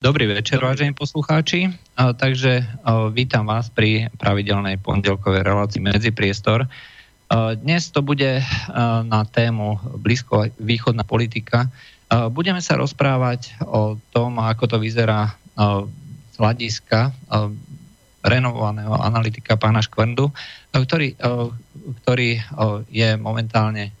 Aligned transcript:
Dobrý 0.00 0.32
večer, 0.32 0.64
vážení 0.64 0.96
poslucháči. 0.96 1.76
Takže 1.92 2.64
vítam 3.12 3.44
vás 3.44 3.68
pri 3.68 4.08
pravidelnej 4.16 4.80
pondelkovej 4.80 5.44
relácii 5.44 5.76
Medzipriestor. 5.84 6.64
Dnes 7.60 7.92
to 7.92 8.00
bude 8.00 8.40
na 9.04 9.28
tému 9.28 9.76
blízko 10.00 10.48
východná 10.56 11.04
politika. 11.04 11.68
Budeme 12.32 12.64
sa 12.64 12.80
rozprávať 12.80 13.60
o 13.68 14.00
tom, 14.08 14.40
ako 14.40 14.72
to 14.72 14.76
vyzerá 14.80 15.36
z 16.32 16.36
hľadiska 16.40 17.12
renovovaného 18.24 18.96
analytika 18.96 19.60
pána 19.60 19.84
Škvrndu, 19.84 20.32
ktorý, 20.72 21.12
ktorý 22.00 22.40
je 22.88 23.08
momentálne 23.20 23.92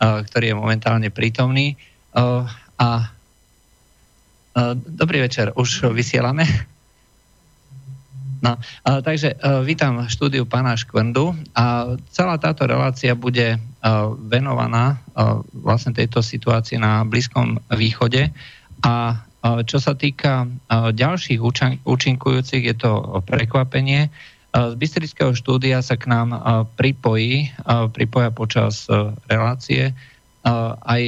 ktorý 0.00 0.44
je 0.48 0.56
momentálne 0.56 1.12
prítomný. 1.12 1.76
A 2.80 3.12
Dobrý 4.88 5.18
večer, 5.24 5.52
už 5.56 5.90
vysielame? 5.92 6.44
No, 8.38 8.54
takže 8.86 9.34
vítam 9.66 10.06
štúdiu 10.06 10.46
pána 10.46 10.78
Škvrndu 10.78 11.34
a 11.58 11.98
celá 12.14 12.38
táto 12.38 12.70
relácia 12.70 13.18
bude 13.18 13.58
venovaná 14.30 15.02
vlastne 15.50 15.90
tejto 15.90 16.22
situácii 16.22 16.78
na 16.78 17.02
Blízkom 17.02 17.58
východe 17.74 18.30
a 18.86 19.26
čo 19.42 19.78
sa 19.82 19.94
týka 19.98 20.46
ďalších 20.70 21.38
účinkujúcich, 21.82 22.62
je 22.62 22.76
to 22.78 23.22
prekvapenie. 23.26 24.06
Z 24.54 24.74
Bystrického 24.74 25.34
štúdia 25.34 25.82
sa 25.82 25.98
k 25.98 26.10
nám 26.10 26.34
pripojí, 26.78 27.54
pripoja 27.94 28.30
počas 28.30 28.86
relácie 29.26 29.94
aj 30.82 31.02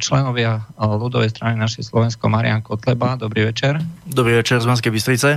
členovia 0.00 0.64
ľudovej 0.80 1.28
strany 1.28 1.60
našej 1.60 1.92
Slovensko 1.92 2.32
Marian 2.32 2.64
Kotleba. 2.64 3.20
Dobrý 3.20 3.52
večer. 3.52 3.76
Dobrý 4.08 4.40
večer 4.40 4.64
z 4.64 4.66
Banskej 4.66 4.92
Bystrice. 4.92 5.30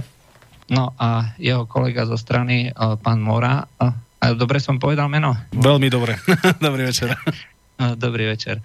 No 0.71 0.95
a 0.95 1.35
jeho 1.35 1.67
kolega 1.67 2.07
zo 2.07 2.15
strany, 2.15 2.71
pán 3.03 3.19
Mora. 3.19 3.67
Dobre 4.39 4.63
som 4.63 4.79
povedal 4.79 5.11
meno? 5.11 5.35
Veľmi 5.51 5.91
dobre. 5.91 6.15
Dobrý 6.63 6.87
večer. 6.87 7.11
Dobrý 7.97 8.29
večer. 8.29 8.61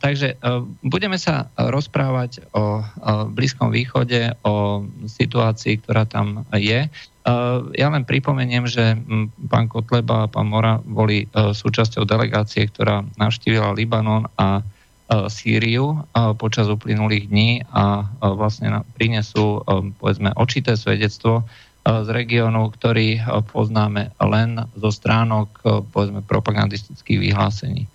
Takže 0.00 0.40
budeme 0.80 1.20
sa 1.20 1.52
rozprávať 1.54 2.48
o 2.56 2.80
Blízkom 3.28 3.68
východe, 3.68 4.34
o 4.40 4.88
situácii, 5.04 5.84
ktorá 5.84 6.08
tam 6.08 6.48
je. 6.56 6.88
Ja 7.76 7.88
len 7.92 8.08
pripomeniem, 8.08 8.64
že 8.64 8.96
pán 9.52 9.68
Kotleba 9.68 10.24
a 10.24 10.32
pán 10.32 10.48
Mora 10.48 10.80
boli 10.80 11.28
súčasťou 11.36 12.08
delegácie, 12.08 12.64
ktorá 12.66 13.04
navštívila 13.20 13.76
Libanon 13.76 14.24
a 14.40 14.64
Sýriu 15.08 16.04
počas 16.36 16.68
uplynulých 16.68 17.32
dní 17.32 17.64
a 17.72 18.04
vlastne 18.20 18.84
prinesú 19.00 19.64
povedzme 19.96 20.36
očité 20.36 20.76
svedectvo 20.76 21.48
z 21.88 22.08
regiónu, 22.12 22.68
ktorý 22.76 23.24
poznáme 23.48 24.12
len 24.20 24.60
zo 24.76 24.92
stránok 24.92 25.48
povedzme 25.88 26.20
propagandistických 26.20 27.32
vyhlásení. 27.32 27.88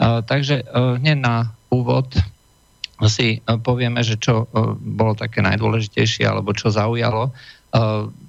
Takže 0.00 0.64
hneď 0.72 1.18
na 1.20 1.36
úvod 1.68 2.08
si 3.04 3.44
povieme, 3.44 4.00
že 4.00 4.16
čo 4.16 4.48
bolo 4.80 5.12
také 5.12 5.44
najdôležitejšie 5.44 6.24
alebo 6.24 6.56
čo 6.56 6.72
zaujalo 6.72 7.36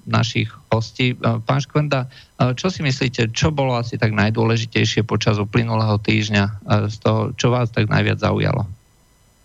našich 0.08 0.48
hostí. 0.72 1.14
Pán 1.20 1.60
Škvenda, 1.60 2.08
čo 2.56 2.72
si 2.72 2.80
myslíte, 2.80 3.30
čo 3.36 3.52
bolo 3.52 3.76
asi 3.76 4.00
tak 4.00 4.16
najdôležitejšie 4.16 5.04
počas 5.04 5.36
uplynulého 5.36 6.00
týždňa 6.00 6.44
z 6.88 6.96
toho, 6.98 7.20
čo 7.36 7.52
vás 7.52 7.68
tak 7.70 7.86
najviac 7.92 8.18
zaujalo? 8.18 8.64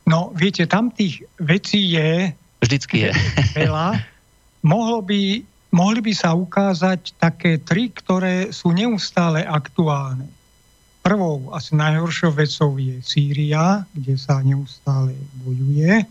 No, 0.07 0.35
viete, 0.35 0.67
tam 0.67 0.91
tých 0.91 1.23
vecí 1.39 1.95
je... 1.95 2.31
Vždycky 2.63 3.07
je. 3.07 3.11
Veľa. 3.59 3.99
Mohlo 4.63 5.03
by, 5.03 5.21
mohli 5.75 5.99
by 5.99 6.13
sa 6.15 6.35
ukázať 6.35 7.19
také 7.19 7.59
tri, 7.59 7.91
ktoré 7.91 8.51
sú 8.55 8.71
neustále 8.71 9.43
aktuálne. 9.43 10.27
Prvou, 11.03 11.51
asi 11.51 11.75
najhoršou 11.75 12.31
vecou 12.31 12.79
je 12.79 13.03
Sýria, 13.03 13.83
kde 13.91 14.15
sa 14.15 14.39
neustále 14.39 15.11
bojuje 15.43 16.07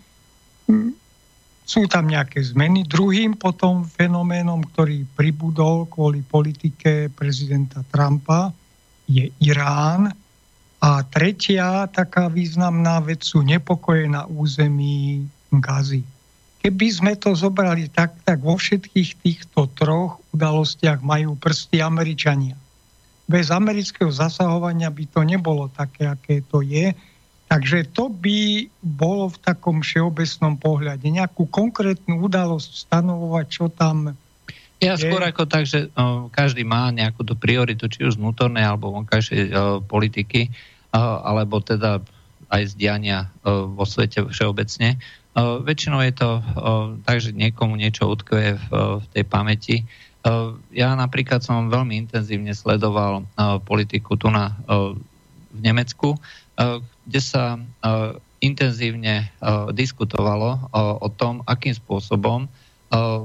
sú 1.63 1.87
tam 1.87 2.11
nejaké 2.11 2.43
zmeny. 2.43 2.85
Druhým 2.85 3.39
potom 3.39 3.87
fenoménom, 3.87 4.67
ktorý 4.75 5.07
pribudol 5.15 5.87
kvôli 5.87 6.21
politike 6.21 7.09
prezidenta 7.15 7.87
Trumpa, 7.89 8.51
je 9.07 9.31
Irán. 9.41 10.11
A 10.83 11.07
tretia 11.07 11.87
taká 11.87 12.27
významná 12.27 12.99
vec 13.07 13.23
sú 13.23 13.47
nepokoje 13.47 14.11
na 14.11 14.27
území 14.27 15.23
Gazy. 15.55 16.03
Keby 16.63 16.87
sme 16.91 17.13
to 17.19 17.35
zobrali 17.35 17.91
tak, 17.91 18.19
tak 18.23 18.43
vo 18.43 18.59
všetkých 18.59 19.11
týchto 19.23 19.71
troch 19.79 20.23
udalostiach 20.35 21.03
majú 21.03 21.39
prsty 21.39 21.83
Američania. 21.83 22.59
Bez 23.27 23.55
amerického 23.55 24.11
zasahovania 24.11 24.91
by 24.91 25.05
to 25.11 25.21
nebolo 25.23 25.71
také, 25.71 26.11
aké 26.11 26.43
to 26.47 26.63
je 26.63 26.95
Takže 27.53 27.93
to 27.93 28.09
by 28.09 28.65
bolo 28.81 29.29
v 29.29 29.37
takom 29.45 29.85
všeobecnom 29.85 30.57
pohľade. 30.57 31.05
Nejakú 31.05 31.45
konkrétnu 31.53 32.25
udalosť 32.25 32.89
stanovovať, 32.89 33.47
čo 33.53 33.69
tam 33.69 34.17
ja 34.81 34.97
je. 34.99 35.05
skôr 35.07 35.23
ako 35.23 35.45
tak, 35.47 35.69
že 35.69 35.93
o, 35.95 36.33
každý 36.33 36.65
má 36.65 36.89
nejakú 36.91 37.23
tú 37.23 37.37
prioritu, 37.37 37.87
či 37.87 38.09
už 38.09 38.17
vnútornej 38.19 38.67
alebo 38.67 38.91
vonkajšej 38.91 39.55
politiky, 39.85 40.49
o, 40.49 40.99
alebo 41.23 41.61
teda 41.63 42.01
aj 42.49 42.63
zdiania 42.73 43.31
o, 43.45 43.69
vo 43.69 43.85
svete 43.85 44.27
všeobecne. 44.27 44.99
O, 45.37 45.63
väčšinou 45.63 46.03
je 46.03 46.15
to 46.17 46.31
o, 46.35 46.41
tak, 47.05 47.23
že 47.23 47.37
niekomu 47.37 47.79
niečo 47.79 48.11
utkve 48.11 48.59
v, 48.59 48.67
v 48.99 49.05
tej 49.13 49.25
pamäti. 49.29 49.77
O, 50.25 50.59
ja 50.75 50.97
napríklad 50.99 51.45
som 51.47 51.71
veľmi 51.71 52.03
intenzívne 52.09 52.57
sledoval 52.57 53.23
o, 53.23 53.63
politiku 53.63 54.19
tu 54.19 54.33
na, 54.35 54.57
o, 54.67 54.99
v 55.53 55.59
Nemecku, 55.63 56.17
kde 57.07 57.21
sa 57.21 57.59
intenzívne 58.43 59.31
diskutovalo 59.75 60.71
o 60.99 61.09
tom, 61.15 61.47
akým 61.47 61.75
spôsobom 61.75 62.51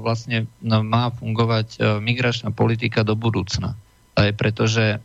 vlastne 0.00 0.48
no, 0.64 0.80
má 0.80 1.12
fungovať 1.12 2.00
migračná 2.00 2.54
politika 2.54 3.04
do 3.04 3.12
budúcna. 3.18 3.76
Pretože 4.16 4.98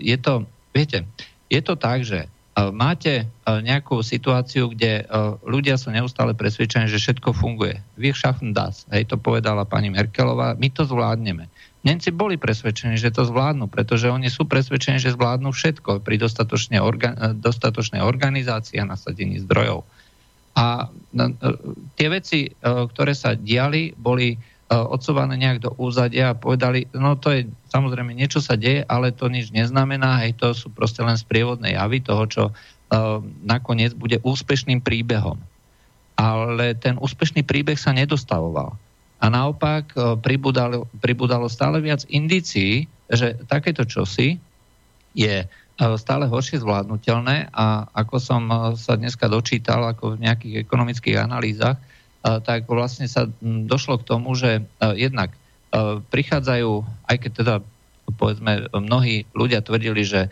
je 0.00 0.16
to, 0.18 0.44
viete, 0.74 1.06
je 1.46 1.60
to 1.62 1.74
tak, 1.78 2.02
že 2.02 2.26
máte 2.72 3.24
nejakú 3.48 4.04
situáciu, 4.04 4.68
kde 4.76 5.08
ľudia 5.46 5.80
sú 5.80 5.88
neustále 5.88 6.36
presvedčení, 6.36 6.84
že 6.84 7.00
všetko 7.00 7.32
funguje. 7.32 7.80
Wir 7.96 8.12
schaffen 8.12 8.52
das. 8.52 8.84
Hej, 8.92 9.08
to 9.08 9.16
povedala 9.16 9.64
pani 9.64 9.88
Merkelová. 9.88 10.52
My 10.60 10.68
to 10.68 10.84
zvládneme. 10.84 11.48
Nemci 11.82 12.14
boli 12.14 12.38
presvedčení, 12.38 12.94
že 12.94 13.10
to 13.10 13.26
zvládnu, 13.26 13.66
pretože 13.66 14.06
oni 14.06 14.30
sú 14.30 14.46
presvedčení, 14.46 15.02
že 15.02 15.18
zvládnu 15.18 15.50
všetko 15.50 15.98
pri 16.06 16.14
dostatočnej, 16.14 16.78
orga, 16.78 17.34
dostatočnej 17.34 17.98
organizácii 17.98 18.78
a 18.78 18.86
nasadení 18.86 19.42
zdrojov. 19.42 19.82
A 20.54 20.86
no, 21.10 21.24
e, 21.26 21.34
tie 21.98 22.06
veci, 22.06 22.40
e, 22.46 22.50
ktoré 22.62 23.18
sa 23.18 23.34
diali, 23.34 23.90
boli 23.98 24.38
odsúvané 24.72 25.36
nejak 25.36 25.68
do 25.68 25.70
úzadia 25.76 26.32
a 26.32 26.38
povedali, 26.38 26.88
no 26.96 27.12
to 27.20 27.28
je 27.28 27.40
samozrejme 27.68 28.16
niečo 28.16 28.40
sa 28.40 28.56
deje, 28.56 28.80
ale 28.88 29.12
to 29.12 29.28
nič 29.28 29.52
neznamená, 29.52 30.24
hej, 30.24 30.32
to 30.40 30.56
sú 30.56 30.72
proste 30.72 31.04
len 31.04 31.12
sprievodné 31.20 31.76
javy 31.76 32.00
toho, 32.00 32.24
čo 32.24 32.42
nakoniec 33.44 33.96
bude 33.96 34.20
úspešným 34.20 34.84
príbehom. 34.84 35.40
Ale 36.16 36.76
ten 36.76 37.00
úspešný 37.00 37.40
príbeh 37.44 37.76
sa 37.80 37.96
nedostavoval. 37.96 38.76
A 39.22 39.30
naopak 39.30 39.94
e, 39.94 40.18
pribudalo, 40.18 40.90
pribudalo 40.98 41.46
stále 41.46 41.78
viac 41.78 42.02
indícií, 42.10 42.90
že 43.06 43.38
takéto 43.46 43.86
čosi 43.86 44.34
je 45.14 45.36
e, 45.38 45.48
stále 45.78 46.26
horšie 46.26 46.58
zvládnutelné 46.58 47.54
a 47.54 47.86
ako 47.94 48.16
som 48.18 48.42
e, 48.50 48.74
sa 48.74 48.98
dneska 48.98 49.30
dočítal 49.30 49.86
ako 49.86 50.18
v 50.18 50.26
nejakých 50.26 50.66
ekonomických 50.66 51.22
analýzach, 51.22 51.78
tak 52.22 52.70
vlastne 52.70 53.10
sa 53.10 53.26
došlo 53.42 53.98
k 53.98 54.06
tomu, 54.06 54.38
že 54.38 54.62
jednak 54.94 55.34
prichádzajú, 56.14 56.70
aj 57.10 57.16
keď 57.18 57.30
teda 57.34 57.54
povedzme 58.14 58.70
mnohí 58.70 59.26
ľudia 59.34 59.58
tvrdili, 59.58 60.06
že 60.06 60.30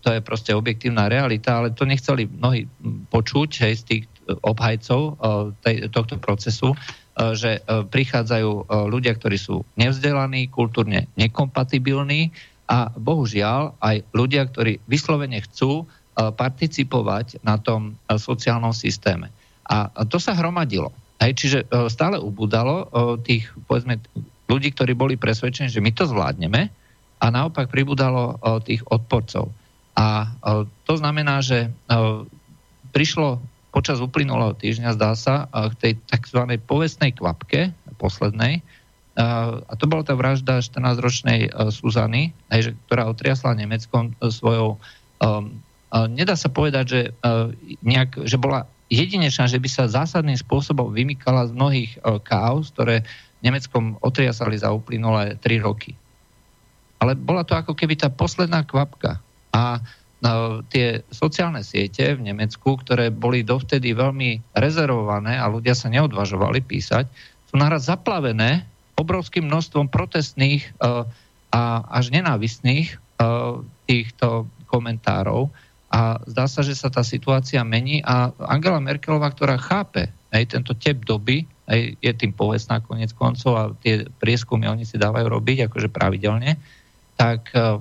to 0.00 0.08
je 0.08 0.24
proste 0.24 0.56
objektívna 0.56 1.12
realita, 1.12 1.60
ale 1.60 1.76
to 1.76 1.84
nechceli 1.84 2.24
mnohí 2.24 2.64
počuť 3.12 3.60
hej, 3.60 3.74
z 3.76 3.82
tých 3.84 4.04
obhajcov 4.40 5.20
tej, 5.60 5.92
tohto 5.92 6.16
procesu, 6.16 6.72
že 7.14 7.62
e, 7.62 7.86
prichádzajú 7.86 8.50
e, 8.50 8.62
ľudia, 8.90 9.14
ktorí 9.14 9.38
sú 9.38 9.62
nevzdelaní, 9.78 10.50
kultúrne 10.50 11.06
nekompatibilní 11.14 12.34
a 12.66 12.90
bohužiaľ 12.90 13.78
aj 13.78 13.96
ľudia, 14.16 14.48
ktorí 14.48 14.80
vyslovene 14.88 15.38
chcú 15.44 15.84
participovať 16.14 17.42
na 17.42 17.58
tom 17.58 17.98
sociálnom 18.06 18.70
systéme. 18.70 19.28
A 19.66 20.06
to 20.06 20.16
sa 20.16 20.32
hromadilo. 20.32 20.94
Hej, 21.18 21.32
čiže 21.36 21.58
stále 21.90 22.16
ubudalo 22.22 22.86
tých, 23.20 23.50
povedzme, 23.66 23.98
ľudí, 24.46 24.72
ktorí 24.72 24.94
boli 24.94 25.20
presvedčení, 25.20 25.68
že 25.68 25.82
my 25.82 25.90
to 25.92 26.06
zvládneme 26.06 26.70
a 27.18 27.26
naopak 27.28 27.66
pribudalo 27.66 28.38
tých 28.62 28.80
odporcov. 28.88 29.50
A 29.98 30.30
to 30.86 30.94
znamená, 30.96 31.42
že 31.42 31.68
prišlo 32.94 33.42
počas 33.74 33.98
uplynulého 33.98 34.54
týždňa, 34.54 34.94
zdá 34.94 35.18
sa, 35.18 35.50
k 35.50 35.74
tej 35.74 35.92
tzv. 36.06 36.46
povestnej 36.62 37.10
kvapke, 37.18 37.74
poslednej, 37.98 38.62
a 39.14 39.72
to 39.78 39.86
bola 39.86 40.02
tá 40.02 40.18
vražda 40.18 40.58
14-ročnej 40.58 41.46
Suzany, 41.70 42.34
ktorá 42.86 43.06
otriasla 43.06 43.54
Nemeckom 43.54 44.10
svojou... 44.18 44.78
Nedá 46.10 46.34
sa 46.34 46.50
povedať, 46.50 46.84
že, 46.90 47.02
nejak, 47.86 48.26
že 48.26 48.34
bola 48.34 48.66
jedinečná, 48.90 49.46
že 49.46 49.62
by 49.62 49.68
sa 49.70 49.86
zásadným 49.86 50.34
spôsobom 50.34 50.90
vymykala 50.90 51.46
z 51.46 51.54
mnohých 51.54 51.90
káuz, 52.26 52.74
ktoré 52.74 53.06
Nemeckom 53.46 54.02
otriasali 54.02 54.58
za 54.58 54.74
uplynulé 54.74 55.38
3 55.38 55.62
roky. 55.62 55.94
Ale 56.98 57.14
bola 57.14 57.46
to 57.46 57.54
ako 57.54 57.78
keby 57.78 57.94
tá 57.94 58.10
posledná 58.10 58.66
kvapka. 58.66 59.22
A 59.54 59.78
tie 60.72 61.04
sociálne 61.12 61.60
siete 61.60 62.16
v 62.16 62.24
Nemecku, 62.32 62.80
ktoré 62.80 63.12
boli 63.12 63.44
dovtedy 63.44 63.92
veľmi 63.92 64.56
rezervované 64.56 65.36
a 65.36 65.44
ľudia 65.52 65.76
sa 65.76 65.92
neodvažovali 65.92 66.64
písať, 66.64 67.04
sú 67.50 67.60
naraz 67.60 67.86
zaplavené 67.86 68.64
obrovským 68.96 69.44
množstvom 69.46 69.90
protestných 69.92 70.64
uh, 70.80 71.04
a 71.52 71.62
až 71.86 72.10
nenávistných 72.14 72.96
uh, 72.96 73.60
týchto 73.86 74.48
komentárov. 74.66 75.50
A 75.94 76.18
zdá 76.26 76.50
sa, 76.50 76.66
že 76.66 76.74
sa 76.74 76.90
tá 76.90 77.06
situácia 77.06 77.62
mení 77.62 78.02
a 78.02 78.34
Angela 78.50 78.82
Merkelová, 78.82 79.30
ktorá 79.30 79.54
chápe 79.60 80.10
aj 80.34 80.58
tento 80.58 80.74
tep 80.74 81.06
doby, 81.06 81.46
aj 81.70 81.94
je 82.02 82.12
tým 82.18 82.34
povestná 82.34 82.82
konec 82.82 83.14
koncov 83.14 83.52
a 83.54 83.70
tie 83.78 84.02
prieskumy 84.18 84.66
oni 84.66 84.82
si 84.82 84.98
dávajú 84.98 85.30
robiť 85.30 85.70
akože 85.70 85.88
pravidelne, 85.94 86.58
tak 87.14 87.54
uh, 87.54 87.78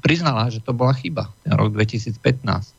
priznala, 0.00 0.50
že 0.52 0.62
to 0.62 0.72
bola 0.72 0.94
chyba, 0.94 1.30
ten 1.44 1.52
rok 1.54 1.72
2015. 1.74 2.78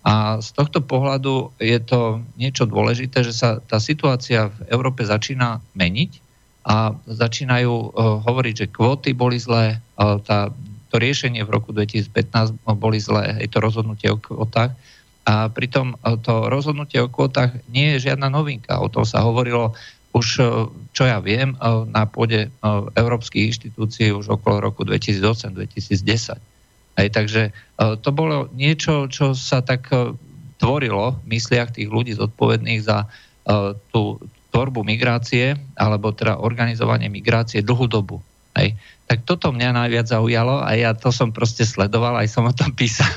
A 0.00 0.40
z 0.40 0.48
tohto 0.56 0.80
pohľadu 0.80 1.52
je 1.60 1.76
to 1.84 2.24
niečo 2.40 2.64
dôležité, 2.64 3.20
že 3.20 3.36
sa 3.36 3.60
tá 3.60 3.76
situácia 3.76 4.48
v 4.48 4.58
Európe 4.72 5.04
začína 5.04 5.60
meniť 5.76 6.10
a 6.64 6.96
začínajú 7.04 7.72
uh, 7.72 7.90
hovoriť, 8.24 8.54
že 8.64 8.72
kvóty 8.72 9.12
boli 9.12 9.36
zlé, 9.36 9.80
uh, 10.00 10.16
tá, 10.24 10.48
to 10.88 10.96
riešenie 10.96 11.44
v 11.44 11.52
roku 11.52 11.76
2015 11.76 12.64
boli 12.80 13.00
zlé, 13.00 13.44
je 13.44 13.48
to 13.48 13.60
rozhodnutie 13.60 14.08
o 14.08 14.16
kvótach. 14.16 14.72
A 15.28 15.52
pritom 15.52 15.96
uh, 16.00 16.16
to 16.16 16.48
rozhodnutie 16.48 17.00
o 17.04 17.12
kvótach 17.12 17.52
nie 17.68 17.96
je 17.96 18.08
žiadna 18.08 18.32
novinka. 18.32 18.80
O 18.80 18.88
tom 18.88 19.04
sa 19.04 19.20
hovorilo 19.20 19.76
už, 20.10 20.26
e, 20.38 20.42
čo 20.90 21.02
ja 21.06 21.22
viem, 21.22 21.54
e, 21.54 21.56
na 21.90 22.06
pôde 22.06 22.46
e, 22.46 22.48
európskych 22.98 23.54
inštitúcií 23.54 24.10
už 24.10 24.34
okolo 24.34 24.58
roku 24.70 24.82
2008-2010. 24.82 26.38
Aj, 26.98 27.06
takže 27.08 27.54
to 27.78 28.10
bolo 28.12 28.50
niečo, 28.52 29.08
čo 29.08 29.32
sa 29.32 29.64
tak 29.64 29.88
tvorilo 30.60 31.16
v 31.24 31.26
mysliach 31.32 31.72
tých 31.72 31.88
ľudí 31.88 32.12
zodpovedných 32.12 32.82
za 32.84 33.08
tú 33.88 34.20
tvorbu 34.52 34.84
migrácie, 34.84 35.56
alebo 35.80 36.12
teda 36.12 36.42
organizovanie 36.42 37.08
migrácie 37.08 37.64
dlhú 37.64 37.88
dobu. 37.88 38.20
Aj. 38.52 38.68
Tak 39.08 39.24
toto 39.24 39.48
mňa 39.48 39.80
najviac 39.80 40.12
zaujalo 40.12 40.60
a 40.60 40.76
ja 40.76 40.92
to 40.92 41.08
som 41.08 41.32
proste 41.32 41.64
sledoval, 41.64 42.20
aj 42.20 42.28
som 42.28 42.44
o 42.44 42.52
tom 42.52 42.74
písal. 42.74 43.08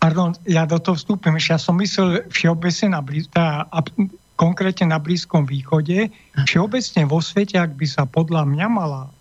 Pardon, 0.00 0.32
ja 0.48 0.64
do 0.64 0.80
toho 0.80 0.96
vstúpim. 0.96 1.36
Ja 1.36 1.60
som 1.60 1.76
myslel 1.76 2.24
všeobecne 2.32 2.96
na 2.96 3.04
tá 3.28 3.68
konkrétne 4.40 4.88
na 4.88 4.96
Blízkom 4.96 5.44
východe. 5.44 6.08
Všeobecne 6.48 7.04
vo 7.04 7.20
svete, 7.20 7.60
ak 7.60 7.76
by 7.76 7.84
sa 7.84 8.08
podľa 8.08 8.48
mňa 8.48 8.66
mala 8.72 9.12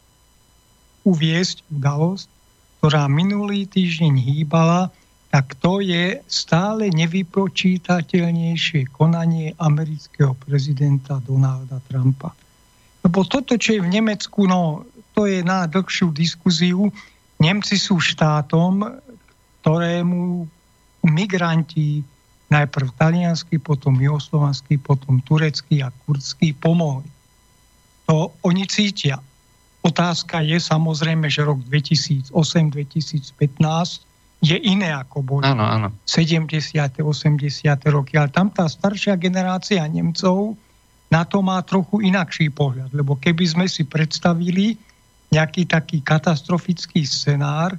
uviesť 1.03 1.67
udalosť, 1.75 2.31
ktorá 2.79 3.11
minulý 3.11 3.67
týždeň 3.67 4.15
hýbala, 4.15 4.87
tak 5.29 5.59
to 5.59 5.83
je 5.83 6.23
stále 6.25 6.87
nevypočítateľnejšie 6.95 8.87
konanie 8.95 9.51
amerického 9.59 10.33
prezidenta 10.39 11.19
Donalda 11.27 11.83
Trumpa. 11.91 12.31
Lebo 13.03 13.27
toto, 13.27 13.59
čo 13.59 13.77
je 13.77 13.83
v 13.83 13.91
Nemecku, 13.91 14.47
no, 14.47 14.87
to 15.11 15.27
je 15.27 15.43
na 15.43 15.67
dlhšiu 15.67 16.15
diskuziu. 16.15 16.87
Nemci 17.43 17.75
sú 17.75 17.99
štátom, 17.99 18.87
ktorému 19.61 20.47
migranti 21.11 22.03
najprv 22.49 22.89
taliansky, 22.97 23.61
potom 23.61 23.95
juhoslovanský, 24.01 24.81
potom 24.81 25.21
turecký 25.21 25.85
a 25.85 25.93
kurdský 26.05 26.53
pomohli. 26.57 27.05
To 28.09 28.33
oni 28.41 28.65
cítia. 28.65 29.21
Otázka 29.85 30.41
je 30.43 30.59
samozrejme, 30.59 31.29
že 31.29 31.45
rok 31.45 31.61
2008-2015 31.69 32.33
je 34.39 34.55
iné 34.55 34.89
ako 34.95 35.17
boli 35.19 35.43
áno, 35.45 35.63
áno. 35.63 35.87
70. 36.07 36.49
80. 36.99 37.03
roky, 37.91 38.15
ale 38.15 38.31
tam 38.31 38.49
tá 38.49 38.65
staršia 38.67 39.19
generácia 39.19 39.83
Nemcov 39.87 40.55
na 41.09 41.25
to 41.25 41.41
má 41.41 41.59
trochu 41.65 42.05
inakší 42.05 42.53
pohľad, 42.53 42.93
lebo 42.93 43.17
keby 43.17 43.45
sme 43.49 43.65
si 43.65 43.83
predstavili 43.83 44.77
nejaký 45.33 45.65
taký 45.65 46.01
katastrofický 46.05 47.05
scenár, 47.05 47.77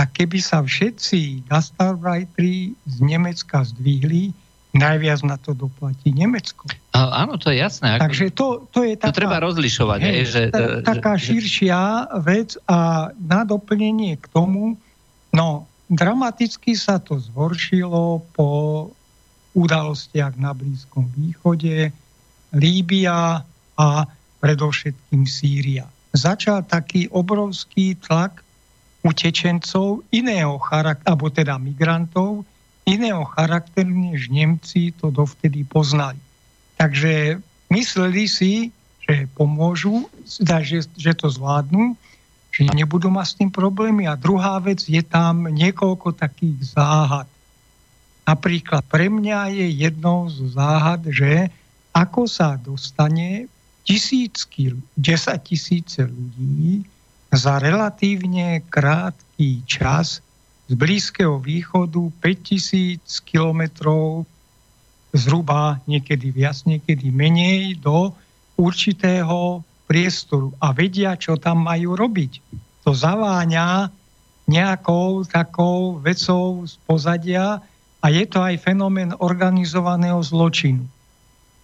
tak 0.00 0.16
keby 0.16 0.40
sa 0.40 0.64
všetci 0.64 1.44
gastarbeiteri 1.44 2.72
z 2.88 2.96
Nemecka 3.04 3.60
zdvihli, 3.68 4.32
najviac 4.72 5.20
na 5.28 5.36
to 5.36 5.52
doplatí 5.52 6.08
Nemecko. 6.16 6.72
A, 6.96 7.28
áno, 7.28 7.36
to 7.36 7.52
je 7.52 7.60
jasné. 7.60 8.00
Takže 8.00 8.32
to, 8.32 8.64
to 8.72 8.80
je 8.80 8.96
taká... 8.96 9.12
To 9.12 9.20
treba 9.20 9.44
rozlišovať. 9.44 9.98
Je, 10.00 10.24
že, 10.24 10.42
t- 10.48 10.80
taká 10.88 11.20
že, 11.20 11.36
širšia 11.36 12.08
vec 12.24 12.56
a 12.64 13.12
na 13.12 13.44
doplnenie 13.44 14.16
k 14.16 14.24
tomu, 14.32 14.80
no, 15.36 15.68
dramaticky 15.92 16.72
sa 16.72 16.96
to 16.96 17.20
zhoršilo 17.20 18.24
po 18.32 18.48
udalostiach 19.52 20.32
na 20.40 20.56
Blízkom 20.56 21.12
východe, 21.12 21.92
Líbia 22.56 23.44
a 23.76 23.88
predovšetkým 24.40 25.28
Sýria. 25.28 25.84
Začal 26.16 26.64
taký 26.64 27.04
obrovský 27.12 28.00
tlak 28.00 28.40
utečencov 29.00 30.04
iného 30.12 30.60
charakteru, 30.60 31.06
alebo 31.08 31.26
teda 31.32 31.56
migrantov, 31.56 32.44
iného 32.84 33.24
charakteru, 33.36 33.88
než 33.88 34.28
Nemci 34.28 34.92
to 34.96 35.08
dovtedy 35.08 35.64
poznali. 35.64 36.20
Takže 36.76 37.40
mysleli 37.72 38.24
si, 38.28 38.52
že 39.04 39.28
pomôžu, 39.36 40.08
že, 40.26 40.84
že 40.84 41.12
to 41.16 41.28
zvládnu, 41.28 41.96
že 42.50 42.66
nebudú 42.74 43.08
mať 43.08 43.26
s 43.26 43.36
tým 43.40 43.50
problémy. 43.52 44.04
A 44.10 44.18
druhá 44.18 44.58
vec, 44.60 44.84
je 44.84 45.00
tam 45.00 45.48
niekoľko 45.48 46.18
takých 46.18 46.76
záhad. 46.76 47.28
Napríklad 48.26 48.84
pre 48.86 49.10
mňa 49.10 49.54
je 49.54 49.66
jednou 49.80 50.28
z 50.28 50.54
záhad, 50.54 51.02
že 51.08 51.50
ako 51.90 52.30
sa 52.30 52.54
dostane 52.60 53.50
tisícky, 53.82 54.76
10 54.94 55.34
tisíce 55.42 56.06
ľudí 56.06 56.86
za 57.30 57.62
relatívne 57.62 58.62
krátky 58.66 59.62
čas 59.66 60.18
z 60.66 60.72
Blízkeho 60.74 61.38
východu 61.38 62.10
5000 62.22 63.02
kilometrov 63.26 64.26
zhruba 65.14 65.82
niekedy 65.90 66.30
viac, 66.30 66.62
niekedy 66.66 67.10
menej 67.10 67.78
do 67.78 68.14
určitého 68.54 69.62
priestoru 69.90 70.54
a 70.62 70.70
vedia, 70.70 71.18
čo 71.18 71.34
tam 71.34 71.66
majú 71.66 71.98
robiť. 71.98 72.38
To 72.86 72.94
zaváňa 72.94 73.90
nejakou 74.46 75.26
takou 75.26 75.98
vecou 75.98 76.66
z 76.66 76.74
pozadia 76.86 77.58
a 78.02 78.06
je 78.10 78.24
to 78.26 78.38
aj 78.42 78.62
fenomén 78.62 79.14
organizovaného 79.18 80.22
zločinu. 80.22 80.86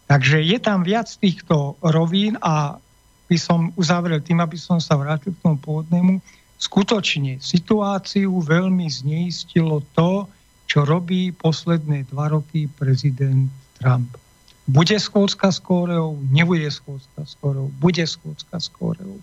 Takže 0.06 0.42
je 0.42 0.58
tam 0.62 0.87
viac 0.87 1.11
týchto 1.18 1.75
rovín 1.82 2.38
a 2.38 2.78
by 3.26 3.37
som 3.38 3.75
uzavrel 3.75 4.23
tým, 4.23 4.38
aby 4.38 4.54
som 4.54 4.78
sa 4.78 4.95
vrátil 4.95 5.35
k 5.35 5.42
tomu 5.42 5.59
pôvodnému. 5.59 6.23
Skutočne 6.56 7.42
situáciu 7.42 8.33
veľmi 8.40 8.87
zneistilo 8.88 9.83
to, 9.92 10.30
čo 10.66 10.83
robí 10.83 11.30
posledné 11.35 12.09
dva 12.11 12.33
roky 12.33 12.66
prezident 12.78 13.50
Trump. 13.78 14.18
Bude 14.66 14.99
schôdzka 14.99 15.54
s 15.54 15.62
Kóreou, 15.62 16.18
nebude 16.35 16.66
schôdzka 16.66 17.23
s 17.23 17.38
Kóreou, 17.38 17.71
bude 17.78 18.02
schôdzka 18.02 18.59
s 18.59 18.66
Kóreou. 18.75 19.23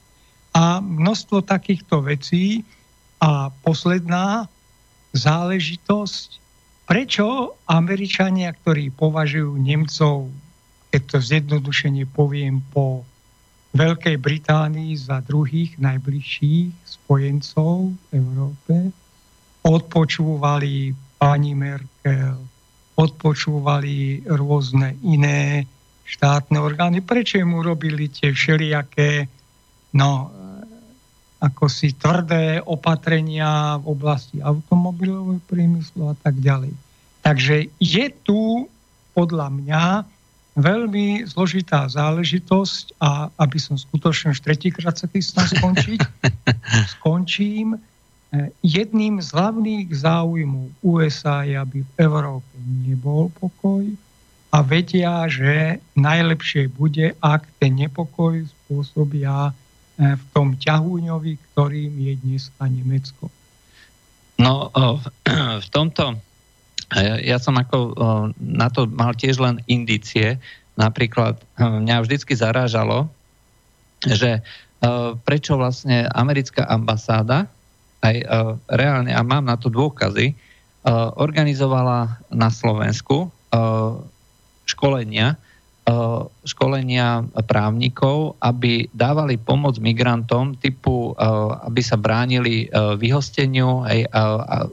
A 0.55 0.79
množstvo 0.79 1.43
takýchto 1.43 2.05
vecí. 2.05 2.63
A 3.24 3.51
posledná 3.63 4.51
záležitosť, 5.15 6.43
prečo 6.83 7.55
Američania, 7.72 8.51
ktorí 8.51 8.91
považujú 8.91 9.55
Nemcov, 9.55 10.27
keď 10.91 11.01
to 11.07 11.17
zjednodušene 11.24 12.03
poviem 12.12 12.60
po 12.75 13.07
Veľkej 13.73 14.21
Británii 14.21 14.93
za 14.93 15.17
druhých 15.25 15.81
najbližších 15.81 16.85
spojencov 16.85 17.89
v 17.89 18.01
Európe. 18.13 18.73
Odpočúvali 19.65 20.93
pani 21.17 21.57
Merkel, 21.57 22.37
odpočúvali 22.93 24.21
rôzne 24.29 24.93
iné 25.01 25.65
štátne 26.05 26.61
orgány. 26.61 27.01
Prečo 27.01 27.41
mu 27.41 27.65
robili 27.65 28.13
tie 28.13 28.29
všelijaké 28.29 29.25
no, 29.97 30.29
ako 31.41 31.65
si 31.65 31.97
tvrdé 31.97 32.61
opatrenia 32.61 33.81
v 33.81 33.85
oblasti 33.89 34.37
automobilového 34.37 35.41
priemyslu 35.49 36.13
a 36.13 36.15
tak 36.21 36.37
ďalej. 36.37 36.71
Takže 37.25 37.73
je 37.81 38.05
tu 38.21 38.69
podľa 39.17 39.49
mňa 39.49 39.83
veľmi 40.53 41.25
zložitá 41.25 41.89
záležitosť 41.89 42.98
a 43.01 43.29
aby 43.41 43.57
som 43.57 43.77
skutočne 43.77 44.38
už 44.38 44.41
tretíkrát 44.45 44.93
sa 44.98 45.10
chystám 45.10 45.50
skončiť, 45.50 46.00
skončím. 46.98 47.77
Jedným 48.65 49.22
z 49.22 49.29
hlavných 49.29 49.93
záujmov 49.93 50.74
USA 50.81 51.45
je, 51.45 51.53
aby 51.53 51.86
v 51.86 51.91
Európe 52.01 52.50
nebol 52.81 53.29
pokoj 53.38 53.86
a 54.53 54.57
vedia, 54.62 55.25
že 55.29 55.81
najlepšie 55.98 56.69
bude, 56.74 57.17
ak 57.22 57.45
ten 57.57 57.74
nepokoj 57.74 58.45
spôsobia 58.45 59.50
e, 59.50 59.53
v 60.13 60.24
tom 60.29 60.53
ťahúňovi, 60.53 61.41
ktorým 61.53 61.93
je 61.98 62.13
dneska 62.22 62.62
Nemecko. 62.69 63.33
No, 64.38 64.69
v 65.65 65.67
tomto 65.74 66.22
ja 67.01 67.38
som 67.41 67.57
ako 67.57 67.97
na 68.38 68.69
to 68.69 68.85
mal 68.85 69.17
tiež 69.17 69.41
len 69.41 69.62
indície. 69.65 70.38
Napríklad 70.77 71.41
mňa 71.57 72.01
vždycky 72.01 72.33
zarážalo, 72.38 73.09
že 74.05 74.41
prečo 75.23 75.55
vlastne 75.55 76.09
americká 76.12 76.65
ambasáda, 76.67 77.47
aj 78.03 78.19
reálne, 78.67 79.15
a 79.15 79.21
mám 79.23 79.47
na 79.47 79.55
to 79.55 79.71
dôkazy, 79.71 80.35
organizovala 81.15 82.19
na 82.33 82.50
Slovensku 82.51 83.31
školenia, 84.67 85.39
školenia 86.47 87.27
právnikov, 87.43 88.39
aby 88.39 88.87
dávali 88.95 89.35
pomoc 89.35 89.75
migrantom 89.83 90.55
typu, 90.55 91.11
eh, 91.11 91.23
aby 91.67 91.81
sa 91.83 91.99
bránili 91.99 92.67
eh, 92.67 92.95
vyhosteniu, 92.95 93.83
aj 93.83 93.99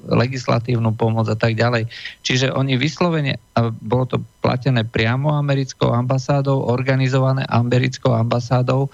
legislatívnu 0.07 0.95
pomoc 0.95 1.27
a 1.27 1.35
tak 1.39 1.59
ďalej. 1.59 1.91
Čiže 2.23 2.55
oni 2.55 2.79
vyslovene, 2.79 3.41
bolo 3.83 4.05
to 4.07 4.17
platené 4.43 4.87
priamo 4.87 5.35
americkou 5.35 5.91
ambasádou, 5.91 6.63
organizované 6.71 7.43
americkou 7.49 8.15
ambasádou 8.15 8.93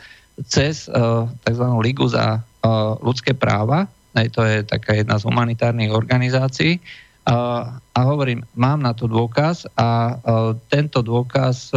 cez 0.49 0.89
tzv. 1.45 1.65
Ligu 1.81 2.07
za 2.09 2.41
ľudské 3.03 3.33
práva, 3.37 3.89
to 4.33 4.41
je 4.45 4.65
taká 4.65 4.97
jedna 4.97 5.21
z 5.21 5.27
humanitárnych 5.27 5.93
organizácií, 5.93 6.81
a 7.97 7.99
hovorím, 8.05 8.45
mám 8.53 8.85
na 8.85 8.93
to 8.93 9.09
dôkaz 9.09 9.65
a 9.73 10.21
tento 10.69 11.01
dôkaz 11.01 11.73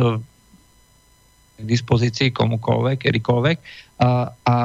k 1.55 1.63
dispozícii 1.63 2.35
komukoľvek, 2.35 3.07
kedykoľvek. 3.07 3.57
A, 4.03 4.27
a 4.31 4.55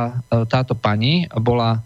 táto 0.50 0.74
pani 0.74 1.30
bola, 1.30 1.78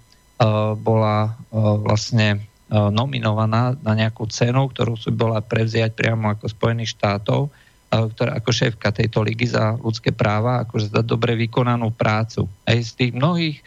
bola 0.81 1.37
vlastne 1.85 2.49
nominovaná 2.73 3.77
na 3.81 3.93
nejakú 3.93 4.25
cenu, 4.33 4.73
ktorú 4.73 4.97
si 4.97 5.13
bola 5.13 5.45
prevziať 5.45 5.93
priamo 5.93 6.33
ako 6.33 6.49
Spojených 6.49 6.97
štátov, 6.97 7.53
ktorá 7.89 8.41
ako 8.41 8.51
šéfka 8.53 8.89
tejto 8.93 9.21
ligy 9.21 9.53
za 9.53 9.77
ľudské 9.77 10.13
práva, 10.17 10.65
akože 10.65 10.93
za 10.93 11.05
dobre 11.05 11.37
vykonanú 11.37 11.93
prácu. 11.93 12.49
Aj 12.65 12.77
z 12.77 12.93
tých 12.93 13.13
mnohých, 13.17 13.61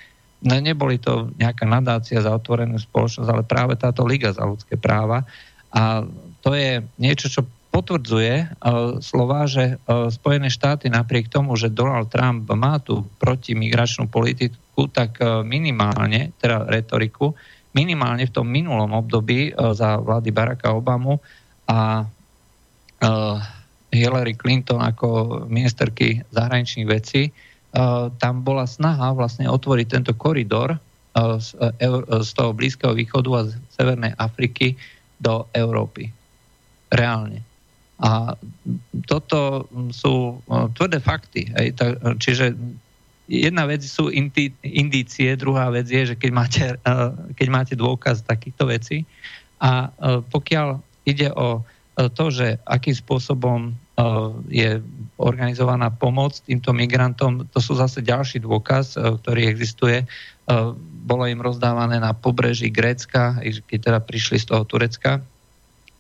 no 0.46 0.58
neboli 0.58 0.98
to 0.98 1.34
nejaká 1.38 1.66
nadácia 1.66 2.22
za 2.22 2.34
otvorenú 2.34 2.78
spoločnosť, 2.78 3.30
ale 3.30 3.46
práve 3.46 3.78
táto 3.78 4.06
liga 4.06 4.30
za 4.34 4.46
ľudské 4.46 4.78
práva. 4.78 5.26
A 5.72 6.04
to 6.44 6.52
je 6.56 6.84
niečo, 7.00 7.32
čo 7.32 7.42
potvrdzuje 7.72 8.34
uh, 8.44 9.00
slova, 9.00 9.48
že 9.48 9.80
uh, 9.80 10.12
Spojené 10.12 10.52
štáty 10.52 10.92
napriek 10.92 11.32
tomu, 11.32 11.56
že 11.56 11.72
Donald 11.72 12.12
Trump 12.12 12.44
má 12.52 12.78
tú 12.84 13.08
protimigračnú 13.24 14.12
politiku, 14.12 14.92
tak 14.92 15.24
uh, 15.24 15.40
minimálne, 15.42 16.36
teda 16.36 16.68
retoriku, 16.68 17.32
minimálne 17.72 18.28
v 18.28 18.36
tom 18.36 18.52
minulom 18.52 18.92
období 18.92 19.56
uh, 19.56 19.72
za 19.72 19.96
vlády 20.04 20.30
Baracka 20.36 20.76
Obamu 20.76 21.24
a 21.64 22.04
uh, 22.04 23.38
Hillary 23.92 24.36
Clinton 24.36 24.84
ako 24.84 25.08
ministerky 25.48 26.24
zahraničných 26.36 26.88
vecí, 26.92 27.32
uh, 27.32 28.12
tam 28.20 28.44
bola 28.44 28.68
snaha 28.68 29.16
vlastne 29.16 29.48
otvoriť 29.48 29.88
tento 29.88 30.12
koridor 30.20 30.76
uh, 30.76 31.40
z, 31.40 31.56
uh, 31.56 32.20
z 32.20 32.30
toho 32.36 32.52
Blízkeho 32.52 32.92
východu 32.92 33.30
a 33.32 33.42
z 33.48 33.56
Severnej 33.72 34.12
Afriky 34.20 34.76
do 35.22 35.46
Európy. 35.54 36.10
Reálne. 36.90 37.46
A 38.02 38.34
toto 39.06 39.70
sú 39.94 40.42
tvrdé 40.74 40.98
fakty. 40.98 41.54
Hej. 41.54 41.78
Čiže 42.18 42.58
jedna 43.30 43.70
vec 43.70 43.86
sú 43.86 44.10
indície, 44.66 45.38
druhá 45.38 45.70
vec 45.70 45.86
je, 45.86 46.10
že 46.12 46.16
keď 46.18 46.32
máte, 46.34 46.66
keď 47.38 47.48
máte 47.54 47.74
dôkaz 47.78 48.26
takýchto 48.26 48.66
vecí 48.68 49.06
a 49.62 49.94
pokiaľ 50.34 50.82
ide 51.06 51.30
o 51.38 51.62
to, 52.18 52.34
že 52.34 52.58
akým 52.66 52.98
spôsobom 52.98 53.78
je 54.50 54.82
organizovaná 55.22 55.94
pomoc 55.94 56.42
týmto 56.42 56.74
migrantom, 56.74 57.46
to 57.54 57.62
sú 57.62 57.78
zase 57.78 58.02
ďalší 58.02 58.42
dôkaz, 58.42 58.98
ktorý 58.98 59.46
existuje. 59.46 60.02
Bolo 61.02 61.26
im 61.26 61.42
rozdávané 61.42 61.98
na 61.98 62.14
pobreží 62.14 62.70
Grécka, 62.70 63.42
keď 63.42 63.80
teda 63.82 64.00
prišli 64.06 64.38
z 64.38 64.54
toho 64.54 64.64
Turecka, 64.64 65.18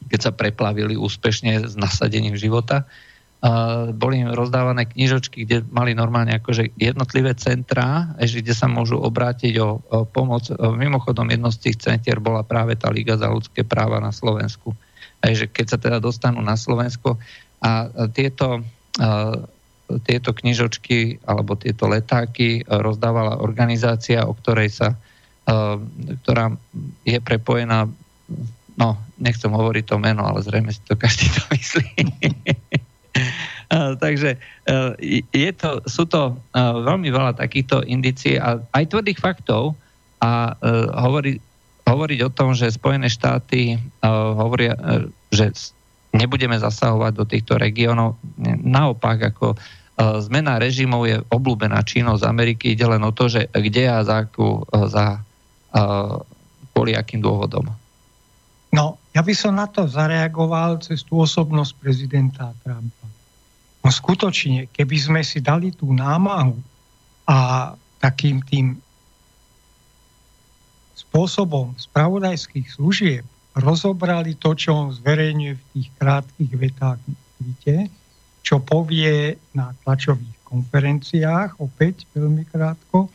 keď 0.09 0.19
sa 0.21 0.31
preplavili 0.33 0.93
úspešne 0.93 1.65
s 1.65 1.73
nasadením 1.73 2.37
života. 2.37 2.85
Uh, 3.41 3.89
boli 3.89 4.21
im 4.21 4.29
rozdávané 4.29 4.85
knižočky, 4.85 5.49
kde 5.49 5.65
mali 5.73 5.97
normálne 5.97 6.37
akože 6.37 6.77
jednotlivé 6.77 7.33
centrá, 7.33 8.13
kde 8.21 8.53
sa 8.53 8.69
môžu 8.69 9.01
obrátiť 9.01 9.57
o, 9.57 9.81
o 9.81 10.05
pomoc. 10.05 10.45
Mimochodom, 10.53 11.25
jedno 11.25 11.49
z 11.49 11.57
tých 11.69 11.81
centier 11.81 12.21
bola 12.21 12.45
práve 12.45 12.77
tá 12.77 12.93
Liga 12.93 13.17
za 13.17 13.33
ľudské 13.33 13.65
práva 13.65 13.97
na 13.97 14.13
Slovensku. 14.13 14.77
Takže 15.25 15.49
keď 15.49 15.65
sa 15.73 15.77
teda 15.81 15.97
dostanú 15.97 16.37
na 16.45 16.53
Slovensko 16.53 17.17
a 17.65 17.89
tieto, 18.13 18.61
uh, 18.61 19.41
tieto 19.99 20.31
knižočky 20.31 21.25
alebo 21.27 21.59
tieto 21.59 21.91
letáky 21.91 22.63
rozdávala 22.67 23.43
organizácia, 23.43 24.23
o 24.23 24.31
ktorej 24.31 24.71
sa, 24.71 24.95
uh, 24.95 25.75
ktorá 26.23 26.55
je 27.03 27.19
prepojená 27.19 27.91
no, 28.77 28.97
nechcem 29.19 29.51
hovoriť 29.51 29.83
to 29.85 29.97
meno, 30.01 30.25
ale 30.25 30.41
zrejme 30.41 30.71
si 30.71 30.81
to 30.87 30.95
každý 30.95 31.27
to 31.35 31.41
myslí. 31.53 31.87
Takže 33.71 34.35
e, 34.35 34.37
je 35.31 35.51
to, 35.55 35.79
sú 35.87 36.03
to 36.03 36.35
veľmi 36.55 37.07
veľa 37.07 37.39
takýchto 37.39 37.87
indicií 37.87 38.35
a 38.35 38.59
aj 38.75 38.91
tvrdých 38.91 39.19
faktov 39.19 39.79
a 40.19 40.55
e, 40.59 41.41
hovoriť, 41.87 42.19
o 42.27 42.31
tom, 42.31 42.51
že 42.51 42.71
Spojené 42.71 43.07
štáty 43.11 43.75
hovoria, 44.03 44.79
že 45.27 45.51
nebudeme 46.15 46.55
zasahovať 46.55 47.11
do 47.15 47.25
týchto 47.27 47.59
regiónov. 47.59 48.15
Naopak, 48.63 49.35
ako 49.35 49.59
zmena 50.01 50.57
režimov 50.57 51.05
je 51.05 51.21
obľúbená 51.29 51.81
činnosť 51.85 52.25
Ameriky, 52.25 52.73
ide 52.73 52.85
len 52.89 53.03
o 53.05 53.13
to, 53.13 53.29
že 53.29 53.51
kde 53.53 53.85
a 53.85 54.01
za, 54.01 54.25
akú, 54.25 54.65
za 54.89 55.21
kvôli 56.73 56.97
akým 56.97 57.21
dôvodom. 57.21 57.69
No, 58.71 58.95
ja 59.11 59.21
by 59.21 59.33
som 59.35 59.59
na 59.59 59.67
to 59.67 59.83
zareagoval 59.85 60.79
cez 60.79 61.03
tú 61.03 61.19
osobnosť 61.19 61.71
prezidenta 61.77 62.55
Trumpa. 62.63 63.07
No 63.81 63.89
skutočne, 63.89 64.71
keby 64.71 64.97
sme 64.97 65.21
si 65.21 65.43
dali 65.43 65.75
tú 65.75 65.91
námahu 65.91 66.55
a 67.27 67.71
takým 67.99 68.39
tým 68.45 68.79
spôsobom 70.95 71.75
spravodajských 71.75 72.71
služieb 72.71 73.25
rozobrali 73.57 74.39
to, 74.39 74.55
čo 74.55 74.71
on 74.71 74.87
zverejňuje 74.95 75.53
v 75.59 75.63
tých 75.75 75.87
krátkých 75.99 76.53
vetách 76.55 77.01
víte, 77.41 77.91
čo 78.41 78.59
povie 78.61 79.37
na 79.53 79.73
tlačových 79.85 80.41
konferenciách, 80.45 81.61
opäť 81.61 82.09
veľmi 82.11 82.43
krátko, 82.49 83.07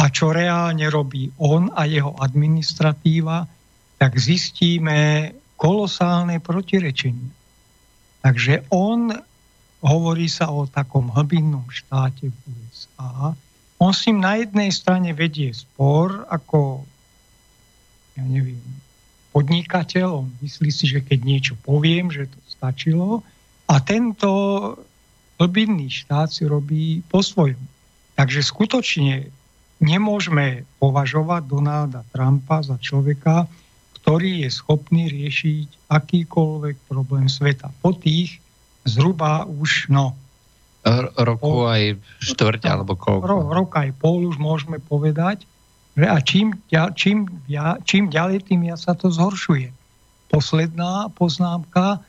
a 0.00 0.08
čo 0.08 0.32
reálne 0.32 0.88
robí 0.88 1.28
on 1.36 1.68
a 1.76 1.84
jeho 1.84 2.16
administratíva, 2.16 3.44
tak 4.00 4.16
zistíme 4.16 5.30
kolosálne 5.60 6.40
protirečenie. 6.40 7.36
Takže 8.24 8.64
on, 8.72 9.12
hovorí 9.84 10.24
sa 10.24 10.48
o 10.48 10.64
takom 10.64 11.12
hlbinnom 11.12 11.68
štáte 11.68 12.32
v 12.32 12.36
USA, 12.48 13.36
on 13.80 13.92
si 13.96 14.12
na 14.12 14.40
jednej 14.40 14.68
strane 14.72 15.12
vedie 15.16 15.52
spor 15.56 16.24
ako, 16.28 16.84
ja 18.16 18.24
neviem, 18.24 18.60
podnikateľ, 19.32 20.24
on 20.24 20.28
myslí 20.44 20.68
si, 20.68 20.84
že 20.88 21.00
keď 21.00 21.18
niečo 21.24 21.54
poviem, 21.60 22.12
že 22.12 22.28
to 22.28 22.38
stačilo 22.48 23.24
a 23.70 23.78
tento 23.78 24.30
hlbinný 25.38 25.86
štát 25.86 26.34
si 26.34 26.42
robí 26.42 27.06
po 27.06 27.22
svojom. 27.22 27.62
Takže 28.18 28.42
skutočne 28.42 29.30
nemôžeme 29.78 30.66
považovať 30.82 31.46
Donalda 31.46 32.02
Trumpa 32.10 32.66
za 32.66 32.76
človeka, 32.82 33.46
ktorý 34.02 34.44
je 34.44 34.50
schopný 34.50 35.06
riešiť 35.08 35.86
akýkoľvek 35.86 36.76
problém 36.90 37.30
sveta. 37.30 37.70
Po 37.78 37.94
tých 37.94 38.42
zhruba 38.84 39.46
už, 39.46 39.86
no... 39.88 40.18
Roku 41.16 41.64
pol, 41.64 41.70
aj 41.70 41.82
štvrť 42.24 42.62
alebo 42.66 42.96
koľko? 42.96 43.24
Ro, 43.24 43.38
rok 43.52 43.70
aj 43.76 43.92
pol 44.00 44.26
už 44.26 44.40
môžeme 44.40 44.80
povedať. 44.80 45.46
Že 45.94 46.06
a 46.08 46.16
čím, 46.24 46.46
čím, 46.96 47.28
čím 47.84 48.02
ďalej, 48.08 48.48
tým 48.48 48.64
ja 48.64 48.76
sa 48.80 48.96
to 48.96 49.12
zhoršuje. 49.12 49.68
posledná 50.30 51.10
poznámka, 51.18 52.00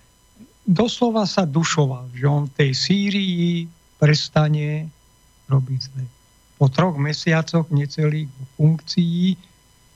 doslova 0.66 1.26
sa 1.26 1.46
dušoval, 1.48 2.12
že 2.14 2.26
on 2.26 2.46
v 2.50 2.56
tej 2.58 2.72
Sýrii 2.74 3.66
prestane 4.02 4.90
robiť 5.50 5.80
zle. 5.80 6.06
Po 6.58 6.70
troch 6.70 6.98
mesiacoch 6.98 7.70
necelých 7.74 8.30
funkcií 8.58 9.38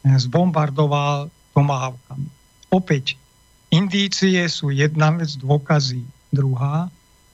zbombardoval 0.05 1.29
tomahawkami. 1.53 2.29
Opäť, 2.73 3.17
indície 3.71 4.45
sú 4.49 4.69
jedna 4.69 5.13
vec, 5.15 5.33
dôkazy 5.39 6.03
druhá. 6.33 6.89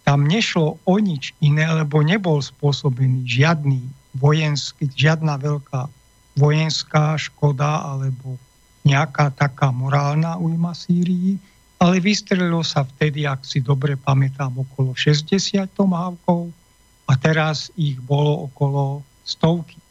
Tam 0.06 0.28
nešlo 0.28 0.78
o 0.84 0.96
nič 1.00 1.32
iné, 1.40 1.66
lebo 1.72 2.04
nebol 2.04 2.40
spôsobený 2.44 3.24
žiadny 3.26 3.82
vojenský, 4.20 4.92
žiadna 4.92 5.40
veľká 5.40 5.88
vojenská 6.36 7.20
škoda 7.20 7.84
alebo 7.88 8.36
nejaká 8.88 9.32
taká 9.36 9.70
morálna 9.70 10.40
ujma 10.40 10.74
Sýrii, 10.74 11.38
ale 11.82 11.98
vystrelilo 11.98 12.62
sa 12.62 12.86
vtedy, 12.86 13.26
ak 13.26 13.42
si 13.42 13.58
dobre 13.58 13.98
pamätám, 13.98 14.54
okolo 14.54 14.94
60 14.94 15.66
tomávkov 15.74 16.54
a 17.10 17.18
teraz 17.18 17.74
ich 17.74 17.98
bolo 18.06 18.46
okolo 18.46 19.02
stovky. 19.26 19.82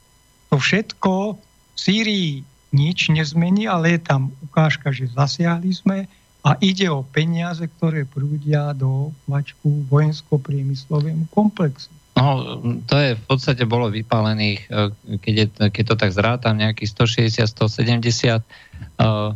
To 0.54 0.62
všetko 0.62 1.34
v 1.34 1.78
Sýrii 1.78 2.30
nič 2.70 3.10
nezmení, 3.10 3.66
ale 3.66 3.98
je 3.98 4.00
tam 4.06 4.30
ukážka, 4.46 4.94
že 4.94 5.10
zasiahli 5.10 5.74
sme 5.74 5.98
a 6.46 6.54
ide 6.62 6.86
o 6.86 7.02
peniaze, 7.02 7.66
ktoré 7.66 8.06
prúdia 8.06 8.70
do 8.72 9.10
vačku 9.26 9.84
vojensko-priemyslovému 9.90 11.26
komplexu. 11.34 11.90
No, 12.14 12.58
to 12.86 12.94
je 12.96 13.10
v 13.18 13.24
podstate 13.26 13.66
bolo 13.66 13.90
vypálených, 13.90 14.60
e, 14.70 15.18
keď, 15.18 15.34
je, 15.34 15.46
keď 15.74 15.84
to 15.90 15.96
tak 15.98 16.10
zrátam, 16.14 16.54
nejakých 16.58 16.90
160, 16.94 17.48
170 17.48 18.40
uh, 18.40 19.34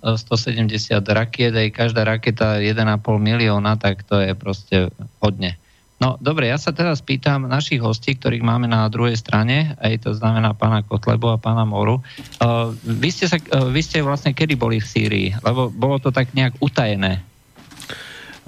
170 0.00 1.04
rakiet, 1.04 1.52
aj 1.52 1.68
každá 1.76 2.08
raketa 2.08 2.56
1,5 2.56 2.76
milióna, 3.20 3.76
tak 3.76 4.02
to 4.08 4.16
je 4.20 4.32
proste 4.32 4.76
hodne. 5.20 5.60
No 6.00 6.16
dobre, 6.16 6.48
ja 6.48 6.56
sa 6.56 6.72
teraz 6.72 7.04
pýtam 7.04 7.44
našich 7.44 7.76
hostí, 7.84 8.16
ktorých 8.16 8.40
máme 8.40 8.64
na 8.64 8.88
druhej 8.88 9.20
strane, 9.20 9.76
aj 9.76 10.08
to 10.08 10.10
znamená 10.16 10.56
pána 10.56 10.80
Kotlebu 10.80 11.36
a 11.36 11.36
pána 11.36 11.68
Moru. 11.68 12.00
Uh, 12.40 12.72
vy, 12.88 13.12
ste 13.12 13.28
sa, 13.28 13.36
uh, 13.36 13.68
vy 13.68 13.84
ste 13.84 14.00
vlastne 14.00 14.32
kedy 14.32 14.56
boli 14.56 14.80
v 14.80 14.88
Sýrii? 14.88 15.28
Lebo 15.44 15.68
bolo 15.68 16.00
to 16.00 16.08
tak 16.08 16.32
nejak 16.32 16.56
utajené. 16.64 17.20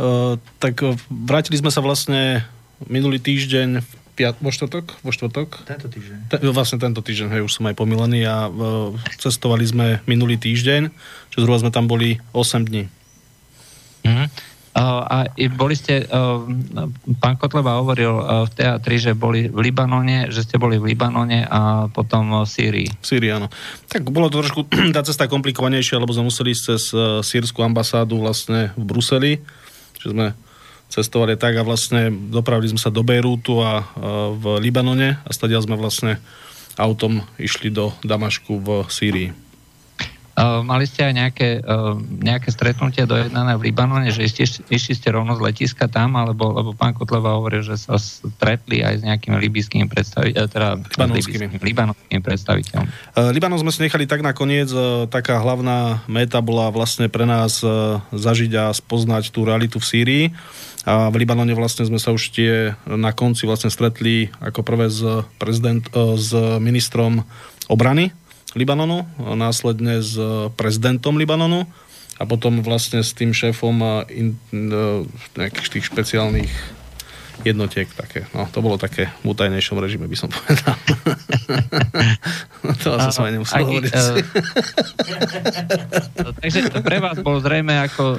Uh, 0.00 0.40
tak 0.56 0.80
uh, 0.80 0.96
vrátili 1.12 1.60
sme 1.60 1.68
sa 1.68 1.84
vlastne 1.84 2.40
minulý 2.88 3.20
týždeň 3.20 3.84
v 3.84 3.90
piat, 4.12 4.36
vo 4.38 4.52
štvrtok? 4.52 5.00
Vo 5.00 5.10
štvrtok? 5.10 5.64
Tento 5.64 5.88
týždeň. 5.88 6.28
Te, 6.28 6.36
vlastne 6.52 6.78
tento 6.78 7.00
týždeň, 7.00 7.28
hej, 7.38 7.42
už 7.48 7.52
som 7.60 7.68
aj 7.68 7.76
pomilený 7.76 8.28
a 8.28 8.46
uh, 8.48 8.92
cestovali 9.16 9.64
sme 9.64 10.04
minulý 10.04 10.36
týždeň, 10.36 10.92
čo 11.32 11.36
zhruba 11.40 11.60
sme 11.60 11.72
tam 11.72 11.88
boli 11.88 12.20
8 12.36 12.68
dní. 12.68 12.84
Uh-huh. 14.02 14.26
Uh, 14.72 15.04
a 15.04 15.16
boli 15.52 15.76
ste, 15.76 16.08
uh, 16.08 16.40
pán 17.20 17.36
Kotleba 17.36 17.76
hovoril 17.76 18.08
uh, 18.08 18.48
v 18.48 18.56
teatri, 18.56 18.96
že 18.96 19.12
boli 19.12 19.52
v 19.52 19.68
Libanone, 19.68 20.32
že 20.32 20.48
ste 20.48 20.56
boli 20.56 20.80
v 20.80 20.96
Libanone 20.96 21.44
a 21.44 21.92
potom 21.92 22.40
v 22.40 22.48
Sýrii. 22.48 22.88
V 22.88 23.04
Sýrii, 23.04 23.36
áno. 23.36 23.52
Tak 23.92 24.08
bolo 24.08 24.32
to 24.32 24.40
trošku 24.40 24.64
tá 24.96 25.04
cesta 25.04 25.28
komplikovanejšia, 25.28 26.00
lebo 26.00 26.16
sme 26.16 26.32
museli 26.32 26.56
ísť 26.56 26.64
cez 26.64 26.82
uh, 26.96 27.20
sírskú 27.20 27.60
ambasádu 27.60 28.16
vlastne 28.16 28.72
v 28.76 28.84
Bruseli, 28.88 29.32
že 30.00 30.08
sme 30.12 30.32
cestovali 30.92 31.40
tak 31.40 31.56
a 31.56 31.64
vlastne 31.64 32.12
dopravili 32.12 32.68
sme 32.68 32.80
sa 32.84 32.92
do 32.92 33.00
Bejrútu 33.00 33.64
a 33.64 33.80
v 34.36 34.60
Libanone 34.60 35.16
a 35.24 35.30
stadiaľ 35.32 35.64
sme 35.64 35.80
vlastne 35.80 36.20
autom 36.76 37.24
išli 37.40 37.72
do 37.72 37.96
Damašku 38.04 38.60
v 38.60 38.68
Sýrii. 38.92 39.32
Mali 40.42 40.88
ste 40.88 41.04
aj 41.04 41.12
nejaké, 41.12 41.60
nejaké 42.24 42.48
stretnutie 42.48 43.04
dojednané 43.04 43.52
v 43.60 43.68
Libanone, 43.68 44.08
že 44.08 44.24
išli, 44.24 44.64
išli 44.72 44.96
ste 44.96 45.12
rovno 45.12 45.36
z 45.36 45.44
letiska 45.44 45.92
tam, 45.92 46.16
alebo 46.16 46.56
lebo 46.56 46.72
pán 46.72 46.96
Kotleva 46.96 47.36
hovoril, 47.36 47.60
že 47.60 47.76
sa 47.76 48.00
stretli 48.00 48.80
aj 48.80 48.94
s 48.96 49.02
nejakými 49.04 49.36
libijskými 49.36 49.84
predstaviteľmi, 49.92 50.48
teda 50.48 50.70
libanonskými. 50.96 51.60
libanonskými 51.60 52.22
predstaviteľmi. 52.24 52.88
Uh, 53.12 53.28
Libanon 53.28 53.60
sme 53.60 53.76
si 53.76 53.84
nechali 53.84 54.08
tak 54.08 54.24
nakoniec, 54.24 54.72
uh, 54.72 55.04
taká 55.04 55.36
hlavná 55.36 56.00
meta 56.08 56.40
bola 56.40 56.72
vlastne 56.72 57.12
pre 57.12 57.28
nás 57.28 57.60
uh, 57.60 58.00
zažiť 58.16 58.52
a 58.56 58.64
spoznať 58.72 59.36
tú 59.36 59.44
realitu 59.44 59.84
v 59.84 59.84
Sýrii. 59.84 60.24
A 60.82 61.14
v 61.14 61.22
Libanone 61.22 61.54
vlastne 61.54 61.86
sme 61.86 62.02
sa 62.02 62.10
už 62.10 62.34
tie 62.34 62.74
na 62.90 63.14
konci 63.14 63.46
vlastne 63.46 63.70
stretli 63.70 64.34
ako 64.42 64.66
prvé 64.66 64.90
s, 64.90 65.02
prezident, 65.38 65.86
s 66.18 66.34
ministrom 66.58 67.22
obrany 67.70 68.10
Libanonu, 68.58 69.06
následne 69.16 70.02
s 70.02 70.18
prezidentom 70.58 71.16
Libanonu 71.16 71.70
a 72.20 72.28
potom 72.28 72.60
vlastne 72.60 73.00
s 73.00 73.16
tým 73.16 73.32
šéfom 73.32 74.04
in, 74.12 74.36
nejakých 75.38 75.78
tých 75.78 75.88
špeciálnych 75.88 76.81
jednotiek 77.42 77.88
také. 77.92 78.26
No, 78.32 78.48
to 78.50 78.62
bolo 78.62 78.78
také 78.78 79.10
v 79.22 79.34
utajnejšom 79.34 79.76
režime, 79.78 80.06
by 80.08 80.16
som 80.18 80.28
povedal. 80.30 80.74
to 82.82 82.88
asi 82.96 83.10
som 83.10 83.26
aj 83.26 83.32
nemusel 83.34 83.62
hovoriť. 83.62 83.92
Uh, 83.92 84.22
takže 86.42 86.60
pre 86.82 86.98
vás 87.02 87.18
bol 87.20 87.38
zrejme 87.42 87.74
ako 87.86 88.04
uh, 88.04 88.18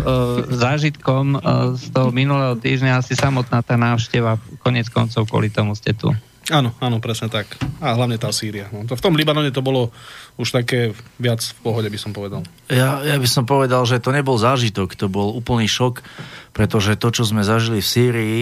zážitkom 0.52 1.40
uh, 1.40 1.76
z 1.76 1.86
toho 1.92 2.12
minulého 2.12 2.56
týždňa 2.60 3.00
asi 3.00 3.16
samotná 3.16 3.64
tá 3.64 3.80
návšteva, 3.80 4.38
konec 4.62 4.88
koncov 4.92 5.28
kvôli 5.28 5.50
tomu 5.50 5.74
ste 5.74 5.96
tu. 5.96 6.12
Áno, 6.52 6.76
áno, 6.84 7.00
presne 7.00 7.32
tak. 7.32 7.56
A 7.80 7.96
hlavne 7.96 8.20
tá 8.20 8.28
Sýria. 8.36 8.68
No, 8.68 8.84
to 8.84 9.00
v 9.00 9.04
tom 9.04 9.16
Libanone 9.16 9.56
to 9.56 9.64
bolo 9.64 9.96
už 10.36 10.52
také 10.52 10.92
viac 11.16 11.40
v 11.40 11.60
pohode, 11.64 11.88
by 11.88 11.96
som 11.96 12.12
povedal. 12.12 12.44
Ja, 12.68 13.00
ja 13.00 13.16
by 13.16 13.28
som 13.32 13.48
povedal, 13.48 13.80
že 13.88 14.04
to 14.04 14.12
nebol 14.12 14.36
zážitok, 14.36 14.92
to 15.00 15.08
bol 15.08 15.32
úplný 15.32 15.72
šok, 15.72 16.04
pretože 16.52 17.00
to, 17.00 17.16
čo 17.16 17.24
sme 17.24 17.48
zažili 17.48 17.80
v 17.80 17.88
Sýrii, 17.88 18.42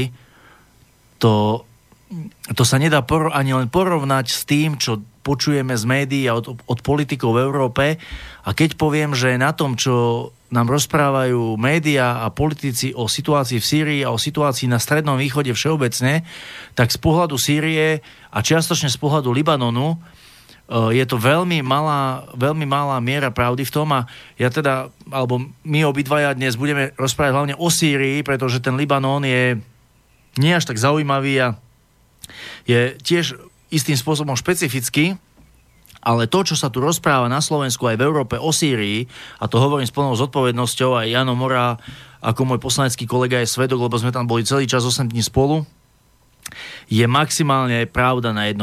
to, 1.22 1.64
to 2.58 2.64
sa 2.66 2.82
nedá 2.82 3.06
por- 3.06 3.30
ani 3.32 3.54
len 3.54 3.70
porovnať 3.70 4.26
s 4.28 4.42
tým, 4.50 4.82
čo 4.82 5.00
počujeme 5.22 5.78
z 5.78 5.86
médií 5.86 6.26
a 6.26 6.34
od, 6.34 6.58
od 6.66 6.80
politikov 6.82 7.38
v 7.38 7.44
Európe. 7.46 7.86
A 8.42 8.50
keď 8.58 8.74
poviem, 8.74 9.14
že 9.14 9.38
na 9.38 9.54
tom, 9.54 9.78
čo 9.78 10.30
nám 10.52 10.68
rozprávajú 10.68 11.56
médiá 11.56 12.26
a 12.26 12.34
politici 12.34 12.92
o 12.92 13.08
situácii 13.08 13.62
v 13.62 13.70
Sýrii 13.70 14.02
a 14.04 14.12
o 14.12 14.20
situácii 14.20 14.68
na 14.68 14.82
Strednom 14.82 15.16
východe 15.16 15.54
všeobecne, 15.56 16.28
tak 16.76 16.92
z 16.92 17.00
pohľadu 17.00 17.40
Sýrie 17.40 18.04
a 18.34 18.38
čiastočne 18.44 18.92
z 18.92 19.00
pohľadu 19.00 19.32
Libanonu 19.32 19.96
e, 19.96 19.98
je 20.92 21.06
to 21.08 21.16
veľmi 21.16 21.64
malá, 21.64 22.28
veľmi 22.36 22.68
malá 22.68 23.00
miera 23.00 23.32
pravdy 23.32 23.64
v 23.64 23.72
tom 23.72 23.96
a 23.96 24.12
ja 24.36 24.52
teda, 24.52 24.92
alebo 25.08 25.40
my 25.64 25.88
obidvaja 25.88 26.36
dnes 26.36 26.60
budeme 26.60 26.92
rozprávať 27.00 27.32
hlavne 27.32 27.56
o 27.56 27.72
Sýrii, 27.72 28.20
pretože 28.20 28.60
ten 28.60 28.76
Libanon 28.76 29.24
je 29.24 29.56
nie 30.40 30.56
až 30.56 30.68
tak 30.70 30.80
zaujímavý 30.80 31.34
a 31.40 31.48
je 32.64 32.96
tiež 33.02 33.36
istým 33.72 33.96
spôsobom 33.96 34.36
špecifický, 34.36 35.20
ale 36.02 36.26
to, 36.26 36.42
čo 36.42 36.56
sa 36.58 36.74
tu 36.74 36.82
rozpráva 36.82 37.30
na 37.30 37.40
Slovensku 37.44 37.86
aj 37.86 37.98
v 38.00 38.06
Európe 38.06 38.36
o 38.40 38.50
Sýrii, 38.50 39.06
a 39.38 39.46
to 39.46 39.62
hovorím 39.62 39.86
s 39.86 39.94
plnou 39.94 40.18
zodpovednosťou, 40.18 40.98
aj 40.98 41.14
Jano 41.14 41.38
Mora, 41.38 41.78
ako 42.22 42.42
môj 42.46 42.60
poslanecký 42.62 43.06
kolega 43.06 43.38
je 43.42 43.50
svedok, 43.50 43.86
lebo 43.86 43.98
sme 44.02 44.14
tam 44.14 44.26
boli 44.26 44.42
celý 44.46 44.66
čas 44.66 44.82
8 44.82 45.10
dní 45.10 45.22
spolu, 45.22 45.66
je 46.90 47.06
maximálne 47.06 47.86
pravda 47.88 48.34
na 48.34 48.50
1%. 48.50 48.60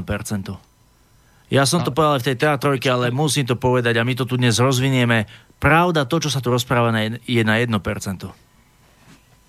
Ja 1.49 1.65
som 1.65 1.81
to 1.81 1.95
povedal 1.95 2.21
v 2.21 2.27
tej 2.29 2.37
teatrojke, 2.37 2.93
ale 2.93 3.09
musím 3.09 3.49
to 3.49 3.57
povedať 3.57 3.97
a 3.97 4.05
my 4.05 4.13
to 4.13 4.29
tu 4.29 4.37
dnes 4.37 4.53
rozvinieme. 4.61 5.25
Pravda, 5.57 6.05
to, 6.05 6.21
čo 6.21 6.29
sa 6.29 6.45
tu 6.45 6.53
rozpráva, 6.53 6.93
je 7.25 7.43
na 7.47 7.57
1%. 7.57 7.73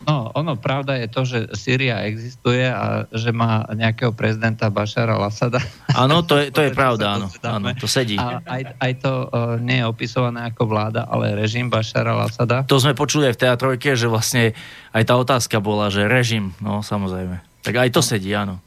No, 0.09 0.33
ono, 0.33 0.57
pravda 0.57 0.97
je 0.97 1.05
to, 1.05 1.21
že 1.21 1.39
Sýria 1.53 2.01
existuje 2.09 2.65
a 2.65 3.05
že 3.13 3.29
má 3.29 3.61
nejakého 3.69 4.09
prezidenta 4.09 4.65
Bašara 4.73 5.13
al-Assada. 5.13 5.61
Áno, 5.93 6.25
to 6.25 6.41
je, 6.41 6.49
to 6.49 6.65
je 6.65 6.73
pravda, 6.79 7.21
áno, 7.21 7.29
áno, 7.45 7.69
to 7.77 7.85
sedí. 7.85 8.17
A 8.17 8.41
aj, 8.41 8.73
aj 8.81 8.93
to 9.05 9.29
uh, 9.29 9.61
nie 9.61 9.77
je 9.77 9.85
opisované 9.85 10.49
ako 10.49 10.65
vláda, 10.65 11.05
ale 11.05 11.37
režim 11.37 11.69
Bašara 11.69 12.17
al-Assada. 12.17 12.65
To 12.65 12.81
sme 12.81 12.97
počuli 12.97 13.29
aj 13.29 13.37
v 13.37 13.41
teatrojke, 13.45 13.93
že 13.93 14.09
vlastne 14.09 14.57
aj 14.97 15.03
tá 15.05 15.13
otázka 15.13 15.61
bola, 15.61 15.93
že 15.93 16.09
režim, 16.09 16.57
no 16.57 16.81
samozrejme. 16.81 17.45
Tak 17.61 17.77
aj 17.77 17.89
to 17.93 18.01
sedí, 18.01 18.33
áno. 18.33 18.57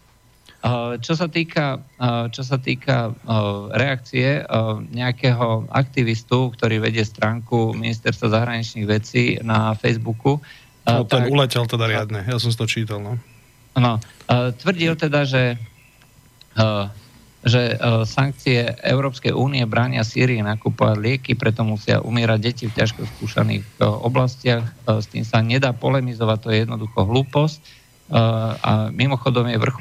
Uh, 0.63 0.95
čo 1.03 1.19
sa 1.19 1.27
týka, 1.27 1.83
uh, 1.99 2.31
čo 2.31 2.47
sa 2.47 2.55
týka 2.55 3.19
reakcie 3.75 4.47
nejakého 4.95 5.67
aktivistu, 5.75 6.55
ktorý 6.55 6.79
vedie 6.79 7.03
stránku 7.03 7.75
Ministerstva 7.75 8.31
zahraničných 8.31 8.87
vecí 8.87 9.43
na 9.43 9.75
Facebooku, 9.75 10.39
No, 10.83 11.07
ten 11.07 11.27
tak, 11.27 11.31
uletel 11.31 11.65
teda 11.71 11.87
riadne, 11.87 12.27
ja 12.27 12.37
som 12.43 12.51
to 12.51 12.67
čítal, 12.67 12.99
no. 12.99 13.19
No, 13.79 14.03
tvrdil 14.59 14.99
teda, 14.99 15.25
že, 15.25 15.57
že 17.47 17.79
sankcie 18.05 18.77
Európskej 18.83 19.33
únie 19.33 19.63
bránia 19.65 20.05
Sýrii 20.05 20.43
nakupovať 20.43 20.97
lieky, 20.99 21.33
preto 21.39 21.63
musia 21.65 22.03
umierať 22.03 22.39
deti 22.43 22.65
v 22.69 22.77
ťažko 22.77 23.07
skúšaných 23.17 23.65
oblastiach. 23.81 24.67
S 24.85 25.07
tým 25.09 25.23
sa 25.25 25.41
nedá 25.41 25.73
polemizovať, 25.73 26.39
to 26.43 26.49
je 26.51 26.59
jednoducho 26.67 27.01
hlúposť. 27.07 27.59
A 28.61 28.93
mimochodom 28.93 29.49
je 29.49 29.57
vrch... 29.57 29.79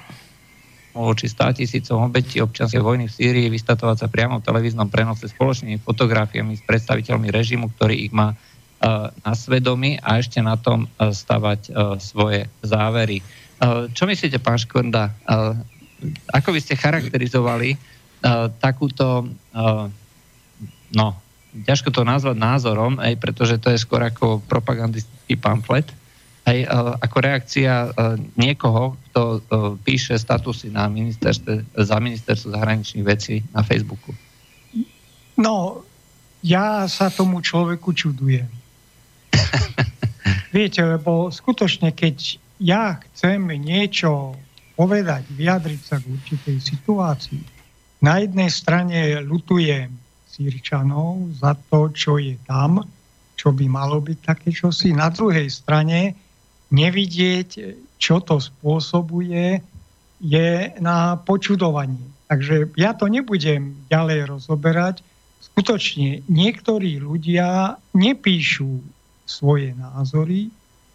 voči 0.91 1.31
100 1.31 1.63
tisícom 1.63 2.03
obetí 2.03 2.43
občianskej 2.43 2.83
vojny 2.83 3.07
v 3.07 3.15
Sýrii, 3.15 3.47
vystatovať 3.47 3.97
sa 4.03 4.07
priamo 4.11 4.39
v 4.39 4.45
televíznom 4.47 4.91
prenose 4.91 5.31
spoločnými 5.31 5.79
fotografiami 5.79 6.59
s 6.59 6.63
predstaviteľmi 6.67 7.31
režimu, 7.31 7.71
ktorý 7.75 7.95
ich 7.95 8.11
má 8.11 8.35
na 9.21 9.33
svedomí 9.37 10.01
a 10.01 10.17
ešte 10.17 10.41
na 10.41 10.57
tom 10.57 10.89
stavať 10.97 11.69
svoje 12.01 12.49
závery. 12.65 13.21
Čo 13.93 14.09
myslíte, 14.09 14.41
pán 14.41 14.57
Škvrnda, 14.57 15.13
ako 16.33 16.49
by 16.49 16.59
ste 16.59 16.81
charakterizovali 16.81 17.77
takúto, 18.57 19.29
no, 20.89 21.07
ťažko 21.51 21.93
to 21.93 22.01
nazvať 22.01 22.37
názorom, 22.41 22.97
aj 22.97 23.21
pretože 23.21 23.61
to 23.61 23.69
je 23.69 23.77
skôr 23.77 24.01
ako 24.01 24.41
propagandistický 24.49 25.37
pamflet, 25.37 25.85
aj 26.41 26.65
ako 27.05 27.17
reakcia 27.21 27.93
niekoho, 28.33 28.97
kto 29.09 29.45
píše 29.85 30.17
statusy 30.17 30.73
na 30.73 30.89
ministerstve, 30.89 31.77
za 31.85 31.97
ministerstvo 32.01 32.49
zahraničných 32.49 33.05
vecí 33.05 33.45
na 33.53 33.61
Facebooku? 33.61 34.09
No, 35.37 35.85
ja 36.41 36.89
sa 36.89 37.13
tomu 37.13 37.45
človeku 37.45 37.93
čudujem. 37.93 38.49
Viete, 40.55 40.81
lebo 40.83 41.31
skutočne, 41.31 41.95
keď 41.95 42.41
ja 42.61 42.99
chcem 42.99 43.47
niečo 43.57 44.35
povedať, 44.75 45.25
vyjadriť 45.33 45.81
sa 45.81 45.97
k 45.97 46.11
určitej 46.11 46.57
situácii, 46.59 47.43
na 48.01 48.17
jednej 48.17 48.49
strane 48.49 49.21
lutujem 49.21 49.93
Sýrčanov 50.25 51.37
za 51.37 51.53
to, 51.69 51.93
čo 51.93 52.17
je 52.17 52.33
tam, 52.49 52.81
čo 53.37 53.53
by 53.53 53.65
malo 53.69 54.01
byť 54.01 54.19
také 54.25 54.49
čosi. 54.49 54.89
Na 54.89 55.13
druhej 55.13 55.49
strane 55.53 56.17
nevidieť, 56.73 57.49
čo 58.01 58.23
to 58.25 58.41
spôsobuje, 58.41 59.61
je 60.21 60.49
na 60.81 61.17
počudovanie. 61.17 62.01
Takže 62.29 62.73
ja 62.79 62.95
to 62.95 63.11
nebudem 63.11 63.85
ďalej 63.91 64.29
rozoberať. 64.29 65.03
Skutočne 65.41 66.23
niektorí 66.31 67.01
ľudia 67.01 67.75
nepíšu 67.91 68.81
svoje 69.25 69.73
názory, 69.77 70.51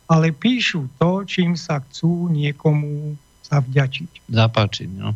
ale 0.07 0.31
píšu 0.31 0.87
to, 1.03 1.27
čím 1.27 1.59
sa 1.59 1.83
chcú 1.83 2.31
niekomu 2.31 3.19
sa 3.47 3.63
vďačiť. 3.63 4.27
Zapáčiť, 4.27 4.91
no. 4.99 5.15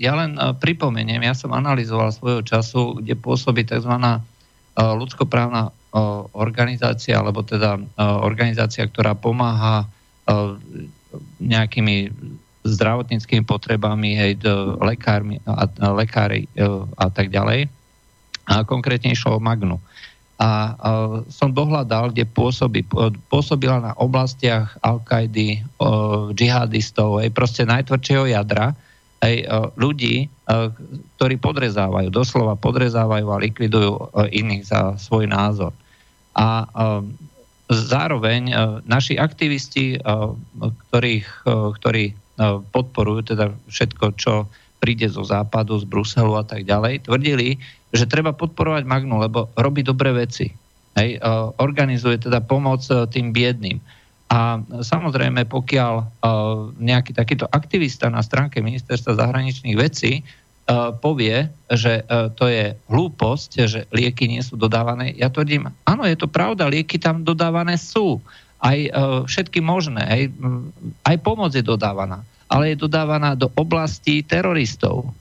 Ja 0.00 0.12
len 0.16 0.36
pripomeniem, 0.36 1.20
ja 1.20 1.36
som 1.36 1.52
analyzoval 1.52 2.08
svojho 2.08 2.40
času, 2.40 3.04
kde 3.04 3.20
pôsobí 3.20 3.68
tzv. 3.68 3.92
ľudskoprávna 4.76 5.68
organizácia, 6.32 7.20
alebo 7.20 7.44
teda 7.44 7.76
organizácia, 8.00 8.88
ktorá 8.88 9.12
pomáha 9.12 9.84
nejakými 11.38 12.08
zdravotníckými 12.64 13.44
potrebami, 13.44 14.16
hej, 14.16 14.40
lekármi, 14.80 15.36
a, 15.44 15.68
lekári 15.92 16.48
a 16.96 17.06
tak 17.12 17.28
ďalej. 17.28 17.68
A 18.48 18.64
konkrétne 18.64 19.12
išlo 19.12 19.36
o 19.36 19.44
Magnu. 19.44 19.76
A, 20.34 20.74
som 21.30 21.54
dohľadal, 21.54 22.10
kde 22.10 22.26
pôsobí, 22.26 22.82
pôsobila 23.30 23.78
na 23.78 23.92
oblastiach 23.94 24.74
Al-Kaidy, 24.82 25.62
džihadistov, 26.34 27.22
hej, 27.22 27.30
proste 27.30 27.62
najtvrdšieho 27.62 28.34
jadra, 28.34 28.74
hej, 29.22 29.46
ľudí, 29.78 30.26
ktorí 31.16 31.38
podrezávajú, 31.38 32.10
doslova 32.10 32.58
podrezávajú 32.58 33.26
a 33.30 33.42
likvidujú 33.46 33.92
iných 34.34 34.64
za 34.66 34.80
svoj 34.98 35.30
názor. 35.30 35.70
A 36.34 36.66
zároveň 37.70 38.50
naši 38.84 39.16
aktivisti, 39.16 40.02
ktorých, 40.60 41.28
ktorí 41.78 42.04
podporujú 42.74 43.32
teda 43.32 43.54
všetko, 43.70 44.18
čo 44.18 44.50
príde 44.82 45.08
zo 45.08 45.24
západu, 45.24 45.80
z 45.80 45.88
Bruselu 45.88 46.34
a 46.36 46.44
tak 46.44 46.68
ďalej, 46.68 47.08
tvrdili, 47.08 47.56
že 47.94 48.10
treba 48.10 48.34
podporovať 48.34 48.82
Magnu, 48.84 49.22
lebo 49.22 49.54
robí 49.54 49.86
dobré 49.86 50.10
veci. 50.10 50.50
Hej, 50.94 51.18
organizuje 51.58 52.22
teda 52.22 52.38
pomoc 52.42 52.86
tým 52.86 53.34
biedným. 53.34 53.82
A 54.30 54.62
samozrejme, 54.62 55.46
pokiaľ 55.46 56.22
nejaký 56.78 57.14
takýto 57.14 57.50
aktivista 57.50 58.06
na 58.06 58.22
stránke 58.22 58.62
ministerstva 58.62 59.18
zahraničných 59.18 59.74
vecí 59.74 60.22
E, 60.64 60.96
povie, 60.96 61.52
že 61.68 62.00
e, 62.00 62.32
to 62.32 62.48
je 62.48 62.72
hlúposť, 62.88 63.50
že 63.68 63.84
lieky 63.92 64.24
nie 64.24 64.40
sú 64.40 64.56
dodávané. 64.56 65.12
Ja 65.12 65.28
tvrdím, 65.28 65.68
áno, 65.84 66.08
je 66.08 66.16
to 66.16 66.24
pravda, 66.24 66.72
lieky 66.72 66.96
tam 66.96 67.20
dodávané 67.20 67.76
sú. 67.76 68.24
Aj 68.64 68.72
e, 68.72 68.88
všetky 69.28 69.60
možné, 69.60 70.00
aj, 70.00 70.22
aj 71.04 71.16
pomoc 71.20 71.52
je 71.52 71.60
dodávaná. 71.60 72.24
Ale 72.48 72.72
je 72.72 72.80
dodávaná 72.80 73.36
do 73.36 73.52
oblasti 73.60 74.24
teroristov 74.24 75.12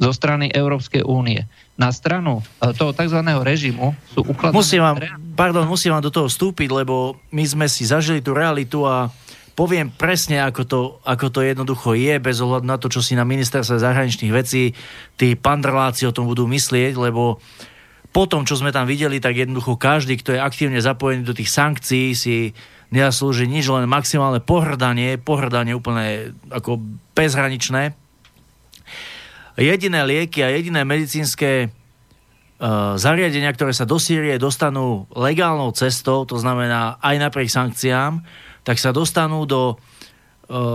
zo 0.00 0.12
strany 0.16 0.48
Európskej 0.48 1.04
únie. 1.04 1.44
Na 1.80 1.88
stranu 1.96 2.44
toho 2.60 2.92
tzv. 2.92 3.24
režimu 3.40 3.96
sú 4.12 4.20
ukladané... 4.20 4.52
Musím 4.52 4.84
vám, 4.84 5.00
pardon, 5.32 5.64
musím 5.64 5.96
vám 5.96 6.04
do 6.04 6.12
toho 6.12 6.28
vstúpiť, 6.28 6.68
lebo 6.68 7.16
my 7.32 7.44
sme 7.48 7.66
si 7.72 7.88
zažili 7.88 8.20
tú 8.20 8.36
realitu 8.36 8.84
a 8.84 9.08
poviem 9.56 9.88
presne, 9.88 10.44
ako 10.44 10.62
to, 10.68 10.80
ako 11.08 11.32
to 11.32 11.40
jednoducho 11.40 11.96
je, 11.96 12.20
bez 12.20 12.36
ohľadu 12.44 12.68
na 12.68 12.76
to, 12.76 12.92
čo 12.92 13.00
si 13.00 13.16
na 13.16 13.24
ministerstve 13.24 13.80
zahraničných 13.80 14.32
vecí 14.32 14.76
tí 15.16 15.32
pandrláci 15.40 16.04
o 16.04 16.12
tom 16.12 16.28
budú 16.28 16.44
myslieť, 16.44 17.00
lebo 17.00 17.40
po 18.10 18.24
tom, 18.26 18.44
čo 18.44 18.58
sme 18.58 18.74
tam 18.74 18.84
videli, 18.84 19.16
tak 19.16 19.38
jednoducho 19.38 19.80
každý, 19.80 20.18
kto 20.20 20.36
je 20.36 20.40
aktívne 20.42 20.82
zapojený 20.82 21.22
do 21.24 21.32
tých 21.32 21.48
sankcií, 21.48 22.12
si 22.12 22.52
nezaslúži 22.90 23.46
nič, 23.46 23.70
len 23.70 23.86
maximálne 23.86 24.42
pohrdanie, 24.42 25.14
pohrdanie 25.16 25.78
úplne 25.78 26.34
ako 26.50 26.82
bezhraničné. 27.14 27.94
Jediné 29.58 30.06
lieky 30.06 30.44
a 30.44 30.52
jediné 30.52 30.86
medicínske 30.86 31.66
uh, 31.66 32.94
zariadenia, 32.94 33.50
ktoré 33.50 33.72
sa 33.74 33.88
do 33.88 33.98
Sýrie 33.98 34.38
dostanú 34.38 35.10
legálnou 35.14 35.74
cestou, 35.74 36.28
to 36.28 36.38
znamená 36.38 37.00
aj 37.02 37.16
napriek 37.18 37.50
sankciám, 37.50 38.22
tak 38.62 38.76
sa 38.76 38.92
dostanú 38.92 39.48
do 39.48 39.72
e, 39.72 39.76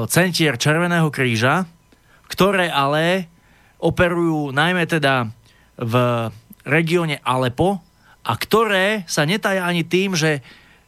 centier 0.10 0.58
Červeného 0.58 1.14
kríža, 1.14 1.70
ktoré 2.26 2.66
ale 2.74 3.30
operujú 3.78 4.50
najmä 4.50 4.90
teda 4.90 5.30
v 5.78 5.94
regióne 6.66 7.22
Alepo 7.22 7.78
a 8.26 8.34
ktoré 8.34 9.06
sa 9.06 9.22
netaja 9.30 9.70
ani 9.70 9.86
tým, 9.86 10.18
že 10.18 10.42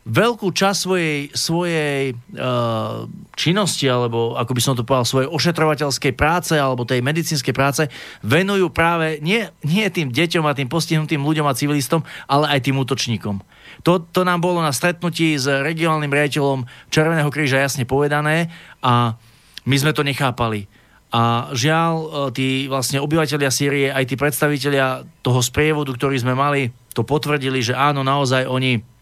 veľkú 0.08 0.56
časť 0.56 0.80
svojej, 0.80 1.18
svojej 1.36 2.16
uh, 2.16 3.04
činnosti, 3.36 3.92
alebo 3.92 4.40
ako 4.40 4.52
by 4.56 4.62
som 4.64 4.74
to 4.80 4.88
povedal, 4.88 5.04
svojej 5.04 5.28
ošetrovateľskej 5.28 6.14
práce 6.16 6.56
alebo 6.56 6.88
tej 6.88 7.04
medicínskej 7.04 7.52
práce 7.52 7.92
venujú 8.24 8.72
práve 8.72 9.20
nie, 9.20 9.44
nie 9.68 9.84
tým 9.92 10.08
deťom 10.08 10.48
a 10.48 10.56
tým 10.56 10.72
postihnutým 10.72 11.20
ľuďom 11.20 11.44
a 11.44 11.58
civilistom, 11.58 12.08
ale 12.32 12.48
aj 12.56 12.64
tým 12.64 12.80
útočníkom. 12.80 13.44
To, 13.84 14.00
to 14.00 14.24
nám 14.24 14.40
bolo 14.40 14.64
na 14.64 14.72
stretnutí 14.72 15.36
s 15.36 15.46
regionálnym 15.46 16.10
riaditeľom 16.10 16.64
Červeného 16.88 17.28
kríža 17.28 17.60
jasne 17.60 17.84
povedané 17.84 18.48
a 18.80 19.20
my 19.68 19.76
sme 19.76 19.92
to 19.92 20.08
nechápali. 20.08 20.72
A 21.12 21.52
žiaľ, 21.56 21.94
e, 21.96 22.08
tí 22.36 22.48
vlastne 22.68 23.00
obyvateľia 23.00 23.52
Sýrie, 23.52 23.88
aj 23.92 24.12
tí 24.12 24.16
predstavitelia 24.20 25.08
toho 25.24 25.40
sprievodu, 25.40 25.92
ktorý 25.96 26.20
sme 26.20 26.36
mali, 26.36 26.72
to 26.92 27.08
potvrdili, 27.08 27.64
že 27.64 27.76
áno, 27.76 28.04
naozaj 28.04 28.44
oni 28.44 28.97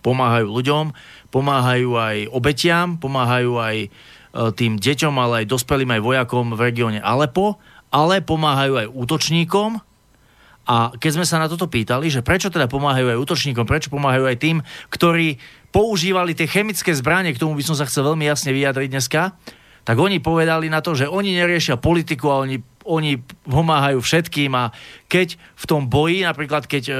pomáhajú 0.00 0.48
ľuďom, 0.48 0.84
pomáhajú 1.30 1.90
aj 1.98 2.16
obetiam, 2.32 2.96
pomáhajú 2.96 3.52
aj 3.58 3.76
e, 3.84 3.88
tým 4.56 4.78
deťom, 4.78 5.14
ale 5.18 5.44
aj 5.44 5.50
dospelým 5.50 5.90
aj 5.94 6.00
vojakom 6.00 6.46
v 6.54 6.60
regióne 6.60 7.00
Alepo, 7.02 7.60
ale 7.88 8.20
pomáhajú 8.20 8.74
aj 8.84 8.86
útočníkom, 8.92 9.80
a 10.68 10.92
keď 10.92 11.10
sme 11.16 11.24
sa 11.24 11.40
na 11.40 11.48
toto 11.48 11.64
pýtali, 11.64 12.12
že 12.12 12.20
prečo 12.20 12.52
teda 12.52 12.68
pomáhajú 12.68 13.08
aj 13.08 13.20
útočníkom, 13.24 13.64
prečo 13.64 13.88
pomáhajú 13.88 14.28
aj 14.28 14.36
tým, 14.36 14.60
ktorí 14.92 15.40
používali 15.72 16.36
tie 16.36 16.44
chemické 16.44 16.92
zbranie, 16.92 17.32
k 17.32 17.40
tomu 17.40 17.56
by 17.56 17.64
som 17.64 17.72
sa 17.72 17.88
chcel 17.88 18.04
veľmi 18.12 18.28
jasne 18.28 18.52
vyjadriť 18.52 18.88
dneska, 18.92 19.32
tak 19.88 19.96
oni 19.96 20.20
povedali 20.20 20.68
na 20.68 20.84
to, 20.84 20.92
že 20.92 21.08
oni 21.08 21.32
neriešia 21.40 21.80
politiku 21.80 22.28
a 22.28 22.44
oni, 22.44 22.60
oni 22.84 23.16
pomáhajú 23.48 24.04
všetkým 24.04 24.52
a 24.52 24.68
keď 25.08 25.40
v 25.40 25.64
tom 25.64 25.88
boji, 25.88 26.28
napríklad 26.28 26.68
keď 26.68 26.84
e, 26.92 26.94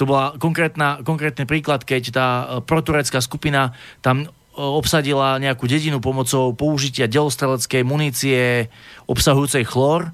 to 0.00 0.08
bola 0.08 0.32
konkrétny 0.40 1.44
príklad, 1.44 1.84
keď 1.84 2.02
tá 2.08 2.28
e, 2.32 2.44
proturecká 2.64 3.20
skupina 3.20 3.76
tam 4.00 4.24
e, 4.24 4.26
obsadila 4.56 5.36
nejakú 5.36 5.68
dedinu 5.68 6.00
pomocou 6.00 6.56
použitia 6.56 7.04
delostreleckej 7.04 7.84
munície 7.84 8.72
obsahujúcej 9.04 9.68
chlor, 9.68 10.08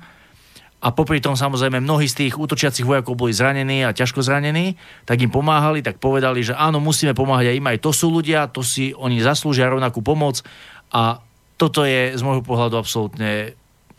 a 0.77 0.93
popri 0.93 1.25
tom 1.25 1.35
samozrejme 1.35 1.83
mnohí 1.83 2.07
z 2.07 2.27
tých 2.27 2.35
útočiacich 2.37 2.85
vojakov 2.85 3.17
boli 3.17 3.33
zranení 3.33 3.83
a 3.83 3.97
ťažko 3.97 4.21
zranení, 4.23 4.77
tak 5.09 5.19
im 5.19 5.33
pomáhali, 5.33 5.81
tak 5.81 5.99
povedali, 5.99 6.45
že 6.45 6.53
áno, 6.53 6.79
musíme 6.79 7.17
pomáhať 7.17 7.51
aj 7.51 7.57
im, 7.59 7.67
aj 7.67 7.79
to 7.81 7.91
sú 7.91 8.13
ľudia, 8.13 8.47
to 8.53 8.61
si 8.61 8.93
oni 8.93 9.19
zaslúžia 9.19 9.73
rovnakú 9.73 10.05
pomoc. 10.05 10.45
A 10.93 11.25
toto 11.57 11.83
je 11.83 12.15
z 12.15 12.23
môjho 12.23 12.45
pohľadu 12.45 12.77
absolútne 12.77 13.57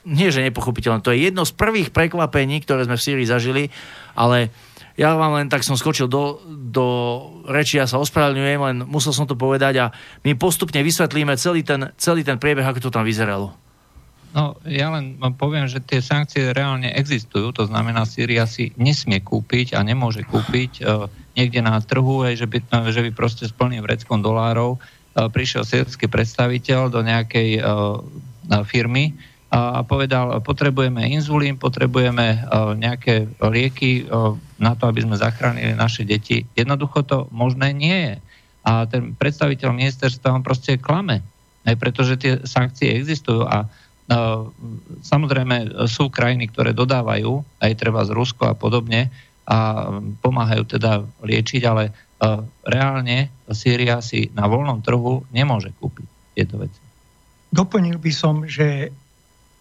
nie 0.08 0.32
že 0.32 0.40
nepochopiteľné, 0.40 1.04
to 1.04 1.12
je 1.12 1.28
jedno 1.28 1.44
z 1.44 1.52
prvých 1.52 1.92
prekvapení, 1.92 2.64
ktoré 2.64 2.88
sme 2.88 2.96
v 2.96 3.04
Sýrii 3.04 3.28
zažili, 3.28 3.64
ale 4.16 4.56
ja 4.98 5.14
vám 5.14 5.38
len 5.38 5.48
tak 5.48 5.62
som 5.62 5.78
skočil 5.78 6.10
do, 6.10 6.42
do 6.50 6.86
reči, 7.46 7.78
ja 7.78 7.86
sa 7.86 8.02
ospravedlňujem, 8.02 8.62
len 8.66 8.78
musel 8.90 9.14
som 9.14 9.30
to 9.30 9.38
povedať 9.38 9.74
a 9.78 9.86
my 10.26 10.34
postupne 10.34 10.82
vysvetlíme 10.82 11.38
celý 11.38 11.62
ten, 11.62 11.94
celý 12.02 12.26
ten 12.26 12.42
priebeh, 12.42 12.66
ako 12.66 12.90
to 12.90 12.90
tam 12.90 13.06
vyzeralo. 13.06 13.54
No, 14.36 14.58
ja 14.68 14.92
len 14.92 15.18
poviem, 15.40 15.70
že 15.70 15.80
tie 15.80 16.04
sankcie 16.04 16.52
reálne 16.52 16.92
existujú, 16.92 17.54
to 17.56 17.64
znamená, 17.70 18.04
Sýria 18.04 18.44
si 18.50 18.76
nesmie 18.76 19.24
kúpiť 19.24 19.78
a 19.78 19.86
nemôže 19.86 20.26
kúpiť 20.28 20.72
uh, 20.84 21.08
niekde 21.38 21.64
na 21.64 21.80
trhu, 21.80 22.28
aj, 22.28 22.44
že, 22.44 22.48
by, 22.50 22.58
že 22.92 23.02
by 23.08 23.12
proste 23.14 23.48
s 23.48 23.54
plným 23.56 23.86
vreckom 23.86 24.20
dolárov 24.20 24.78
uh, 24.78 25.30
prišiel 25.32 25.64
sírsky 25.64 26.10
predstaviteľ 26.12 26.92
do 26.92 27.02
nejakej 27.06 27.62
uh, 27.62 28.02
firmy 28.68 29.16
a 29.48 29.80
povedal, 29.88 30.44
potrebujeme 30.44 31.08
inzulín, 31.08 31.56
potrebujeme 31.56 32.44
nejaké 32.76 33.32
lieky 33.40 34.04
na 34.60 34.76
to, 34.76 34.92
aby 34.92 35.08
sme 35.08 35.16
zachránili 35.16 35.72
naše 35.72 36.04
deti. 36.04 36.44
Jednoducho 36.52 37.08
to 37.08 37.18
možné 37.32 37.72
nie 37.72 37.98
je. 38.12 38.16
A 38.68 38.84
ten 38.84 39.16
predstaviteľ 39.16 39.72
ministerstva 39.72 40.36
on 40.36 40.44
proste 40.44 40.76
klame, 40.76 41.24
aj 41.64 41.76
pretože 41.80 42.20
tie 42.20 42.44
sankcie 42.44 43.00
existujú 43.00 43.48
a 43.48 43.72
samozrejme 45.04 45.88
sú 45.88 46.12
krajiny, 46.12 46.52
ktoré 46.52 46.76
dodávajú, 46.76 47.44
aj 47.64 47.72
treba 47.80 48.04
z 48.04 48.12
Rusko 48.12 48.52
a 48.52 48.56
podobne, 48.56 49.08
a 49.48 49.88
pomáhajú 50.20 50.76
teda 50.76 51.08
liečiť, 51.24 51.64
ale 51.64 51.96
reálne 52.68 53.32
Sýria 53.48 54.04
si 54.04 54.28
na 54.36 54.44
voľnom 54.44 54.84
trhu 54.84 55.24
nemôže 55.32 55.72
kúpiť 55.80 56.36
tieto 56.36 56.60
veci. 56.60 56.84
Doplnil 57.48 57.96
by 57.96 58.12
som, 58.12 58.44
že 58.44 58.92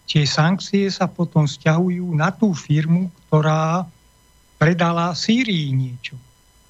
tie 0.07 0.25
sankcie 0.25 0.89
sa 0.89 1.11
potom 1.11 1.45
stiahujú 1.45 2.15
na 2.15 2.31
tú 2.31 2.55
firmu, 2.55 3.11
ktorá 3.27 3.85
predala 4.57 5.13
Sýrii 5.13 5.75
niečo. 5.75 6.17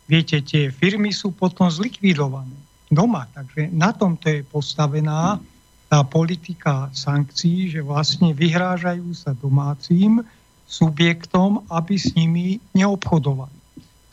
Viete, 0.09 0.41
tie 0.43 0.73
firmy 0.73 1.13
sú 1.13 1.35
potom 1.35 1.69
zlikvidované 1.69 2.55
doma, 2.91 3.27
takže 3.35 3.71
na 3.75 3.91
tomto 3.91 4.31
je 4.31 4.41
postavená 4.47 5.39
tá 5.87 6.03
politika 6.03 6.91
sankcií, 6.91 7.71
že 7.71 7.81
vlastne 7.83 8.35
vyhrážajú 8.35 9.07
sa 9.15 9.35
domácim 9.39 10.23
subjektom, 10.67 11.63
aby 11.71 11.95
s 11.95 12.11
nimi 12.19 12.59
neobchodovali. 12.75 13.56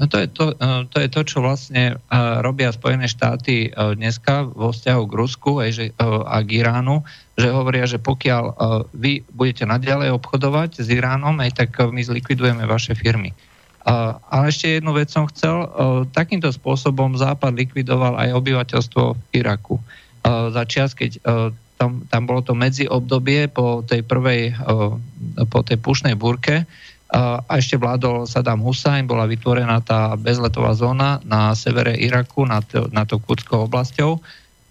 No 0.03 0.11
to, 0.11 0.19
je 0.19 0.27
to, 0.27 0.51
e, 0.51 0.83
to 0.91 0.99
je 0.99 1.07
to, 1.07 1.21
čo 1.23 1.39
vlastne 1.39 1.95
e, 1.95 2.11
robia 2.43 2.75
Spojené 2.75 3.07
štáty 3.07 3.71
e, 3.71 3.95
dneska 3.95 4.43
vo 4.51 4.75
vzťahu 4.75 5.03
k 5.07 5.13
Rusku 5.15 5.51
a 5.63 6.35
k 6.43 6.49
Iránu, 6.59 7.07
že 7.39 7.47
hovoria, 7.47 7.87
že 7.87 8.03
pokiaľ 8.03 8.43
vy 8.91 9.23
budete 9.31 9.63
nadalej 9.63 10.11
obchodovať 10.11 10.83
s 10.83 10.87
Iránom, 10.91 11.39
aj 11.39 11.55
tak 11.55 11.71
my 11.79 12.03
zlikvidujeme 12.03 12.67
vaše 12.67 12.99
firmy. 12.99 13.31
Ale 14.27 14.51
ešte 14.51 14.79
jednu 14.79 14.95
vec 14.95 15.09
som 15.09 15.25
chcel. 15.27 15.65
Takýmto 16.13 16.53
spôsobom 16.53 17.17
Západ 17.17 17.57
likvidoval 17.57 18.15
aj 18.15 18.37
obyvateľstvo 18.37 19.33
Iraku. 19.33 19.81
Za 20.23 20.63
čas, 20.69 20.93
keď 20.93 21.19
tam, 21.75 22.05
tam 22.05 22.21
bolo 22.29 22.45
to 22.45 22.53
medziobdobie 22.53 23.49
po 23.49 23.81
tej 23.81 24.05
prvej, 24.05 24.53
po 25.49 25.59
tej 25.65 25.81
pušnej 25.81 26.13
burke, 26.15 26.69
a 27.13 27.53
ešte 27.61 27.77
vládol 27.77 28.25
Saddam 28.25 28.65
Hussein, 28.65 29.05
bola 29.05 29.29
vytvorená 29.29 29.85
tá 29.85 30.17
bezletová 30.17 30.73
zóna 30.73 31.21
na 31.21 31.53
severe 31.53 31.93
Iraku 31.93 32.41
nad, 32.49 32.65
nad 32.89 33.05
to 33.05 33.21
Kurdskou 33.21 33.69
oblasťou 33.69 34.17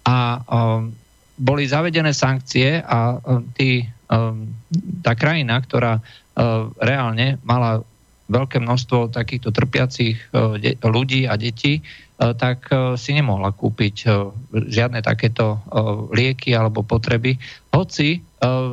a 0.03 0.43
um, 0.43 0.91
boli 1.39 1.63
zavedené 1.63 2.11
sankcie 2.11 2.83
a 2.83 3.15
um, 3.23 3.47
tí, 3.55 3.87
um, 4.11 4.51
tá 4.99 5.15
krajina, 5.15 5.55
ktorá 5.63 6.03
uh, 6.03 6.67
reálne 6.83 7.39
mala 7.47 7.79
veľké 8.27 8.59
množstvo 8.59 9.15
takýchto 9.15 9.55
trpiacich 9.55 10.19
uh, 10.35 10.59
de- 10.59 10.75
ľudí 10.83 11.23
a 11.23 11.39
detí, 11.39 11.79
uh, 11.79 12.35
tak 12.35 12.67
uh, 12.75 12.99
si 12.99 13.15
nemohla 13.15 13.55
kúpiť 13.55 13.95
uh, 14.03 14.35
žiadne 14.51 14.99
takéto 14.99 15.63
uh, 15.63 16.11
lieky 16.11 16.51
alebo 16.51 16.83
potreby. 16.83 17.39
Hoci 17.71 18.19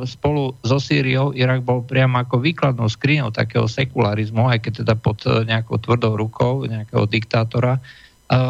spolu 0.03 0.55
so 0.65 0.77
Sýriou 0.77 1.31
Irak 1.31 1.63
bol 1.63 1.85
priamo 1.85 2.19
ako 2.19 2.43
výkladnou 2.43 2.91
skriňou 2.91 3.31
takého 3.31 3.69
sekularizmu, 3.69 4.51
aj 4.51 4.59
keď 4.67 4.73
teda 4.83 4.95
pod 4.99 5.23
e, 5.23 5.47
nejakou 5.47 5.79
tvrdou 5.79 6.19
rukou 6.19 6.67
nejakého 6.67 7.07
diktátora, 7.07 7.77
e, 7.77 7.81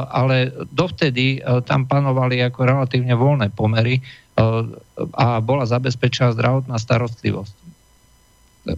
ale 0.10 0.50
dovtedy 0.74 1.44
tam 1.70 1.86
panovali 1.86 2.42
ako 2.42 2.60
relatívne 2.66 3.14
voľné 3.14 3.54
pomery 3.54 4.02
a 5.14 5.44
bola 5.44 5.68
zabezpečená 5.68 6.34
zdravotná 6.34 6.80
starostlivosť. 6.80 7.56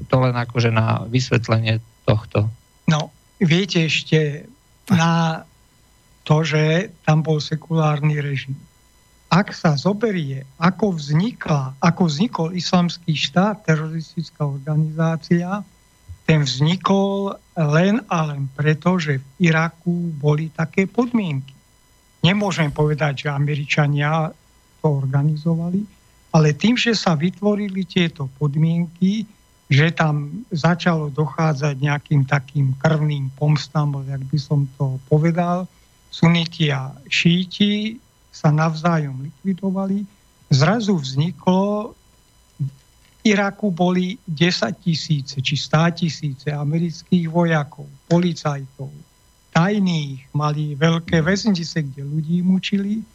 To 0.10 0.16
len 0.20 0.36
akože 0.36 0.74
na 0.74 1.06
vysvetlenie 1.08 1.80
tohto. 2.04 2.50
No, 2.90 3.14
viete 3.40 3.88
ešte 3.88 4.50
na 4.90 5.46
to, 6.28 6.44
že 6.44 6.92
tam 7.08 7.24
bol 7.24 7.40
sekulárny 7.40 8.20
režim 8.20 8.58
ak 9.34 9.50
sa 9.50 9.74
zoberie, 9.74 10.46
ako, 10.62 10.94
vznikla, 10.94 11.74
ako 11.82 12.06
vznikol 12.06 12.48
islamský 12.54 13.18
štát, 13.18 13.66
teroristická 13.66 14.46
organizácia, 14.46 15.66
ten 16.30 16.46
vznikol 16.46 17.34
len 17.58 17.98
a 18.14 18.30
len 18.30 18.46
preto, 18.54 19.02
že 19.02 19.18
v 19.18 19.50
Iraku 19.50 20.14
boli 20.22 20.54
také 20.54 20.86
podmienky. 20.86 21.58
Nemôžem 22.22 22.70
povedať, 22.70 23.26
že 23.26 23.34
Američania 23.34 24.30
to 24.86 24.88
organizovali, 25.02 25.82
ale 26.30 26.54
tým, 26.54 26.78
že 26.78 26.94
sa 26.94 27.18
vytvorili 27.18 27.90
tieto 27.90 28.30
podmienky, 28.38 29.26
že 29.66 29.90
tam 29.98 30.46
začalo 30.54 31.10
dochádzať 31.10 31.76
nejakým 31.82 32.30
takým 32.30 32.78
krvným 32.78 33.34
pomstám, 33.34 33.98
jak 34.06 34.22
by 34.30 34.38
som 34.38 34.70
to 34.78 35.02
povedal, 35.10 35.66
suniti 36.14 36.70
a 36.70 36.94
šíti 37.10 37.98
sa 38.34 38.50
navzájom 38.50 39.30
likvidovali. 39.30 40.10
Zrazu 40.50 40.98
vzniklo, 40.98 41.94
v 42.58 42.70
Iraku 43.22 43.70
boli 43.70 44.18
10 44.26 44.74
tisíce 44.82 45.38
či 45.38 45.56
100 45.56 46.02
tisíce 46.02 46.50
amerických 46.50 47.30
vojakov, 47.30 47.86
policajtov, 48.10 48.90
tajných, 49.54 50.34
mali 50.34 50.74
veľké 50.74 51.22
väznice, 51.22 51.86
kde 51.94 52.02
ľudí 52.02 52.42
mučili, 52.42 53.06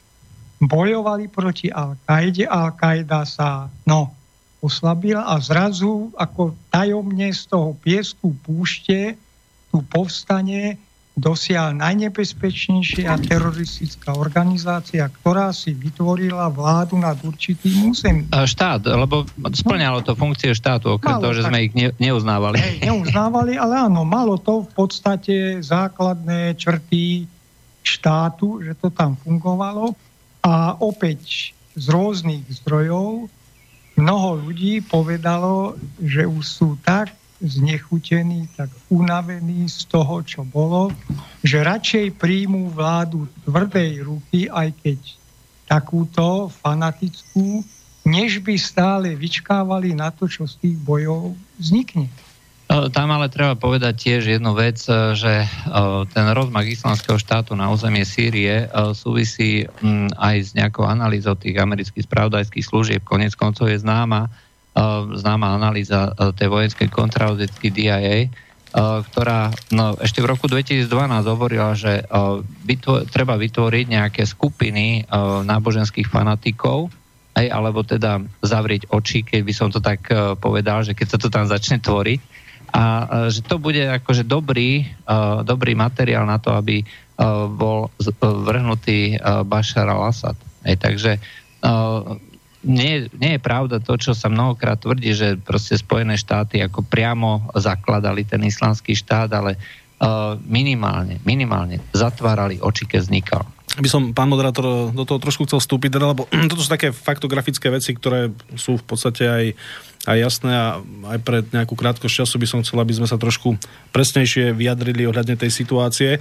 bojovali 0.63 1.27
proti 1.27 1.69
Al-Kaide. 1.69 2.47
Al-Qaida 2.47 3.27
sa 3.27 3.67
no, 3.85 4.15
oslabila 4.63 5.27
a 5.27 5.39
zrazu 5.43 6.11
ako 6.15 6.55
tajomne 6.71 7.31
z 7.31 7.47
toho 7.51 7.75
piesku 7.79 8.35
púšte 8.43 9.15
tu 9.71 9.85
povstane 9.87 10.81
dosiaľ 11.19 11.75
najnebezpečnejšia 11.77 13.11
teroristická 13.27 14.15
organizácia, 14.15 15.03
ktorá 15.11 15.51
si 15.51 15.75
vytvorila 15.75 16.47
vládu 16.49 16.97
nad 16.97 17.19
určitým 17.19 17.91
územím. 17.91 18.31
Štát, 18.31 18.87
lebo 18.87 19.27
splňalo 19.35 20.07
to 20.07 20.15
funkcie 20.15 20.55
štátu, 20.55 20.97
okrem 20.97 21.19
toho, 21.19 21.35
že 21.35 21.43
tak, 21.45 21.51
sme 21.51 21.59
ich 21.67 21.75
ne, 21.75 21.91
neuznávali. 21.99 22.57
Hej, 22.63 22.77
neuznávali, 22.87 23.59
ale 23.59 23.75
áno, 23.91 24.07
malo 24.07 24.39
to 24.39 24.65
v 24.65 24.71
podstate 24.73 25.61
základné 25.61 26.55
črty 26.55 27.27
štátu, 27.83 28.63
že 28.63 28.79
to 28.79 28.89
tam 28.95 29.19
fungovalo 29.19 29.93
a 30.47 30.79
opäť 30.79 31.53
z 31.75 31.87
rôznych 31.91 32.47
zdrojov 32.63 33.27
mnoho 33.99 34.29
ľudí 34.47 34.79
povedalo, 34.87 35.75
že 35.99 36.23
už 36.23 36.45
sú 36.47 36.69
tak 36.87 37.11
znechutení, 37.39 38.51
tak 38.59 38.67
unavení 38.91 39.71
z 39.71 39.87
toho, 39.87 40.27
čo 40.27 40.43
bolo, 40.43 40.91
že 41.47 41.63
radšej 41.63 42.19
príjmú 42.19 42.71
vládu 42.75 43.31
tvrdej 43.47 44.03
ruky, 44.03 44.51
aj 44.51 44.75
keď 44.83 44.99
takúto 45.71 46.51
fanatickú, 46.51 47.63
než 48.09 48.41
by 48.43 48.57
stále 48.59 49.15
vyčkávali 49.15 49.93
na 49.95 50.11
to, 50.11 50.27
čo 50.27 50.49
z 50.49 50.57
tých 50.59 50.77
bojov 50.83 51.37
vznikne. 51.61 52.11
Tam 52.69 53.09
ale 53.09 53.33
treba 53.33 53.57
povedať 53.57 53.97
tiež 53.97 54.29
jednu 54.29 54.53
vec, 54.53 54.77
že 55.17 55.49
ten 56.13 56.27
rozmach 56.37 56.69
islamského 56.69 57.17
štátu 57.17 57.57
na 57.57 57.73
územie 57.73 58.05
Sýrie 58.05 58.69
súvisí 58.93 59.65
aj 60.21 60.37
s 60.37 60.51
nejakou 60.53 60.85
analýzou 60.85 61.33
tých 61.33 61.57
amerických 61.57 62.05
spravodajských 62.05 62.67
služieb. 62.69 63.01
Konec 63.09 63.33
koncov 63.41 63.73
je 63.73 63.81
známa, 63.81 64.29
známa 65.19 65.59
analýza 65.59 66.15
tej 66.39 66.49
vojenskej 66.49 66.89
kontrauzitky 66.93 67.75
DIA, 67.75 68.31
ktorá 68.79 69.51
no, 69.75 69.97
ešte 69.99 70.21
v 70.23 70.31
roku 70.31 70.47
2012 70.47 70.87
hovorila, 71.27 71.73
že 71.75 72.05
vytvo- 72.63 73.03
treba 73.09 73.35
vytvoriť 73.41 73.85
nejaké 73.89 74.23
skupiny 74.29 75.09
náboženských 75.43 76.07
fanatikov, 76.07 76.93
aj, 77.35 77.47
alebo 77.49 77.83
teda 77.83 78.23
zavrieť 78.45 78.91
oči, 78.93 79.25
keď 79.25 79.41
by 79.43 79.53
som 79.57 79.69
to 79.73 79.81
tak 79.81 80.07
povedal, 80.39 80.85
že 80.85 80.93
keď 80.95 81.07
sa 81.07 81.19
to 81.19 81.29
tam 81.33 81.47
začne 81.49 81.81
tvoriť. 81.81 82.21
A 82.69 82.85
že 83.33 83.41
to 83.41 83.57
bude 83.57 83.81
akože 83.81 84.29
dobrý, 84.29 84.85
dobrý 85.49 85.73
materiál 85.73 86.29
na 86.29 86.37
to, 86.37 86.53
aby 86.53 86.85
bol 87.57 87.89
vrhnutý 88.21 89.17
Bashar 89.49 89.89
al-Assad. 89.89 90.37
Aj, 90.67 90.77
takže 90.77 91.17
nie, 92.67 93.07
nie 93.15 93.39
je 93.39 93.41
pravda 93.43 93.79
to, 93.79 93.95
čo 93.95 94.19
sa 94.19 94.27
mnohokrát 94.27 94.83
tvrdí, 94.83 95.15
že 95.15 95.39
proste 95.39 95.79
Spojené 95.79 96.19
štáty 96.19 96.59
ako 96.59 96.83
priamo 96.83 97.47
zakladali 97.55 98.27
ten 98.27 98.43
islamský 98.43 98.99
štát, 98.99 99.31
ale 99.31 99.55
uh, 99.55 100.35
minimálne, 100.43 101.23
minimálne 101.23 101.79
zatvárali 101.95 102.59
oči, 102.59 102.91
keď 102.91 103.01
vznikal. 103.07 103.43
by 103.79 103.89
som, 103.91 104.11
pán 104.11 104.27
moderátor, 104.27 104.91
do 104.91 105.05
toho 105.07 105.23
trošku 105.23 105.47
chcel 105.47 105.63
vstúpiť, 105.63 106.03
teda, 106.03 106.11
lebo 106.11 106.27
toto 106.51 106.59
sú 106.59 106.71
také 106.71 106.91
faktografické 106.91 107.71
veci, 107.71 107.95
ktoré 107.95 108.35
sú 108.59 108.75
v 108.75 108.85
podstate 108.85 109.25
aj, 109.31 109.45
aj 110.11 110.17
jasné 110.19 110.51
a 110.51 110.67
aj 111.15 111.19
pre 111.23 111.47
nejakú 111.55 111.79
krátkosť 111.79 112.27
času 112.27 112.43
by 112.43 112.47
som 112.51 112.61
chcel, 112.67 112.83
aby 112.83 112.95
sme 112.99 113.07
sa 113.07 113.23
trošku 113.23 113.55
presnejšie 113.95 114.51
vyjadrili 114.51 115.07
ohľadne 115.07 115.39
tej 115.39 115.55
situácie. 115.55 116.19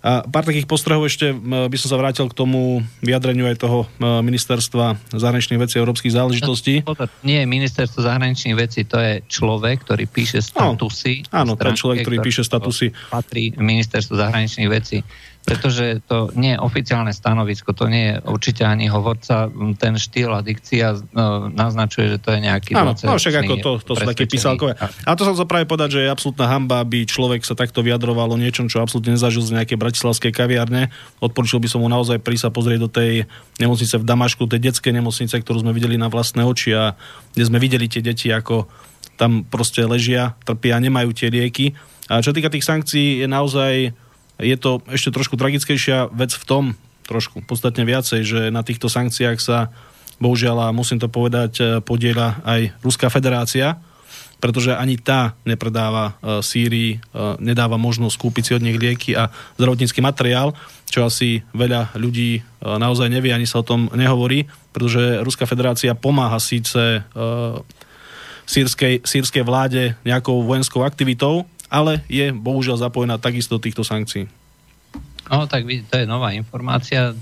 A 0.00 0.24
pár 0.24 0.48
takých 0.48 0.64
postrehov 0.64 1.04
ešte 1.04 1.36
by 1.36 1.76
som 1.76 1.92
sa 1.92 2.00
vrátil 2.00 2.24
k 2.24 2.32
tomu 2.32 2.80
vyjadreniu 3.04 3.44
aj 3.52 3.60
toho 3.60 3.84
ministerstva 4.00 4.96
zahraničných 5.12 5.60
vecí 5.60 5.76
a 5.76 5.84
európskych 5.84 6.16
záležitostí. 6.16 6.80
Nie 7.20 7.44
je 7.44 7.46
ministerstvo 7.46 8.00
zahraničných 8.00 8.56
vecí, 8.56 8.88
to 8.88 8.96
je 8.96 9.20
človek, 9.28 9.84
ktorý 9.84 10.08
píše 10.08 10.40
statusy. 10.40 11.28
Áno, 11.28 11.52
áno 11.52 11.60
to 11.60 11.68
je 11.68 11.76
človek, 11.76 11.98
ktorý 12.00 12.16
píše 12.24 12.42
statusy. 12.48 12.96
Patrí 13.12 13.52
ministerstvo 13.52 14.16
zahraničných 14.16 14.70
vecí 14.72 15.04
pretože 15.40 16.04
to 16.04 16.28
nie 16.36 16.52
je 16.54 16.58
oficiálne 16.60 17.10
stanovisko, 17.10 17.72
to 17.72 17.88
nie 17.88 18.12
je 18.12 18.14
určite 18.28 18.62
ani 18.62 18.92
hovorca, 18.92 19.48
ten 19.80 19.96
štýl 19.96 20.30
a 20.36 20.44
dikcia 20.44 21.00
no, 21.16 21.48
naznačuje, 21.48 22.16
že 22.16 22.18
to 22.20 22.36
je 22.36 22.40
nejaký... 22.44 22.76
Áno, 22.76 22.92
no 22.92 23.16
však 23.16 23.34
ako 23.44 23.54
to, 23.58 23.70
to 23.80 23.92
sú 23.96 24.04
také 24.04 24.28
písalkové. 24.28 24.76
A 24.78 25.16
to 25.16 25.24
som 25.24 25.34
sa 25.34 25.48
práve 25.48 25.64
povedať, 25.64 25.96
že 25.96 26.00
je 26.04 26.12
absolútna 26.12 26.44
hamba, 26.44 26.84
aby 26.84 27.08
človek 27.08 27.42
sa 27.42 27.56
takto 27.56 27.80
vyjadroval 27.80 28.30
o 28.30 28.38
niečom, 28.38 28.68
čo 28.68 28.84
absolútne 28.84 29.16
nezažil 29.16 29.40
z 29.40 29.56
nejakej 29.56 29.80
bratislavskej 29.80 30.32
kaviarne. 30.32 30.92
Odporúčil 31.24 31.58
by 31.58 31.68
som 31.72 31.80
mu 31.80 31.88
naozaj 31.88 32.20
prísť 32.20 32.52
a 32.52 32.54
pozrieť 32.54 32.80
do 32.84 32.90
tej 32.92 33.24
nemocnice 33.56 33.96
v 33.96 34.04
Damašku, 34.04 34.44
tej 34.44 34.70
detskej 34.70 34.92
nemocnice, 34.92 35.34
ktorú 35.40 35.64
sme 35.64 35.72
videli 35.72 35.96
na 35.96 36.12
vlastné 36.12 36.44
oči 36.44 36.76
a 36.76 36.94
kde 37.32 37.44
sme 37.48 37.56
videli 37.56 37.88
tie 37.88 38.04
deti, 38.04 38.28
ako 38.28 38.68
tam 39.16 39.44
proste 39.44 39.84
ležia, 39.84 40.36
trpia, 40.44 40.80
nemajú 40.80 41.12
tie 41.12 41.32
lieky. 41.32 41.76
A 42.08 42.24
čo 42.24 42.32
týka 42.32 42.48
tých 42.48 42.64
sankcií, 42.64 43.24
je 43.24 43.28
naozaj 43.28 43.92
je 44.40 44.56
to 44.56 44.80
ešte 44.88 45.12
trošku 45.12 45.36
tragickejšia 45.36 46.10
vec 46.10 46.32
v 46.32 46.44
tom, 46.44 46.64
trošku 47.04 47.42
podstatne 47.44 47.82
viacej, 47.84 48.20
že 48.22 48.40
na 48.54 48.62
týchto 48.62 48.86
sankciách 48.86 49.38
sa 49.42 49.74
bohužiaľ, 50.20 50.68
a 50.68 50.76
musím 50.76 51.00
to 51.00 51.08
povedať, 51.08 51.52
e, 51.58 51.62
podiela 51.80 52.38
aj 52.44 52.76
Ruská 52.84 53.08
federácia, 53.08 53.80
pretože 54.36 54.76
ani 54.76 55.00
tá 55.00 55.32
nepredáva 55.48 56.12
e, 56.20 56.44
Sýrii, 56.44 56.96
e, 56.96 56.98
nedáva 57.40 57.80
možnosť 57.80 58.16
kúpiť 58.20 58.44
si 58.44 58.52
od 58.52 58.62
nich 58.62 58.76
lieky 58.76 59.16
a 59.16 59.32
zdravotnícky 59.56 60.04
materiál, 60.04 60.52
čo 60.84 61.08
asi 61.08 61.40
veľa 61.54 61.96
ľudí 61.96 62.42
naozaj 62.60 63.08
nevie, 63.08 63.30
ani 63.30 63.46
sa 63.46 63.62
o 63.62 63.66
tom 63.66 63.86
nehovorí, 63.94 64.50
pretože 64.74 65.22
Ruská 65.22 65.46
federácia 65.46 65.94
pomáha 65.94 66.42
síce 66.42 67.06
sírskej, 68.42 69.06
sírskej 69.06 69.46
vláde 69.46 69.94
nejakou 70.02 70.42
vojenskou 70.42 70.82
aktivitou, 70.82 71.46
ale 71.70 72.02
je 72.10 72.34
bohužiaľ 72.34 72.90
zapojená 72.90 73.16
takisto 73.22 73.56
do 73.56 73.62
týchto 73.62 73.86
sankcií. 73.86 74.26
No 75.30 75.46
tak 75.46 75.62
to 75.62 75.94
je 75.94 76.10
nová 76.10 76.34
informácia. 76.34 77.14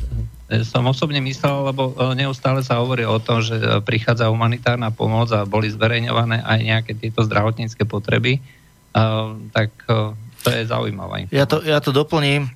Som 0.65 0.89
osobne 0.89 1.21
myslel, 1.21 1.69
lebo 1.69 1.93
e, 1.93 2.17
neustále 2.17 2.65
sa 2.65 2.81
hovorí 2.81 3.05
o 3.05 3.21
tom, 3.21 3.45
že 3.45 3.61
e, 3.61 3.85
prichádza 3.85 4.33
humanitárna 4.33 4.89
pomoc 4.89 5.29
a 5.37 5.45
boli 5.45 5.69
zverejňované 5.69 6.41
aj 6.41 6.59
nejaké 6.65 6.93
tieto 6.97 7.21
zdravotnícke 7.21 7.85
potreby. 7.85 8.41
Tak 9.53 9.71
to 10.43 10.49
je 10.49 10.65
zaujímavá 10.65 11.21
informácia. 11.21 11.39
Ja 11.39 11.47
to, 11.47 11.61
ja 11.61 11.79
to 11.79 11.93
doplním, 11.93 12.49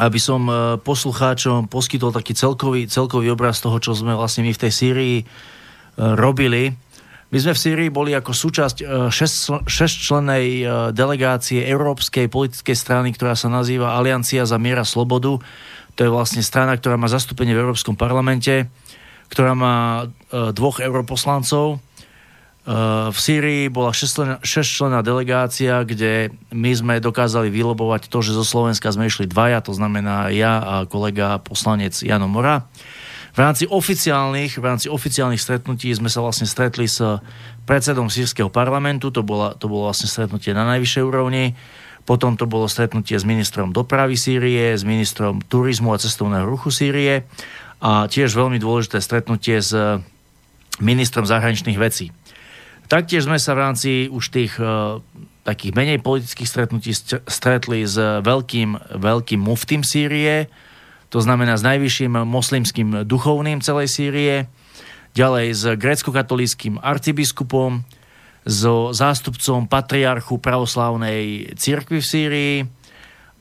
aby 0.00 0.18
som 0.18 0.48
poslucháčom 0.82 1.68
poskytol 1.68 2.10
taký 2.10 2.32
celkový, 2.34 2.88
celkový 2.88 3.30
obraz 3.30 3.60
toho, 3.60 3.76
čo 3.78 3.92
sme 3.92 4.16
vlastne 4.16 4.42
my 4.42 4.50
v 4.56 4.62
tej 4.64 4.72
Sýrii 4.72 5.16
robili. 6.00 6.74
My 7.34 7.42
sme 7.42 7.58
v 7.58 7.62
Sýrii 7.66 7.90
boli 7.90 8.14
ako 8.14 8.30
súčasť 8.30 9.10
6-člennej 9.66 10.46
e, 10.46 10.62
e, 10.62 10.66
delegácie 10.94 11.66
Európskej 11.66 12.30
politickej 12.30 12.78
strany, 12.78 13.10
ktorá 13.10 13.34
sa 13.34 13.50
nazýva 13.50 13.98
Aliancia 13.98 14.46
za 14.46 14.54
miera 14.54 14.86
slobodu. 14.86 15.42
To 15.98 16.00
je 16.00 16.14
vlastne 16.14 16.46
strana, 16.46 16.78
ktorá 16.78 16.94
má 16.94 17.10
zastúpenie 17.10 17.58
v 17.58 17.66
Európskom 17.66 17.98
parlamente, 17.98 18.70
ktorá 19.34 19.58
má 19.58 20.06
e, 20.06 20.54
dvoch 20.54 20.78
europoslancov. 20.78 21.82
V 22.64 23.18
Sýrii 23.20 23.68
bola 23.68 23.92
6-členná 23.92 25.04
delegácia, 25.04 25.84
kde 25.84 26.32
my 26.48 26.72
sme 26.72 26.94
dokázali 26.96 27.52
vylobovať 27.52 28.08
to, 28.08 28.24
že 28.24 28.32
zo 28.32 28.40
Slovenska 28.40 28.88
sme 28.88 29.04
išli 29.04 29.28
dvaja, 29.28 29.60
to 29.60 29.76
znamená 29.76 30.32
ja 30.32 30.64
a 30.64 30.74
kolega 30.88 31.44
poslanec 31.44 31.92
Jano 32.00 32.24
Mora. 32.24 32.64
V 33.34 33.38
rámci 33.42 33.66
oficiálnych, 33.66 34.62
v 34.62 34.64
rámci 34.64 34.86
oficiálnych 34.86 35.42
stretnutí 35.42 35.90
sme 35.90 36.06
sa 36.06 36.22
vlastne 36.22 36.46
stretli 36.46 36.86
s 36.86 37.02
predsedom 37.66 38.06
sírskeho 38.06 38.46
parlamentu, 38.46 39.10
to, 39.10 39.26
bola, 39.26 39.58
to 39.58 39.66
bolo 39.66 39.90
vlastne 39.90 40.06
stretnutie 40.06 40.54
na 40.54 40.62
najvyššej 40.70 41.02
úrovni, 41.02 41.58
potom 42.06 42.38
to 42.38 42.46
bolo 42.46 42.70
stretnutie 42.70 43.18
s 43.18 43.26
ministrom 43.26 43.74
dopravy 43.74 44.14
Sýrie, 44.14 44.78
s 44.78 44.86
ministrom 44.86 45.42
turizmu 45.42 45.90
a 45.90 45.98
cestovného 45.98 46.46
ruchu 46.46 46.70
Sýrie. 46.70 47.26
A 47.82 48.06
tiež 48.06 48.38
veľmi 48.38 48.62
dôležité 48.62 49.02
stretnutie 49.02 49.58
s 49.58 49.74
ministrom 50.78 51.26
zahraničných 51.26 51.80
vecí. 51.80 52.14
Taktiež 52.86 53.26
sme 53.26 53.42
sa 53.42 53.58
v 53.58 53.62
rámci 53.66 53.90
už 54.12 54.30
tých 54.30 54.52
uh, 54.60 55.00
takých 55.42 55.72
menej 55.74 55.98
politických 56.00 56.48
stretnutí 56.48 56.92
stretli 57.26 57.82
s 57.82 57.98
veľkým, 57.98 59.00
veľkým 59.00 59.40
muftim 59.40 59.82
Sýrie, 59.82 60.48
to 61.14 61.22
znamená 61.22 61.54
s 61.54 61.62
najvyšším 61.62 62.26
moslimským 62.26 63.06
duchovným 63.06 63.62
celej 63.62 63.86
Sýrie, 63.86 64.50
ďalej 65.14 65.46
s 65.54 65.62
grécko-katolíckým 65.78 66.82
arcibiskupom, 66.82 67.86
so 68.44 68.90
zástupcom 68.92 69.70
patriarchu 69.70 70.36
pravoslávnej 70.42 71.54
cirkvi 71.54 72.02
v 72.02 72.06
Sýrii 72.06 72.54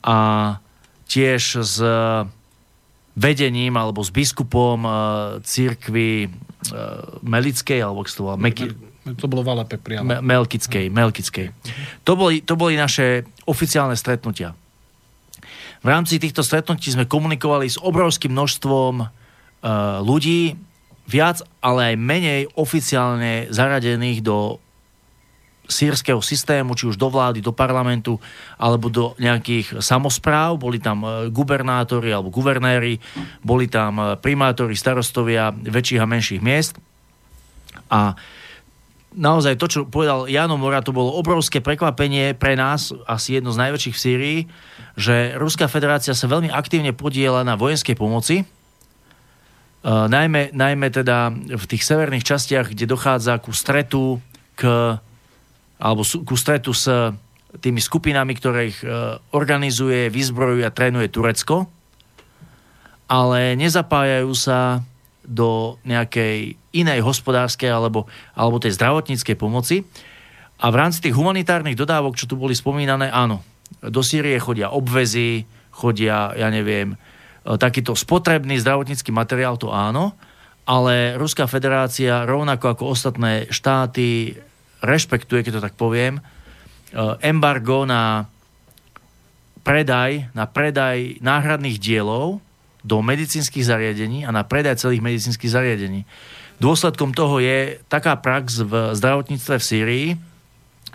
a 0.06 0.18
tiež 1.10 1.42
s 1.66 1.78
vedením 3.14 3.76
alebo 3.76 4.00
s 4.02 4.10
biskupom 4.10 4.80
e, 4.86 4.90
cirkvi 5.44 6.26
e, 6.26 6.28
Melickej, 7.22 7.80
alebo 7.84 8.08
to 8.08 8.34
Meky... 8.40 8.74
To 9.04 9.28
bolo 9.28 9.44
v 9.44 9.50
Alepe 9.52 9.76
priamo. 9.76 10.24
Melkickej, 10.24 10.88
Melkickej. 10.88 11.52
To 12.08 12.16
boli, 12.16 12.40
to 12.40 12.56
boli 12.56 12.80
naše 12.80 13.28
oficiálne 13.44 14.00
stretnutia. 14.00 14.56
V 15.84 15.88
rámci 15.92 16.16
týchto 16.16 16.48
stretnutí 16.48 16.96
sme 16.96 17.04
komunikovali 17.04 17.68
s 17.68 17.76
obrovským 17.76 18.32
množstvom 18.32 19.04
uh, 19.04 19.08
ľudí, 20.00 20.56
viac, 21.04 21.44
ale 21.60 21.92
aj 21.92 21.96
menej 22.00 22.42
oficiálne 22.56 23.52
zaradených 23.52 24.24
do 24.24 24.64
sírskeho 25.68 26.24
systému, 26.24 26.80
či 26.80 26.88
už 26.88 26.96
do 26.96 27.12
vlády, 27.12 27.44
do 27.44 27.52
parlamentu, 27.52 28.16
alebo 28.56 28.88
do 28.88 29.12
nejakých 29.20 29.84
samozpráv. 29.84 30.56
Boli 30.56 30.80
tam 30.80 31.04
uh, 31.04 31.28
gubernátori 31.28 32.16
alebo 32.16 32.32
guvernéri, 32.32 33.04
boli 33.44 33.68
tam 33.68 34.00
uh, 34.00 34.16
primátori, 34.16 34.80
starostovia 34.80 35.52
väčších 35.52 36.00
a 36.00 36.08
menších 36.08 36.40
miest. 36.40 36.80
A 37.92 38.16
naozaj 39.16 39.58
to, 39.58 39.66
čo 39.70 39.80
povedal 39.86 40.26
Jano 40.30 40.58
Mora, 40.60 40.86
to 40.86 40.94
bolo 40.94 41.16
obrovské 41.16 41.62
prekvapenie 41.62 42.34
pre 42.38 42.58
nás, 42.58 42.92
asi 43.06 43.40
jedno 43.40 43.54
z 43.54 43.62
najväčších 43.64 43.96
v 43.96 44.04
Sýrii, 44.04 44.40
že 45.00 45.38
Ruská 45.38 45.70
federácia 45.70 46.14
sa 46.14 46.30
veľmi 46.30 46.50
aktívne 46.54 46.94
podiela 46.94 47.42
na 47.46 47.58
vojenskej 47.58 47.98
pomoci, 47.98 48.46
Uh, 49.84 50.08
najmä, 50.08 50.56
najmä 50.56 50.88
teda 50.96 51.28
v 51.36 51.66
tých 51.68 51.84
severných 51.84 52.24
častiach, 52.24 52.72
kde 52.72 52.88
dochádza 52.88 53.36
ku 53.44 53.52
stretu 53.52 54.24
k, 54.56 54.96
alebo 55.76 56.08
ku 56.24 56.40
stretu 56.40 56.72
s 56.72 56.88
tými 57.60 57.84
skupinami, 57.84 58.32
ktoré 58.32 58.72
ich 58.72 58.80
uh, 58.80 59.20
organizuje, 59.36 60.08
vyzbrojuje 60.08 60.64
a 60.64 60.72
trénuje 60.72 61.12
Turecko, 61.12 61.68
ale 63.12 63.60
nezapájajú 63.60 64.32
sa 64.32 64.88
do 65.28 65.76
nejakej 65.84 66.56
inej 66.74 67.06
hospodárskej 67.06 67.70
alebo, 67.70 68.10
alebo 68.34 68.58
tej 68.58 68.76
zdravotníckej 68.76 69.38
pomoci. 69.38 69.86
A 70.60 70.70
v 70.74 70.80
rámci 70.80 71.06
tých 71.06 71.16
humanitárnych 71.18 71.78
dodávok, 71.78 72.18
čo 72.18 72.26
tu 72.26 72.36
boli 72.36 72.58
spomínané, 72.58 73.14
áno, 73.14 73.46
do 73.82 74.02
Sýrie 74.02 74.38
chodia 74.42 74.74
obvezy, 74.74 75.46
chodia, 75.74 76.34
ja 76.38 76.48
neviem, 76.54 76.94
e, 76.94 76.98
takýto 77.58 77.98
spotrebný 77.98 78.62
zdravotnícky 78.62 79.10
materiál, 79.10 79.58
to 79.58 79.74
áno, 79.74 80.14
ale 80.64 81.20
Ruská 81.20 81.50
federácia, 81.50 82.24
rovnako 82.24 82.66
ako 82.78 82.84
ostatné 82.96 83.52
štáty, 83.52 84.38
rešpektuje, 84.80 85.44
keď 85.44 85.54
to 85.60 85.66
tak 85.66 85.76
poviem, 85.76 86.20
e, 86.20 86.22
embargo 87.26 87.84
na 87.84 88.30
predaj, 89.64 90.32
na 90.32 90.46
predaj 90.48 91.20
náhradných 91.24 91.80
dielov 91.80 92.44
do 92.84 93.00
medicínskych 93.00 93.64
zariadení 93.64 94.28
a 94.28 94.32
na 94.36 94.44
predaj 94.44 94.84
celých 94.84 95.04
medicínskych 95.04 95.52
zariadení. 95.52 96.04
Dôsledkom 96.64 97.12
toho 97.12 97.44
je 97.44 97.84
taká 97.92 98.16
prax 98.16 98.64
v 98.64 98.96
zdravotníctve 98.96 99.56
v 99.60 99.68
Sýrii, 99.68 100.08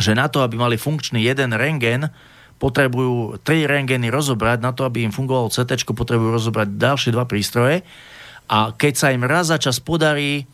že 0.01 0.17
na 0.17 0.33
to, 0.33 0.41
aby 0.41 0.57
mali 0.57 0.81
funkčný 0.81 1.21
jeden 1.21 1.53
rengen, 1.53 2.09
potrebujú 2.57 3.37
tri 3.45 3.69
rengeny 3.69 4.09
rozobrať, 4.09 4.65
na 4.65 4.73
to, 4.73 4.89
aby 4.89 5.05
im 5.05 5.13
fungovalo 5.13 5.53
CT, 5.53 5.85
potrebujú 5.85 6.33
rozobrať 6.33 6.73
ďalšie 6.73 7.11
dva 7.13 7.29
prístroje. 7.29 7.85
A 8.49 8.73
keď 8.73 8.93
sa 8.97 9.13
im 9.13 9.29
raz 9.29 9.53
za 9.53 9.61
čas 9.61 9.77
podarí 9.77 10.49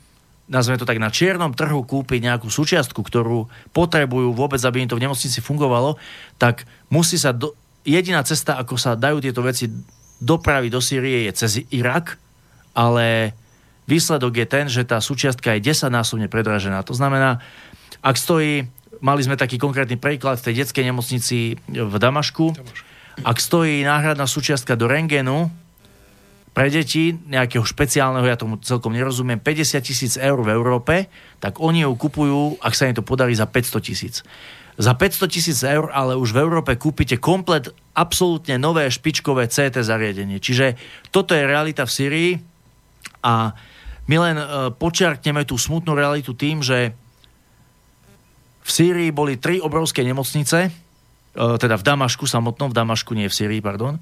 nazveme 0.45 0.77
to 0.77 0.85
tak, 0.85 1.01
na 1.01 1.09
čiernom 1.09 1.57
trhu 1.57 1.89
kúpiť 1.89 2.21
nejakú 2.21 2.53
súčiastku, 2.53 3.01
ktorú 3.01 3.49
potrebujú 3.73 4.37
vôbec, 4.37 4.61
aby 4.61 4.85
im 4.85 4.91
to 4.93 4.99
v 5.01 5.09
nemocnici 5.09 5.41
fungovalo, 5.41 5.97
tak 6.37 6.69
musí 6.93 7.17
sa 7.17 7.33
do, 7.33 7.57
jediná 7.81 8.21
cesta, 8.25 8.61
ako 8.61 8.77
sa 8.77 8.93
dajú 8.93 9.25
tieto 9.25 9.41
veci 9.41 9.73
dopravy 10.21 10.69
do 10.69 10.85
Sýrie 10.85 11.25
je 11.29 11.33
cez 11.33 11.65
Irak, 11.73 12.21
ale 12.77 13.33
výsledok 13.85 14.33
je 14.41 14.47
ten, 14.49 14.67
že 14.69 14.85
tá 14.85 15.01
súčiastka 15.01 15.57
je 15.57 15.73
10-násobne 15.73 16.29
predražená. 16.29 16.85
To 16.89 16.97
znamená, 16.97 17.41
ak 18.05 18.17
stojí, 18.17 18.69
mali 19.01 19.21
sme 19.25 19.37
taký 19.37 19.57
konkrétny 19.61 20.01
príklad 20.01 20.41
v 20.41 20.51
tej 20.51 20.55
detskej 20.65 20.85
nemocnici 20.89 21.57
v 21.69 21.95
Damašku, 21.97 22.57
ak 23.23 23.39
stojí 23.39 23.87
náhradná 23.87 24.27
súčiastka 24.27 24.75
do 24.75 24.91
rengenu 24.91 25.53
pre 26.55 26.71
deti 26.71 27.15
nejakého 27.15 27.67
špeciálneho, 27.67 28.27
ja 28.27 28.39
tomu 28.39 28.59
celkom 28.63 28.95
nerozumiem, 28.95 29.43
50 29.43 29.83
tisíc 29.83 30.15
eur 30.15 30.39
v 30.39 30.55
Európe, 30.55 31.11
tak 31.43 31.59
oni 31.59 31.83
ju 31.83 31.95
kupujú, 31.99 32.63
ak 32.63 32.75
sa 32.75 32.87
im 32.91 32.95
to 32.95 33.03
podarí, 33.03 33.35
za 33.35 33.47
500 33.47 33.83
tisíc. 33.83 34.23
Za 34.75 34.95
500 34.99 35.31
tisíc 35.31 35.59
eur 35.63 35.91
ale 35.95 36.19
už 36.19 36.35
v 36.35 36.43
Európe 36.43 36.75
kúpite 36.75 37.19
komplet 37.19 37.71
absolútne 37.95 38.59
nové 38.59 38.91
špičkové 38.91 39.47
CT 39.47 39.83
zariadenie. 39.87 40.43
Čiže 40.43 40.75
toto 41.15 41.35
je 41.35 41.47
realita 41.47 41.87
v 41.87 41.95
Syrii 41.95 42.31
a 43.23 43.55
my 44.05 44.17
len 44.21 44.37
e, 44.37 44.45
počiarkneme 44.77 45.49
tú 45.49 45.57
smutnú 45.57 45.97
realitu 45.97 46.37
tým, 46.37 46.61
že 46.61 46.93
v 48.65 48.71
Sýrii 48.71 49.13
boli 49.13 49.37
tri 49.37 49.61
obrovské 49.61 50.05
nemocnice, 50.05 50.59
e, 50.69 50.71
teda 51.35 51.81
v 51.81 51.85
Damašku 51.85 52.29
samotnom, 52.29 52.73
v 52.73 52.77
Damašku 52.77 53.17
nie 53.17 53.29
v 53.29 53.37
Sýrii, 53.37 53.65
pardon. 53.65 53.97
E, 53.97 54.01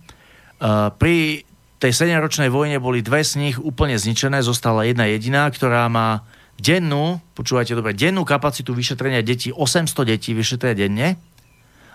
pri 0.98 1.46
tej 1.82 1.92
7-ročnej 1.94 2.50
vojne 2.50 2.78
boli 2.78 3.02
dve 3.02 3.26
z 3.26 3.42
nich 3.42 3.56
úplne 3.58 3.98
zničené, 3.98 4.42
zostala 4.42 4.86
jedna 4.86 5.10
jediná, 5.10 5.50
ktorá 5.50 5.90
má 5.90 6.22
dennú, 6.62 7.18
počúvajte 7.34 7.74
dobre, 7.74 7.90
dennú 7.94 8.22
kapacitu 8.22 8.70
vyšetrenia 8.70 9.22
detí, 9.26 9.50
800 9.50 9.90
detí 10.06 10.30
vyšetria 10.30 10.78
denne, 10.78 11.18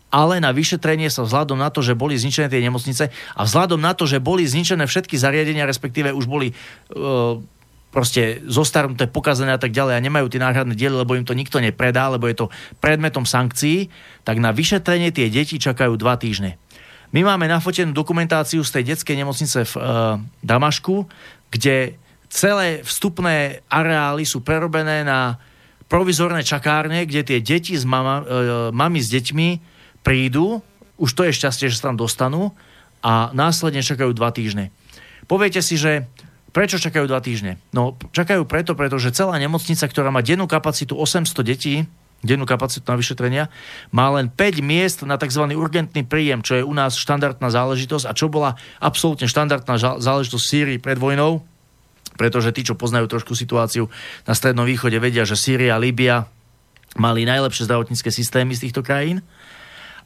ale 0.08 0.40
na 0.40 0.56
vyšetrenie 0.56 1.12
sa 1.12 1.24
vzhľadom 1.28 1.60
na 1.60 1.68
to, 1.72 1.84
že 1.84 1.96
boli 1.96 2.16
zničené 2.16 2.48
tie 2.48 2.64
nemocnice 2.64 3.12
a 3.12 3.42
vzhľadom 3.44 3.80
na 3.80 3.92
to, 3.92 4.08
že 4.08 4.24
boli 4.24 4.48
zničené 4.48 4.88
všetky 4.88 5.20
zariadenia, 5.20 5.68
respektíve 5.68 6.16
už 6.16 6.26
boli 6.32 6.52
uh, 6.52 7.40
proste 7.98 8.46
zostarnuté, 8.46 9.10
pokazené 9.10 9.58
a 9.58 9.58
tak 9.58 9.74
ďalej 9.74 9.98
a 9.98 10.06
nemajú 10.06 10.30
tie 10.30 10.38
náhradné 10.38 10.78
diely, 10.78 11.02
lebo 11.02 11.18
im 11.18 11.26
to 11.26 11.34
nikto 11.34 11.58
nepredá, 11.58 12.14
lebo 12.14 12.30
je 12.30 12.46
to 12.46 12.54
predmetom 12.78 13.26
sankcií, 13.26 13.90
tak 14.22 14.38
na 14.38 14.54
vyšetrenie 14.54 15.10
tie 15.10 15.34
deti 15.34 15.58
čakajú 15.58 15.98
dva 15.98 16.14
týždne. 16.14 16.62
My 17.10 17.26
máme 17.26 17.50
nafotenú 17.50 17.98
dokumentáciu 17.98 18.62
z 18.62 18.70
tej 18.70 18.94
detskej 18.94 19.18
nemocnice 19.18 19.66
v 19.66 19.74
uh, 19.74 19.82
Damašku, 20.46 21.10
kde 21.50 21.98
celé 22.30 22.86
vstupné 22.86 23.66
areály 23.66 24.30
sú 24.30 24.46
prerobené 24.46 25.02
na 25.02 25.42
provizorné 25.90 26.46
čakárne, 26.46 27.02
kde 27.10 27.26
tie 27.26 27.40
deti 27.42 27.74
s 27.74 27.82
mama, 27.82 28.22
uh, 28.22 28.26
mami 28.70 29.02
s 29.02 29.10
deťmi 29.10 29.48
prídu, 30.06 30.62
už 31.02 31.18
to 31.18 31.26
je 31.26 31.34
šťastie, 31.34 31.74
že 31.74 31.82
sa 31.82 31.90
tam 31.90 31.98
dostanú 31.98 32.54
a 33.02 33.34
následne 33.34 33.82
čakajú 33.82 34.14
dva 34.14 34.30
týždne. 34.30 34.70
Poviete 35.26 35.66
si, 35.66 35.82
že 35.82 36.06
prečo 36.58 36.82
čakajú 36.82 37.06
dva 37.06 37.22
týždne? 37.22 37.62
No, 37.70 37.94
čakajú 38.18 38.50
preto, 38.50 38.74
pretože 38.74 39.14
celá 39.14 39.38
nemocnica, 39.38 39.86
ktorá 39.86 40.10
má 40.10 40.26
dennú 40.26 40.50
kapacitu 40.50 40.98
800 40.98 41.30
detí, 41.46 41.86
dennú 42.26 42.50
kapacitu 42.50 42.82
na 42.90 42.98
vyšetrenia, 42.98 43.54
má 43.94 44.10
len 44.10 44.34
5 44.34 44.66
miest 44.66 45.06
na 45.06 45.22
tzv. 45.22 45.54
urgentný 45.54 46.02
príjem, 46.02 46.42
čo 46.42 46.58
je 46.58 46.66
u 46.66 46.74
nás 46.74 46.98
štandardná 46.98 47.54
záležitosť 47.54 48.10
a 48.10 48.18
čo 48.18 48.26
bola 48.26 48.58
absolútne 48.82 49.30
štandardná 49.30 50.02
záležitosť 50.02 50.42
v 50.42 50.50
Sýrii 50.50 50.80
pred 50.82 50.98
vojnou, 50.98 51.46
pretože 52.18 52.50
tí, 52.50 52.66
čo 52.66 52.74
poznajú 52.74 53.06
trošku 53.06 53.38
situáciu 53.38 53.86
na 54.26 54.34
Strednom 54.34 54.66
východe, 54.66 54.98
vedia, 54.98 55.30
že 55.30 55.38
Sýria 55.38 55.78
a 55.78 55.82
Líbia 55.82 56.26
mali 56.98 57.30
najlepšie 57.30 57.70
zdravotnícke 57.70 58.10
systémy 58.10 58.58
z 58.58 58.66
týchto 58.66 58.82
krajín. 58.82 59.22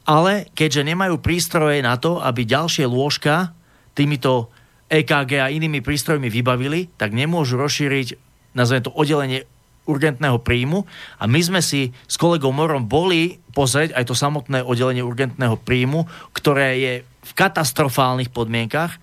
Ale 0.04 0.52
keďže 0.52 0.84
nemajú 0.84 1.16
prístroje 1.16 1.80
na 1.80 1.96
to, 1.96 2.20
aby 2.20 2.44
ďalšie 2.44 2.84
lôžka 2.84 3.56
týmito 3.96 4.52
EKG 4.92 5.40
a 5.40 5.48
inými 5.48 5.80
prístrojmi 5.80 6.28
vybavili, 6.28 6.92
tak 7.00 7.16
nemôžu 7.16 7.56
rozšíriť, 7.56 8.20
nazveme 8.52 8.84
to 8.84 8.92
oddelenie 8.92 9.48
urgentného 9.88 10.38
príjmu 10.38 10.86
a 11.18 11.24
my 11.26 11.40
sme 11.42 11.60
si 11.64 11.90
s 12.06 12.14
kolegou 12.20 12.54
Morom 12.54 12.86
boli 12.86 13.40
pozrieť 13.50 13.98
aj 13.98 14.04
to 14.06 14.14
samotné 14.14 14.62
oddelenie 14.62 15.02
urgentného 15.02 15.58
príjmu, 15.58 16.06
ktoré 16.36 16.68
je 16.78 16.92
v 17.02 17.32
katastrofálnych 17.34 18.30
podmienkach 18.30 19.00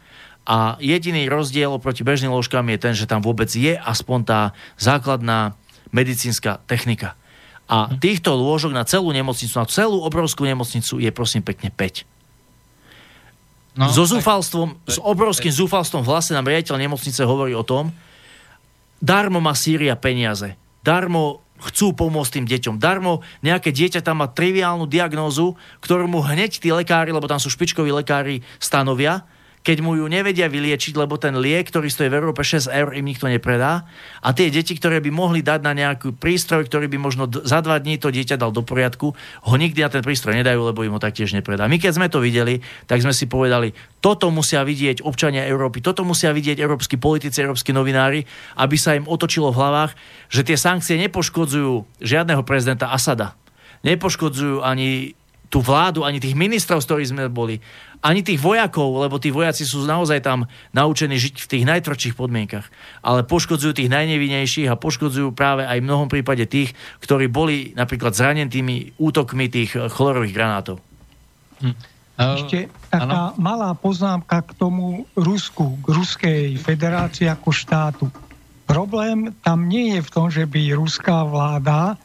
a 0.48 0.80
jediný 0.80 1.28
rozdiel 1.28 1.74
oproti 1.76 2.08
bežným 2.08 2.32
ložkám 2.32 2.66
je 2.72 2.80
ten, 2.80 2.94
že 2.96 3.10
tam 3.10 3.20
vôbec 3.20 3.52
je 3.52 3.76
aspoň 3.76 4.20
tá 4.24 4.40
základná 4.80 5.58
medicínska 5.92 6.64
technika. 6.70 7.18
A 7.70 7.90
mhm. 7.90 8.02
týchto 8.02 8.34
lôžok 8.34 8.74
na 8.74 8.88
celú 8.88 9.12
nemocnicu, 9.14 9.54
na 9.58 9.68
celú 9.70 10.02
obrovskú 10.02 10.46
nemocnicu 10.48 10.98
je 11.02 11.10
prosím 11.12 11.44
pekne 11.44 11.70
5. 11.74 12.19
No, 13.80 13.88
so 13.96 14.04
zúfalstvom, 14.04 14.76
tak, 14.84 14.92
s 14.92 14.98
obrovským 15.00 15.56
zúfalstvom 15.56 16.04
v 16.04 16.12
hlase 16.12 16.36
nám 16.36 16.52
riaditeľ 16.52 16.76
nemocnice 16.84 17.24
hovorí 17.24 17.56
o 17.56 17.64
tom, 17.64 17.96
darmo 19.00 19.40
má 19.40 19.56
Sýria 19.56 19.96
peniaze. 19.96 20.60
Darmo 20.84 21.40
chcú 21.64 21.96
pomôcť 21.96 22.40
tým 22.40 22.46
deťom. 22.48 22.76
Darmo 22.76 23.24
nejaké 23.40 23.72
dieťa 23.72 24.04
tam 24.04 24.20
má 24.20 24.28
triviálnu 24.28 24.84
diagnózu, 24.84 25.56
ktorú 25.80 26.12
mu 26.12 26.20
hneď 26.20 26.60
tí 26.60 26.76
lekári, 26.76 27.16
lebo 27.16 27.28
tam 27.32 27.40
sú 27.40 27.48
špičkoví 27.48 27.92
lekári, 27.96 28.44
stanovia 28.60 29.24
keď 29.60 29.78
mu 29.84 30.00
ju 30.00 30.08
nevedia 30.08 30.48
vyliečiť, 30.48 30.96
lebo 30.96 31.20
ten 31.20 31.36
liek, 31.36 31.68
ktorý 31.68 31.92
stojí 31.92 32.08
v 32.08 32.18
Európe 32.24 32.48
6 32.48 32.72
eur, 32.72 32.96
im 32.96 33.04
nikto 33.04 33.28
nepredá. 33.28 33.84
A 34.24 34.32
tie 34.32 34.48
deti, 34.48 34.72
ktoré 34.72 35.04
by 35.04 35.12
mohli 35.12 35.44
dať 35.44 35.60
na 35.68 35.76
nejaký 35.76 36.16
prístroj, 36.16 36.64
ktorý 36.72 36.88
by 36.88 36.98
možno 36.98 37.28
za 37.28 37.60
dva 37.60 37.76
dní 37.76 38.00
to 38.00 38.08
dieťa 38.08 38.40
dal 38.40 38.56
do 38.56 38.64
poriadku, 38.64 39.12
ho 39.20 39.56
nikdy 39.60 39.84
na 39.84 39.92
ten 39.92 40.00
prístroj 40.00 40.40
nedajú, 40.40 40.64
lebo 40.64 40.88
im 40.88 40.96
ho 40.96 41.02
taktiež 41.04 41.36
nepredá. 41.36 41.68
My 41.68 41.76
keď 41.76 41.92
sme 42.00 42.08
to 42.08 42.24
videli, 42.24 42.64
tak 42.88 43.04
sme 43.04 43.12
si 43.12 43.28
povedali, 43.28 43.76
toto 44.00 44.32
musia 44.32 44.64
vidieť 44.64 45.04
občania 45.04 45.44
Európy, 45.44 45.84
toto 45.84 46.08
musia 46.08 46.32
vidieť 46.32 46.56
európsky 46.64 46.96
politici, 46.96 47.44
európsky 47.44 47.76
novinári, 47.76 48.24
aby 48.56 48.76
sa 48.80 48.96
im 48.96 49.12
otočilo 49.12 49.52
v 49.52 49.60
hlavách, 49.60 49.92
že 50.32 50.48
tie 50.48 50.56
sankcie 50.56 50.96
nepoškodzujú 51.04 52.00
žiadneho 52.00 52.48
prezidenta 52.48 52.96
Asada. 52.96 53.36
Nepoškodzujú 53.84 54.64
ani 54.64 55.20
tú 55.50 55.66
vládu, 55.66 56.06
ani 56.06 56.22
tých 56.22 56.38
ministrov, 56.38 56.80
s 56.80 56.86
ktorými 56.86 57.10
sme 57.10 57.26
boli, 57.28 57.58
ani 58.00 58.24
tých 58.24 58.40
vojakov, 58.40 59.04
lebo 59.04 59.20
tí 59.20 59.28
vojaci 59.32 59.68
sú 59.68 59.84
naozaj 59.84 60.24
tam 60.24 60.48
naučení 60.72 61.20
žiť 61.20 61.36
v 61.44 61.50
tých 61.52 61.64
najtvrdších 61.68 62.16
podmienkach. 62.16 62.72
Ale 63.04 63.28
poškodzujú 63.28 63.76
tých 63.76 63.92
najnevinejších 63.92 64.72
a 64.72 64.80
poškodzujú 64.80 65.36
práve 65.36 65.68
aj 65.68 65.84
v 65.84 65.88
mnohom 65.88 66.08
prípade 66.08 66.48
tých, 66.48 66.72
ktorí 67.04 67.28
boli 67.28 67.76
napríklad 67.76 68.16
zranení 68.16 68.96
útokmi 68.96 69.52
tých 69.52 69.76
chlorových 69.76 70.36
granátov. 70.36 70.80
Hm. 71.60 71.76
Ešte 72.20 72.68
taká 72.92 73.32
ano? 73.32 73.40
malá 73.40 73.72
poznámka 73.72 74.44
k 74.44 74.52
tomu 74.60 75.08
Rusku, 75.16 75.80
k 75.80 75.88
Ruskej 75.88 76.60
federácii 76.60 77.32
ako 77.32 77.50
štátu. 77.56 78.06
Problém 78.68 79.32
tam 79.40 79.72
nie 79.72 79.96
je 79.96 80.02
v 80.04 80.10
tom, 80.12 80.28
že 80.28 80.44
by 80.44 80.76
ruská 80.76 81.24
vláda 81.24 81.96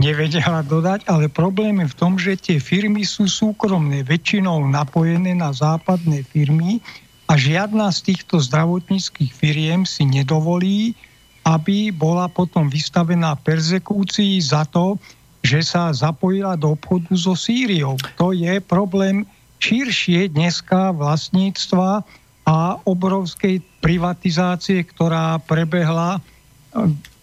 nevedela 0.00 0.64
dodať, 0.64 1.04
ale 1.12 1.28
problém 1.28 1.84
je 1.84 1.92
v 1.92 1.98
tom, 2.00 2.12
že 2.16 2.40
tie 2.40 2.56
firmy 2.56 3.04
sú 3.04 3.28
súkromné, 3.28 4.00
väčšinou 4.00 4.64
napojené 4.64 5.36
na 5.36 5.52
západné 5.52 6.24
firmy 6.24 6.80
a 7.28 7.36
žiadna 7.36 7.92
z 7.92 8.10
týchto 8.10 8.40
zdravotníckých 8.40 9.30
firiem 9.30 9.84
si 9.84 10.08
nedovolí, 10.08 10.96
aby 11.44 11.92
bola 11.92 12.32
potom 12.32 12.72
vystavená 12.72 13.36
persekúcii 13.36 14.40
za 14.40 14.64
to, 14.72 14.96
že 15.44 15.60
sa 15.64 15.92
zapojila 15.92 16.56
do 16.56 16.76
obchodu 16.76 17.12
so 17.16 17.36
Sýriou. 17.36 17.96
To 18.16 18.32
je 18.32 18.60
problém 18.60 19.28
širšie 19.60 20.32
dneska 20.32 20.96
vlastníctva 20.96 22.04
a 22.48 22.58
obrovskej 22.88 23.60
privatizácie, 23.84 24.84
ktorá 24.84 25.40
prebehla 25.44 26.20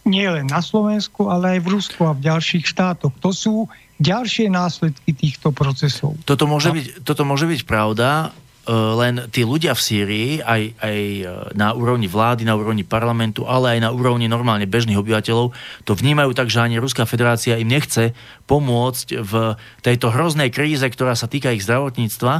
nie 0.07 0.25
len 0.25 0.47
na 0.47 0.63
Slovensku, 0.63 1.27
ale 1.27 1.59
aj 1.59 1.59
v 1.61 1.67
Rusku 1.75 2.01
a 2.07 2.15
v 2.15 2.23
ďalších 2.23 2.63
štátoch. 2.63 3.13
To 3.19 3.29
sú 3.35 3.67
ďalšie 3.97 4.47
následky 4.49 5.11
týchto 5.13 5.49
procesov. 5.51 6.15
Toto 6.23 6.45
môže, 6.45 6.69
byť, 6.69 6.85
toto 7.01 7.25
môže 7.25 7.49
byť 7.49 7.61
pravda, 7.65 8.29
e, 8.63 8.73
len 8.73 9.25
tí 9.33 9.41
ľudia 9.41 9.73
v 9.73 9.81
Sýrii, 9.81 10.29
aj, 10.39 10.61
aj 10.77 10.97
e, 10.97 11.23
na 11.57 11.73
úrovni 11.73 12.05
vlády, 12.05 12.45
na 12.45 12.53
úrovni 12.53 12.85
parlamentu, 12.85 13.49
ale 13.49 13.77
aj 13.77 13.79
na 13.83 13.89
úrovni 13.89 14.29
normálne 14.29 14.69
bežných 14.69 15.01
obyvateľov, 15.01 15.51
to 15.83 15.91
vnímajú 15.97 16.31
tak, 16.37 16.47
že 16.53 16.61
ani 16.61 16.77
Ruská 16.77 17.09
federácia 17.09 17.57
im 17.57 17.69
nechce 17.69 18.13
pomôcť 18.45 19.07
v 19.17 19.33
tejto 19.81 20.13
hroznej 20.13 20.53
kríze, 20.53 20.85
ktorá 20.85 21.17
sa 21.17 21.25
týka 21.25 21.49
ich 21.51 21.65
zdravotníctva. 21.65 22.33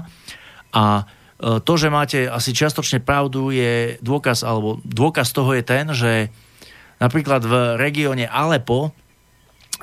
A 0.78 0.86
e, 0.94 1.04
to, 1.66 1.74
že 1.74 1.90
máte 1.90 2.30
asi 2.30 2.54
čiastočne 2.54 3.02
pravdu, 3.02 3.50
je 3.50 3.98
dôkaz, 4.06 4.46
alebo 4.46 4.78
dôkaz 4.86 5.34
toho 5.34 5.58
je 5.58 5.64
ten, 5.66 5.90
že 5.90 6.30
Napríklad 6.98 7.46
v 7.46 7.54
regióne 7.78 8.26
Alepo, 8.26 8.90
e, 8.90 8.92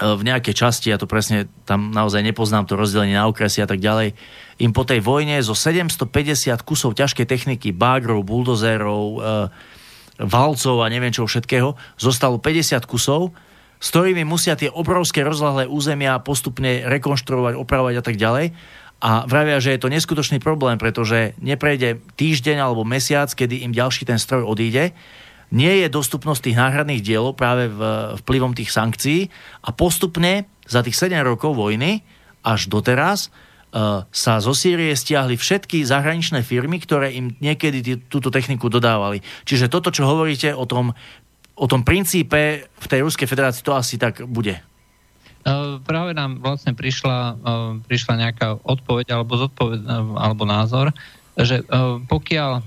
v 0.03 0.23
nejakej 0.27 0.55
časti, 0.55 0.91
ja 0.91 0.99
to 0.99 1.07
presne 1.07 1.47
tam 1.62 1.95
naozaj 1.95 2.23
nepoznám 2.27 2.67
to 2.67 2.75
rozdelenie 2.75 3.15
na 3.15 3.31
okresy 3.31 3.62
a 3.62 3.69
tak 3.71 3.79
ďalej, 3.79 4.19
im 4.59 4.71
po 4.75 4.83
tej 4.83 5.03
vojne 5.03 5.39
zo 5.43 5.55
750 5.55 6.59
kusov 6.67 6.99
ťažkej 6.99 7.27
techniky, 7.27 7.71
bágrov, 7.71 8.27
buldozérov, 8.27 9.05
e, 9.07 9.19
valcov 10.19 10.77
a 10.83 10.91
neviem 10.91 11.11
čo 11.11 11.27
všetkého, 11.27 11.75
zostalo 11.99 12.39
50 12.39 12.87
kusov, 12.87 13.35
s 13.83 13.91
ktorými 13.91 14.23
musia 14.23 14.55
tie 14.55 14.71
obrovské 14.71 15.27
rozlahlé 15.27 15.67
územia 15.67 16.23
postupne 16.23 16.87
rekonštruovať, 16.87 17.59
opravovať 17.59 17.95
a 17.99 18.05
tak 18.05 18.17
ďalej. 18.17 18.47
a 19.05 19.29
vravia, 19.29 19.61
že 19.61 19.77
je 19.77 19.83
to 19.85 19.93
neskutočný 19.93 20.41
problém, 20.41 20.81
pretože 20.81 21.37
neprejde 21.37 22.01
týždeň 22.17 22.57
alebo 22.57 22.89
mesiac, 22.89 23.29
kedy 23.29 23.61
im 23.67 23.77
ďalší 23.77 24.09
ten 24.09 24.17
stroj 24.17 24.49
odíde, 24.49 24.97
nie 25.55 25.87
je 25.87 25.89
dostupnosť 25.89 26.51
tých 26.51 26.59
náhradných 26.59 27.01
dielov 27.01 27.39
práve 27.39 27.71
v, 27.71 27.81
vplyvom 28.27 28.59
tých 28.59 28.75
sankcií 28.75 29.31
a 29.63 29.71
postupne 29.71 30.51
za 30.67 30.83
tých 30.83 30.99
7 30.99 31.15
rokov 31.23 31.55
vojny 31.55 32.03
až 32.43 32.67
doteraz 32.67 33.31
uh, 33.31 34.03
sa 34.11 34.43
zo 34.43 34.51
Sýrie 34.51 34.93
stiahli 34.93 35.39
všetky 35.39 35.87
zahraničné 35.87 36.43
firmy, 36.43 36.83
ktoré 36.83 37.15
im 37.15 37.39
niekedy 37.39 37.79
t- 37.81 38.03
túto 38.11 38.35
techniku 38.35 38.67
dodávali. 38.67 39.23
Čiže 39.47 39.71
toto, 39.71 39.95
čo 39.95 40.05
hovoríte 40.11 40.51
o 40.53 40.67
tom, 40.67 40.93
o 41.55 41.67
tom 41.71 41.87
princípe 41.87 42.67
v 42.67 42.87
tej 42.91 43.07
Ruskej 43.07 43.31
federácii, 43.31 43.63
to 43.63 43.79
asi 43.79 43.95
tak 43.95 44.27
bude. 44.27 44.59
Uh, 45.45 45.79
práve 45.85 46.17
nám 46.17 46.41
vlastne 46.41 46.75
prišla, 46.75 47.19
uh, 47.37 47.73
prišla 47.85 48.27
nejaká 48.27 48.59
odpoveď 48.65 49.13
alebo, 49.15 49.39
zodpoveď, 49.39 49.81
uh, 49.87 50.19
alebo 50.19 50.43
názor, 50.49 50.91
že 51.35 51.67
pokiaľ 52.07 52.63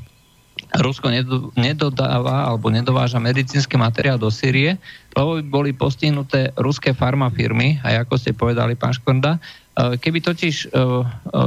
Rusko 0.76 1.08
nedodáva 1.56 2.52
alebo 2.52 2.68
nedováža 2.68 3.24
medicínsky 3.24 3.80
materiál 3.80 4.20
do 4.20 4.28
Sýrie, 4.28 4.76
lebo 5.16 5.40
boli 5.48 5.72
postihnuté 5.72 6.52
ruské 6.60 6.92
farmafirmy, 6.92 7.80
aj 7.88 8.04
ako 8.04 8.14
ste 8.20 8.32
povedali, 8.36 8.76
pán 8.76 8.92
Škorda. 8.92 9.40
Keby 9.78 10.20
totiž 10.20 10.76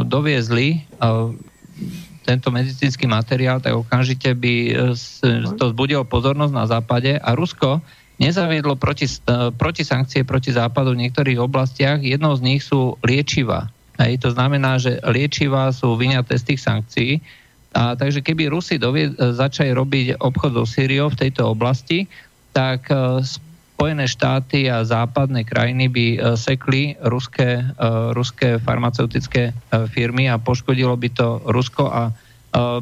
doviezli 0.08 0.88
tento 2.24 2.48
medicínsky 2.48 3.04
materiál, 3.04 3.60
tak 3.60 3.76
okamžite 3.76 4.32
by 4.36 4.54
to 5.56 5.64
zbudilo 5.72 6.06
pozornosť 6.08 6.54
na 6.54 6.64
západe 6.64 7.18
a 7.20 7.36
Rusko 7.36 7.84
nezaviedlo 8.20 8.76
proti, 8.76 9.08
e, 9.08 9.48
proti 9.56 9.82
sankcie 9.82 10.28
proti 10.28 10.52
západu 10.52 10.92
v 10.92 11.08
niektorých 11.08 11.40
oblastiach. 11.40 12.04
Jednou 12.04 12.36
z 12.36 12.44
nich 12.44 12.60
sú 12.60 13.00
liečiva. 13.00 13.72
Hej, 13.96 14.20
to 14.20 14.28
znamená, 14.36 14.76
že 14.76 15.00
liečiva 15.08 15.72
sú 15.72 15.96
vyňaté 15.96 16.36
z 16.36 16.44
tých 16.52 16.60
sankcií. 16.60 17.10
A, 17.70 17.94
takže 17.94 18.18
keby 18.18 18.50
Rusi 18.50 18.82
dovie, 18.82 19.10
e, 19.10 19.14
začali 19.14 19.70
robiť 19.70 20.18
obchod 20.18 20.58
so 20.58 20.64
Syriou 20.66 21.06
v 21.10 21.20
tejto 21.26 21.54
oblasti, 21.54 22.10
tak 22.50 22.90
uh, 22.90 23.22
Spojené 23.22 24.10
štáty 24.10 24.66
a 24.66 24.82
západné 24.82 25.46
krajiny 25.46 25.86
by 25.86 26.06
uh, 26.18 26.34
sekli 26.34 26.98
ruské, 27.00 27.62
ruské 28.12 28.58
farmaceutické 28.60 29.56
firmy 29.94 30.28
a 30.28 30.36
poškodilo 30.36 30.92
by 30.98 31.08
to 31.14 31.40
Rusko 31.46 31.88
a 31.88 32.12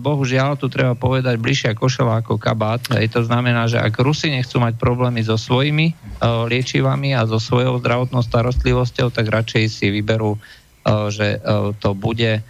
bohužiaľ 0.01 0.57
tu 0.57 0.72
treba 0.72 0.97
povedať 0.97 1.36
bližšia 1.36 1.76
košela 1.76 2.24
ako 2.24 2.41
kabát. 2.41 2.80
Hej, 2.97 3.12
to 3.12 3.20
znamená, 3.20 3.68
že 3.68 3.76
ak 3.76 4.01
Rusi 4.01 4.32
nechcú 4.32 4.59
mať 4.64 4.80
problémy 4.80 5.20
so 5.20 5.36
svojimi 5.36 5.93
liečivami 6.24 7.12
a 7.12 7.28
so 7.28 7.36
svojou 7.36 7.76
zdravotnou 7.76 8.24
starostlivosťou, 8.24 9.12
tak 9.12 9.28
radšej 9.28 9.64
si 9.68 9.93
vyberú, 9.93 10.41
že 11.12 11.36
to 11.84 11.93
bude 11.93 12.41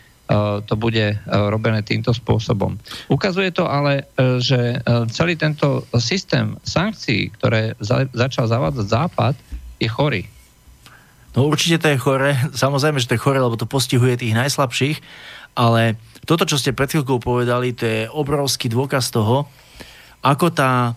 to 0.69 0.75
bude 0.77 1.17
robené 1.27 1.81
týmto 1.81 2.13
spôsobom. 2.13 2.77
Ukazuje 3.09 3.49
to 3.49 3.65
ale, 3.65 4.05
že 4.45 4.85
celý 5.09 5.41
tento 5.41 5.89
systém 5.97 6.53
sankcií, 6.61 7.33
ktoré 7.33 7.73
za, 7.81 8.05
začal 8.13 8.45
zavádzať 8.45 8.87
Západ, 8.87 9.35
je 9.81 9.89
chorý. 9.89 10.23
No 11.33 11.49
určite 11.49 11.81
to 11.81 11.89
je 11.95 12.03
chore. 12.03 12.37
Samozrejme, 12.63 13.01
že 13.01 13.09
to 13.09 13.17
je 13.17 13.25
chore, 13.25 13.41
lebo 13.41 13.57
to 13.57 13.65
postihuje 13.65 14.21
tých 14.21 14.37
najslabších, 14.37 14.99
ale 15.57 15.97
toto, 16.29 16.45
čo 16.45 16.61
ste 16.61 16.77
pred 16.77 16.93
chvíľkou 16.93 17.25
povedali, 17.25 17.73
to 17.73 17.85
je 17.89 18.01
obrovský 18.13 18.69
dôkaz 18.69 19.09
toho, 19.09 19.49
ako 20.21 20.51
tá, 20.53 20.93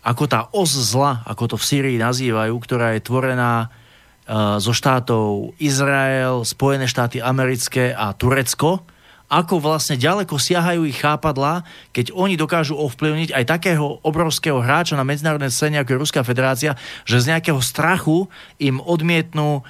ako 0.00 0.24
tá 0.24 0.48
os 0.54 0.72
zla, 0.72 1.20
ako 1.28 1.52
to 1.52 1.56
v 1.58 1.68
Sýrii 1.68 1.98
nazývajú, 2.00 2.54
ktorá 2.56 2.96
je 2.96 3.04
tvorená 3.04 3.68
zo 4.62 4.70
štátov 4.70 5.58
Izrael, 5.58 6.46
Spojené 6.46 6.86
štáty 6.86 7.18
americké 7.18 7.90
a 7.90 8.14
Turecko, 8.14 8.86
ako 9.30 9.62
vlastne 9.62 9.98
ďaleko 9.98 10.38
siahajú 10.38 10.86
ich 10.86 10.98
chápadla, 10.98 11.62
keď 11.94 12.14
oni 12.14 12.34
dokážu 12.34 12.74
ovplyvniť 12.74 13.30
aj 13.30 13.44
takého 13.46 14.02
obrovského 14.02 14.58
hráča 14.58 14.98
na 14.98 15.06
medzinárodnej 15.06 15.54
scéne, 15.54 15.78
ako 15.78 15.94
je 15.94 16.02
Ruská 16.02 16.20
federácia, 16.26 16.74
že 17.06 17.22
z 17.22 17.34
nejakého 17.34 17.62
strachu 17.62 18.26
im 18.58 18.82
odmietnú 18.82 19.62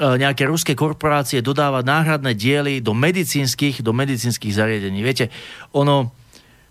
E, 0.00 0.16
nejaké 0.16 0.48
ruské 0.48 0.72
korporácie 0.72 1.44
dodávať 1.44 1.84
náhradné 1.84 2.32
diely 2.32 2.80
do 2.80 2.96
medicínskych, 2.96 3.84
do 3.84 3.92
medicínskych 3.92 4.48
zariadení. 4.48 5.04
Viete, 5.04 5.28
ono 5.76 6.08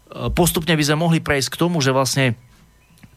e, 0.10 0.34
postupne 0.34 0.74
by 0.74 0.82
sme 0.82 0.98
mohli 0.98 1.22
prejsť 1.22 1.54
k 1.54 1.60
tomu, 1.62 1.78
že 1.78 1.94
vlastne 1.94 2.34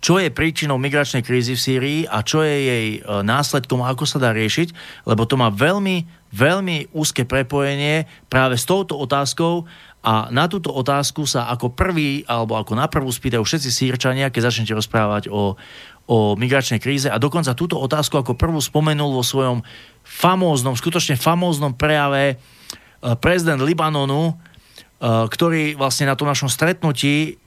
čo 0.03 0.19
je 0.19 0.35
príčinou 0.35 0.83
migračnej 0.83 1.23
krízy 1.23 1.55
v 1.55 1.63
Sýrii 1.63 2.01
a 2.11 2.27
čo 2.27 2.43
je 2.43 2.57
jej 2.59 2.89
e, 2.99 3.01
následkom 3.23 3.87
a 3.87 3.95
ako 3.95 4.03
sa 4.03 4.19
dá 4.19 4.35
riešiť, 4.35 4.75
lebo 5.07 5.23
to 5.31 5.39
má 5.39 5.55
veľmi, 5.55 6.03
veľmi 6.35 6.91
úzke 6.91 7.23
prepojenie 7.23 8.11
práve 8.27 8.59
s 8.59 8.67
touto 8.67 8.99
otázkou 8.99 9.63
a 10.03 10.27
na 10.35 10.51
túto 10.51 10.75
otázku 10.75 11.23
sa 11.31 11.47
ako 11.55 11.71
prvý 11.79 12.27
alebo 12.27 12.59
ako 12.59 12.75
na 12.75 12.91
prvú 12.91 13.15
spýtajú 13.15 13.47
všetci 13.47 13.71
sírčania, 13.71 14.35
keď 14.35 14.51
začnete 14.51 14.75
rozprávať 14.75 15.31
o, 15.31 15.55
o 16.11 16.35
migračnej 16.35 16.83
kríze 16.83 17.07
a 17.07 17.23
dokonca 17.23 17.55
túto 17.55 17.79
otázku 17.79 18.19
ako 18.19 18.35
prvú 18.35 18.59
spomenul 18.59 19.15
vo 19.15 19.23
svojom 19.23 19.63
famóznom, 20.03 20.75
skutočne 20.75 21.15
famóznom 21.15 21.79
prejave 21.79 22.35
e, 22.35 22.37
prezident 23.23 23.63
Libanonu, 23.63 24.35
e, 24.35 25.31
ktorý 25.31 25.79
vlastne 25.79 26.11
na 26.11 26.19
tom 26.19 26.27
našom 26.27 26.51
stretnutí 26.51 27.39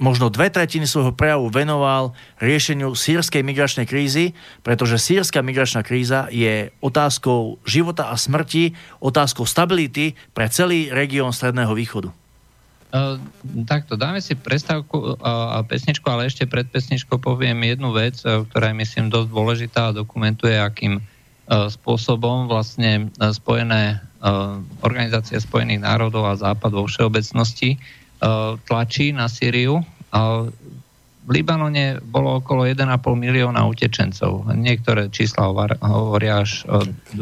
možno 0.00 0.32
dve 0.32 0.48
tretiny 0.48 0.88
svojho 0.88 1.12
prejavu 1.12 1.52
venoval 1.52 2.16
riešeniu 2.40 2.96
sírskej 2.96 3.44
migračnej 3.44 3.84
krízy, 3.84 4.32
pretože 4.64 4.96
sírska 4.96 5.44
migračná 5.44 5.84
kríza 5.84 6.26
je 6.32 6.72
otázkou 6.80 7.60
života 7.68 8.08
a 8.08 8.16
smrti, 8.16 8.72
otázkou 9.04 9.44
stability 9.44 10.16
pre 10.32 10.48
celý 10.48 10.88
región 10.88 11.30
Stredného 11.36 11.76
východu. 11.76 12.08
Uh, 12.90 13.22
takto, 13.70 13.94
dáme 13.94 14.18
si 14.18 14.34
prestávku 14.34 15.14
a, 15.22 15.62
a 15.62 15.68
pesničku, 15.68 16.02
ale 16.10 16.26
ešte 16.26 16.42
pred 16.50 16.66
pesničkou 16.66 17.22
poviem 17.22 17.62
jednu 17.62 17.94
vec, 17.94 18.18
ktorá 18.18 18.74
je 18.74 18.80
myslím 18.82 19.06
dosť 19.14 19.28
dôležitá 19.30 19.80
a 19.86 19.94
dokumentuje, 19.94 20.58
akým 20.58 20.98
uh, 20.98 21.70
spôsobom 21.70 22.50
vlastne 22.50 23.12
uh, 23.22 23.30
spojené 23.30 24.02
Organizácia 24.84 25.40
Spojených 25.40 25.80
národov 25.80 26.28
a 26.28 26.36
Západ 26.36 26.76
vo 26.76 26.84
všeobecnosti 26.84 27.80
tlačí 28.68 29.16
na 29.16 29.26
Syriu. 29.26 29.80
V 31.20 31.28
Libanone 31.28 31.98
bolo 32.04 32.44
okolo 32.44 32.68
1,5 32.68 32.84
milióna 33.16 33.64
utečencov. 33.64 34.52
Niektoré 34.52 35.08
čísla 35.08 35.48
hovoria 35.80 36.44
až 36.44 36.64
2 37.16 37.18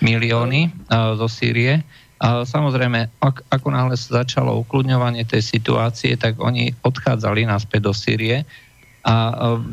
milióny 0.00 0.72
zo 0.90 1.28
Sýrie 1.28 1.84
samozrejme, 2.24 3.20
ak, 3.20 3.44
ako 3.52 3.68
náhle 3.68 3.96
začalo 3.98 4.62
ukludňovanie 4.64 5.26
tej 5.26 5.42
situácie, 5.44 6.16
tak 6.16 6.40
oni 6.40 6.72
odchádzali 6.80 7.44
naspäť 7.44 7.80
do 7.84 7.92
Sýrie 7.92 8.48
a 9.04 9.14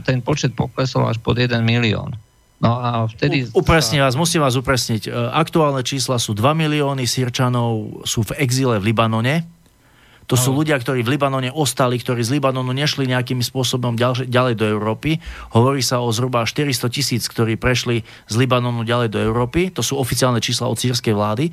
ten 0.04 0.20
počet 0.20 0.52
poklesol 0.52 1.08
až 1.08 1.22
pod 1.24 1.40
1 1.40 1.64
milión. 1.64 2.12
No 2.62 2.78
a 2.78 3.08
vtedy... 3.10 3.48
U, 3.56 3.64
upresním 3.64 4.04
vás, 4.06 4.14
musím 4.14 4.44
vás 4.44 4.54
upresniť. 4.60 5.10
Aktuálne 5.34 5.82
čísla 5.82 6.20
sú 6.22 6.36
2 6.36 6.44
milióny 6.54 7.08
Sýrčanov 7.08 8.04
sú 8.06 8.22
v 8.28 8.38
exíle 8.38 8.78
v 8.78 8.92
Libanone. 8.92 9.48
To 10.32 10.40
sú 10.40 10.56
ľudia, 10.56 10.80
ktorí 10.80 11.04
v 11.04 11.20
Libanone 11.20 11.52
ostali, 11.52 12.00
ktorí 12.00 12.24
z 12.24 12.40
Libanonu 12.40 12.72
nešli 12.72 13.04
nejakým 13.04 13.44
spôsobom 13.44 14.00
ďalej, 14.00 14.32
ďalej 14.32 14.56
do 14.56 14.66
Európy. 14.72 15.20
Hovorí 15.52 15.84
sa 15.84 16.00
o 16.00 16.08
zhruba 16.16 16.48
400 16.48 16.88
tisíc, 16.88 17.28
ktorí 17.28 17.60
prešli 17.60 18.08
z 18.32 18.36
Libanonu 18.40 18.88
ďalej 18.88 19.12
do 19.12 19.20
Európy. 19.20 19.76
To 19.76 19.84
sú 19.84 20.00
oficiálne 20.00 20.40
čísla 20.40 20.72
od 20.72 20.80
sírskej 20.80 21.12
vlády 21.12 21.52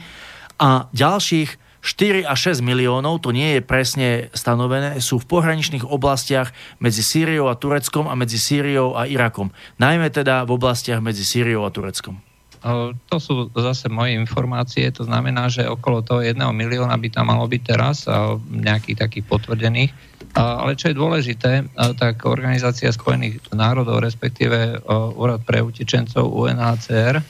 a 0.62 0.86
ďalších 0.94 1.58
4 1.78 2.26
až 2.26 2.58
6 2.58 2.66
miliónov, 2.66 3.22
to 3.22 3.30
nie 3.30 3.58
je 3.58 3.62
presne 3.62 4.08
stanovené, 4.34 4.98
sú 4.98 5.22
v 5.22 5.30
pohraničných 5.30 5.86
oblastiach 5.86 6.50
medzi 6.82 7.06
Sýriou 7.06 7.46
a 7.46 7.54
Tureckom 7.54 8.10
a 8.10 8.18
medzi 8.18 8.34
Sýriou 8.34 8.98
a 8.98 9.06
Irakom. 9.06 9.54
Najmä 9.78 10.10
teda 10.10 10.42
v 10.42 10.58
oblastiach 10.58 10.98
medzi 10.98 11.22
Sýriou 11.22 11.62
a 11.62 11.70
Tureckom. 11.70 12.27
To 12.62 13.16
sú 13.22 13.48
zase 13.54 13.86
moje 13.86 14.18
informácie, 14.18 14.90
to 14.90 15.06
znamená, 15.06 15.46
že 15.46 15.68
okolo 15.68 16.02
toho 16.02 16.20
jedného 16.26 16.50
milióna 16.50 16.98
by 16.98 17.08
tam 17.10 17.30
malo 17.30 17.46
byť 17.46 17.62
teraz, 17.64 18.04
nejakých 18.50 19.04
takých 19.04 19.24
potvrdených. 19.30 19.92
Ale 20.34 20.74
čo 20.74 20.90
je 20.92 20.98
dôležité, 20.98 21.52
tak 21.96 22.26
Organizácia 22.26 22.92
spojených 22.92 23.40
národov, 23.54 24.02
respektíve 24.04 24.82
Úrad 25.16 25.46
pre 25.46 25.62
utečencov 25.62 26.28
UNHCR, 26.28 27.22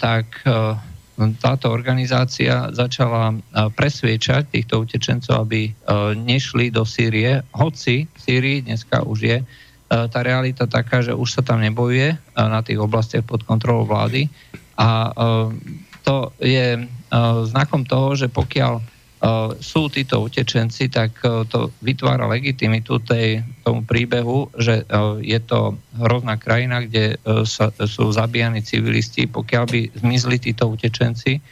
tak 0.00 0.26
táto 1.42 1.66
organizácia 1.74 2.70
začala 2.70 3.34
presviečať 3.74 4.54
týchto 4.54 4.86
utečencov, 4.86 5.44
aby 5.44 5.74
nešli 6.14 6.70
do 6.70 6.86
Sýrie, 6.86 7.42
hoci 7.52 8.06
v 8.06 8.18
Sýrii 8.18 8.58
dneska 8.64 9.02
už 9.02 9.18
je 9.20 9.38
tá 9.88 10.20
realita 10.20 10.68
taká, 10.68 11.00
že 11.00 11.16
už 11.16 11.40
sa 11.40 11.42
tam 11.42 11.64
nebojuje 11.64 12.20
na 12.36 12.60
tých 12.60 12.76
oblastiach 12.76 13.24
pod 13.24 13.42
kontrolou 13.48 13.88
vlády 13.88 14.28
a 14.76 15.10
to 16.04 16.30
je 16.38 16.84
znakom 17.48 17.88
toho, 17.88 18.12
že 18.12 18.28
pokiaľ 18.28 18.84
sú 19.58 19.90
títo 19.90 20.22
utečenci, 20.22 20.86
tak 20.94 21.18
to 21.50 21.74
vytvára 21.82 22.30
legitimitu 22.30 23.02
tej, 23.02 23.42
tomu 23.66 23.82
príbehu, 23.82 24.46
že 24.54 24.86
je 25.18 25.40
to 25.42 25.74
hrozná 25.98 26.38
krajina, 26.38 26.86
kde 26.86 27.18
sa, 27.42 27.74
sú 27.74 28.14
zabíjani 28.14 28.62
civilisti. 28.62 29.26
Pokiaľ 29.26 29.64
by 29.66 29.80
zmizli 29.98 30.38
títo 30.38 30.70
utečenci, 30.70 31.42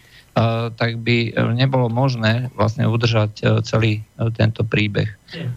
tak 0.76 1.00
by 1.00 1.32
nebolo 1.56 1.88
možné 1.88 2.52
vlastne 2.52 2.84
udržať 2.84 3.64
celý 3.64 4.04
tento 4.36 4.68
príbeh. 4.68 5.08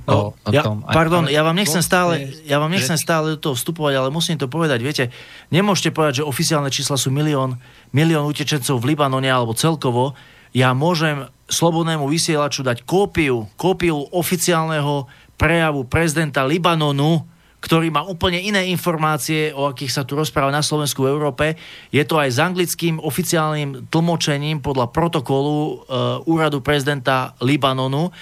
No, 0.08 0.32
o, 0.32 0.48
o 0.48 0.50
ja, 0.56 0.64
tom. 0.64 0.88
Pardon, 0.88 1.28
ja 1.28 1.44
vám 1.44 1.60
nechcem 1.60 1.84
stále, 1.84 2.32
ja 2.48 2.64
vám 2.64 2.72
nechcem 2.72 2.96
stále 2.96 3.36
do 3.36 3.40
toho 3.44 3.56
vstupovať, 3.60 3.94
ale 4.00 4.08
musím 4.08 4.40
to 4.40 4.48
povedať. 4.48 4.80
Viete, 4.80 5.04
nemôžete 5.52 5.92
povedať, 5.92 6.24
že 6.24 6.30
oficiálne 6.32 6.72
čísla 6.72 6.96
sú 6.96 7.12
milión, 7.12 7.60
milión 7.92 8.24
utečencov 8.24 8.80
v 8.80 8.96
Libanone 8.96 9.28
alebo 9.28 9.52
celkovo. 9.52 10.16
Ja 10.56 10.72
môžem 10.72 11.28
slobodnému 11.52 12.08
vysielaču 12.08 12.64
dať 12.64 12.88
kópiu, 12.88 13.52
kópiu 13.60 14.00
oficiálneho 14.16 15.12
prejavu 15.36 15.84
prezidenta 15.92 16.48
Libanonu, 16.48 17.28
ktorý 17.60 17.92
má 17.92 18.08
úplne 18.08 18.40
iné 18.40 18.72
informácie, 18.72 19.52
o 19.52 19.68
akých 19.68 19.92
sa 19.92 20.04
tu 20.08 20.16
rozpráva 20.16 20.48
na 20.48 20.64
Slovensku 20.64 21.04
v 21.04 21.12
Európe. 21.12 21.46
Je 21.92 22.04
to 22.08 22.16
aj 22.16 22.30
s 22.32 22.40
anglickým 22.40 23.04
oficiálnym 23.04 23.92
tlmočením 23.92 24.64
podľa 24.64 24.88
protokolu 24.96 25.56
uh, 25.56 26.24
úradu 26.24 26.64
prezidenta 26.64 27.36
Libanonu. 27.44 28.16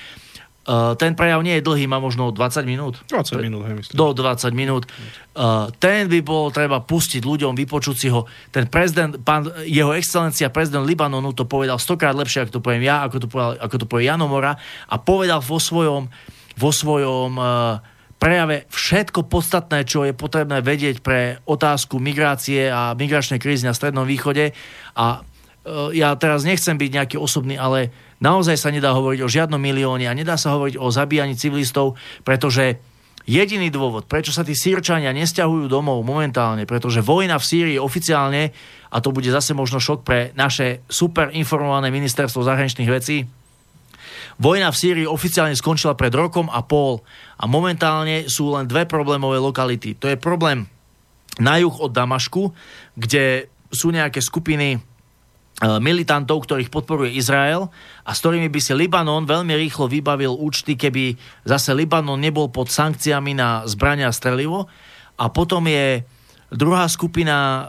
Uh, 0.68 1.00
ten 1.00 1.16
prejav 1.16 1.40
nie 1.48 1.56
je 1.56 1.64
dlhý, 1.64 1.88
má 1.88 1.96
možno 2.02 2.34
20 2.34 2.68
minút. 2.68 3.00
20 3.08 3.40
minút, 3.40 3.64
hej, 3.72 3.76
myslím. 3.80 3.96
Do 3.96 4.12
20 4.12 4.52
minút. 4.52 4.84
Uh, 5.32 5.72
ten 5.80 6.12
by 6.12 6.20
bol 6.20 6.52
treba 6.52 6.84
pustiť 6.84 7.24
ľuďom, 7.24 7.56
vypočuť 7.56 7.96
si 7.96 8.12
ho. 8.12 8.28
Ten 8.52 8.68
prezident, 8.68 9.16
pán, 9.22 9.48
jeho 9.64 9.96
excelencia, 9.96 10.52
prezident 10.52 10.84
Libanonu 10.84 11.32
to 11.32 11.48
povedal 11.48 11.80
stokrát 11.80 12.18
lepšie, 12.18 12.44
ako 12.44 12.60
to 12.60 12.62
poviem 12.66 12.84
ja, 12.84 13.06
ako 13.06 13.16
to, 13.22 13.28
povedal, 13.32 13.54
ako 13.64 13.76
to 13.80 13.86
povie 13.88 14.12
Janomora 14.12 14.60
a 14.92 14.96
povedal 15.00 15.40
vo 15.40 15.56
svojom, 15.56 16.12
vo 16.60 16.72
svojom 16.76 17.32
uh, 17.40 17.80
prejave 18.18 18.66
všetko 18.74 19.30
podstatné, 19.30 19.86
čo 19.86 20.04
je 20.06 20.14
potrebné 20.14 20.66
vedieť 20.66 21.06
pre 21.06 21.38
otázku 21.46 22.02
migrácie 22.02 22.70
a 22.70 22.98
migračnej 22.98 23.38
krízy 23.38 23.70
na 23.70 23.78
Strednom 23.78 24.10
východe. 24.10 24.58
A 24.98 25.06
e, 25.06 26.00
ja 26.02 26.18
teraz 26.18 26.42
nechcem 26.42 26.76
byť 26.76 26.92
nejaký 26.98 27.18
osobný, 27.22 27.62
ale 27.62 27.94
naozaj 28.18 28.58
sa 28.58 28.74
nedá 28.74 28.94
hovoriť 28.98 29.22
o 29.22 29.30
žiadnom 29.30 29.62
milióne 29.62 30.10
a 30.10 30.18
nedá 30.18 30.34
sa 30.36 30.58
hovoriť 30.58 30.82
o 30.82 30.90
zabíjaní 30.90 31.38
civilistov, 31.38 31.94
pretože 32.26 32.82
jediný 33.30 33.70
dôvod, 33.70 34.10
prečo 34.10 34.34
sa 34.34 34.42
tí 34.42 34.58
sírčania 34.58 35.14
nesťahujú 35.14 35.70
domov 35.70 36.02
momentálne, 36.02 36.66
pretože 36.66 37.06
vojna 37.06 37.38
v 37.38 37.46
Sýrii 37.46 37.78
oficiálne, 37.78 38.50
a 38.90 38.98
to 39.04 39.14
bude 39.14 39.30
zase 39.30 39.54
možno 39.54 39.78
šok 39.78 40.00
pre 40.02 40.20
naše 40.34 40.82
super 40.90 41.30
informované 41.36 41.94
ministerstvo 41.94 42.42
zahraničných 42.42 42.90
vecí, 42.90 43.28
Vojna 44.38 44.70
v 44.70 44.78
Sýrii 44.78 45.08
oficiálne 45.10 45.58
skončila 45.58 45.98
pred 45.98 46.14
rokom 46.14 46.46
a 46.54 46.62
pol 46.62 47.02
a 47.42 47.50
momentálne 47.50 48.30
sú 48.30 48.54
len 48.54 48.70
dve 48.70 48.86
problémové 48.86 49.42
lokality. 49.42 49.98
To 49.98 50.06
je 50.06 50.18
problém 50.18 50.70
na 51.42 51.58
juh 51.58 51.74
od 51.74 51.90
Damašku, 51.90 52.54
kde 52.94 53.50
sú 53.74 53.90
nejaké 53.90 54.22
skupiny 54.22 54.78
e, 54.78 54.80
militantov, 55.82 56.46
ktorých 56.46 56.70
podporuje 56.70 57.18
Izrael 57.18 57.70
a 58.06 58.10
s 58.14 58.22
ktorými 58.22 58.50
by 58.54 58.60
si 58.62 58.78
Libanon 58.78 59.26
veľmi 59.26 59.58
rýchlo 59.58 59.90
vybavil 59.90 60.38
účty, 60.38 60.78
keby 60.78 61.18
zase 61.42 61.74
Libanon 61.74 62.22
nebol 62.22 62.54
pod 62.54 62.70
sankciami 62.70 63.34
na 63.34 63.66
zbrania 63.66 64.10
a 64.10 64.16
strelivo. 64.16 64.70
A 65.18 65.34
potom 65.34 65.66
je 65.66 66.06
druhá 66.54 66.86
skupina 66.86 67.38
uh, 67.38 67.66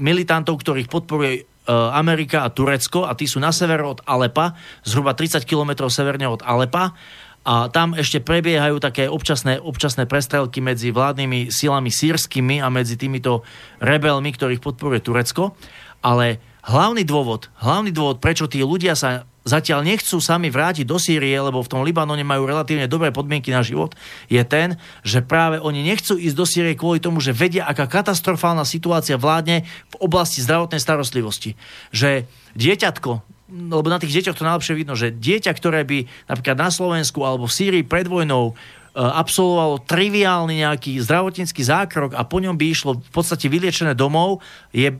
militantov, 0.00 0.64
ktorých 0.64 0.88
podporuje 0.88 1.34
E, 1.34 1.51
Amerika 1.70 2.42
a 2.42 2.50
Turecko 2.50 3.06
a 3.06 3.14
tí 3.14 3.30
sú 3.30 3.38
na 3.38 3.54
sever 3.54 3.82
od 3.86 4.02
Alepa, 4.02 4.58
zhruba 4.82 5.14
30 5.14 5.46
km 5.46 5.86
severne 5.86 6.26
od 6.26 6.42
Alepa 6.42 6.94
a 7.42 7.66
tam 7.74 7.98
ešte 7.98 8.22
prebiehajú 8.22 8.78
také 8.78 9.10
občasné, 9.10 9.58
občasné 9.58 10.06
prestrelky 10.06 10.62
medzi 10.62 10.94
vládnymi 10.94 11.50
silami 11.50 11.90
sírskymi 11.90 12.62
a 12.62 12.70
medzi 12.70 12.94
týmito 12.94 13.42
rebelmi, 13.82 14.30
ktorých 14.30 14.62
podporuje 14.62 15.02
Turecko. 15.02 15.58
Ale 16.06 16.38
hlavný 16.66 17.02
dôvod, 17.02 17.50
hlavný 17.58 17.90
dôvod, 17.90 18.22
prečo 18.22 18.46
tí 18.46 18.62
ľudia 18.62 18.94
sa 18.94 19.26
zatiaľ 19.42 19.82
nechcú 19.82 20.22
sami 20.22 20.48
vrátiť 20.48 20.86
do 20.86 20.98
Sýrie, 20.98 21.34
lebo 21.34 21.62
v 21.62 21.70
tom 21.70 21.82
Libanone 21.82 22.22
majú 22.22 22.46
relatívne 22.46 22.86
dobré 22.86 23.10
podmienky 23.10 23.50
na 23.50 23.62
život, 23.62 23.94
je 24.30 24.42
ten, 24.46 24.78
že 25.02 25.22
práve 25.22 25.58
oni 25.58 25.82
nechcú 25.82 26.14
ísť 26.18 26.36
do 26.38 26.46
Sýrie 26.46 26.78
kvôli 26.78 27.02
tomu, 27.02 27.18
že 27.18 27.34
vedia, 27.34 27.66
aká 27.66 27.90
katastrofálna 27.90 28.62
situácia 28.62 29.18
vládne 29.18 29.66
v 29.92 29.96
oblasti 29.98 30.40
zdravotnej 30.42 30.78
starostlivosti. 30.78 31.58
Že 31.90 32.26
dieťatko, 32.54 33.10
lebo 33.52 33.86
na 33.92 34.00
tých 34.00 34.22
deťoch 34.22 34.38
to 34.38 34.48
najlepšie 34.48 34.74
vidno, 34.78 34.96
že 34.96 35.12
dieťa, 35.12 35.52
ktoré 35.52 35.84
by 35.84 36.08
napríklad 36.30 36.56
na 36.56 36.70
Slovensku 36.72 37.20
alebo 37.20 37.44
v 37.44 37.56
Sýrii 37.56 37.84
pred 37.84 38.08
vojnou 38.08 38.56
absolvovalo 38.92 39.80
triviálny 39.88 40.60
nejaký 40.60 41.00
zdravotnícky 41.00 41.64
zákrok 41.64 42.12
a 42.12 42.28
po 42.28 42.44
ňom 42.44 42.60
by 42.60 42.66
išlo 42.68 43.00
v 43.00 43.10
podstate 43.12 43.48
vyliečené 43.48 43.96
domov, 43.96 44.44
je 44.68 44.92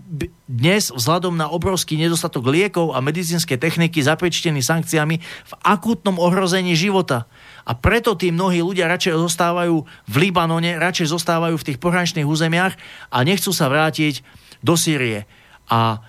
dnes 0.49 0.88
vzhľadom 0.88 1.36
na 1.36 1.53
obrovský 1.53 2.01
nedostatok 2.01 2.49
liekov 2.49 2.97
a 2.97 3.05
medicínskej 3.05 3.61
techniky 3.61 4.01
zapriečtený 4.01 4.64
sankciami 4.64 5.16
v 5.20 5.53
akútnom 5.61 6.16
ohrození 6.16 6.72
života. 6.72 7.28
A 7.68 7.76
preto 7.76 8.16
tí 8.16 8.32
mnohí 8.32 8.64
ľudia 8.64 8.88
radšej 8.88 9.12
zostávajú 9.12 9.84
v 9.84 10.14
Libanone, 10.16 10.80
radšej 10.80 11.12
zostávajú 11.12 11.61
v 11.61 11.66
tých 11.68 11.78
pohraničných 11.78 12.24
územiach 12.24 12.74
a 13.12 13.18
nechcú 13.28 13.53
sa 13.53 13.68
vrátiť 13.68 14.24
do 14.64 14.72
Sýrie. 14.72 15.28
A 15.68 16.01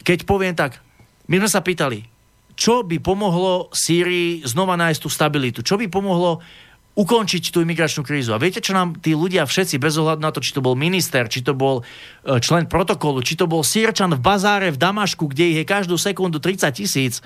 keď 0.00 0.24
poviem 0.24 0.56
tak, 0.56 0.80
my 1.28 1.36
sme 1.36 1.50
sa 1.52 1.60
pýtali, 1.60 2.08
čo 2.54 2.80
by 2.80 2.96
pomohlo 3.02 3.68
Sýrii 3.74 4.40
znova 4.46 4.78
nájsť 4.78 5.00
tú 5.04 5.10
stabilitu? 5.12 5.60
Čo 5.60 5.76
by 5.76 5.90
pomohlo 5.90 6.40
ukončiť 6.94 7.50
tú 7.50 7.58
imigračnú 7.58 8.06
krízu. 8.06 8.30
A 8.30 8.38
viete, 8.38 8.62
čo 8.62 8.70
nám 8.70 8.94
tí 9.02 9.18
ľudia 9.18 9.42
všetci, 9.42 9.82
bez 9.82 9.98
ohľadu 9.98 10.22
na 10.22 10.30
to, 10.30 10.38
či 10.38 10.54
to 10.54 10.62
bol 10.62 10.78
minister, 10.78 11.26
či 11.26 11.42
to 11.42 11.50
bol 11.50 11.82
e, 11.82 12.38
člen 12.38 12.70
protokolu, 12.70 13.18
či 13.18 13.34
to 13.34 13.50
bol 13.50 13.66
sírčan 13.66 14.14
v 14.14 14.22
bazáre 14.22 14.70
v 14.70 14.78
Damašku, 14.78 15.26
kde 15.26 15.44
ich 15.50 15.58
je 15.58 15.66
každú 15.66 15.98
sekundu 15.98 16.38
30 16.38 16.70
tisíc, 16.70 17.18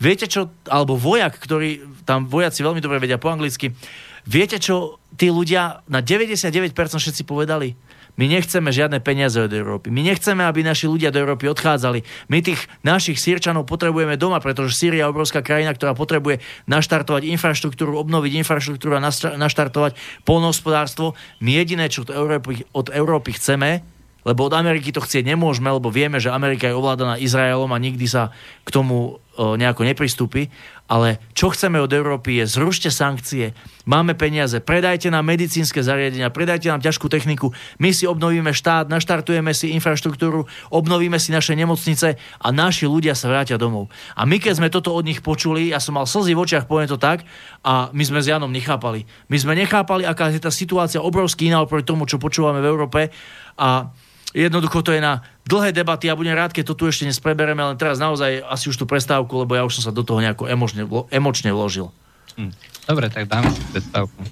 viete 0.00 0.24
čo, 0.24 0.48
alebo 0.64 0.96
vojak, 0.96 1.36
ktorý, 1.36 1.84
tam 2.08 2.24
vojaci 2.24 2.64
veľmi 2.64 2.80
dobre 2.80 2.96
vedia 2.96 3.20
po 3.20 3.28
anglicky, 3.28 3.76
viete 4.24 4.56
čo 4.56 4.96
tí 5.20 5.28
ľudia 5.28 5.84
na 5.84 6.00
99% 6.00 6.72
všetci 6.72 7.22
povedali? 7.28 7.76
My 8.20 8.28
nechceme 8.28 8.68
žiadne 8.68 9.00
peniaze 9.00 9.40
od 9.40 9.48
Európy. 9.48 9.88
My 9.88 10.04
nechceme, 10.04 10.44
aby 10.44 10.60
naši 10.60 10.84
ľudia 10.84 11.08
do 11.08 11.24
Európy 11.24 11.48
odchádzali. 11.48 12.04
My 12.28 12.44
tých 12.44 12.68
našich 12.84 13.16
sírčanov 13.16 13.64
potrebujeme 13.64 14.20
doma, 14.20 14.44
pretože 14.44 14.76
Sýria 14.76 15.08
je 15.08 15.12
obrovská 15.16 15.40
krajina, 15.40 15.72
ktorá 15.72 15.96
potrebuje 15.96 16.44
naštartovať 16.68 17.24
infraštruktúru, 17.32 17.96
obnoviť 17.96 18.44
infraštruktúru 18.44 19.00
a 19.00 19.08
naštartovať 19.40 19.96
polnohospodárstvo. 20.28 21.16
My 21.40 21.64
jediné, 21.64 21.88
čo 21.88 22.04
od 22.04 22.12
Európy, 22.12 22.68
od 22.76 22.92
Európy 22.92 23.40
chceme, 23.40 23.80
lebo 24.20 24.52
od 24.52 24.52
Ameriky 24.52 24.92
to 24.92 25.00
chcieť 25.00 25.24
nemôžeme, 25.24 25.72
lebo 25.72 25.88
vieme, 25.88 26.20
že 26.20 26.28
Amerika 26.28 26.68
je 26.68 26.76
ovládaná 26.76 27.16
Izraelom 27.16 27.72
a 27.72 27.80
nikdy 27.80 28.04
sa 28.04 28.36
k 28.68 28.68
tomu 28.68 29.16
nejako 29.40 29.88
nepristúpi. 29.88 30.52
Ale 30.90 31.22
čo 31.38 31.54
chceme 31.54 31.78
od 31.78 31.94
Európy 31.94 32.42
je 32.42 32.50
zrušte 32.50 32.90
sankcie, 32.90 33.54
máme 33.86 34.18
peniaze, 34.18 34.58
predajte 34.58 35.06
nám 35.06 35.22
medicínske 35.22 35.86
zariadenia, 35.86 36.34
predajte 36.34 36.66
nám 36.66 36.82
ťažkú 36.82 37.06
techniku, 37.06 37.54
my 37.78 37.94
si 37.94 38.10
obnovíme 38.10 38.50
štát, 38.50 38.90
naštartujeme 38.90 39.54
si 39.54 39.70
infraštruktúru, 39.78 40.50
obnovíme 40.74 41.14
si 41.22 41.30
naše 41.30 41.54
nemocnice 41.54 42.18
a 42.18 42.48
naši 42.50 42.90
ľudia 42.90 43.14
sa 43.14 43.30
vrátia 43.30 43.54
domov. 43.54 43.86
A 44.18 44.26
my 44.26 44.42
keď 44.42 44.58
sme 44.58 44.66
toto 44.66 44.90
od 44.90 45.06
nich 45.06 45.22
počuli, 45.22 45.70
ja 45.70 45.78
som 45.78 45.94
mal 45.94 46.10
slzy 46.10 46.34
v 46.34 46.42
očiach, 46.42 46.66
poviem 46.66 46.90
to 46.90 46.98
tak, 46.98 47.22
a 47.62 47.94
my 47.94 48.02
sme 48.02 48.18
s 48.18 48.26
Janom 48.26 48.50
nechápali. 48.50 49.06
My 49.30 49.38
sme 49.38 49.54
nechápali, 49.54 50.02
aká 50.02 50.34
je 50.34 50.42
tá 50.42 50.50
situácia 50.50 50.98
obrovský 50.98 51.54
iná 51.54 51.62
oproti 51.62 51.86
tomu, 51.86 52.02
čo 52.10 52.18
počúvame 52.18 52.58
v 52.58 52.66
Európe 52.66 53.14
a 53.54 53.94
Jednoducho 54.30 54.86
to 54.86 54.94
je 54.94 55.02
na 55.02 55.26
dlhé 55.42 55.74
debaty 55.74 56.06
a 56.06 56.14
ja 56.14 56.18
budem 56.18 56.38
rád, 56.38 56.54
keď 56.54 56.70
to 56.70 56.74
tu 56.78 56.84
ešte 56.86 57.02
nesprebereme, 57.02 57.58
ale 57.58 57.74
teraz 57.74 57.98
naozaj 57.98 58.46
asi 58.46 58.70
už 58.70 58.78
tú 58.78 58.86
prestávku, 58.86 59.42
lebo 59.42 59.58
ja 59.58 59.66
už 59.66 59.82
som 59.82 59.90
sa 59.90 59.92
do 59.94 60.06
toho 60.06 60.22
nejako 60.22 60.46
emočne, 60.46 60.86
emočne 61.10 61.50
vložil. 61.50 61.90
Hm. 62.38 62.54
Dobre, 62.86 63.10
tak 63.10 63.26
dáme 63.26 63.50
si 63.50 63.62
prestávku. 63.74 64.22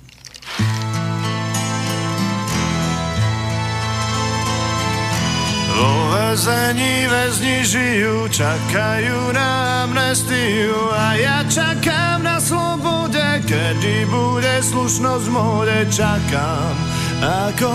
Vo 5.78 5.94
väzení 6.11 7.07
väzni 7.07 7.62
žijú, 7.66 8.26
čakajú 8.30 9.34
na 9.34 9.82
amnestiu 9.86 10.78
a 10.94 11.14
ja 11.18 11.38
čakám 11.46 12.22
na 12.22 12.38
slobode, 12.38 13.22
kedy 13.46 14.07
bude 14.11 14.55
slušnosť 14.62 15.26
v 15.26 15.30
móde, 15.30 15.78
čakám 15.90 16.74
ako 17.18 17.70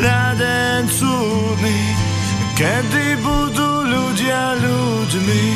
na 0.00 0.34
den 0.34 0.88
súdny, 0.90 1.80
kedy 2.58 3.18
budú 3.22 3.70
ľudia 3.86 4.58
ľuďmi. 4.58 5.46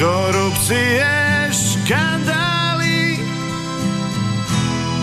Korupcie, 0.00 1.04
škandály, 1.52 3.20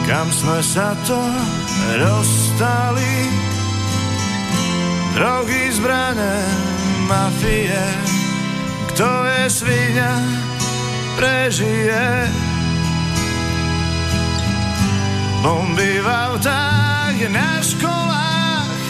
kam 0.10 0.28
sme 0.34 0.60
sa 0.66 0.98
to 1.06 1.22
dostali. 2.02 3.16
Drogy, 5.12 5.76
zbrané, 5.76 6.36
mafie, 7.06 7.84
kto 8.96 9.10
je 9.28 9.44
svinia, 9.52 10.16
prežije 11.20 12.51
bomby 15.42 16.02
v 16.02 16.08
autách 16.08 17.18
na 17.34 17.62
školách, 17.62 18.82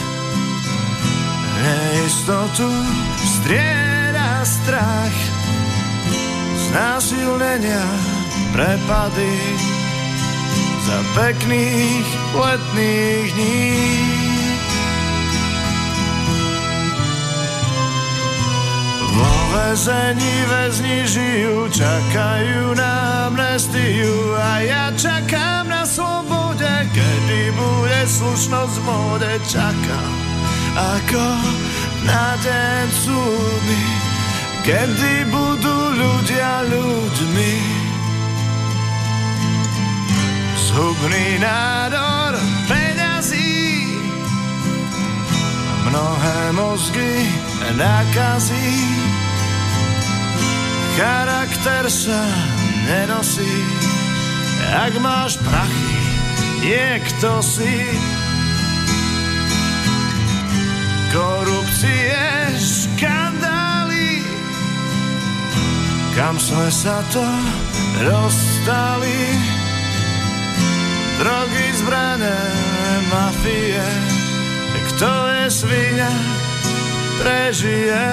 neistotu 1.64 2.70
strieda 3.24 4.44
strach 4.44 5.18
násilnenia 6.72 7.84
prepady 8.56 9.36
za 10.88 11.00
pekných 11.20 12.08
letných 12.32 13.28
dní. 13.36 13.72
Vo 19.12 19.34
väzení 19.52 20.36
väzni 20.48 20.98
žijú, 21.06 21.68
čakajú 21.68 22.74
na 22.74 23.28
amnestiu 23.28 24.16
a 24.40 24.64
ja 24.64 24.86
čakám 24.96 25.68
na 25.68 25.84
slobode, 26.62 26.90
kedy 26.94 27.42
bude 27.58 28.02
slušnosť 28.06 28.76
v 28.78 28.82
móde, 28.86 29.34
ako 30.78 31.26
na 32.06 32.28
deň 32.38 32.86
súdny, 32.94 33.84
kedy 34.66 35.14
budú 35.30 35.78
ľudia 35.98 36.54
ľuďmi. 36.70 37.54
Zhubný 40.72 41.28
nádor 41.42 42.38
peňazí, 42.70 43.98
mnohé 45.90 46.40
mozgy 46.56 47.14
nakazí. 47.76 48.72
Charakter 50.96 51.88
sa 51.90 52.24
nenosí, 52.88 53.56
ak 54.72 54.94
máš 55.00 55.40
prachy, 55.40 56.01
je 56.62 56.88
kto 57.10 57.42
si. 57.42 57.76
Korupcie, 61.12 62.24
škandály, 62.56 64.24
kam 66.16 66.40
sme 66.40 66.72
sa 66.72 67.04
to 67.12 67.26
dostali. 68.00 69.22
Drogy, 71.20 71.66
zbrané, 71.78 72.40
mafie, 73.12 73.86
kto 74.90 75.12
je 75.38 75.46
svinia, 75.52 76.14
prežije. 77.22 78.06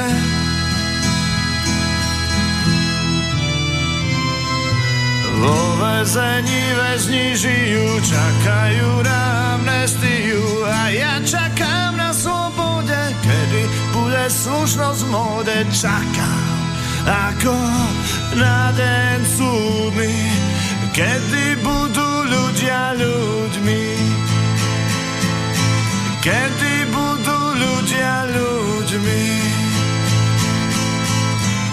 Vo 5.39 5.55
väzení 5.79 6.63
väzni 6.75 7.39
žijú, 7.39 8.03
čakajú 8.03 9.07
na 9.07 9.55
amnestiu 9.55 10.43
a 10.67 10.91
ja 10.91 11.23
čakám 11.23 11.95
na 11.95 12.11
slobode, 12.11 12.99
kedy 13.23 13.63
bude 13.95 14.25
slušnosť 14.27 15.01
v 15.07 15.11
móde, 15.15 15.57
čakám 15.71 16.59
ako 17.07 17.55
na 18.35 18.75
deň 18.75 19.19
súdny, 19.39 20.19
kedy 20.91 21.63
budú 21.63 22.11
ľudia 22.27 22.99
ľuďmi. 22.99 23.85
Kedy 26.19 26.75
budú 26.91 27.39
ľudia 27.57 28.27
ľuďmi. 28.27 29.25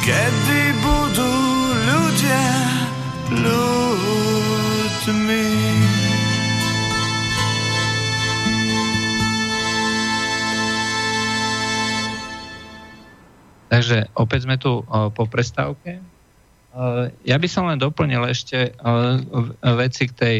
Kedy 0.05 0.61
budú 0.79 1.33
ľudia 1.89 2.45
ľuďmi. 2.45 2.74
Takže 13.75 14.07
opäť 14.15 14.47
sme 14.47 14.55
tu 14.55 14.81
uh, 14.81 15.11
po 15.11 15.27
prestávke. 15.27 15.99
Uh, 16.71 17.11
ja 17.27 17.35
by 17.35 17.47
som 17.51 17.67
len 17.67 17.75
doplnil 17.75 18.23
ešte 18.23 18.71
uh, 18.71 19.19
veci 19.75 20.07
k 20.07 20.13
tej, 20.15 20.37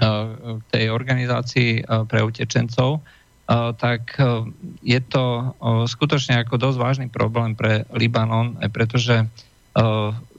uh, 0.00 0.56
tej 0.72 0.88
organizácii 0.88 1.84
pre 2.08 2.20
utečencov. 2.24 3.04
Tak 3.52 4.16
je 4.80 5.00
to 5.12 5.24
skutočne 5.84 6.40
ako 6.40 6.56
dosť 6.56 6.78
vážny 6.78 7.06
problém 7.12 7.52
pre 7.52 7.84
Libanon, 7.92 8.56
pretože 8.72 9.28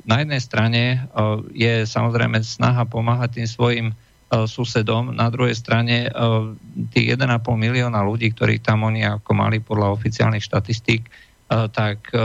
na 0.04 0.24
jednej 0.24 0.42
strane 0.44 0.82
uh, 1.12 1.40
je 1.52 1.88
samozrejme 1.88 2.40
snaha 2.44 2.84
pomáhať 2.88 3.40
tým 3.40 3.48
svojim 3.48 3.88
uh, 3.92 4.44
susedom, 4.48 5.16
na 5.16 5.32
druhej 5.32 5.56
strane 5.56 6.12
uh, 6.12 6.52
tých 6.92 7.16
1,5 7.16 7.40
milióna 7.56 8.04
ľudí, 8.04 8.32
ktorých 8.36 8.64
tam 8.64 8.88
oni 8.88 9.08
ako 9.08 9.32
mali 9.32 9.64
podľa 9.64 9.96
oficiálnych 9.96 10.44
štatistík, 10.44 11.08
E, 11.54 11.70
tak 11.70 12.10
e, 12.16 12.20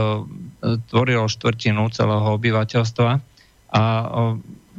tvorilo 0.89 1.29
štvrtinu 1.29 1.91
celého 1.93 2.27
obyvateľstva. 2.39 3.09
A 3.69 3.81
e, 3.83 4.05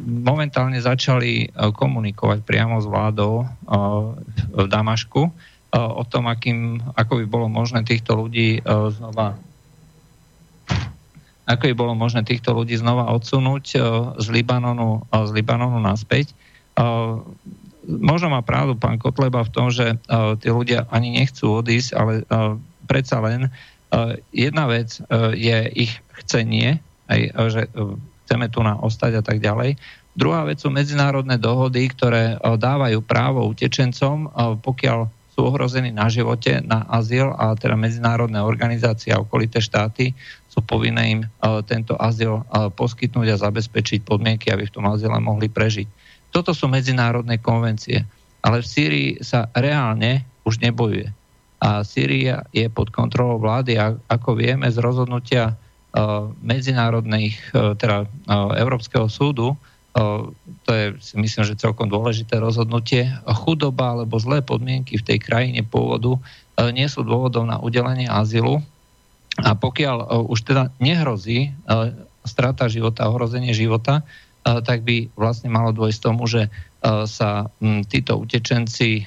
momentálne 0.01 0.81
začali 0.81 1.53
komunikovať 1.53 2.41
priamo 2.41 2.81
s 2.81 2.89
vládou 2.89 3.45
v 4.49 4.65
Damašku 4.65 5.23
o 5.77 6.03
tom, 6.09 6.25
akým, 6.25 6.81
ako 6.97 7.21
by 7.21 7.25
bolo 7.29 7.53
možné 7.53 7.85
týchto 7.85 8.17
ľudí 8.17 8.65
znova 8.65 9.37
ako 11.47 11.65
by 11.71 11.75
bolo 11.75 11.93
možné 11.97 12.27
týchto 12.27 12.53
ľudí 12.53 12.77
znova 12.77 13.13
odsunúť 13.15 13.65
z 14.19 14.27
Libanonu, 14.33 15.07
z 15.09 15.31
Libanonu 15.35 15.81
naspäť. 15.81 16.33
Možno 17.91 18.29
má 18.31 18.45
pravdu 18.45 18.77
pán 18.77 19.01
Kotleba 19.01 19.43
v 19.43 19.53
tom, 19.53 19.73
že 19.73 19.99
tí 20.45 20.49
ľudia 20.53 20.87
ani 20.93 21.17
nechcú 21.17 21.65
odísť, 21.65 21.91
ale 21.97 22.13
predsa 22.87 23.19
len 23.25 23.51
jedna 24.31 24.71
vec 24.71 25.03
je 25.35 25.59
ich 25.75 25.93
chcenie, 26.23 26.79
aj, 27.11 27.21
že 27.51 27.63
chceme 28.27 28.47
tu 28.53 28.63
na 28.63 28.79
ostať 28.79 29.19
a 29.19 29.23
tak 29.27 29.43
ďalej. 29.43 29.75
Druhá 30.15 30.47
vec 30.47 30.63
sú 30.63 30.71
medzinárodné 30.71 31.39
dohody, 31.39 31.91
ktoré 31.91 32.39
dávajú 32.39 33.03
právo 33.03 33.47
utečencom, 33.51 34.31
pokiaľ 34.63 35.11
sú 35.35 35.47
ohrození 35.47 35.95
na 35.95 36.11
živote, 36.11 36.63
na 36.63 36.87
azyl 36.91 37.35
a 37.35 37.55
teda 37.55 37.79
medzinárodné 37.79 38.43
organizácie 38.43 39.15
a 39.15 39.23
okolité 39.23 39.63
štáty 39.63 40.15
sú 40.51 40.67
povinné 40.67 41.03
im 41.15 41.21
tento 41.71 41.95
azyl 41.95 42.43
poskytnúť 42.75 43.39
a 43.39 43.43
zabezpečiť 43.47 44.03
podmienky, 44.03 44.51
aby 44.51 44.67
v 44.67 44.75
tom 44.75 44.91
azyle 44.91 45.15
mohli 45.23 45.47
prežiť. 45.47 45.87
Toto 46.35 46.51
sú 46.51 46.67
medzinárodné 46.67 47.39
konvencie. 47.39 48.03
Ale 48.43 48.59
v 48.59 48.67
Sýrii 48.67 49.11
sa 49.23 49.47
reálne 49.55 50.27
už 50.43 50.59
nebojuje 50.59 51.15
a 51.61 51.85
Sýria 51.85 52.49
je 52.57 52.67
pod 52.73 52.89
kontrolou 52.89 53.37
vlády 53.37 53.77
a 53.77 53.93
ako 54.09 54.33
vieme 54.33 54.65
z 54.73 54.81
rozhodnutia 54.81 55.53
uh, 55.53 56.33
medzinárodných, 56.41 57.37
teda 57.53 58.09
Európskeho 58.57 59.13
súdu, 59.13 59.61
to 60.65 60.71
je 60.71 60.95
si 61.03 61.19
myslím, 61.19 61.43
že 61.45 61.59
celkom 61.59 61.91
dôležité 61.91 62.39
rozhodnutie, 62.39 63.11
chudoba 63.43 63.99
alebo 63.99 64.23
zlé 64.23 64.39
podmienky 64.41 64.97
v 64.97 65.07
tej 65.07 65.19
krajine 65.19 65.67
pôvodu 65.67 66.15
nie 66.71 66.87
sú 66.87 67.03
dôvodom 67.03 67.51
na 67.51 67.59
udelenie 67.59 68.07
azylu 68.07 68.63
a 69.39 69.55
pokiaľ 69.55 70.27
už 70.27 70.39
teda 70.43 70.75
nehrozí 70.83 71.55
strata 72.27 72.67
života, 72.67 73.07
ohrozenie 73.07 73.55
života, 73.55 74.03
tak 74.41 74.83
by 74.83 75.13
vlastne 75.15 75.53
malo 75.53 75.71
dôjsť 75.71 76.01
tomu, 76.01 76.25
že 76.27 76.49
sa 77.07 77.47
títo 77.93 78.25
utečenci 78.25 79.05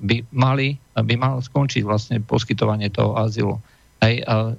by 0.00 0.16
mali, 0.36 0.76
by 0.94 1.14
malo 1.16 1.40
skončiť 1.40 1.82
vlastne 1.82 2.20
poskytovanie 2.20 2.92
toho 2.92 3.16
azylu. 3.16 3.56
Aj 4.00 4.14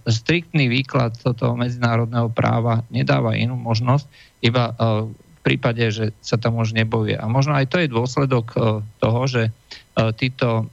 striktný 0.05 0.69
výklad 0.69 1.17
toho 1.17 1.53
medzinárodného 1.57 2.29
práva 2.33 2.85
nedáva 2.93 3.33
inú 3.37 3.57
možnosť, 3.57 4.05
iba 4.41 4.73
v 4.77 5.39
prípade, 5.41 5.81
že 5.89 6.13
sa 6.21 6.37
tam 6.37 6.61
už 6.61 6.77
nebojuje. 6.77 7.17
A 7.17 7.25
možno 7.25 7.57
aj 7.57 7.69
to 7.69 7.81
je 7.81 7.89
dôsledok 7.89 8.53
toho, 9.01 9.21
že 9.25 9.49
títo 10.17 10.69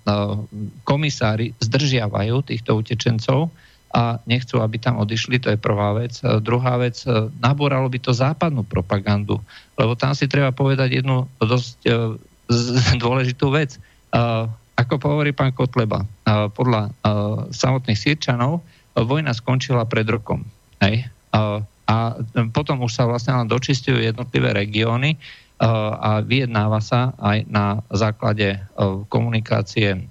komisári 0.84 1.56
zdržiavajú 1.60 2.44
týchto 2.44 2.76
utečencov, 2.76 3.48
a 3.88 4.20
nechcú, 4.28 4.60
aby 4.60 4.76
tam 4.76 5.00
odišli, 5.00 5.40
to 5.40 5.48
je 5.48 5.58
prvá 5.58 5.96
vec. 5.96 6.20
Druhá 6.44 6.76
vec, 6.76 7.00
e, 7.08 7.32
nabúralo 7.40 7.88
by 7.88 7.98
to 7.98 8.12
západnú 8.12 8.60
propagandu, 8.64 9.40
lebo 9.80 9.96
tam 9.96 10.12
si 10.12 10.28
treba 10.28 10.52
povedať 10.52 11.00
jednu 11.00 11.24
dosť 11.40 11.76
e, 11.88 11.92
dôležitú 13.02 13.48
vec. 13.52 13.76
Ako 14.78 14.96
hovorí 15.04 15.36
pán 15.36 15.52
Kotleba, 15.52 16.00
podľa 16.56 16.96
samotných 17.52 18.00
Sýrčanov 18.00 18.64
vojna 18.96 19.36
skončila 19.36 19.84
pred 19.84 20.08
rokom. 20.08 20.48
Hej? 20.80 21.12
A 21.88 21.96
potom 22.56 22.80
už 22.88 22.96
sa 22.96 23.04
vlastne 23.04 23.36
len 23.36 23.52
dočistujú 23.52 24.00
jednotlivé 24.00 24.56
regióny 24.56 25.20
a 25.60 26.24
vyjednáva 26.24 26.80
sa 26.80 27.12
aj 27.20 27.38
na 27.52 27.84
základe 27.92 28.56
komunikácie 29.12 30.08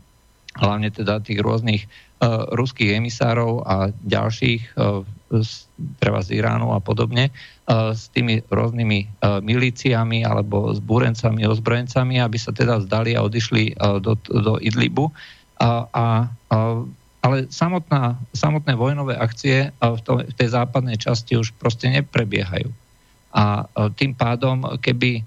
hlavne 0.57 0.89
teda 0.91 1.23
tých 1.23 1.39
rôznych 1.39 1.85
ruských 2.25 2.97
emisárov 2.97 3.61
a 3.61 3.93
ďalších, 3.93 4.73
eh, 4.73 5.05
treba 6.01 6.19
z 6.25 6.41
Iránu 6.41 6.73
a 6.73 6.79
podobne, 6.81 7.29
eh, 7.29 7.33
s 7.93 8.09
tými 8.09 8.41
rôznymi 8.49 9.21
milíciami 9.43 10.25
alebo 10.25 10.73
s 10.73 10.79
búrencami, 10.81 11.45
ozbrojencami, 11.45 12.17
aby 12.17 12.37
sa 12.41 12.49
teda 12.49 12.81
zdali 12.81 13.13
a 13.13 13.25
odišli 13.25 13.77
do, 14.01 14.17
do 14.17 14.53
Idlibu. 14.57 15.13
A, 15.57 15.89
a 15.89 16.05
ale 17.25 17.49
samotná, 17.51 18.15
samotné 18.31 18.77
vojnové 18.77 19.19
akcie 19.19 19.73
v, 19.73 19.99
to, 20.05 20.23
v 20.23 20.33
tej 20.37 20.49
západnej 20.53 20.95
časti 20.95 21.35
už 21.35 21.51
proste 21.59 21.91
neprebiehajú. 21.91 22.71
A 23.35 23.67
tým 23.99 24.15
pádom, 24.15 24.63
keby 24.79 25.25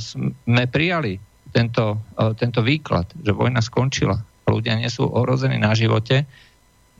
sme 0.00 0.64
prijali 0.70 1.20
tento, 1.52 2.00
tento 2.40 2.64
výklad, 2.64 3.12
že 3.20 3.34
vojna 3.34 3.60
skončila, 3.60 4.16
ľudia 4.48 4.76
nie 4.78 4.90
sú 4.92 5.08
ohrození 5.08 5.56
na 5.56 5.72
živote, 5.72 6.28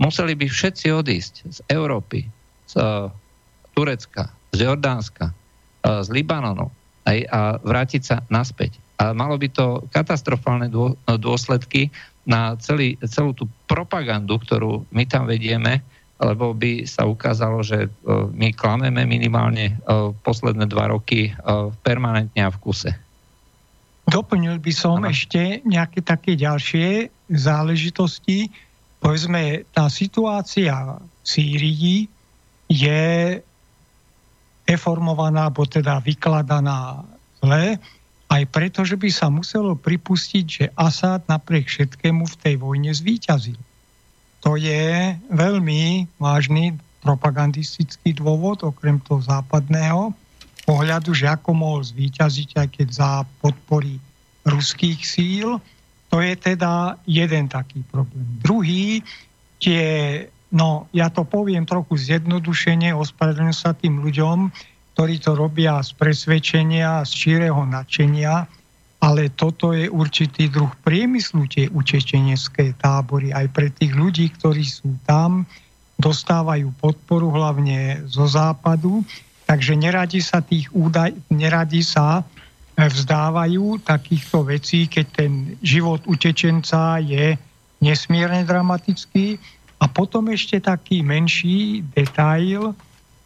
museli 0.01 0.35
by 0.35 0.47
všetci 0.49 0.87
odísť 0.91 1.35
z 1.49 1.59
Európy, 1.71 2.27
z 2.67 2.75
Turecka, 3.75 4.31
z 4.55 4.67
Jordánska, 4.67 5.31
z 5.85 6.09
Libanonu 6.11 6.71
aj, 7.05 7.19
a 7.29 7.41
vrátiť 7.61 8.03
sa 8.03 8.17
naspäť. 8.33 8.81
A 9.03 9.11
malo 9.13 9.35
by 9.37 9.51
to 9.51 9.85
katastrofálne 9.91 10.71
dôsledky 11.19 11.91
na 12.25 12.57
celý, 12.57 12.97
celú 13.05 13.37
tú 13.37 13.45
propagandu, 13.69 14.41
ktorú 14.41 14.87
my 14.95 15.05
tam 15.05 15.29
vedieme, 15.29 15.83
lebo 16.23 16.55
by 16.55 16.87
sa 16.87 17.05
ukázalo, 17.05 17.61
že 17.61 17.91
my 18.33 18.55
klameme 18.55 19.03
minimálne 19.05 19.77
posledné 20.23 20.71
dva 20.71 20.95
roky 20.95 21.35
permanentne 21.83 22.41
a 22.41 22.55
v 22.55 22.61
kuse. 22.63 22.91
Doplnil 24.05 24.61
by 24.61 24.73
som 24.73 25.01
ano. 25.01 25.09
ešte 25.09 25.65
nejaké 25.65 26.05
také 26.05 26.37
ďalšie 26.37 27.09
záležitosti. 27.33 28.53
Povedzme, 29.01 29.65
tá 29.73 29.89
situácia 29.89 31.01
v 31.01 31.25
Sýrii 31.25 32.09
je 32.69 33.05
deformovaná, 34.65 35.49
alebo 35.53 35.69
teda 35.69 36.01
vykladaná 36.01 37.05
zle, 37.41 37.77
aj 38.33 38.43
preto, 38.49 38.83
že 38.83 38.97
by 38.97 39.09
sa 39.13 39.29
muselo 39.29 39.77
pripustiť, 39.77 40.45
že 40.49 40.65
Asad 40.75 41.23
napriek 41.29 41.69
všetkému 41.69 42.25
v 42.25 42.39
tej 42.41 42.55
vojne 42.57 42.91
zvíťazil. 42.91 43.61
To 44.45 44.57
je 44.57 45.17
veľmi 45.33 46.09
vážny 46.17 46.77
propagandistický 47.05 48.17
dôvod, 48.17 48.65
okrem 48.65 48.97
toho 49.05 49.21
západného 49.21 50.17
pohľadu, 50.65 51.13
že 51.13 51.29
ako 51.29 51.51
mohol 51.53 51.81
zvíťaziť, 51.85 52.51
aj 52.57 52.69
keď 52.73 52.89
za 52.89 53.11
podpory 53.41 54.01
ruských 54.45 55.01
síl. 55.05 55.61
To 56.09 56.17
je 56.21 56.35
teda 56.37 57.01
jeden 57.05 57.49
taký 57.49 57.85
problém. 57.89 58.27
Druhý, 58.41 59.05
tie 59.61 59.85
No, 60.55 60.87
ja 60.95 61.11
to 61.11 61.27
poviem 61.27 61.67
trochu 61.67 61.99
zjednodušene, 61.99 62.95
ospravedlňujem 62.95 63.59
sa 63.59 63.75
tým 63.75 63.99
ľuďom, 64.07 64.55
ktorí 64.95 65.19
to 65.19 65.35
robia 65.35 65.83
z 65.83 65.91
presvedčenia, 65.99 67.03
z 67.03 67.11
číreho 67.11 67.59
nadšenia, 67.67 68.47
ale 69.03 69.35
toto 69.35 69.75
je 69.75 69.91
určitý 69.91 70.47
druh 70.47 70.71
priemyslu, 70.87 71.51
tie 71.51 71.67
učečenecké 71.75 72.79
tábory. 72.79 73.35
Aj 73.35 73.51
pre 73.51 73.75
tých 73.75 73.99
ľudí, 73.99 74.31
ktorí 74.31 74.63
sú 74.63 74.95
tam, 75.03 75.43
dostávajú 75.99 76.71
podporu 76.79 77.35
hlavne 77.35 78.07
zo 78.07 78.31
západu, 78.31 79.03
takže 79.45 79.77
neradi 79.77 80.21
sa 80.25 80.41
tých 80.41 80.73
údaj, 80.73 81.15
neradi 81.33 81.85
sa 81.85 82.25
vzdávajú 82.75 83.87
takýchto 83.87 84.51
vecí, 84.51 84.91
keď 84.91 85.07
ten 85.15 85.55
život 85.63 86.03
utečenca 86.11 86.99
je 86.99 87.39
nesmierne 87.79 88.43
dramatický. 88.43 89.39
A 89.79 89.85
potom 89.87 90.33
ešte 90.33 90.59
taký 90.59 91.05
menší 91.05 91.85
detail, 91.95 92.73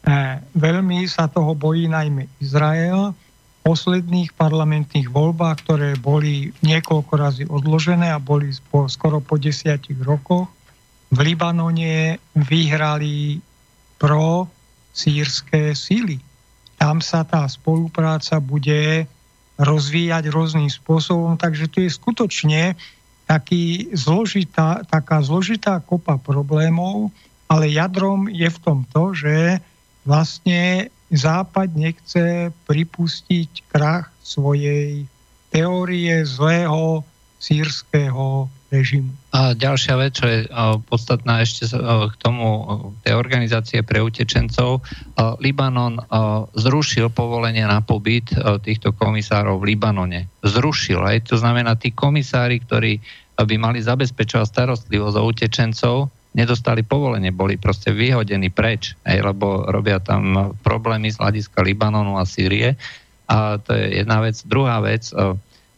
eh, 0.04 0.42
veľmi 0.52 1.06
sa 1.08 1.30
toho 1.30 1.54
bojí 1.54 1.86
najmä 1.88 2.28
Izrael, 2.42 3.14
posledných 3.62 4.32
parlamentných 4.32 5.12
voľbách, 5.12 5.56
ktoré 5.64 5.90
boli 6.00 6.48
niekoľko 6.64 7.12
razy 7.12 7.44
odložené 7.44 8.08
a 8.08 8.16
boli 8.16 8.48
po, 8.72 8.88
skoro 8.88 9.20
po 9.20 9.36
desiatich 9.36 10.00
rokoch, 10.00 10.48
v 11.08 11.18
Libanone 11.24 12.20
vyhrali 12.36 13.40
pro 14.00 14.48
sírske 14.99 15.78
síly. 15.78 16.18
Tam 16.74 16.99
sa 16.99 17.22
tá 17.22 17.46
spolupráca 17.46 18.42
bude 18.42 19.07
rozvíjať 19.59 20.30
rôznym 20.34 20.66
spôsobom, 20.66 21.38
takže 21.38 21.70
to 21.70 21.86
je 21.86 21.90
skutočne 21.90 22.74
taký 23.30 23.94
zložitá, 23.94 24.82
taká 24.90 25.22
zložitá 25.22 25.78
kopa 25.78 26.18
problémov, 26.18 27.14
ale 27.46 27.70
jadrom 27.70 28.26
je 28.26 28.51
v 28.51 28.59
tom 28.59 28.82
to, 28.90 29.14
že 29.14 29.62
vlastne 30.03 30.90
Západ 31.09 31.72
nechce 31.72 32.53
pripustiť 32.68 33.72
krach 33.72 34.12
svojej 34.20 35.09
teórie 35.49 36.20
zlého 36.28 37.01
sírskeho 37.40 38.53
režimu. 38.68 39.08
A 39.32 39.56
ďalšia 39.56 39.94
vec, 39.96 40.12
čo 40.20 40.26
je 40.28 40.44
podstatná 40.88 41.40
ešte 41.40 41.72
k 41.72 42.14
tomu 42.20 42.46
tej 43.00 43.16
organizácie 43.16 43.80
pre 43.80 44.04
utečencov, 44.04 44.84
Libanon 45.40 45.96
zrušil 46.52 47.08
povolenie 47.08 47.64
na 47.64 47.80
pobyt 47.80 48.28
týchto 48.64 48.92
komisárov 48.92 49.60
v 49.64 49.72
Libanone. 49.72 50.28
Zrušil, 50.44 51.00
aj 51.00 51.32
to 51.32 51.40
znamená, 51.40 51.80
tí 51.80 51.96
komisári, 51.96 52.60
ktorí 52.60 53.00
by 53.38 53.56
mali 53.56 53.80
zabezpečovať 53.80 54.46
starostlivosť 54.50 55.16
o 55.16 55.22
utečencov, 55.24 55.96
nedostali 56.36 56.84
povolenie, 56.84 57.32
boli 57.32 57.56
proste 57.56 57.88
vyhodení 57.94 58.52
preč, 58.52 58.92
aj, 59.08 59.32
lebo 59.32 59.64
robia 59.64 59.96
tam 59.96 60.52
problémy 60.60 61.08
z 61.08 61.16
hľadiska 61.16 61.64
Libanonu 61.64 62.20
a 62.20 62.28
Sýrie. 62.28 62.76
A 63.28 63.56
to 63.60 63.72
je 63.76 64.04
jedna 64.04 64.24
vec. 64.24 64.40
Druhá 64.44 64.80
vec, 64.84 65.08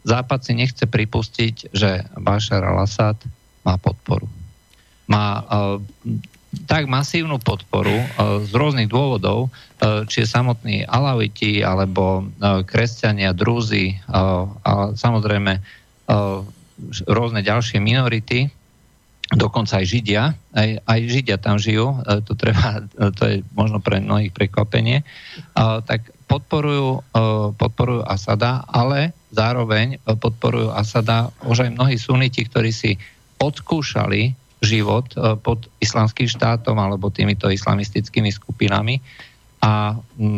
Západ 0.01 0.39
si 0.41 0.57
nechce 0.57 0.89
pripustiť, 0.89 1.73
že 1.73 2.05
Bashar 2.17 2.65
al-Assad 2.65 3.17
má 3.61 3.77
podporu. 3.77 4.25
Má 5.05 5.41
uh, 5.41 5.77
tak 6.67 6.89
masívnu 6.89 7.39
podporu 7.39 7.93
uh, 7.93 8.41
z 8.43 8.51
rôznych 8.51 8.89
dôvodov, 8.89 9.47
uh, 9.47 10.03
či 10.09 10.25
je 10.25 10.33
samotní 10.33 10.83
Alaviti, 10.83 11.61
alebo 11.63 12.27
kresťania, 12.41 13.31
Drúzy, 13.31 13.95
uh, 14.11 14.49
a 14.67 14.71
samozrejme 14.97 15.81
rôzne 17.07 17.39
ďalšie 17.39 17.79
minority, 17.79 18.51
dokonca 19.31 19.79
aj 19.79 19.85
Židia, 19.87 20.35
aj, 20.51 20.69
aj 20.83 20.99
Židia 21.07 21.39
tam 21.39 21.55
žijú, 21.55 22.03
to, 22.27 22.35
treba, 22.35 22.83
to 23.15 23.23
je 23.31 23.35
možno 23.55 23.79
pre 23.79 24.03
mnohých 24.03 24.35
prekvapenie, 24.35 25.07
tak 25.87 26.10
podporujú, 26.31 27.03
podporujú 27.59 28.07
Asada, 28.07 28.63
ale 28.71 29.11
zároveň 29.35 29.99
podporujú 30.07 30.71
Asada 30.71 31.27
už 31.43 31.67
aj 31.67 31.75
mnohí 31.75 31.99
suniti, 31.99 32.47
ktorí 32.47 32.71
si 32.71 32.95
odskúšali 33.43 34.31
život 34.61 35.09
e, 35.17 35.35
pod 35.41 35.65
islamským 35.81 36.29
štátom 36.29 36.77
alebo 36.77 37.09
týmito 37.09 37.49
islamistickými 37.49 38.29
skupinami. 38.29 39.01
A 39.65 39.97
e, 39.97 40.33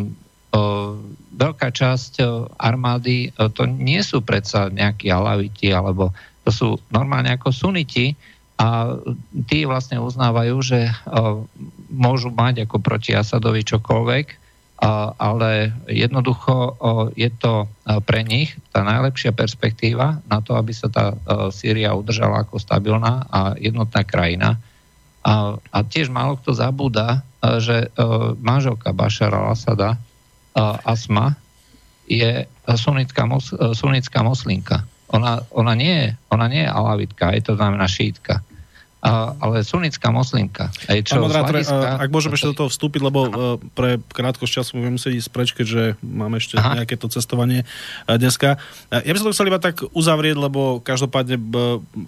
veľká 1.36 1.68
časť 1.68 2.12
e, 2.18 2.24
armády 2.56 3.36
to 3.52 3.68
nie 3.68 4.00
sú 4.00 4.24
predsa 4.24 4.72
nejakí 4.72 5.12
alaviti 5.12 5.70
alebo 5.70 6.10
to 6.44 6.50
sú 6.50 6.68
normálne 6.88 7.36
ako 7.36 7.52
suniti 7.52 8.16
a 8.60 8.96
tí 9.50 9.66
vlastne 9.66 9.98
uznávajú, 9.98 10.56
že 10.62 10.86
môžu 11.90 12.30
mať 12.30 12.68
ako 12.68 12.78
proti 12.78 13.10
Asadovi 13.10 13.66
čokoľvek, 13.66 14.43
ale 15.18 15.72
jednoducho 15.86 16.76
je 17.14 17.30
to 17.30 17.70
pre 18.04 18.20
nich 18.26 18.52
tá 18.74 18.82
najlepšia 18.82 19.32
perspektíva 19.32 20.20
na 20.26 20.38
to, 20.42 20.58
aby 20.58 20.74
sa 20.74 20.90
tá 20.90 21.14
Sýria 21.54 21.94
udržala 21.94 22.44
ako 22.44 22.58
stabilná 22.60 23.24
a 23.30 23.54
jednotná 23.56 24.02
krajina. 24.04 24.60
A, 25.24 25.56
tiež 25.88 26.12
málo 26.12 26.36
kto 26.36 26.52
zabúda, 26.52 27.24
že 27.40 27.88
manželka 28.44 28.92
Bašara 28.92 29.40
al-Assada, 29.40 29.96
Asma, 30.84 31.38
je 32.04 32.44
sunická, 32.68 33.24
mos, 33.24 33.56
sunická 33.72 34.20
moslinka. 34.20 34.84
Ona, 35.08 35.40
ona, 35.48 35.72
nie 35.72 36.12
ona 36.28 36.46
nie 36.50 36.66
je 36.66 36.70
alavitka, 36.70 37.32
je 37.32 37.42
to 37.46 37.56
znamená 37.56 37.88
šítka 37.88 38.44
ale 39.04 39.60
sunická 39.60 40.08
moslimka. 40.08 40.72
Aj 40.88 40.98
čo 41.04 41.20
moderátor, 41.20 41.60
hľadiska... 41.60 42.00
ak 42.00 42.08
môžem 42.08 42.32
ešte 42.32 42.50
do 42.50 42.58
toho 42.64 42.68
vstúpiť, 42.72 43.00
lebo. 43.04 43.20
E, 43.28 43.30
pre 43.76 44.00
krátkosť 44.00 44.52
času 44.60 44.70
budeme 44.80 44.96
musieť 44.96 45.12
ísť 45.20 45.28
preč, 45.28 45.48
keďže 45.52 46.00
máme 46.00 46.40
ešte 46.40 46.56
Aha. 46.56 46.80
nejaké 46.80 46.96
to 46.96 47.12
cestovanie 47.12 47.68
e, 48.08 48.16
dneska. 48.16 48.56
E, 48.88 49.04
ja 49.04 49.12
by 49.12 49.18
som 49.20 49.28
to 49.28 49.34
chcel 49.36 49.50
iba 49.52 49.60
tak 49.60 49.84
uzavrieť, 49.92 50.36
lebo 50.40 50.80
každopádne 50.80 51.36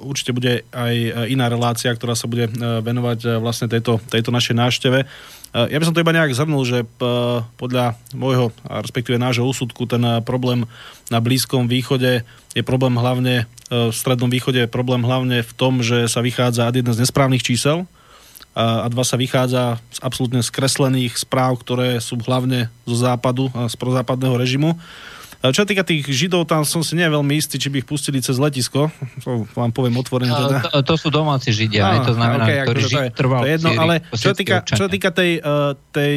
určite 0.00 0.32
bude 0.32 0.64
aj 0.72 1.28
iná 1.28 1.52
relácia, 1.52 1.92
ktorá 1.92 2.16
sa 2.16 2.24
bude 2.24 2.48
venovať 2.56 3.40
vlastne 3.44 3.68
tejto, 3.68 4.00
tejto 4.08 4.32
našej 4.32 4.56
návšteve. 4.56 4.98
Ja 5.56 5.80
by 5.80 5.88
som 5.88 5.96
to 5.96 6.04
iba 6.04 6.12
nejak 6.12 6.36
zhrnul, 6.36 6.68
že 6.68 6.84
podľa 7.56 7.96
môjho, 8.12 8.52
respektíve 8.68 9.16
nášho 9.16 9.48
úsudku, 9.48 9.88
ten 9.88 10.04
problém 10.20 10.68
na 11.08 11.16
Blízkom 11.16 11.64
východe 11.64 12.28
je 12.52 12.60
problém 12.60 12.92
hlavne 13.00 13.48
v 13.72 13.90
Strednom 13.90 14.30
východe 14.30 14.62
je 14.62 14.70
problém 14.70 15.02
hlavne 15.02 15.42
v 15.42 15.52
tom, 15.56 15.80
že 15.80 16.06
sa 16.06 16.22
vychádza 16.22 16.68
ad 16.68 16.76
jedna 16.76 16.92
z 16.94 17.02
nesprávnych 17.02 17.42
čísel 17.42 17.88
a 18.54 18.86
dva 18.88 19.02
sa 19.02 19.18
vychádza 19.18 19.82
z 19.92 19.98
absolútne 20.00 20.40
skreslených 20.44 21.18
správ, 21.18 21.60
ktoré 21.60 21.98
sú 21.98 22.20
hlavne 22.20 22.70
zo 22.86 22.96
západu 22.96 23.50
z 23.52 23.74
prozápadného 23.74 24.38
režimu. 24.38 24.78
Čo 25.44 25.68
týka 25.68 25.84
tých 25.84 26.08
Židov, 26.08 26.48
tam 26.48 26.64
som 26.64 26.80
si 26.80 26.96
nie 26.96 27.06
veľmi 27.06 27.36
istý, 27.36 27.60
či 27.60 27.68
by 27.68 27.84
ich 27.84 27.86
pustili 27.86 28.18
cez 28.24 28.40
letisko. 28.40 28.88
To 29.22 29.44
vám 29.52 29.70
poviem 29.70 30.00
otvorene. 30.00 30.32
Teda. 30.32 30.58
To, 30.72 30.80
to 30.82 30.94
sú 30.96 31.08
domáci 31.12 31.52
Židia, 31.52 31.86
aj 31.86 31.98
to 32.08 32.12
znamená, 32.16 32.44
okay, 32.48 32.58
ktorí 32.64 32.80
akože 32.82 32.88
ži- 32.88 33.12
trval 33.14 33.40
to 33.40 33.46
je 33.46 33.54
jedno, 33.54 33.70
ale 33.76 33.94
čo 34.16 34.30
týka, 34.32 34.56
čo 34.64 34.84
týka 34.88 35.10
tej, 35.12 35.38
tej, 35.92 36.14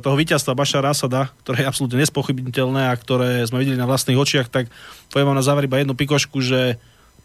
toho 0.00 0.16
víťazstva 0.16 0.56
Bašara 0.56 0.90
Asada, 0.90 1.30
ktoré 1.44 1.62
je 1.62 1.66
absolútne 1.68 2.00
nespochybniteľné 2.00 2.90
a 2.90 2.94
ktoré 2.96 3.44
sme 3.46 3.60
videli 3.62 3.78
na 3.78 3.86
vlastných 3.86 4.18
očiach, 4.18 4.48
tak 4.50 4.72
poviem 5.12 5.30
vám 5.30 5.38
na 5.38 5.46
záver 5.46 5.68
iba 5.68 5.78
jednu 5.78 5.94
pikošku, 5.94 6.40
že 6.42 6.80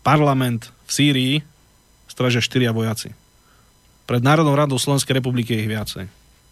parlament 0.06 0.70
v 0.86 0.92
Sýrii 0.92 1.34
stražia 2.12 2.44
štyria 2.44 2.76
vojaci. 2.76 3.16
Pred 4.08 4.24
Národnou 4.24 4.56
radou 4.56 4.80
Slovenskej 4.80 5.20
republiky 5.20 5.52
je 5.52 5.62
ich 5.64 5.72
viacej. 5.72 6.06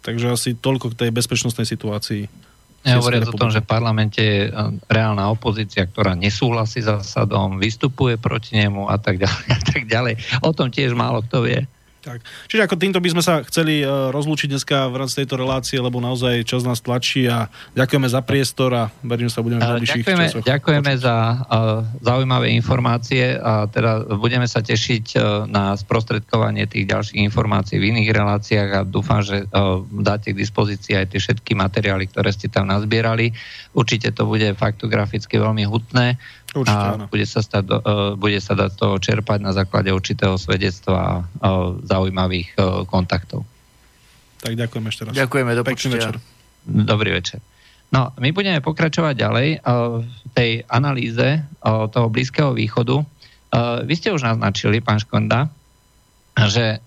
Takže 0.04 0.26
asi 0.30 0.50
toľko 0.54 0.92
k 0.92 0.98
tej 1.06 1.10
bezpečnostnej 1.10 1.66
situácii. 1.66 2.28
Hovoriac 2.86 3.26
o 3.26 3.34
tom, 3.34 3.50
že 3.50 3.62
v 3.62 3.68
parlamente 3.68 4.22
je 4.22 4.46
e, 4.46 4.50
reálna 4.86 5.26
opozícia, 5.26 5.82
ktorá 5.82 6.14
nesúhlasí 6.14 6.86
s 6.86 6.88
Asadom, 6.88 7.58
vystupuje 7.58 8.14
proti 8.14 8.54
nemu 8.54 8.86
a 8.86 8.96
tak 8.96 9.18
ďalej 9.18 9.46
a 9.50 9.60
tak 9.66 9.82
ďalej. 9.90 10.14
O 10.46 10.54
tom 10.54 10.70
tiež 10.70 10.94
málo 10.94 11.26
kto 11.26 11.42
vie. 11.42 11.66
Tak. 12.06 12.22
Čiže 12.46 12.62
ako 12.70 12.78
týmto 12.78 13.02
by 13.02 13.18
sme 13.18 13.22
sa 13.26 13.42
chceli 13.42 13.82
uh, 13.82 14.14
rozlúčiť 14.14 14.46
dneska 14.46 14.86
v 14.94 15.02
rámci 15.02 15.18
tejto 15.18 15.34
relácie, 15.34 15.82
lebo 15.82 15.98
naozaj 15.98 16.46
čas 16.46 16.62
nás 16.62 16.78
tlačí 16.78 17.26
a 17.26 17.50
ďakujeme 17.74 18.06
za 18.06 18.22
priestor 18.22 18.70
a 18.78 18.86
verím, 19.02 19.26
že 19.26 19.34
sa 19.34 19.42
budeme 19.42 19.58
v 19.58 19.74
najbližších 19.74 20.06
ďakujeme, 20.06 20.26
časoch. 20.30 20.46
Ďakujeme 20.46 20.92
počuť. 20.94 21.02
za 21.02 21.16
uh, 21.18 21.82
zaujímavé 21.98 22.54
informácie 22.54 23.34
a 23.34 23.66
teda 23.66 24.06
budeme 24.22 24.46
sa 24.46 24.62
tešiť 24.62 25.06
uh, 25.18 25.50
na 25.50 25.74
sprostredkovanie 25.74 26.70
tých 26.70 26.86
ďalších 26.86 27.26
informácií 27.26 27.82
v 27.82 27.90
iných 27.90 28.14
reláciách 28.14 28.70
a 28.70 28.80
dúfam, 28.86 29.26
že 29.26 29.42
uh, 29.42 29.82
dáte 29.90 30.30
k 30.30 30.38
dispozícii 30.38 30.94
aj 30.94 31.10
tie 31.10 31.18
všetky 31.18 31.58
materiály, 31.58 32.06
ktoré 32.06 32.30
ste 32.30 32.46
tam 32.46 32.70
nazbierali. 32.70 33.34
Určite 33.74 34.14
to 34.14 34.30
bude 34.30 34.46
faktograficky 34.54 35.42
veľmi 35.42 35.66
hutné 35.66 36.22
Určite, 36.56 36.86
a 36.96 37.04
bude 37.04 37.26
sa, 37.28 37.44
stať, 37.44 37.64
uh, 37.68 38.16
bude 38.16 38.40
sa 38.40 38.56
dať 38.56 38.70
to 38.80 38.96
čerpať 38.96 39.44
na 39.44 39.52
základe 39.52 39.92
určitého 39.92 40.40
svedectva 40.40 40.96
a 40.96 41.10
uh, 41.20 41.76
zaujímavých 41.84 42.56
uh, 42.56 42.88
kontaktov. 42.88 43.44
Tak 44.40 44.56
ďakujem 44.56 44.84
ešte 44.88 45.02
raz. 45.04 45.12
Ďakujeme, 45.12 45.50
do 45.52 45.64
večer. 45.64 46.16
Dobrý 46.64 47.10
večer. 47.12 47.44
No, 47.92 48.10
my 48.18 48.34
budeme 48.34 48.58
pokračovať 48.58 49.14
ďalej 49.14 49.48
v 49.62 50.30
tej 50.34 50.66
analýze 50.66 51.46
toho 51.64 52.06
Blízkeho 52.10 52.50
východu. 52.50 52.98
Vy 53.86 53.94
ste 53.94 54.10
už 54.10 54.26
naznačili, 54.26 54.82
pán 54.82 54.98
Škonda, 54.98 55.46
že 56.50 56.82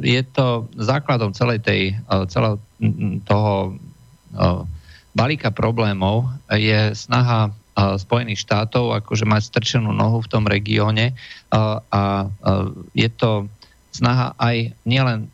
je 0.00 0.22
to 0.30 0.70
základom 0.78 1.34
celej 1.34 1.60
tej, 1.62 1.82
celého 2.30 2.62
toho 3.26 3.74
balíka 5.12 5.50
problémov 5.50 6.30
je 6.48 6.94
snaha 6.94 7.50
Spojených 7.96 8.44
štátov, 8.44 8.98
akože 9.04 9.24
mať 9.24 9.42
strčenú 9.48 9.94
nohu 9.94 10.20
v 10.20 10.30
tom 10.30 10.44
regióne 10.44 11.16
a 11.54 12.02
je 12.92 13.08
to 13.14 13.48
snaha 13.90 14.36
aj 14.36 14.76
nielen 14.84 15.32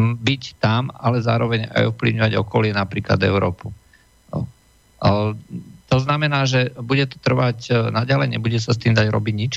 byť 0.00 0.42
tam, 0.62 0.88
ale 0.94 1.20
zároveň 1.20 1.68
aj 1.68 1.92
ovplyvňovať 1.92 2.32
okolie, 2.38 2.72
napríklad 2.72 3.20
Európu. 3.20 3.68
To 5.90 5.98
znamená, 5.98 6.46
že 6.46 6.70
bude 6.78 7.02
to 7.10 7.18
trvať 7.18 7.58
e, 7.66 7.72
naďalej, 7.90 8.38
nebude 8.38 8.62
sa 8.62 8.70
s 8.70 8.78
tým 8.78 8.94
dať 8.94 9.10
robiť 9.10 9.34
nič? 9.34 9.54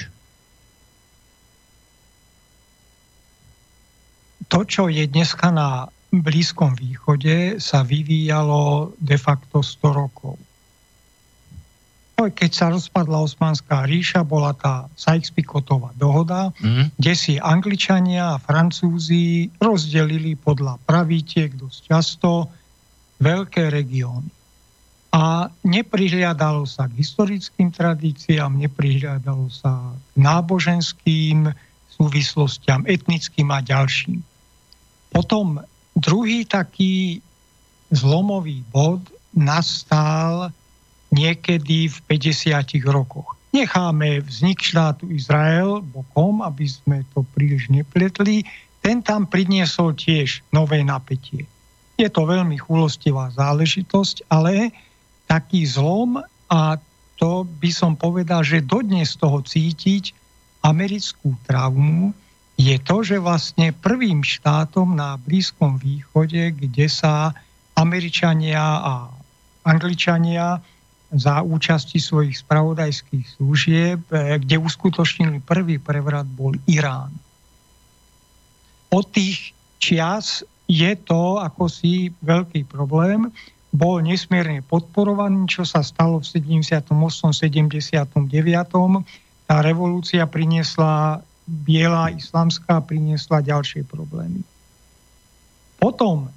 To, 4.49 4.65
čo 4.65 4.89
je 4.89 5.05
dneska 5.05 5.53
na 5.53 5.93
Blízkom 6.09 6.73
východe, 6.73 7.61
sa 7.61 7.85
vyvíjalo 7.85 8.93
de 8.97 9.17
facto 9.21 9.61
100 9.61 9.93
rokov 9.93 10.41
keď 12.31 12.51
sa 12.53 12.67
rozpadla 12.71 13.25
Osmanská 13.25 13.83
ríša, 13.83 14.23
bola 14.23 14.55
tá 14.55 14.87
Sykes-Picotová 14.95 15.91
dohoda, 15.97 16.53
mm. 16.61 16.95
kde 16.95 17.13
si 17.17 17.33
Angličania 17.41 18.37
a 18.37 18.41
Francúzi 18.41 19.51
rozdelili 19.59 20.37
podľa 20.37 20.79
pravítiek 20.87 21.57
dosť 21.57 21.79
často 21.89 22.47
veľké 23.19 23.73
regióny. 23.73 24.29
A 25.13 25.45
neprihliadalo 25.61 26.65
sa 26.65 26.89
k 26.89 26.97
historickým 26.97 27.69
tradíciám, 27.69 28.57
neprihliadalo 28.57 29.45
sa 29.53 29.93
k 29.93 30.15
náboženským 30.17 31.53
súvislostiam, 31.93 32.81
etnickým 32.89 33.53
a 33.53 33.61
ďalším. 33.61 34.25
Potom 35.13 35.61
druhý 35.93 36.49
taký 36.49 37.21
zlomový 37.93 38.65
bod 38.73 39.05
nastal 39.37 40.49
niekedy 41.13 41.87
v 41.87 41.97
50 42.09 42.81
rokoch. 42.89 43.37
Necháme 43.53 44.25
vznik 44.25 44.65
štátu 44.65 45.13
Izrael 45.13 45.85
bokom, 45.85 46.41
aby 46.41 46.65
sme 46.65 47.05
to 47.13 47.21
príliš 47.37 47.69
nepletli. 47.69 48.41
Ten 48.81 49.05
tam 49.05 49.29
priniesol 49.29 49.93
tiež 49.93 50.41
nové 50.49 50.81
napätie. 50.81 51.45
Je 52.01 52.09
to 52.09 52.25
veľmi 52.25 52.57
chulostivá 52.57 53.29
záležitosť, 53.37 54.25
ale 54.33 54.73
taký 55.29 55.69
zlom 55.69 56.17
a 56.49 56.81
to 57.21 57.45
by 57.61 57.69
som 57.69 57.93
povedal, 57.93 58.41
že 58.41 58.65
dodnes 58.65 59.13
toho 59.13 59.45
cítiť 59.45 60.17
americkú 60.65 61.37
traumu 61.45 62.11
je 62.57 62.77
to, 62.77 63.01
že 63.01 63.17
vlastne 63.17 63.73
prvým 63.73 64.21
štátom 64.21 64.93
na 64.93 65.17
Blízkom 65.17 65.81
východe, 65.81 66.53
kde 66.53 66.85
sa 66.85 67.33
Američania 67.73 68.61
a 68.61 69.09
Angličania 69.65 70.61
za 71.13 71.45
účasti 71.45 72.01
svojich 72.01 72.41
spravodajských 72.41 73.37
služieb, 73.37 74.01
eh, 74.09 74.41
kde 74.41 74.57
uskutočnili 74.57 75.39
prvý 75.45 75.77
prevrat, 75.77 76.25
bol 76.25 76.57
Irán. 76.65 77.13
Od 78.89 79.05
tých 79.09 79.53
čias 79.77 80.45
je 80.69 80.93
to 80.97 81.37
ako 81.41 81.69
si 81.69 82.13
veľký 82.21 82.65
problém. 82.65 83.29
Bol 83.73 84.05
nesmierne 84.05 84.61
podporovaný, 84.61 85.49
čo 85.49 85.65
sa 85.65 85.81
stalo 85.81 86.21
v 86.21 86.25
78. 86.29 87.33
79. 87.33 88.29
Tá 89.49 89.65
revolúcia 89.65 90.29
priniesla, 90.29 91.25
biela 91.45 92.13
islamská 92.13 92.85
priniesla 92.85 93.41
ďalšie 93.41 93.81
problémy. 93.89 94.45
Potom 95.81 96.29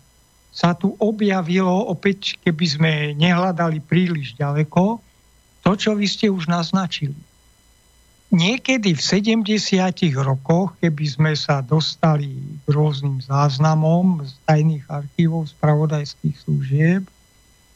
sa 0.57 0.73
tu 0.73 0.97
objavilo, 0.97 1.93
opäť 1.93 2.41
keby 2.41 2.65
sme 2.65 2.93
nehľadali 3.21 3.85
príliš 3.85 4.33
ďaleko, 4.41 5.05
to, 5.61 5.71
čo 5.77 5.93
vy 5.93 6.09
ste 6.09 6.33
už 6.33 6.49
naznačili. 6.49 7.13
Niekedy 8.33 8.97
v 8.97 9.03
70 9.05 9.45
rokoch, 10.17 10.75
keby 10.81 11.05
sme 11.05 11.33
sa 11.37 11.61
dostali 11.61 12.33
k 12.65 12.67
rôznym 12.73 13.21
záznamom 13.21 14.25
z 14.25 14.33
tajných 14.49 14.87
archívov 14.89 15.53
spravodajských 15.53 16.37
služieb, 16.49 17.03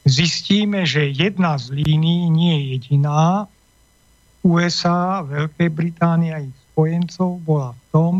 zistíme, 0.09 0.89
že 0.89 1.13
jedna 1.13 1.61
z 1.61 1.77
línií 1.85 2.33
nie 2.33 2.57
je 2.57 2.65
jediná. 2.81 3.45
USA, 4.41 5.21
Veľkej 5.21 5.69
Británie 5.69 6.33
a 6.33 6.41
ich 6.41 6.57
spojencov 6.73 7.45
bola 7.45 7.77
v 7.77 7.83
tom, 7.93 8.15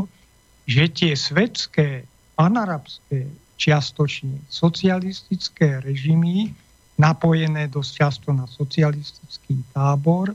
že 0.69 0.87
tie 0.93 1.17
svetské 1.17 2.05
panarabské 2.37 3.27
čiastočne 3.61 4.41
socialistické 4.49 5.85
režimy, 5.85 6.57
napojené 6.97 7.69
dosť 7.69 7.91
často 7.93 8.29
na 8.33 8.49
socialistický 8.49 9.61
tábor, 9.77 10.33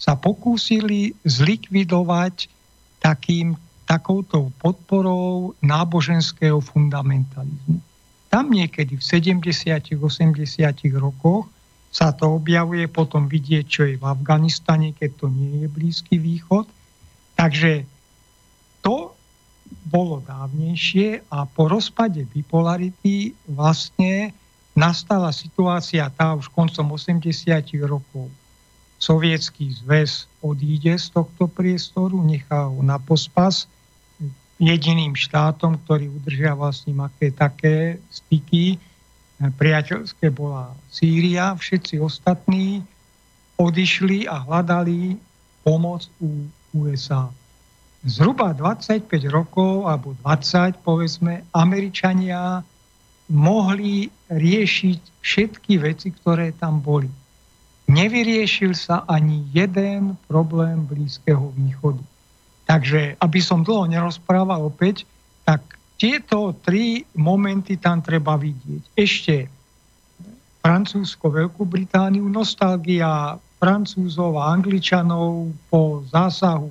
sa 0.00 0.16
pokúsili 0.16 1.12
zlikvidovať 1.28 2.48
takým, 2.98 3.54
takouto 3.84 4.48
podporou 4.58 5.52
náboženského 5.60 6.58
fundamentalizmu. 6.64 7.78
Tam 8.32 8.48
niekedy 8.48 8.96
v 8.96 9.04
70 9.04 9.52
80 9.92 10.00
rokoch 10.96 11.52
sa 11.92 12.08
to 12.16 12.40
objavuje, 12.40 12.88
potom 12.88 13.28
vidieť, 13.28 13.64
čo 13.68 13.82
je 13.84 14.00
v 14.00 14.04
Afganistane, 14.08 14.96
keď 14.96 15.10
to 15.20 15.26
nie 15.28 15.60
je 15.60 15.68
Blízky 15.68 16.16
východ. 16.16 16.64
Takže 17.36 17.84
to 18.80 19.12
bolo 19.86 20.22
dávnejšie 20.22 21.26
a 21.26 21.42
po 21.46 21.66
rozpade 21.66 22.22
bipolarity 22.30 23.34
vlastne 23.50 24.30
nastala 24.72 25.34
situácia 25.34 26.06
tá 26.14 26.32
už 26.38 26.48
koncom 26.54 26.94
80 26.94 27.28
rokov. 27.84 28.30
Sovietský 29.02 29.74
zväz 29.82 30.30
odíde 30.38 30.94
z 30.94 31.10
tohto 31.10 31.50
priestoru, 31.50 32.22
nechá 32.22 32.70
ho 32.70 32.78
na 32.86 33.02
pospas 33.02 33.66
jediným 34.62 35.18
štátom, 35.18 35.74
ktorý 35.82 36.06
udržiava 36.22 36.70
s 36.70 36.86
ním 36.86 37.02
aké 37.02 37.34
také 37.34 37.98
styky. 38.14 38.78
Priateľské 39.42 40.30
bola 40.30 40.70
Sýria, 40.86 41.58
všetci 41.58 41.98
ostatní 41.98 42.86
odišli 43.58 44.30
a 44.30 44.38
hľadali 44.38 45.18
pomoc 45.66 46.06
u 46.22 46.46
USA 46.70 47.26
zhruba 48.02 48.50
25 48.54 49.06
rokov, 49.30 49.86
alebo 49.86 50.14
20, 50.26 50.82
povedzme, 50.82 51.46
Američania 51.54 52.62
mohli 53.30 54.10
riešiť 54.28 55.00
všetky 55.22 55.72
veci, 55.80 56.10
ktoré 56.10 56.52
tam 56.58 56.82
boli. 56.82 57.08
nevyriešil 57.92 58.72
sa 58.72 59.04
ani 59.04 59.44
jeden 59.52 60.16
problém 60.24 60.86
Blízkeho 60.88 61.52
východu. 61.52 62.00
Takže, 62.64 63.20
aby 63.20 63.40
som 63.42 63.66
dlho 63.66 63.84
nerozprával 63.90 64.64
opäť, 64.64 65.04
tak 65.44 65.60
tieto 66.00 66.56
tri 66.64 67.04
momenty 67.12 67.76
tam 67.76 68.00
treba 68.00 68.38
vidieť. 68.38 68.82
Ešte 68.96 69.34
Francúzsko, 70.62 71.28
Veľkú 71.28 71.66
Britániu, 71.66 72.24
nostalgia 72.30 73.36
Francúzov 73.58 74.40
a 74.40 74.54
Angličanov 74.54 75.52
po 75.68 76.06
zásahu 76.08 76.70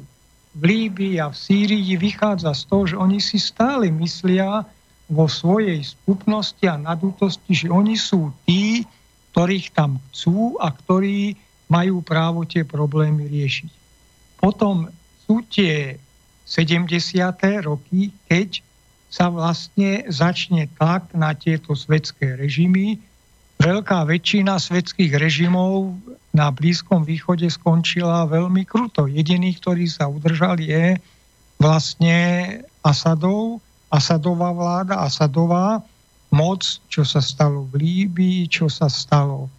v 0.52 0.62
Líbii 0.68 1.24
a 1.24 1.32
v 1.32 1.38
Sýrii 1.38 1.96
vychádza 1.96 2.52
z 2.52 2.64
toho, 2.68 2.84
že 2.88 2.96
oni 3.00 3.24
si 3.24 3.40
stále 3.40 3.88
myslia 3.88 4.68
vo 5.12 5.28
svojej 5.28 5.80
spupnosti 5.84 6.64
a 6.68 6.80
nadútosti, 6.80 7.52
že 7.56 7.68
oni 7.68 7.96
sú 7.96 8.32
tí, 8.48 8.84
ktorých 9.32 9.72
tam 9.76 10.00
chcú 10.12 10.60
a 10.60 10.72
ktorí 10.72 11.36
majú 11.72 12.04
právo 12.04 12.44
tie 12.44 12.68
problémy 12.68 13.32
riešiť. 13.32 13.72
Potom 14.44 14.92
sú 15.24 15.44
tie 15.48 15.96
70. 16.44 17.08
roky, 17.64 18.12
keď 18.28 18.60
sa 19.12 19.32
vlastne 19.32 20.08
začne 20.08 20.68
tlak 20.80 21.12
na 21.16 21.36
tieto 21.36 21.76
svetské 21.76 22.40
režimy. 22.40 23.00
Veľká 23.60 24.08
väčšina 24.08 24.60
svetských 24.60 25.16
režimov 25.16 25.96
na 26.32 26.48
Blízkom 26.48 27.04
východe 27.04 27.48
skončila 27.52 28.24
veľmi 28.28 28.64
kruto. 28.64 29.08
Jediný, 29.08 29.52
ktorý 29.60 29.84
sa 29.88 30.08
udržal, 30.08 30.64
je 30.64 30.96
vlastne 31.60 32.18
Asadov, 32.82 33.60
Asadová 33.92 34.56
vláda, 34.56 35.04
Asadová 35.04 35.84
moc, 36.32 36.64
čo 36.88 37.04
sa 37.04 37.20
stalo 37.20 37.68
v 37.76 37.84
Líbii, 37.84 38.48
čo 38.48 38.72
sa 38.72 38.88
stalo 38.88 39.52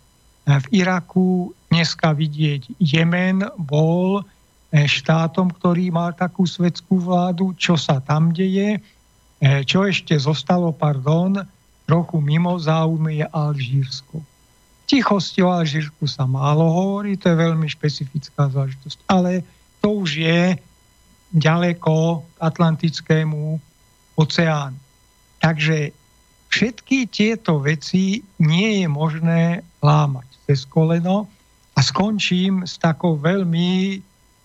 v 0.49 0.67
Iraku. 0.73 1.53
Dneska 1.69 2.17
vidieť 2.17 2.81
Jemen 2.81 3.45
bol 3.61 4.25
eh, 4.25 4.89
štátom, 4.89 5.53
ktorý 5.53 5.93
mal 5.93 6.17
takú 6.17 6.49
svetskú 6.49 7.05
vládu, 7.05 7.53
čo 7.61 7.77
sa 7.77 8.01
tam 8.01 8.33
deje. 8.33 8.81
Eh, 8.81 9.61
čo 9.69 9.85
ešte 9.85 10.17
zostalo, 10.17 10.73
pardon, 10.73 11.37
trochu 11.85 12.17
mimo 12.25 12.57
záujmy 12.57 13.21
je 13.21 13.27
Alžírsko 13.29 14.32
tichosti 14.87 15.41
o 15.43 15.51
Alžírsku 15.51 16.05
sa 16.07 16.29
málo 16.29 16.69
hovorí, 16.69 17.17
to 17.17 17.33
je 17.33 17.37
veľmi 17.37 17.67
špecifická 17.69 18.51
záležitosť. 18.51 18.99
Ale 19.09 19.47
to 19.81 20.03
už 20.03 20.23
je 20.23 20.41
ďaleko 21.33 22.23
k 22.23 22.25
Atlantickému 22.41 23.59
oceánu. 24.21 24.79
Takže 25.41 25.91
všetky 26.53 27.09
tieto 27.09 27.59
veci 27.65 28.23
nie 28.39 28.85
je 28.85 28.89
možné 28.89 29.43
lámať 29.81 30.29
cez 30.47 30.69
koleno 30.69 31.27
a 31.75 31.81
skončím 31.81 32.69
s 32.69 32.77
takou 32.77 33.17
veľmi 33.17 33.99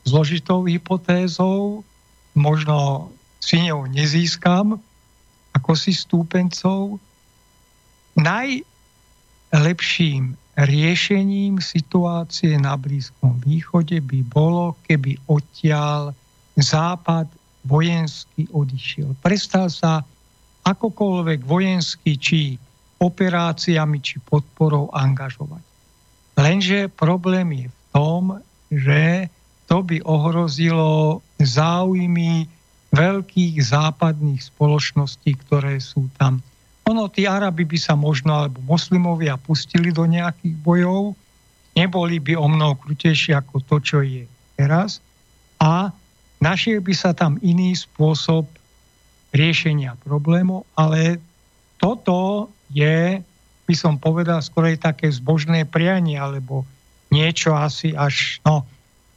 zložitou 0.08 0.64
hypotézou, 0.64 1.84
možno 2.32 3.12
si 3.44 3.60
ňou 3.68 3.92
nezískam 3.92 4.80
ako 5.58 5.74
si 5.74 5.92
stúpencov. 5.92 7.02
Naj, 8.14 8.62
lepším 9.54 10.36
riešením 10.58 11.62
situácie 11.62 12.58
na 12.58 12.74
Blízkom 12.76 13.38
východe 13.46 14.02
by 14.02 14.20
bolo, 14.26 14.74
keby 14.90 15.22
odtiaľ 15.30 16.12
Západ 16.58 17.30
vojensky 17.70 18.50
odišiel. 18.50 19.14
Prestal 19.22 19.70
sa 19.70 20.02
akokoľvek 20.66 21.46
vojensky 21.46 22.18
či 22.18 22.58
operáciami 22.98 24.02
či 24.02 24.18
podporou 24.26 24.90
angažovať. 24.90 25.62
Lenže 26.34 26.90
problém 26.90 27.48
je 27.54 27.68
v 27.70 27.80
tom, 27.94 28.24
že 28.74 29.30
to 29.70 29.86
by 29.86 30.02
ohrozilo 30.02 31.22
záujmy 31.38 32.50
veľkých 32.90 33.62
západných 33.62 34.42
spoločností, 34.42 35.38
ktoré 35.46 35.78
sú 35.78 36.10
tam 36.18 36.42
ono, 36.88 37.12
tí 37.12 37.28
Arabi 37.28 37.68
by 37.68 37.76
sa 37.76 37.94
možno, 38.00 38.32
alebo 38.32 38.64
moslimovia 38.64 39.36
pustili 39.36 39.92
do 39.92 40.08
nejakých 40.08 40.56
bojov, 40.64 41.20
neboli 41.76 42.18
by 42.24 42.40
o 42.40 42.48
mnoho 42.48 42.80
krutejšie 42.80 43.36
ako 43.36 43.60
to, 43.68 43.76
čo 43.84 44.00
je 44.02 44.24
teraz. 44.56 45.04
A 45.60 45.92
našiel 46.40 46.80
by 46.80 46.94
sa 46.96 47.12
tam 47.12 47.36
iný 47.44 47.76
spôsob 47.76 48.48
riešenia 49.36 50.00
problémov, 50.02 50.64
ale 50.80 51.20
toto 51.76 52.48
je, 52.72 53.20
by 53.68 53.76
som 53.76 54.00
povedal, 54.00 54.40
skoro 54.40 54.72
také 54.80 55.12
zbožné 55.12 55.68
prianie, 55.68 56.16
alebo 56.16 56.64
niečo 57.12 57.52
asi 57.52 57.92
až, 57.92 58.40
no, 58.48 58.64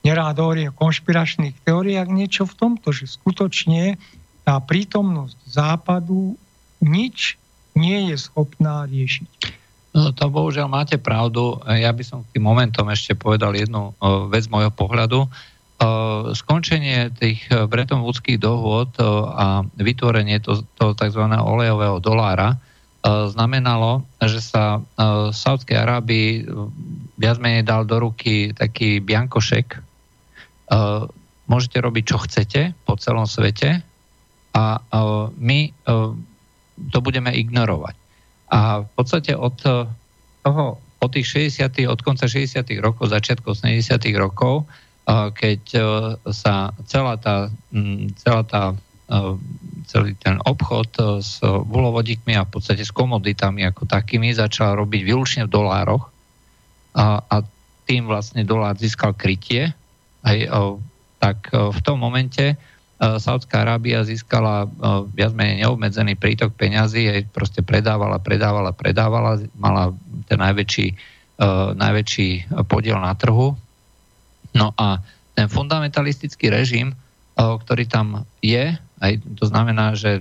nerád 0.03 0.43
o 0.43 0.51
konšpiračných 0.75 1.63
teóriách, 1.63 2.09
niečo 2.11 2.45
v 2.51 2.57
tomto, 2.59 2.91
že 2.91 3.07
skutočne 3.07 4.01
tá 4.43 4.57
prítomnosť 4.59 5.39
západu 5.47 6.35
nič 6.81 7.37
nie 7.75 8.11
je 8.13 8.17
schopná 8.19 8.87
riešiť. 8.87 9.59
No 9.91 10.15
to 10.15 10.31
bohužiaľ 10.31 10.71
máte 10.71 11.03
pravdu. 11.03 11.59
Ja 11.67 11.91
by 11.91 12.03
som 12.07 12.23
k 12.23 12.39
tým 12.39 12.47
momentom 12.47 12.87
ešte 12.95 13.19
povedal 13.19 13.59
jednu 13.59 13.91
vec 14.31 14.47
z 14.47 14.53
môjho 14.55 14.71
pohľadu. 14.71 15.27
Skončenie 16.37 17.11
tých 17.17 17.49
Bretton 17.67 18.05
Woodských 18.07 18.39
dohôd 18.39 18.95
a 19.35 19.67
vytvorenie 19.75 20.39
to, 20.39 20.63
toho 20.79 20.95
tzv. 20.95 21.25
olejového 21.27 21.99
dolára 21.99 22.55
znamenalo, 23.03 24.05
že 24.21 24.45
sa 24.45 24.85
Saudskej 25.33 25.75
Arábii 25.75 26.45
viac 27.17 27.41
menej 27.41 27.65
dal 27.65 27.89
do 27.89 27.97
ruky 27.97 28.53
taký 28.53 29.01
biankošek. 29.01 29.81
Môžete 31.51 31.79
robiť, 31.83 32.05
čo 32.07 32.17
chcete 32.29 32.77
po 32.87 32.95
celom 33.01 33.27
svete 33.27 33.83
a 34.53 34.65
my 35.35 35.59
to 36.89 36.99
budeme 37.05 37.29
ignorovať. 37.29 37.95
A 38.51 38.83
v 38.83 38.91
podstate 38.97 39.37
od 39.37 39.57
eh, 39.69 39.87
toho, 40.43 40.81
od 41.01 41.11
tých 41.13 41.53
60. 41.55 41.87
od 41.87 42.01
konca 42.03 42.27
60. 42.27 42.65
rokov, 42.83 43.13
začiatku 43.13 43.53
80. 43.53 44.01
rokov, 44.19 44.65
eh, 44.65 45.29
keď 45.31 45.63
eh, 45.77 45.85
sa 46.33 46.73
celá 46.89 47.21
tá, 47.21 47.53
mm, 47.73 48.17
celá 48.21 48.45
tá 48.45 48.63
celý 49.91 50.15
ten 50.23 50.39
obchod 50.47 51.19
s 51.19 51.43
bulovodíkmi 51.43 52.39
a 52.39 52.47
v 52.47 52.55
podstate 52.55 52.87
s 52.87 52.95
komoditami 52.95 53.67
ako 53.67 53.83
takými 53.83 54.31
začal 54.31 54.79
robiť 54.79 55.03
výlučne 55.03 55.43
v 55.51 55.55
dolároch 55.59 56.15
a, 56.95 57.19
a 57.19 57.43
tým 57.91 58.07
vlastne 58.07 58.47
dolár 58.47 58.79
získal 58.79 59.19
krytie, 59.19 59.75
aj, 60.23 60.39
tak 61.19 61.51
v 61.51 61.81
tom 61.83 61.99
momente 61.99 62.55
Saudská 63.01 63.65
Arábia 63.65 64.05
získala 64.05 64.69
e, 64.69 64.69
viac 65.17 65.33
menej 65.33 65.65
neobmedzený 65.65 66.21
prítok 66.21 66.53
peňazí, 66.53 67.09
jej 67.09 67.25
proste 67.33 67.65
predávala, 67.65 68.21
predávala, 68.21 68.77
predávala, 68.77 69.41
mala 69.57 69.97
ten 70.29 70.37
najväčší, 70.37 70.87
e, 70.93 70.95
najväčší 71.81 72.53
podiel 72.69 73.01
na 73.01 73.17
trhu. 73.17 73.57
No 74.53 74.77
a 74.77 75.01
ten 75.33 75.49
fundamentalistický 75.49 76.53
režim, 76.53 76.93
ktorý 77.39 77.89
tam 77.89 78.29
je, 78.45 78.77
aj 79.01 79.13
to 79.41 79.49
znamená, 79.49 79.97
že 79.97 80.21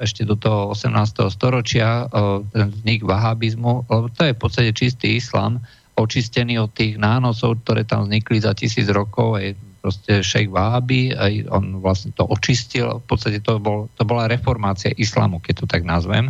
ešte 0.00 0.26
do 0.26 0.34
toho 0.34 0.74
18. 0.74 1.30
storočia 1.30 2.10
ten 2.50 2.66
vznik 2.72 3.06
vahabizmu, 3.06 3.86
lebo 3.86 4.10
to 4.10 4.26
je 4.26 4.34
v 4.34 4.40
podstate 4.40 4.70
čistý 4.74 5.20
islam, 5.20 5.62
očistený 5.94 6.58
od 6.58 6.70
tých 6.74 6.98
nánosov, 6.98 7.62
ktoré 7.62 7.86
tam 7.86 8.06
vznikli 8.06 8.42
za 8.42 8.54
tisíc 8.54 8.86
rokov, 8.90 9.38
aj 9.38 9.54
proste 9.88 10.20
šejk 10.20 10.52
Wahabi, 10.52 11.16
aj 11.16 11.48
on 11.48 11.80
vlastne 11.80 12.12
to 12.12 12.28
očistil, 12.28 13.00
v 13.00 13.06
podstate 13.08 13.40
to, 13.40 13.56
bol, 13.56 13.88
to 13.96 14.04
bola 14.04 14.28
reformácia 14.28 14.92
islamu, 15.00 15.40
keď 15.40 15.64
to 15.64 15.66
tak 15.66 15.80
nazvem. 15.88 16.28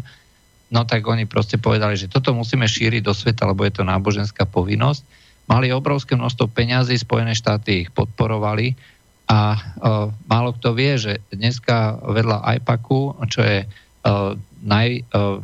No 0.70 0.86
tak 0.86 1.02
oni 1.02 1.26
proste 1.26 1.58
povedali, 1.58 1.98
že 1.98 2.06
toto 2.06 2.30
musíme 2.30 2.70
šíriť 2.70 3.02
do 3.02 3.10
sveta, 3.10 3.50
lebo 3.50 3.66
je 3.66 3.74
to 3.74 3.82
náboženská 3.82 4.46
povinnosť. 4.46 5.02
Mali 5.50 5.74
obrovské 5.74 6.14
množstvo 6.14 6.46
peňazí, 6.54 6.94
Spojené 7.02 7.34
štáty 7.34 7.82
ich 7.82 7.90
podporovali 7.90 8.78
a 9.26 9.58
uh, 9.58 10.14
málo 10.30 10.54
kto 10.54 10.78
vie, 10.78 10.94
že 10.94 11.18
dneska 11.34 11.98
vedľa 11.98 12.62
IPACu, 12.62 13.18
čo 13.26 13.42
je 13.42 13.66
uh, 13.66 14.38
naj, 14.62 15.02
uh, 15.10 15.42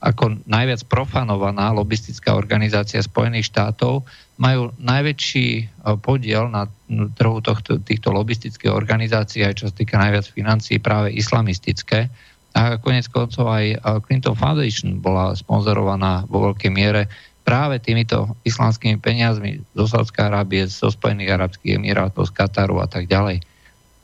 ako 0.00 0.40
najviac 0.48 0.80
profanovaná 0.88 1.76
lobistická 1.76 2.32
organizácia 2.32 3.04
Spojených 3.04 3.52
štátov, 3.52 4.08
majú 4.38 4.70
najväčší 4.78 5.48
e, 5.50 5.64
podiel 5.98 6.46
na 6.48 6.70
trhu 7.18 7.42
tohto, 7.42 7.82
týchto 7.82 8.14
lobistických 8.14 8.70
organizácií, 8.70 9.42
aj 9.42 9.54
čo 9.58 9.64
sa 9.68 9.74
týka 9.74 9.98
najviac 9.98 10.30
financií, 10.30 10.78
práve 10.78 11.10
islamistické. 11.12 12.06
A 12.54 12.78
konec 12.78 13.10
koncov 13.10 13.50
aj 13.50 13.66
e, 13.74 13.76
Clinton 14.06 14.38
Foundation 14.38 15.02
bola 15.02 15.34
sponzorovaná 15.34 16.22
vo 16.30 16.48
veľkej 16.50 16.70
miere 16.70 17.10
práve 17.42 17.82
týmito 17.82 18.38
islamskými 18.46 19.02
peniazmi 19.02 19.58
zo 19.74 19.90
Sádskej 19.90 20.30
Arábie, 20.30 20.68
zo 20.70 20.92
Spojených 20.92 21.34
Arabských 21.34 21.80
Emirátov, 21.80 22.30
z 22.30 22.32
Kataru 22.38 22.78
a 22.78 22.86
tak 22.86 23.10
ďalej. 23.10 23.42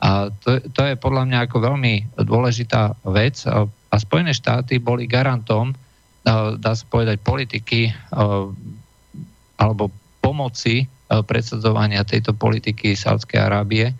A 0.03 0.27
to, 0.43 0.59
to 0.73 0.81
je 0.83 0.99
podľa 0.99 1.23
mňa 1.29 1.39
ako 1.47 1.57
veľmi 1.61 1.93
dôležitá 2.19 2.97
vec. 3.13 3.45
A 3.45 3.95
Spojené 4.01 4.33
štáty 4.33 4.81
boli 4.81 5.05
garantom, 5.05 5.77
dá 6.57 6.71
sa 6.73 6.85
povedať, 6.89 7.21
politiky 7.21 7.93
alebo 9.61 9.93
pomoci 10.25 10.89
predsadzovania 11.05 12.01
tejto 12.01 12.33
politiky 12.33 12.97
Sádskej 12.97 13.45
Arábie, 13.45 13.93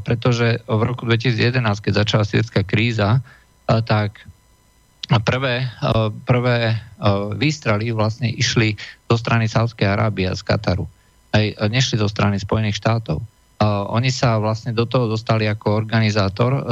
pretože 0.00 0.64
v 0.64 0.80
roku 0.80 1.04
2011, 1.04 1.60
keď 1.84 1.92
začala 2.08 2.24
svetská 2.24 2.64
kríza, 2.64 3.20
tak 3.68 4.24
prvé, 5.28 5.68
prvé 6.24 6.80
výstrely 7.36 7.92
vlastne 7.92 8.32
išli 8.32 8.80
zo 9.12 9.20
strany 9.20 9.44
Sádskej 9.44 9.92
Arábie 9.92 10.24
a 10.24 10.32
z 10.32 10.40
Kataru. 10.40 10.88
Aj 11.36 11.44
nešli 11.68 12.00
zo 12.00 12.08
strany 12.08 12.40
Spojených 12.40 12.80
štátov. 12.80 13.20
Oni 13.92 14.10
sa 14.10 14.42
vlastne 14.42 14.72
do 14.72 14.88
toho 14.88 15.06
dostali 15.06 15.46
ako 15.46 15.84
organizátor 15.84 16.64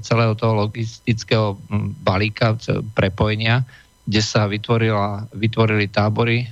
celého 0.00 0.34
toho 0.38 0.52
logistického 0.62 1.58
balíka 2.06 2.56
prepojenia, 2.94 3.66
kde 4.06 4.22
sa 4.22 4.46
vytvorila, 4.46 5.26
vytvorili 5.34 5.90
tábory, 5.90 6.46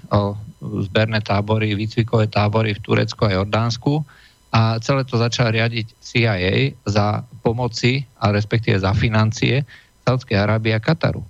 zberné 0.84 1.20
tábory, 1.20 1.76
výcvikové 1.76 2.26
tábory 2.28 2.74
v 2.74 2.82
Turecku 2.82 3.28
a 3.28 3.34
Jordánsku 3.36 4.04
a 4.54 4.78
celé 4.78 5.02
to 5.02 5.18
začal 5.18 5.50
riadiť 5.50 5.86
CIA 5.98 6.78
za 6.86 7.26
pomoci 7.42 8.06
a 8.22 8.30
respektíve 8.30 8.78
za 8.78 8.94
financie 8.94 9.66
Saudskej 10.06 10.38
Arábie 10.38 10.70
a 10.70 10.78
Kataru. 10.78 11.26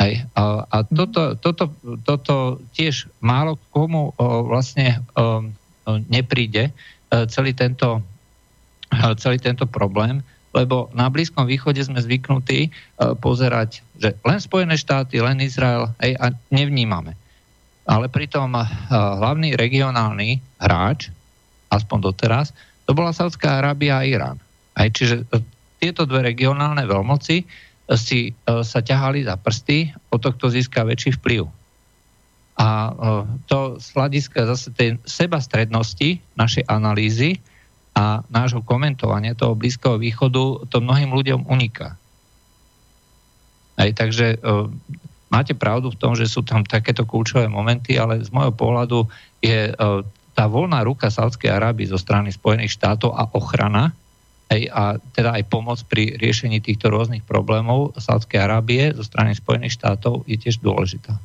Aj, 0.00 0.12
a, 0.34 0.64
a 0.66 0.76
toto, 0.88 1.36
toto, 1.38 1.70
toto 2.02 2.58
tiež 2.74 3.06
málo 3.20 3.60
komu 3.70 4.10
o, 4.16 4.42
vlastne 4.48 5.04
o, 5.14 5.44
nepríde, 6.10 6.72
o, 6.72 7.28
celý 7.30 7.52
tento, 7.52 8.00
o, 8.90 9.08
celý 9.20 9.38
tento 9.38 9.68
problém, 9.68 10.24
lebo 10.54 10.88
na 10.94 11.10
Blízkom 11.10 11.44
východe 11.50 11.82
sme 11.82 11.98
zvyknutí 11.98 12.70
uh, 12.70 13.18
pozerať, 13.18 13.82
že 13.98 14.14
len 14.22 14.38
Spojené 14.38 14.78
štáty, 14.78 15.18
len 15.18 15.42
Izrael 15.42 15.90
hej, 15.98 16.14
a 16.22 16.30
nevnímame. 16.54 17.18
Ale 17.84 18.08
pritom 18.08 18.56
uh, 18.56 18.64
hlavný 18.92 19.56
regionálny 19.56 20.40
hráč, 20.60 21.12
aspoň 21.68 21.98
doteraz, 22.12 22.56
to 22.88 22.96
bola 22.96 23.12
Saudská 23.12 23.60
Arábia 23.60 24.00
a 24.00 24.08
Irán. 24.08 24.40
Aj, 24.72 24.88
čiže 24.88 25.24
uh, 25.28 25.40
tieto 25.78 26.08
dve 26.08 26.32
regionálne 26.32 26.88
veľmoci 26.88 27.36
uh, 27.44 27.96
si 28.00 28.32
sa 28.44 28.80
ťahali 28.80 29.28
za 29.28 29.36
prsty, 29.36 29.92
o 30.08 30.16
to, 30.16 30.32
kto 30.32 30.48
získa 30.48 30.88
väčší 30.88 31.20
vplyv. 31.20 31.44
A 32.54 32.94
to 33.50 33.82
z 33.82 33.86
hľadiska 33.98 34.46
zase 34.46 34.70
tej 34.78 34.94
sebastrednosti 35.02 36.22
našej 36.38 36.62
analýzy 36.70 37.42
a 37.98 38.22
nášho 38.30 38.62
komentovania 38.62 39.34
toho 39.34 39.58
Blízkeho 39.58 39.98
východu 39.98 40.62
to 40.70 40.78
mnohým 40.78 41.10
ľuďom 41.10 41.50
uniká. 41.50 41.98
Aj, 43.74 43.90
takže 43.90 44.38
máte 45.34 45.58
pravdu 45.58 45.90
v 45.90 45.98
tom, 45.98 46.14
že 46.14 46.30
sú 46.30 46.46
tam 46.46 46.62
takéto 46.62 47.02
kľúčové 47.02 47.50
momenty, 47.50 47.98
ale 47.98 48.22
z 48.22 48.30
môjho 48.30 48.54
pohľadu 48.54 49.10
je 49.42 49.74
uh, 49.74 50.06
tá 50.38 50.46
voľná 50.46 50.86
ruka 50.86 51.10
Sádskej 51.10 51.50
Arábie 51.50 51.90
zo 51.90 51.98
strany 51.98 52.30
Spojených 52.30 52.78
štátov 52.78 53.18
a 53.18 53.26
ochrana 53.34 53.90
a 54.54 54.94
teda 55.16 55.40
aj 55.40 55.48
pomoc 55.50 55.82
pri 55.88 56.20
riešení 56.20 56.60
týchto 56.62 56.92
rôznych 56.92 57.24
problémov 57.26 57.96
Sádskej 57.98 58.38
Arábie 58.44 58.92
zo 58.94 59.02
strany 59.02 59.34
Spojených 59.34 59.82
štátov 59.82 60.22
je 60.30 60.38
tiež 60.38 60.62
dôležitá. 60.62 61.18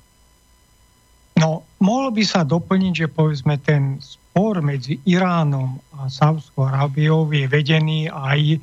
No, 1.37 1.61
mohlo 1.79 2.11
by 2.11 2.25
sa 2.25 2.43
doplniť, 2.43 2.93
že 3.05 3.07
povedzme 3.07 3.57
ten 3.61 4.01
spor 4.01 4.61
medzi 4.65 4.99
Iránom 5.07 5.79
a 5.95 6.09
Sávskou 6.09 6.63
Arábiou 6.67 7.31
je 7.31 7.47
vedený 7.47 8.09
aj 8.11 8.39
e, 8.55 8.57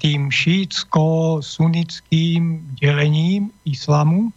tým 0.00 0.32
šítsko-sunickým 0.32 2.64
delením 2.80 3.52
islamu. 3.68 4.32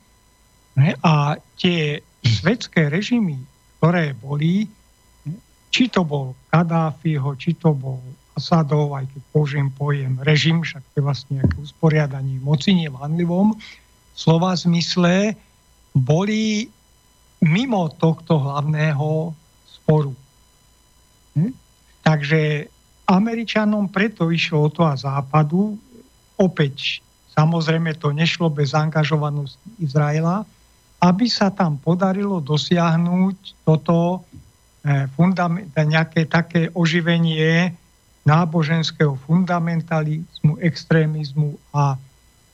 A 1.04 1.40
tie 1.56 2.04
svetské 2.20 2.92
režimy, 2.92 3.40
ktoré 3.80 4.12
boli, 4.18 4.68
či 5.72 5.88
to 5.88 6.04
bol 6.04 6.36
Kadáfiho, 6.52 7.36
či 7.40 7.56
to 7.56 7.72
bol 7.72 8.04
Asadov, 8.36 8.92
aj 9.00 9.08
keď 9.08 9.22
použijem 9.32 9.70
pojem 9.72 10.20
režim, 10.28 10.60
však 10.60 10.84
to 10.92 10.96
je 11.00 11.04
vlastne 11.08 11.32
nejaké 11.40 11.56
usporiadanie 11.64 12.36
moci 12.44 12.76
nevanlivom 12.76 13.56
slova 14.16 14.56
zmysle, 14.56 15.36
boli 15.96 16.68
mimo 17.40 17.88
tohto 17.96 18.40
hlavného 18.40 19.32
sporu. 19.68 20.12
Hm? 21.36 21.52
Takže 22.04 22.68
Američanom 23.08 23.88
preto 23.88 24.28
išlo 24.32 24.68
o 24.68 24.70
to 24.72 24.84
a 24.84 25.00
západu, 25.00 25.80
opäť 26.36 27.00
samozrejme 27.36 27.96
to 28.00 28.12
nešlo 28.12 28.52
bez 28.52 28.76
angažovanosti 28.76 29.60
Izraela, 29.80 30.48
aby 31.04 31.26
sa 31.28 31.52
tam 31.52 31.80
podarilo 31.80 32.40
dosiahnuť 32.40 33.66
toto 33.68 34.24
eh, 34.86 35.08
nejaké 35.84 36.28
také 36.30 36.72
oživenie 36.72 37.76
náboženského 38.26 39.14
fundamentalizmu, 39.30 40.58
extrémizmu 40.58 41.56
a 41.70 41.94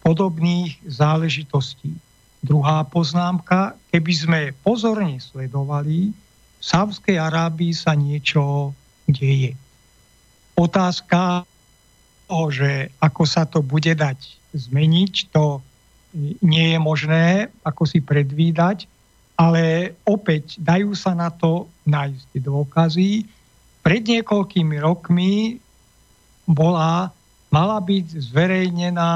podobných 0.03 0.75
záležitostí. 0.83 1.95
Druhá 2.43 2.83
poznámka, 2.83 3.77
keby 3.93 4.13
sme 4.13 4.39
pozorne 4.65 5.21
sledovali, 5.21 6.11
v 6.11 6.63
Sávskej 6.63 7.17
Arábii 7.17 7.73
sa 7.73 7.95
niečo 7.95 8.75
deje. 9.07 9.55
Otázka 10.59 11.47
toho, 12.31 12.47
že 12.47 12.91
ako 12.99 13.23
sa 13.25 13.47
to 13.47 13.63
bude 13.63 13.91
dať 13.95 14.17
zmeniť, 14.55 15.31
to 15.31 15.63
nie 16.41 16.75
je 16.75 16.79
možné 16.79 17.49
ako 17.63 17.87
si 17.87 18.03
predvídať, 18.03 18.87
ale 19.39 19.95
opäť 20.05 20.59
dajú 20.61 20.93
sa 20.93 21.17
na 21.17 21.33
to 21.33 21.65
nájsť 21.87 22.29
dôkazy. 22.37 23.25
Pred 23.81 24.01
niekoľkými 24.05 24.77
rokmi 24.77 25.57
bola, 26.45 27.09
mala 27.49 27.77
byť 27.81 28.07
zverejnená 28.29 29.13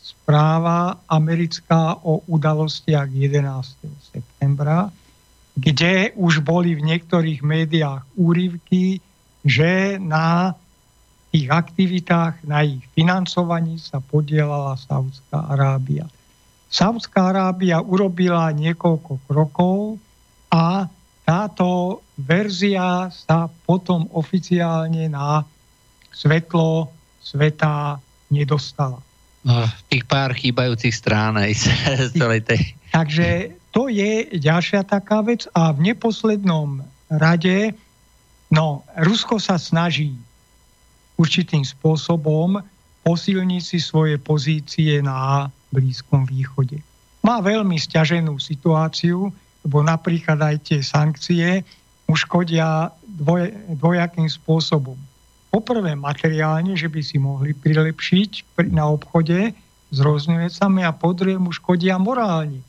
správa 0.00 0.98
americká 1.06 2.02
o 2.02 2.24
udalostiach 2.26 3.06
11. 3.12 4.10
septembra, 4.10 4.90
kde 5.54 6.10
už 6.18 6.42
boli 6.42 6.74
v 6.74 6.82
niektorých 6.90 7.44
médiách 7.44 8.02
úryvky, 8.18 8.98
že 9.46 10.00
na 10.02 10.56
tých 11.30 11.46
aktivitách, 11.46 12.42
na 12.42 12.66
ich 12.66 12.82
financovaní 12.98 13.78
sa 13.78 14.02
podielala 14.02 14.74
Saudská 14.74 15.46
Arábia. 15.46 16.10
Saudská 16.70 17.34
Arábia 17.34 17.82
urobila 17.82 18.46
niekoľko 18.54 19.26
krokov 19.26 19.98
a 20.54 20.86
táto 21.26 21.98
verzia 22.14 23.10
sa 23.10 23.50
potom 23.66 24.06
oficiálne 24.14 25.10
na 25.10 25.42
svetlo 26.14 26.86
sveta 27.18 27.98
nedostala. 28.30 29.02
No, 29.42 29.66
tých 29.90 30.06
pár 30.06 30.30
chýbajúcich 30.30 30.94
strán 30.94 31.34
aj 31.34 31.52
z 32.06 32.10
celej 32.14 32.46
tej... 32.46 32.60
Takže 32.94 33.28
to 33.74 33.90
je 33.90 34.30
ďalšia 34.38 34.86
taká 34.86 35.26
vec 35.26 35.50
a 35.50 35.74
v 35.74 35.90
neposlednom 35.90 36.86
rade, 37.10 37.74
no, 38.50 38.86
Rusko 38.94 39.42
sa 39.42 39.58
snaží 39.58 40.14
určitým 41.18 41.66
spôsobom 41.66 42.62
posilniť 43.02 43.62
si 43.64 43.78
svoje 43.80 44.20
pozície 44.20 45.00
na 45.00 45.48
Blízkom 45.70 46.26
východe. 46.26 46.82
Má 47.22 47.38
veľmi 47.42 47.76
stiaženú 47.78 48.38
situáciu, 48.42 49.30
lebo 49.66 49.78
napríklad 49.84 50.40
aj 50.40 50.56
tie 50.66 50.80
sankcie 50.80 51.62
uškodia 52.10 52.90
dvoj, 53.06 53.54
dvojakým 53.78 54.26
spôsobom. 54.26 54.96
Poprvé 55.50 55.98
materiálne, 55.98 56.78
že 56.78 56.86
by 56.86 57.00
si 57.02 57.18
mohli 57.18 57.54
prilepšiť 57.54 58.58
na 58.70 58.86
obchode 58.90 59.54
s 59.90 59.98
rôznymi 59.98 60.48
a 60.86 60.94
po 60.94 61.10
druhé 61.14 61.38
mu 61.38 61.50
škodia 61.50 61.98
morálne 61.98 62.62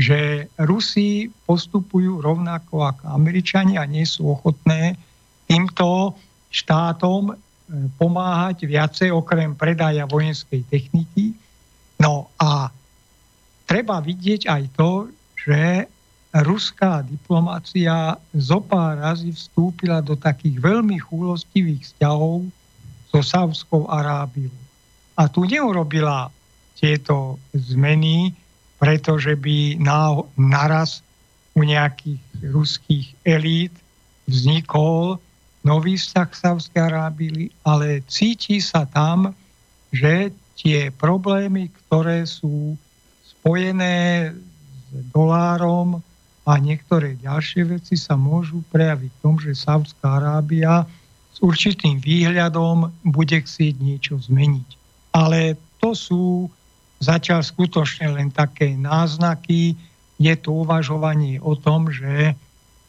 že 0.00 0.48
Rusi 0.56 1.28
postupujú 1.44 2.24
rovnako 2.24 2.88
ako 2.88 3.04
Američania 3.12 3.84
a 3.84 3.90
nie 3.90 4.08
sú 4.08 4.32
ochotné 4.32 4.96
týmto 5.44 6.16
štátom 6.48 7.32
e, 7.32 7.34
pomáhať 8.00 8.64
viacej 8.64 9.12
okrem 9.12 9.52
predaja 9.52 10.08
vojenskej 10.08 10.64
techniky. 10.68 11.36
No 12.02 12.34
a 12.42 12.66
treba 13.70 14.02
vidieť 14.02 14.50
aj 14.50 14.62
to, 14.74 15.06
že 15.38 15.86
ruská 16.42 17.06
diplomácia 17.06 18.18
zo 18.34 18.58
pár 18.58 18.98
razy 18.98 19.30
vstúpila 19.30 20.02
do 20.02 20.18
takých 20.18 20.58
veľmi 20.58 20.98
chúlostivých 20.98 21.86
vzťahov 21.86 22.50
so 23.14 23.20
Sávskou 23.22 23.86
Arábiou. 23.86 24.54
A 25.14 25.30
tu 25.30 25.46
neurobila 25.46 26.32
tieto 26.74 27.38
zmeny 27.54 28.34
pretože 28.82 29.38
by 29.38 29.78
na, 29.78 30.26
naraz 30.34 31.06
u 31.54 31.62
nejakých 31.62 32.18
ruských 32.50 33.14
elít 33.22 33.70
vznikol 34.26 35.22
nový 35.62 35.94
vzťah 35.94 36.26
k 36.26 36.34
Sávskej 36.42 36.80
Arábii, 36.90 37.54
ale 37.62 38.02
cíti 38.10 38.58
sa 38.58 38.82
tam, 38.90 39.38
že 39.94 40.34
tie 40.56 40.92
problémy, 40.94 41.72
ktoré 41.86 42.28
sú 42.28 42.76
spojené 43.24 44.30
s 44.92 44.98
dolárom 45.10 46.04
a 46.42 46.58
niektoré 46.58 47.14
ďalšie 47.22 47.78
veci 47.78 47.94
sa 47.94 48.18
môžu 48.18 48.62
prejaviť 48.74 49.10
v 49.10 49.20
tom, 49.22 49.34
že 49.38 49.54
Saudská 49.54 50.18
Arábia 50.18 50.86
s 51.32 51.38
určitým 51.40 52.02
výhľadom 52.02 52.90
bude 53.06 53.38
chcieť 53.40 53.74
niečo 53.78 54.18
zmeniť. 54.18 54.68
Ale 55.14 55.54
to 55.78 55.94
sú 55.94 56.24
zatiaľ 57.02 57.42
skutočne 57.42 58.14
len 58.14 58.28
také 58.30 58.74
náznaky. 58.78 59.74
Je 60.22 60.34
to 60.38 60.62
uvažovanie 60.62 61.42
o 61.42 61.58
tom, 61.58 61.90
že 61.90 62.38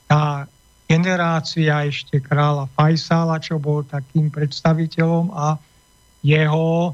tá 0.06 0.45
generácia 0.85 1.90
ešte 1.90 2.22
kráľa 2.22 2.69
Fajsala, 2.77 3.41
čo 3.41 3.57
bol 3.57 3.81
takým 3.88 4.30
predstaviteľom 4.30 5.34
a 5.34 5.57
jeho 6.22 6.94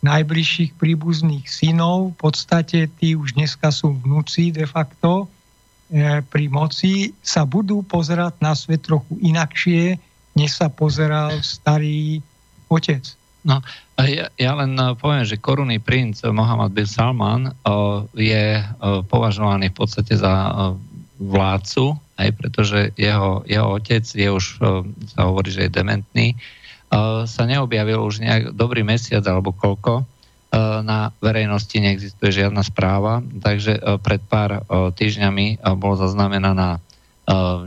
najbližších 0.00 0.80
príbuzných 0.80 1.44
synov, 1.44 2.16
v 2.16 2.30
podstate 2.30 2.88
tí 3.00 3.12
už 3.12 3.36
dneska 3.36 3.68
sú 3.68 4.00
vnúci 4.00 4.48
de 4.48 4.64
facto, 4.64 5.28
e, 5.92 6.24
pri 6.24 6.48
moci, 6.48 7.12
sa 7.20 7.44
budú 7.44 7.84
pozerať 7.84 8.40
na 8.40 8.56
svet 8.56 8.88
trochu 8.88 9.20
inakšie, 9.20 10.00
než 10.36 10.50
sa 10.56 10.72
pozeral 10.72 11.44
starý 11.44 12.24
otec. 12.72 13.04
No, 13.40 13.60
ja, 14.00 14.28
ja 14.36 14.52
len 14.56 14.76
e, 14.76 14.96
poviem, 14.96 15.24
že 15.24 15.40
korunný 15.40 15.80
princ 15.80 16.24
Mohamed 16.24 16.72
bin 16.76 16.88
Salman 16.88 17.52
uh, 17.52 18.04
je 18.16 18.60
uh, 18.60 19.00
považovaný 19.04 19.72
v 19.72 19.78
podstate 19.80 20.16
za 20.16 20.32
uh, 20.48 20.52
vládcu, 21.20 21.96
aj 22.20 22.28
pretože 22.36 22.78
jeho, 22.96 23.44
jeho 23.44 23.80
otec 23.80 24.04
je 24.04 24.28
už, 24.28 24.44
uh, 24.60 24.84
sa 25.12 25.28
hovorí, 25.28 25.52
že 25.52 25.68
je 25.68 25.76
dementný, 25.76 26.36
sa 27.24 27.42
neobjavil 27.46 28.02
už 28.02 28.20
nejak 28.20 28.42
dobrý 28.50 28.82
mesiac 28.82 29.22
alebo 29.30 29.54
koľko. 29.54 30.02
Na 30.82 31.14
verejnosti 31.22 31.78
neexistuje 31.78 32.42
žiadna 32.42 32.66
správa, 32.66 33.22
takže 33.22 33.78
pred 34.02 34.18
pár 34.26 34.66
týždňami 34.98 35.62
bolo 35.78 35.94
zaznamenaná 35.94 36.82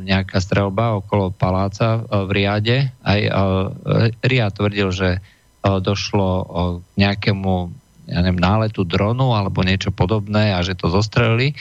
nejaká 0.04 0.44
strelba 0.44 1.00
okolo 1.00 1.32
paláca 1.32 2.04
v 2.04 2.30
Riade. 2.36 2.92
Aj 3.00 3.20
Ria 4.20 4.52
tvrdil, 4.52 4.92
že 4.92 5.24
došlo 5.64 6.28
k 6.84 6.94
nejakému 7.00 7.72
ja 8.04 8.20
neviem, 8.20 8.44
náletu 8.44 8.84
dronu 8.84 9.32
alebo 9.32 9.64
niečo 9.64 9.96
podobné 9.96 10.52
a 10.52 10.60
že 10.60 10.76
to 10.76 10.92
zostrelili. 10.92 11.56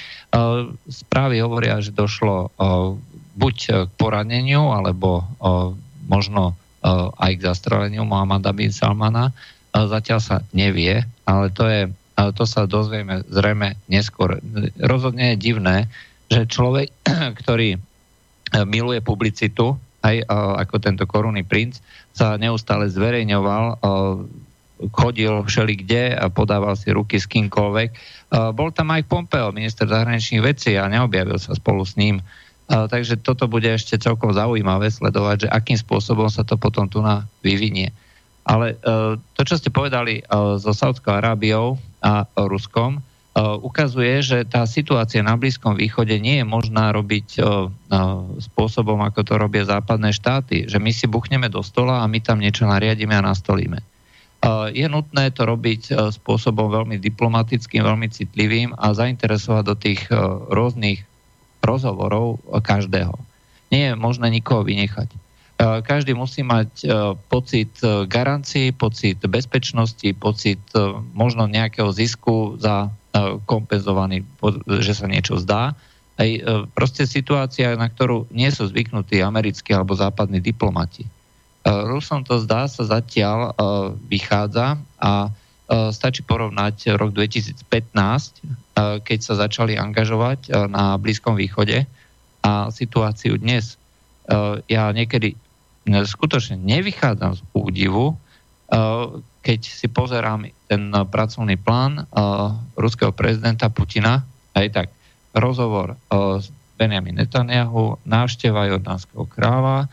Správy 0.91 1.39
hovoria, 1.39 1.79
že 1.79 1.95
došlo 1.95 2.51
buď 3.39 3.87
k 3.87 3.91
poraneniu 3.95 4.75
alebo 4.75 5.23
možno 6.11 6.59
Eh, 6.59 6.62
aj 7.17 7.33
k 7.39 7.47
zastreleniu 7.47 8.03
Mohamada 8.03 8.51
bin 8.51 8.75
Salmana. 8.75 9.31
Zatiaľ 9.73 10.21
sa 10.21 10.37
nevie, 10.53 11.07
ale 11.25 11.47
to, 11.55 11.65
je, 11.65 11.89
to 12.37 12.45
sa 12.45 12.69
dozvieme 12.69 13.25
zrejme 13.31 13.79
neskôr. 13.89 14.43
Rozhodne 14.77 15.33
je 15.33 15.41
divné, 15.41 15.77
že 16.29 16.45
človek, 16.45 16.93
ktorý 17.41 17.79
eh, 17.79 17.81
miluje 18.69 19.01
publicitu, 19.01 19.79
aj 20.03 20.27
ako 20.67 20.83
tento 20.83 21.07
korunný 21.07 21.47
princ, 21.47 21.79
sa 22.11 22.35
neustále 22.35 22.91
zverejňoval, 22.91 23.79
chodil 24.91 25.47
všeli 25.47 25.75
kde 25.79 26.19
a 26.19 26.27
podával 26.27 26.75
si 26.75 26.91
ruky 26.91 27.23
s 27.23 27.31
kýmkoľvek. 27.31 27.91
Bol 28.51 28.75
tam 28.75 28.91
aj 28.91 29.07
Pompeo, 29.07 29.55
minister 29.55 29.87
zahraničných 29.87 30.43
vecí 30.43 30.75
a 30.75 30.91
neobjavil 30.91 31.39
sa 31.39 31.55
spolu 31.55 31.87
s 31.87 31.95
ním 31.95 32.19
takže 32.73 33.21
toto 33.21 33.45
bude 33.53 33.69
ešte 33.69 34.01
celkom 34.01 34.33
zaujímavé 34.33 34.89
sledovať, 34.89 35.47
že 35.47 35.49
akým 35.53 35.77
spôsobom 35.77 36.33
sa 36.33 36.41
to 36.41 36.57
potom 36.57 36.89
tu 36.89 37.05
na 37.05 37.29
vyvinie. 37.45 37.93
Ale 38.43 38.75
e, 38.75 38.77
to, 39.39 39.43
čo 39.45 39.61
ste 39.61 39.71
povedali 39.71 40.19
e, 40.19 40.23
so 40.59 40.73
Saudskou 40.75 41.15
Arábiou 41.15 41.79
a 42.03 42.27
Ruskom, 42.35 42.99
e, 42.99 43.01
ukazuje, 43.39 44.19
že 44.25 44.39
tá 44.49 44.67
situácia 44.67 45.23
na 45.23 45.39
Blízkom 45.39 45.79
východe 45.79 46.17
nie 46.19 46.43
je 46.43 46.47
možná 46.47 46.91
robiť 46.91 47.39
spôsobom, 48.41 48.99
ako 49.05 49.21
to 49.23 49.35
robia 49.37 49.69
západné 49.69 50.11
štáty, 50.11 50.67
že 50.67 50.81
my 50.81 50.91
si 50.91 51.07
buchneme 51.07 51.47
do 51.53 51.63
stola 51.63 52.03
a 52.03 52.11
my 52.11 52.19
tam 52.19 52.43
niečo 52.43 52.67
nariadíme 52.67 53.15
a 53.15 53.23
nastolíme. 53.23 53.79
Je 54.75 54.91
nutné 54.91 55.31
to 55.31 55.47
robiť 55.47 56.11
spôsobom 56.19 56.67
veľmi 56.67 56.99
diplomatickým, 56.99 57.79
veľmi 57.87 58.11
citlivým 58.11 58.75
a 58.75 58.91
zainteresovať 58.91 59.63
do 59.63 59.75
tých 59.79 60.01
rôznych 60.51 61.07
rozhovorov 61.63 62.43
každého. 62.61 63.15
Nie 63.73 63.95
je 63.95 63.99
možné 63.99 64.29
nikoho 64.29 64.67
vynechať. 64.67 65.09
E, 65.09 65.17
každý 65.87 66.13
musí 66.13 66.43
mať 66.43 66.71
e, 66.83 66.87
pocit 67.31 67.73
e, 67.81 68.05
garancií, 68.05 68.75
pocit 68.75 69.23
bezpečnosti, 69.25 70.11
pocit 70.19 70.61
možno 71.15 71.47
nejakého 71.47 71.89
zisku 71.95 72.59
za 72.59 72.91
kompenzovaný, 73.45 74.25
že 74.81 74.97
sa 74.97 75.05
niečo 75.05 75.37
zdá. 75.37 75.77
Aj 76.17 76.31
proste 76.73 77.05
situácia, 77.05 77.77
na 77.77 77.85
ktorú 77.85 78.25
nie 78.33 78.49
sú 78.49 78.65
zvyknutí 78.73 79.21
americkí 79.21 79.77
alebo 79.77 79.93
západní 79.93 80.41
diplomati. 80.41 81.05
Rusom 81.61 82.25
to 82.25 82.41
zdá 82.41 82.65
sa 82.73 82.89
zatiaľ 82.89 83.53
vychádza 84.09 84.81
a 84.97 85.29
stačí 85.93 86.25
porovnať 86.25 86.97
rok 86.97 87.13
2015 87.13 87.69
Eh, 87.93 88.62
keď 88.77 89.19
sa 89.21 89.35
začali 89.37 89.77
angažovať 89.77 90.49
eh, 90.49 90.67
na 90.69 90.97
Blízkom 90.97 91.37
východe 91.37 91.85
a 92.43 92.73
situáciu 92.73 93.39
dnes. 93.39 93.77
Eh, 94.27 94.65
ja 94.69 94.91
niekedy 94.91 95.37
skutočne 95.83 96.63
nevychádzam 96.63 97.35
z 97.35 97.43
údivu, 97.59 98.15
keď 99.43 99.61
si 99.67 99.91
pozerám 99.91 100.47
ten 100.71 100.95
pracovný 101.11 101.59
plán 101.59 102.07
ruského 102.79 103.11
prezidenta 103.11 103.67
Putina, 103.67 104.23
aj 104.55 104.67
tak 104.71 104.87
rozhovor 105.35 105.99
s 106.39 106.55
Benjamin 106.79 107.19
Netanyahu, 107.19 107.99
návšteva 108.07 108.71
jordánskeho 108.71 109.27
kráľa, 109.27 109.91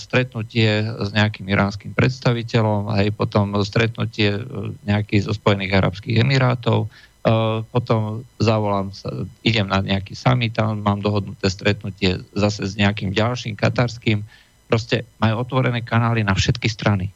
stretnutie 0.00 0.80
s 0.80 1.12
nejakým 1.12 1.44
iránskym 1.44 1.92
predstaviteľom, 1.92 2.88
aj 2.88 3.12
potom 3.12 3.52
stretnutie 3.68 4.40
nejakých 4.88 5.28
zo 5.28 5.36
Spojených 5.36 5.76
arabských 5.76 6.24
emirátov, 6.24 6.88
potom 7.70 8.26
zavolám 8.42 8.90
sa, 8.90 9.06
idem 9.46 9.70
na 9.70 9.78
nejaký 9.78 10.18
summit, 10.18 10.58
tam 10.58 10.82
mám 10.82 10.98
dohodnuté 10.98 11.46
stretnutie 11.46 12.18
zase 12.34 12.66
s 12.66 12.74
nejakým 12.74 13.14
ďalším 13.14 13.54
katarským. 13.54 14.26
Proste 14.66 15.06
majú 15.22 15.46
otvorené 15.46 15.86
kanály 15.86 16.26
na 16.26 16.34
všetky 16.34 16.66
strany. 16.66 17.14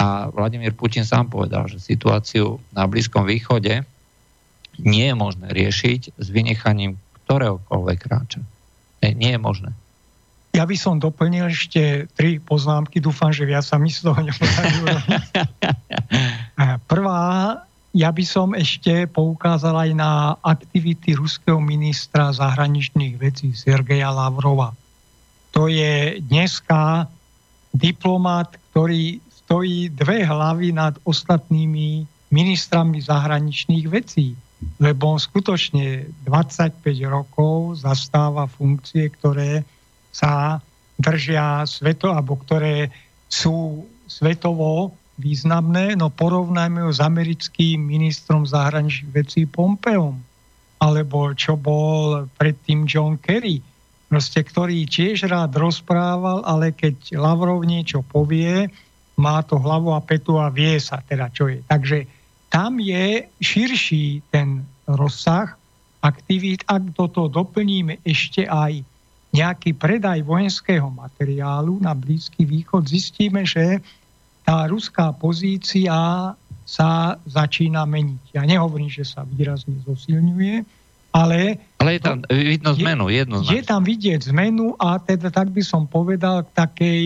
A 0.00 0.32
Vladimír 0.32 0.72
Putin 0.74 1.04
sám 1.04 1.28
povedal, 1.28 1.68
že 1.68 1.78
situáciu 1.78 2.58
na 2.72 2.88
Blízkom 2.88 3.28
východe 3.28 3.84
nie 4.80 5.06
je 5.06 5.14
možné 5.14 5.52
riešiť 5.52 6.18
s 6.18 6.26
vynechaním 6.32 6.98
ktoréhokoľvek 7.24 7.98
kráča. 8.00 8.40
Nie, 9.04 9.12
nie 9.14 9.30
je 9.36 9.40
možné. 9.40 9.70
Ja 10.54 10.64
by 10.70 10.76
som 10.78 11.02
doplnil 11.02 11.50
ešte 11.50 12.06
tri 12.14 12.38
poznámky, 12.38 13.02
dúfam, 13.02 13.34
že 13.34 13.42
viac 13.42 13.66
sa 13.66 13.74
mi 13.74 13.90
z 13.90 14.06
toho 14.06 14.14
Prvá, 16.90 17.58
ja 17.94 18.10
by 18.10 18.24
som 18.26 18.58
ešte 18.58 19.06
poukázal 19.06 19.86
aj 19.86 19.90
na 19.94 20.34
aktivity 20.42 21.14
ruského 21.14 21.62
ministra 21.62 22.34
zahraničných 22.34 23.14
vecí 23.14 23.54
Sergeja 23.54 24.10
Lavrova. 24.10 24.74
To 25.54 25.70
je 25.70 26.18
dneska 26.18 27.06
diplomat, 27.70 28.58
ktorý 28.74 29.22
stojí 29.46 29.94
dve 29.94 30.26
hlavy 30.26 30.74
nad 30.74 30.98
ostatnými 31.06 32.02
ministrami 32.34 32.98
zahraničných 32.98 33.86
vecí, 33.86 34.34
lebo 34.82 35.14
on 35.14 35.20
skutočne 35.22 36.10
25 36.26 36.82
rokov 37.06 37.86
zastáva 37.86 38.50
funkcie, 38.50 39.06
ktoré 39.14 39.62
sa 40.10 40.58
držia 40.98 41.62
sveto, 41.62 42.10
alebo 42.10 42.34
ktoré 42.42 42.90
sú 43.30 43.86
svetovo 44.10 44.90
významné, 45.18 45.94
no 45.94 46.10
porovnajme 46.10 46.82
ho 46.84 46.90
s 46.90 46.98
americkým 46.98 47.78
ministrom 47.78 48.42
zahraničných 48.44 49.14
vecí 49.14 49.42
Pompeom, 49.46 50.18
alebo 50.82 51.32
čo 51.32 51.54
bol 51.54 52.26
predtým 52.36 52.84
John 52.84 53.16
Kerry, 53.22 53.62
proste, 54.10 54.42
ktorý 54.42 54.86
tiež 54.86 55.26
rád 55.26 55.54
rozprával, 55.56 56.42
ale 56.46 56.70
keď 56.74 57.18
Lavrov 57.18 57.66
niečo 57.66 58.02
povie, 58.06 58.68
má 59.14 59.42
to 59.46 59.58
hlavu 59.58 59.94
a 59.94 60.02
petu 60.02 60.38
a 60.38 60.50
vie 60.50 60.78
sa 60.82 60.98
teda, 61.06 61.30
čo 61.30 61.46
je. 61.46 61.62
Takže 61.70 62.06
tam 62.50 62.78
je 62.82 63.26
širší 63.42 64.22
ten 64.30 64.66
rozsah 64.86 65.54
aktivít. 66.02 66.62
Ak 66.66 66.84
do 66.94 67.08
toho 67.08 67.30
doplníme 67.30 68.02
ešte 68.04 68.46
aj 68.46 68.82
nejaký 69.34 69.74
predaj 69.74 70.22
vojenského 70.22 70.86
materiálu 70.94 71.82
na 71.82 71.90
Blízky 71.90 72.46
východ, 72.46 72.86
zistíme, 72.86 73.42
že 73.42 73.82
tá 74.44 74.68
ruská 74.68 75.10
pozícia 75.16 76.32
sa 76.64 76.90
začína 77.28 77.84
meniť. 77.84 78.36
Ja 78.36 78.44
nehovorím, 78.44 78.88
že 78.88 79.04
sa 79.04 79.24
výrazne 79.24 79.76
zosilňuje, 79.84 80.64
ale... 81.12 81.60
Ale 81.80 81.90
je 81.96 82.00
tam 82.00 82.18
vidno 82.28 82.70
zmenu, 82.76 83.04
jedno 83.12 83.36
Je 83.44 83.60
tam 83.64 83.84
vidieť 83.84 84.32
zmenu 84.32 84.76
a 84.80 84.96
teda 85.00 85.28
tak 85.28 85.52
by 85.52 85.60
som 85.60 85.84
povedal 85.84 86.44
k 86.44 86.50
takej 86.56 87.04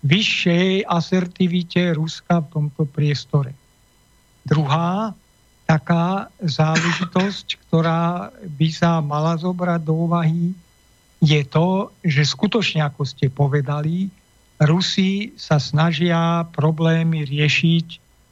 vyššej 0.00 0.88
asertivite 0.88 1.92
Ruska 1.92 2.40
v 2.40 2.48
tomto 2.48 2.88
priestore. 2.88 3.52
Druhá, 4.48 5.12
taká 5.68 6.32
záležitosť, 6.40 7.60
ktorá 7.68 8.32
by 8.58 8.68
sa 8.72 9.04
mala 9.04 9.36
zobrať 9.36 9.80
do 9.84 10.08
úvahy, 10.08 10.56
je 11.20 11.40
to, 11.44 11.92
že 12.00 12.32
skutočne, 12.32 12.80
ako 12.80 13.04
ste 13.04 13.28
povedali, 13.28 14.08
Rusi 14.60 15.32
sa 15.40 15.56
snažia 15.56 16.44
problémy 16.52 17.24
riešiť 17.24 17.86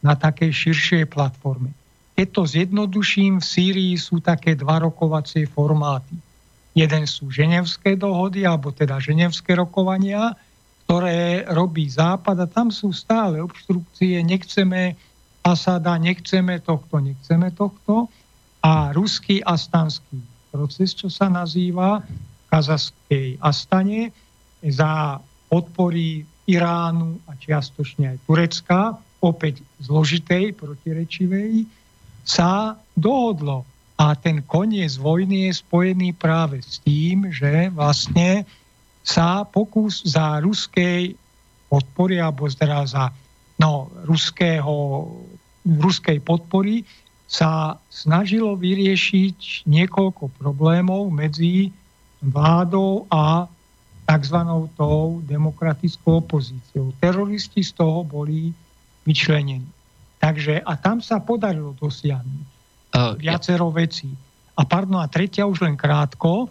na 0.04 0.12
takej 0.12 0.52
širšej 0.52 1.04
platforme. 1.08 1.72
Keď 2.20 2.28
to 2.34 2.42
zjednoduším, 2.44 3.40
v 3.40 3.46
Sýrii 3.46 3.94
sú 3.96 4.20
také 4.20 4.52
dva 4.52 4.82
rokovacie 4.84 5.48
formáty. 5.48 6.18
Jeden 6.76 7.08
sú 7.08 7.32
ženevské 7.32 7.96
dohody, 7.96 8.44
alebo 8.44 8.70
teda 8.74 9.00
ženevské 9.00 9.56
rokovania, 9.56 10.36
ktoré 10.84 11.48
robí 11.48 11.88
Západ 11.88 12.44
a 12.44 12.46
tam 12.46 12.68
sú 12.68 12.92
stále 12.92 13.40
obštrukcie, 13.40 14.20
nechceme 14.20 14.94
Asada, 15.40 15.96
nechceme 15.96 16.60
tohto, 16.60 17.00
nechceme 17.00 17.48
tohto. 17.56 18.12
A 18.60 18.92
ruský 18.92 19.40
astanský 19.40 20.20
proces, 20.52 20.92
čo 20.92 21.08
sa 21.08 21.32
nazýva 21.32 22.04
kazaskej 22.52 23.40
Astane, 23.40 24.12
za 24.58 25.22
podpory 25.48 26.24
Iránu 26.48 27.20
a 27.28 27.36
čiastočne 27.36 28.16
aj 28.16 28.18
Turecka, 28.24 28.80
opäť 29.20 29.60
zložitej, 29.84 30.56
protirečivej, 30.56 31.68
sa 32.24 32.76
dohodlo. 32.96 33.68
A 33.98 34.14
ten 34.14 34.40
koniec 34.46 34.94
vojny 34.96 35.50
je 35.50 35.58
spojený 35.58 36.14
práve 36.14 36.62
s 36.62 36.78
tým, 36.80 37.28
že 37.34 37.68
vlastne 37.74 38.46
sa 39.02 39.42
pokus 39.42 40.04
za 40.06 40.38
ruskej 40.38 41.18
podpory, 41.68 42.22
alebo 42.22 42.48
teda 42.48 42.86
za 42.86 43.04
no, 43.58 43.92
ruského, 44.06 45.04
ruskej 45.66 46.22
podpory 46.22 46.86
sa 47.28 47.76
snažilo 47.92 48.56
vyriešiť 48.56 49.68
niekoľko 49.68 50.32
problémov 50.40 51.12
medzi 51.12 51.68
vládou 52.24 53.04
a 53.12 53.44
tzv. 54.08 54.38
tou 54.72 55.20
demokratickou 55.28 56.24
opozíciou. 56.24 56.96
Teroristi 56.96 57.60
z 57.60 57.76
toho 57.76 58.00
boli 58.08 58.56
vyčlenení. 59.04 59.68
Takže 60.18 60.64
a 60.64 60.72
tam 60.80 61.04
sa 61.04 61.20
podarilo 61.20 61.76
dosiahnuť 61.76 62.48
uh, 62.96 63.14
viacero 63.20 63.68
ja. 63.70 63.76
vecí. 63.84 64.08
A 64.58 64.64
pardon, 64.64 64.98
a 64.98 65.06
tretia 65.06 65.44
už 65.44 65.62
len 65.62 65.76
krátko. 65.76 66.50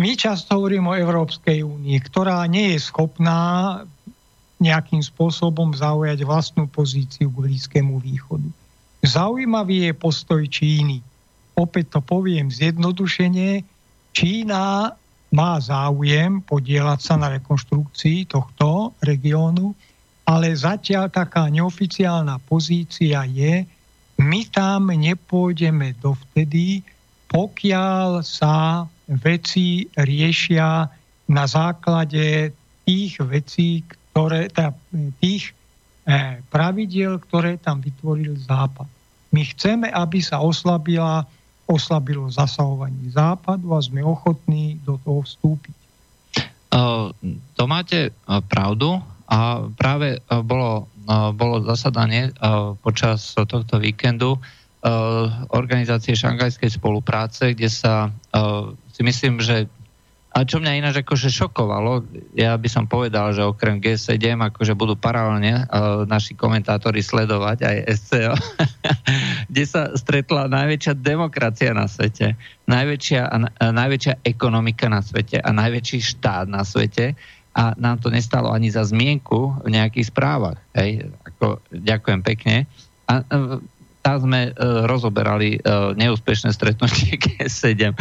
My 0.00 0.10
často 0.14 0.56
hovoríme 0.60 0.86
o 0.86 1.00
Európskej 1.00 1.64
únii, 1.64 1.98
ktorá 2.06 2.44
nie 2.46 2.76
je 2.76 2.78
schopná 2.84 3.82
nejakým 4.60 5.00
spôsobom 5.00 5.72
zaujať 5.72 6.22
vlastnú 6.28 6.68
pozíciu 6.68 7.32
k 7.32 7.40
Blízkému 7.48 7.98
východu. 7.98 8.46
Zaujímavý 9.00 9.88
je 9.88 9.92
postoj 9.96 10.44
Číny. 10.44 11.00
Opäť 11.56 11.96
to 11.96 12.00
poviem 12.04 12.52
zjednodušene. 12.52 13.64
Čína 14.10 14.94
má 15.30 15.52
záujem 15.62 16.42
podielať 16.42 17.00
sa 17.00 17.14
na 17.14 17.30
rekonštrukcii 17.30 18.26
tohto 18.26 18.94
regiónu, 19.02 19.74
ale 20.26 20.54
zatiaľ 20.54 21.10
taká 21.10 21.46
neoficiálna 21.50 22.38
pozícia 22.46 23.22
je, 23.26 23.66
my 24.20 24.40
tam 24.52 24.92
nepôjdeme 24.92 25.96
dovtedy, 26.02 26.84
pokiaľ 27.30 28.26
sa 28.26 28.84
veci 29.06 29.86
riešia 29.96 30.86
na 31.30 31.44
základe 31.46 32.50
tých 32.84 33.22
vecí, 33.22 33.86
ktoré, 34.10 34.50
tých 35.22 35.54
eh, 36.10 36.42
pravidiel, 36.50 37.22
ktoré 37.22 37.56
tam 37.62 37.78
vytvoril 37.78 38.34
Západ. 38.34 38.90
My 39.30 39.46
chceme, 39.46 39.94
aby 39.94 40.18
sa 40.18 40.42
oslabila, 40.42 41.22
oslabilo 41.70 42.26
zasahovanie 42.26 43.14
Západu 43.14 43.70
a 43.72 43.78
sme 43.78 44.02
ochotní 44.02 44.82
do 44.82 44.98
toho 44.98 45.22
vstúpiť. 45.22 45.76
Uh, 46.70 47.14
to 47.54 47.64
máte 47.70 48.10
pravdu. 48.50 48.98
A 49.30 49.62
práve 49.78 50.18
e, 50.18 50.20
bolo, 50.42 50.90
e, 51.06 51.14
bolo 51.30 51.62
zasadanie 51.62 52.28
e, 52.28 52.32
počas 52.82 53.38
tohto 53.38 53.78
víkendu 53.78 54.36
organizácie 55.52 56.16
šangajskej 56.16 56.80
spolupráce, 56.80 57.52
kde 57.52 57.68
sa 57.68 58.08
si 58.96 59.04
myslím, 59.04 59.36
že 59.44 59.68
a 60.30 60.46
čo 60.46 60.62
mňa 60.62 60.78
ináč 60.78 61.02
akože 61.02 61.26
šokovalo, 61.26 62.06
ja 62.38 62.54
by 62.54 62.68
som 62.70 62.86
povedal, 62.86 63.34
že 63.34 63.42
okrem 63.42 63.82
G7 63.82 64.38
akože 64.54 64.78
budú 64.78 64.94
paralelne 64.94 65.66
uh, 65.66 66.06
naši 66.06 66.38
komentátori 66.38 67.02
sledovať 67.02 67.58
aj 67.66 67.76
SCO, 67.98 68.34
kde 69.50 69.64
sa 69.66 69.90
stretla 69.98 70.46
najväčšia 70.46 70.94
demokracia 70.94 71.74
na 71.74 71.90
svete, 71.90 72.38
najväčšia, 72.70 73.22
uh, 73.26 73.74
najväčšia 73.74 74.22
ekonomika 74.22 74.86
na 74.86 75.02
svete 75.02 75.42
a 75.42 75.50
najväčší 75.50 75.98
štát 75.98 76.46
na 76.46 76.62
svete 76.62 77.18
a 77.50 77.74
nám 77.74 77.98
to 77.98 78.14
nestalo 78.14 78.54
ani 78.54 78.70
za 78.70 78.86
zmienku 78.86 79.66
v 79.66 79.74
nejakých 79.74 80.14
správach. 80.14 80.62
Hej, 80.78 81.10
ako, 81.26 81.58
ďakujem 81.74 82.20
pekne. 82.22 82.70
A 83.10 83.26
e, 83.26 83.58
tam 84.00 84.16
sme 84.16 84.54
uh, 84.54 84.88
rozoberali 84.88 85.60
uh, 85.60 85.92
neúspešné 85.92 86.56
stretnutie 86.56 87.18
G7. 87.26 87.92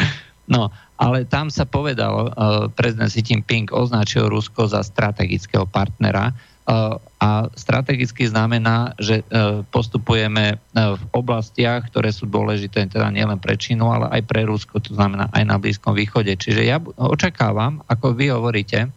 No, 0.49 0.73
ale 0.97 1.29
tam 1.29 1.53
sa 1.53 1.69
povedalo, 1.69 2.33
uh, 2.33 2.33
prezident 2.73 3.05
Xi 3.05 3.21
Jinping 3.21 3.69
označil 3.69 4.25
Rusko 4.25 4.65
za 4.65 4.81
strategického 4.81 5.69
partnera 5.69 6.33
uh, 6.33 6.97
a 7.21 7.45
strategicky 7.53 8.25
znamená, 8.25 8.97
že 8.97 9.21
uh, 9.29 9.61
postupujeme 9.69 10.57
v 10.73 11.03
oblastiach, 11.13 11.93
ktoré 11.93 12.09
sú 12.09 12.25
dôležité 12.25 12.89
teda 12.89 13.13
nielen 13.13 13.37
pre 13.37 13.61
Čínu, 13.61 13.85
ale 13.93 14.09
aj 14.09 14.21
pre 14.25 14.41
Rusko, 14.49 14.81
to 14.81 14.97
znamená 14.97 15.29
aj 15.29 15.43
na 15.45 15.61
Blízkom 15.61 15.93
východe. 15.93 16.33
Čiže 16.33 16.65
ja 16.65 16.81
očakávam, 16.97 17.85
ako 17.85 18.17
vy 18.17 18.33
hovoríte, 18.33 18.89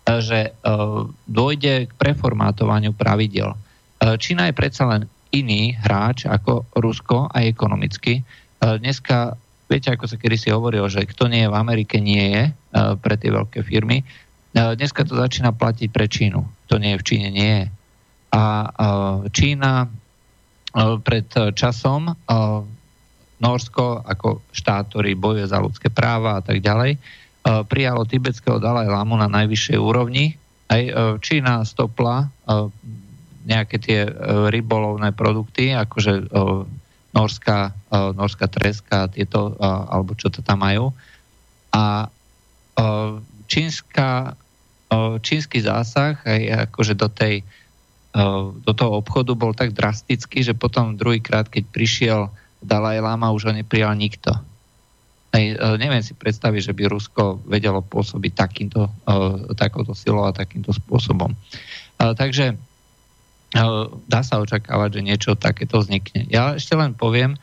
že 0.00 0.56
dôjde 1.28 1.86
k 1.86 1.92
preformátovaniu 1.94 2.96
pravidel. 2.96 3.54
Čína 4.00 4.48
je 4.48 4.58
predsa 4.58 4.88
len 4.88 5.06
iný 5.30 5.76
hráč 5.76 6.26
ako 6.26 6.66
Rusko 6.74 7.30
aj 7.30 7.44
ekonomicky. 7.46 8.24
Dneska, 8.58 9.36
viete, 9.70 9.94
ako 9.94 10.10
sa 10.10 10.18
kedy 10.18 10.34
si 10.34 10.50
hovorilo, 10.50 10.90
že 10.90 11.06
kto 11.06 11.30
nie 11.30 11.46
je 11.46 11.52
v 11.52 11.58
Amerike, 11.58 12.02
nie 12.02 12.26
je 12.34 12.42
pre 12.98 13.14
tie 13.14 13.30
veľké 13.30 13.62
firmy. 13.62 14.02
Dneska 14.50 15.06
to 15.06 15.14
začína 15.14 15.54
platiť 15.54 15.88
pre 15.94 16.10
Čínu. 16.10 16.42
To 16.66 16.74
nie 16.82 16.98
je 16.98 17.00
v 17.00 17.06
Číne, 17.06 17.28
nie 17.30 17.52
je. 17.62 17.66
A 18.34 18.42
Čína 19.30 19.86
pred 21.06 21.30
časom 21.54 22.10
Norsko 23.40 24.02
ako 24.02 24.42
štát, 24.50 24.90
ktorý 24.90 25.14
bojuje 25.14 25.46
za 25.46 25.62
ľudské 25.62 25.86
práva 25.86 26.38
a 26.38 26.42
tak 26.42 26.58
ďalej, 26.58 26.98
prijalo 27.70 28.04
tibetského 28.04 28.58
Dalaj 28.58 28.90
Lamu 28.90 29.14
na 29.14 29.30
najvyššej 29.30 29.78
úrovni. 29.78 30.34
Aj 30.66 30.82
Čína 31.22 31.62
stopla 31.62 32.26
nejaké 33.46 33.80
tie 33.80 34.04
rybolovné 34.50 35.16
produkty, 35.16 35.72
akože 35.72 36.28
norská, 37.10 37.74
norská 37.90 38.46
treska, 38.46 39.10
tieto, 39.10 39.58
alebo 39.60 40.14
čo 40.14 40.30
to 40.30 40.46
tam 40.46 40.62
majú. 40.62 40.94
A 41.74 42.06
čínska, 43.50 44.38
čínsky 45.18 45.58
zásah 45.58 46.22
aj 46.22 46.70
akože 46.70 46.94
do 46.94 47.10
tej 47.10 47.42
do 48.66 48.72
toho 48.74 48.98
obchodu 48.98 49.38
bol 49.38 49.54
tak 49.54 49.70
drastický, 49.70 50.42
že 50.42 50.58
potom 50.58 50.98
druhýkrát, 50.98 51.46
keď 51.46 51.64
prišiel 51.70 52.20
Dalaj 52.58 52.98
Lama, 53.00 53.30
už 53.30 53.48
ho 53.48 53.52
neprijal 53.54 53.94
nikto. 53.94 54.34
Aj, 55.30 55.42
e, 55.42 55.54
neviem 55.78 56.02
si 56.02 56.12
predstaviť, 56.12 56.70
že 56.70 56.76
by 56.76 56.90
Rusko 56.90 57.46
vedelo 57.46 57.80
pôsobiť 57.86 58.32
takýmto, 58.34 58.90
e, 58.90 59.54
takouto 59.54 59.94
silou 59.94 60.26
a 60.26 60.34
takýmto 60.34 60.74
spôsobom. 60.74 61.30
E, 61.30 61.36
takže 62.18 62.58
dá 64.06 64.20
sa 64.22 64.38
očakávať, 64.38 65.00
že 65.00 65.06
niečo 65.06 65.30
takéto 65.34 65.82
vznikne. 65.82 66.26
Ja 66.30 66.54
ešte 66.54 66.78
len 66.78 66.94
poviem 66.94 67.34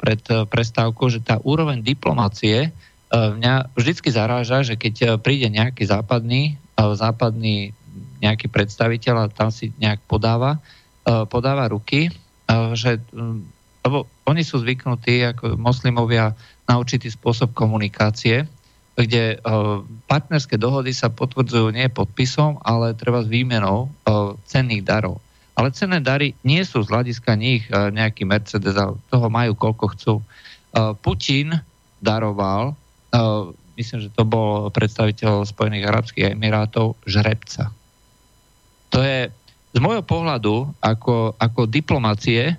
pred 0.00 0.22
prestávkou, 0.24 1.12
že 1.12 1.20
tá 1.20 1.40
úroveň 1.44 1.84
diplomácie 1.84 2.72
mňa 3.12 3.76
vždycky 3.76 4.08
zaráža, 4.10 4.66
že 4.66 4.74
keď 4.74 5.20
príde 5.20 5.46
nejaký 5.52 5.84
západný, 5.86 6.56
západný 6.76 7.76
nejaký 8.20 8.48
predstaviteľ 8.48 9.14
a 9.28 9.32
tam 9.32 9.52
si 9.52 9.72
nejak 9.76 10.00
podáva, 10.08 10.60
podáva 11.28 11.68
ruky, 11.68 12.08
že 12.74 12.98
lebo 13.86 14.10
oni 14.26 14.42
sú 14.42 14.58
zvyknutí 14.58 15.22
ako 15.22 15.54
moslimovia 15.54 16.34
na 16.66 16.74
určitý 16.74 17.06
spôsob 17.06 17.54
komunikácie, 17.54 18.50
kde 18.96 19.36
partnerské 20.08 20.56
dohody 20.56 20.96
sa 20.96 21.12
potvrdzujú 21.12 21.68
nie 21.68 21.92
podpisom, 21.92 22.56
ale 22.64 22.96
treba 22.96 23.20
s 23.20 23.28
výmenou 23.28 23.92
cenných 24.48 24.88
darov. 24.88 25.20
Ale 25.56 25.72
cenné 25.72 26.00
dary 26.00 26.32
nie 26.44 26.64
sú 26.64 26.80
z 26.84 26.92
hľadiska 26.92 27.36
nich 27.36 27.68
nejaký 27.72 28.24
Mercedes, 28.24 28.76
toho 29.12 29.26
majú 29.28 29.52
koľko 29.56 29.84
chcú. 29.96 30.14
Putin 31.04 31.60
daroval, 32.00 32.76
myslím, 33.76 34.04
že 34.04 34.12
to 34.12 34.24
bol 34.24 34.68
predstaviteľ 34.72 35.44
Spojených 35.48 35.88
Arabských 35.88 36.32
Emirátov, 36.32 36.96
žrebca. 37.04 37.72
To 38.92 39.00
je 39.04 39.28
z 39.76 39.78
môjho 39.80 40.04
pohľadu 40.04 40.72
ako, 40.80 41.36
ako 41.36 41.68
diplomacie 41.68 42.56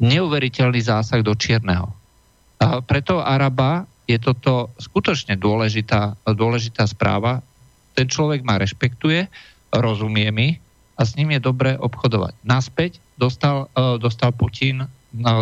neuveriteľný 0.00 0.80
zásah 0.84 1.24
do 1.24 1.32
Čierneho. 1.32 1.92
A 2.60 2.84
preto 2.84 3.24
Araba 3.24 3.88
je 4.08 4.16
toto 4.16 4.72
skutočne 4.80 5.36
dôležitá, 5.36 6.16
dôležitá 6.24 6.88
správa. 6.88 7.44
Ten 7.92 8.08
človek 8.08 8.40
ma 8.40 8.56
rešpektuje, 8.56 9.28
rozumie 9.76 10.32
mi 10.32 10.48
a 10.96 11.04
s 11.04 11.12
ním 11.20 11.36
je 11.36 11.44
dobre 11.44 11.76
obchodovať. 11.76 12.40
Naspäť 12.40 13.04
dostal, 13.20 13.68
e, 13.76 14.00
dostal 14.00 14.32
Putin 14.32 14.82
e, 14.82 14.88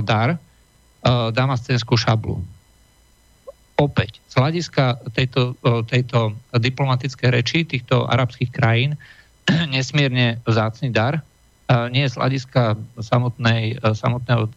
dar, 0.02 0.34
e, 0.34 0.38
damascenskú 1.30 1.94
šablu. 1.94 2.43
Opäť, 3.76 4.18
z 4.32 4.34
hľadiska 4.40 5.05
tejto, 5.12 5.52
tejto 5.84 6.32
diplomatické 6.56 7.28
reči 7.28 7.60
týchto 7.68 8.09
arabských 8.09 8.48
krajín 8.48 8.97
nesmierne 9.74 10.40
vzácný 10.48 10.90
dar, 10.90 11.20
nie 11.90 12.06
z 12.06 12.14
hľadiska 12.14 12.78
samotnej, 13.02 13.76
samotného 13.82 14.48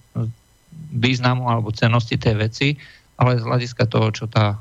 významu 0.94 1.50
alebo 1.50 1.74
cenosti 1.74 2.22
tej 2.22 2.36
veci, 2.38 2.68
ale 3.20 3.36
z 3.36 3.44
hľadiska 3.44 3.84
toho, 3.92 4.16
čo 4.16 4.32
tá, 4.32 4.56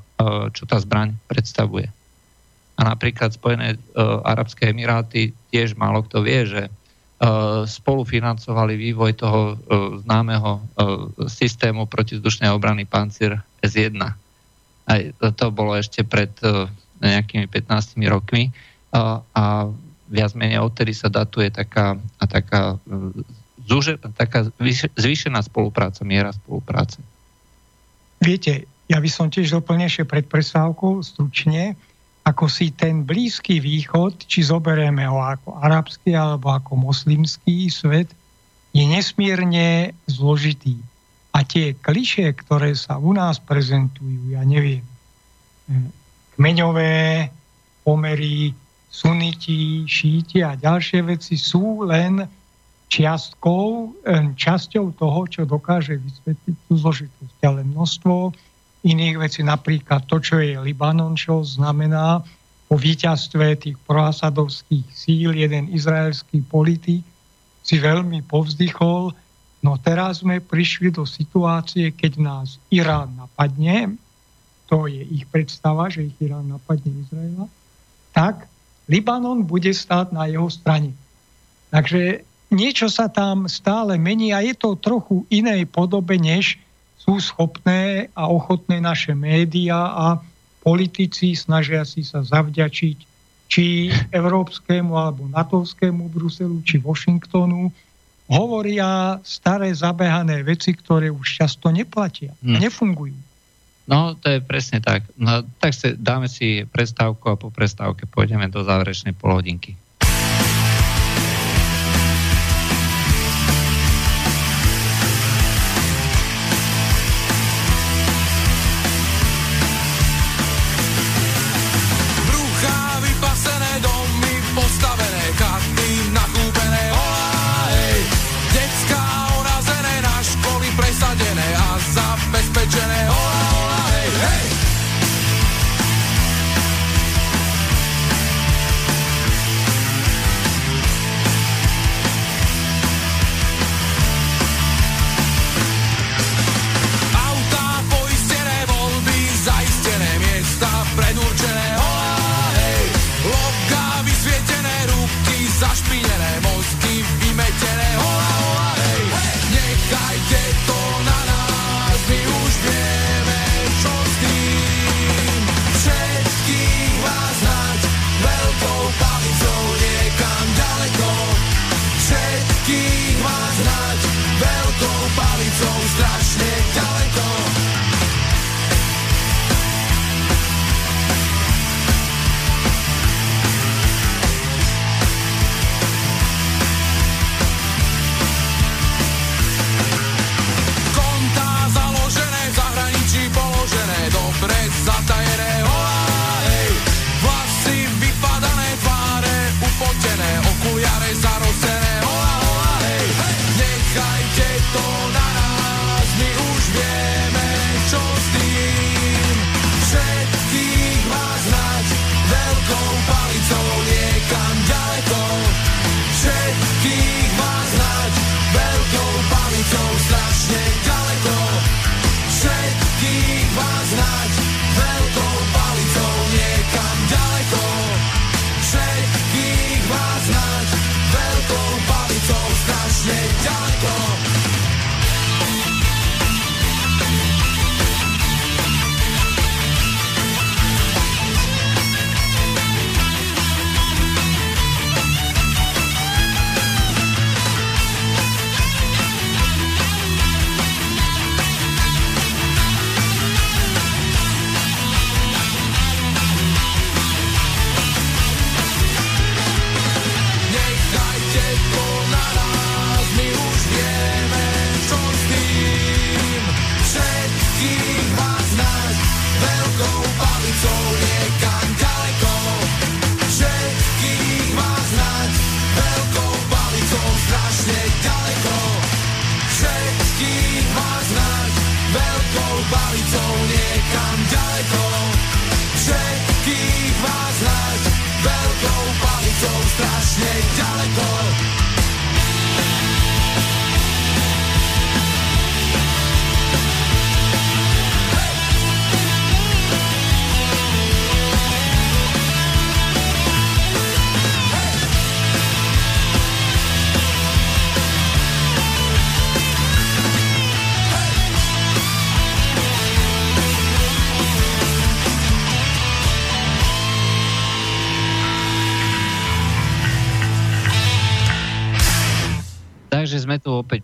čo 0.51 0.67
tá 0.67 0.83
zbraň 0.83 1.15
predstavuje. 1.31 1.87
A 2.75 2.81
napríklad 2.83 3.31
Spojené 3.31 3.79
Arabské 4.27 4.75
Emiráty 4.75 5.31
tiež 5.55 5.79
málo 5.79 6.03
kto 6.03 6.27
vie, 6.27 6.43
že 6.43 6.63
spolufinancovali 7.67 8.79
vývoj 8.79 9.15
toho 9.19 9.59
známeho 10.07 10.63
systému 11.27 11.87
protizdušnej 11.91 12.51
obrany 12.51 12.87
Pancir 12.87 13.39
S1. 13.63 13.99
Aj 14.87 15.01
to 15.35 15.47
bolo 15.51 15.75
ešte 15.75 16.07
pred 16.07 16.31
nejakými 17.03 17.51
15 17.51 17.99
rokmi 18.07 18.51
a 19.35 19.67
viac 20.09 20.33
menej 20.39 20.63
odtedy 20.63 20.95
sa 20.95 21.11
datuje 21.11 21.51
taká, 21.51 21.99
a 21.99 22.25
taká, 22.31 22.79
zúže, 23.67 23.99
taká 24.15 24.47
zvýšená 24.95 25.43
spolupráca, 25.43 26.07
miera 26.07 26.31
spolupráce. 26.31 27.03
Viete, 28.19 28.67
ja 28.89 28.99
by 28.99 29.11
som 29.11 29.29
tiež 29.29 29.53
doplnil 29.53 29.87
ešte 29.87 30.09
pred 30.09 30.25
presávkou 30.27 31.05
stručne, 31.05 31.77
ako 32.29 32.45
si 32.49 32.69
ten 32.75 33.09
Blízky 33.09 33.57
východ, 33.57 34.29
či 34.29 34.45
zoberieme 34.45 35.09
ho 35.09 35.21
ako 35.23 35.57
arabský 35.65 36.13
alebo 36.13 36.53
ako 36.53 36.77
moslimský 36.77 37.73
svet, 37.73 38.13
je 38.77 38.85
nesmierne 38.85 39.97
zložitý. 40.05 40.77
A 41.33 41.41
tie 41.45 41.73
kliše, 41.73 42.29
ktoré 42.45 42.77
sa 42.77 43.01
u 43.01 43.17
nás 43.17 43.41
prezentujú, 43.41 44.35
ja 44.35 44.45
neviem, 44.45 44.85
eh, 45.73 45.89
kmeňové 46.37 47.29
pomery, 47.85 48.53
suniti, 48.89 49.85
šíti 49.89 50.45
a 50.45 50.57
ďalšie 50.57 51.05
veci 51.05 51.37
sú 51.37 51.85
len 51.87 52.25
čiastkou, 52.89 53.95
eh, 54.05 54.33
časťou 54.35 54.97
toho, 54.97 55.21
čo 55.29 55.45
dokáže 55.45 56.01
vysvetliť 56.01 56.57
tú 56.69 56.73
zložitosť. 56.77 57.39
Ale 57.45 57.61
množstvo 57.65 58.33
iných 58.85 59.17
vecí, 59.21 59.41
napríklad 59.45 60.09
to, 60.09 60.19
čo 60.19 60.41
je 60.41 60.57
Libanon, 60.57 61.15
čo 61.15 61.45
znamená 61.45 62.25
po 62.69 62.77
víťazstve 62.77 63.57
tých 63.65 63.77
proasadovských 63.89 64.87
síl 64.93 65.33
jeden 65.33 65.73
izraelský 65.73 66.45
politik 66.45 67.01
si 67.65 67.77
veľmi 67.81 68.25
povzdychol, 68.29 69.13
no 69.65 69.73
teraz 69.81 70.21
sme 70.25 70.41
prišli 70.41 70.93
do 70.93 71.09
situácie, 71.09 71.93
keď 71.93 72.13
nás 72.21 72.61
Irán 72.69 73.17
napadne, 73.17 73.97
to 74.69 74.85
je 74.85 75.01
ich 75.01 75.25
predstava, 75.33 75.89
že 75.89 76.13
ich 76.13 76.17
Irán 76.21 76.49
napadne 76.49 76.93
Izraela, 76.93 77.49
tak 78.13 78.49
Libanon 78.89 79.45
bude 79.45 79.73
stáť 79.73 80.13
na 80.13 80.29
jeho 80.29 80.49
strane. 80.49 80.93
Takže 81.69 82.25
niečo 82.49 82.89
sa 82.89 83.09
tam 83.09 83.49
stále 83.49 84.01
mení 84.01 84.33
a 84.33 84.45
je 84.45 84.55
to 84.57 84.77
trochu 84.77 85.25
inej 85.29 85.69
podobe, 85.69 86.17
než 86.17 86.61
sú 86.99 87.21
schopné 87.21 88.13
a 88.13 88.29
ochotné 88.29 88.81
naše 88.85 89.17
médiá 89.17 89.95
a 89.97 90.07
politici 90.61 91.33
snažia 91.33 91.87
si 91.89 92.05
sa 92.05 92.21
zavďačiť 92.21 92.99
či 93.49 93.89
európskemu 94.13 94.93
alebo 94.93 95.25
natovskému 95.33 96.13
Bruselu, 96.13 96.61
či 96.61 96.77
Washingtonu, 96.77 97.73
hovoria 98.29 99.17
staré 99.25 99.73
zabehané 99.73 100.45
veci, 100.45 100.77
ktoré 100.77 101.09
už 101.09 101.41
často 101.41 101.73
neplatia, 101.73 102.37
hmm. 102.45 102.61
nefungujú. 102.61 103.17
No, 103.89 104.13
to 104.21 104.37
je 104.37 104.45
presne 104.45 104.85
tak. 104.85 105.09
No, 105.17 105.41
tak 105.65 105.73
si, 105.73 105.97
dáme 105.97 106.29
si 106.29 106.69
prestávku 106.69 107.25
a 107.33 107.41
po 107.41 107.49
prestávke 107.49 108.05
pôjdeme 108.05 108.53
do 108.53 108.61
záverečnej 108.61 109.17
polhodinky. 109.17 109.81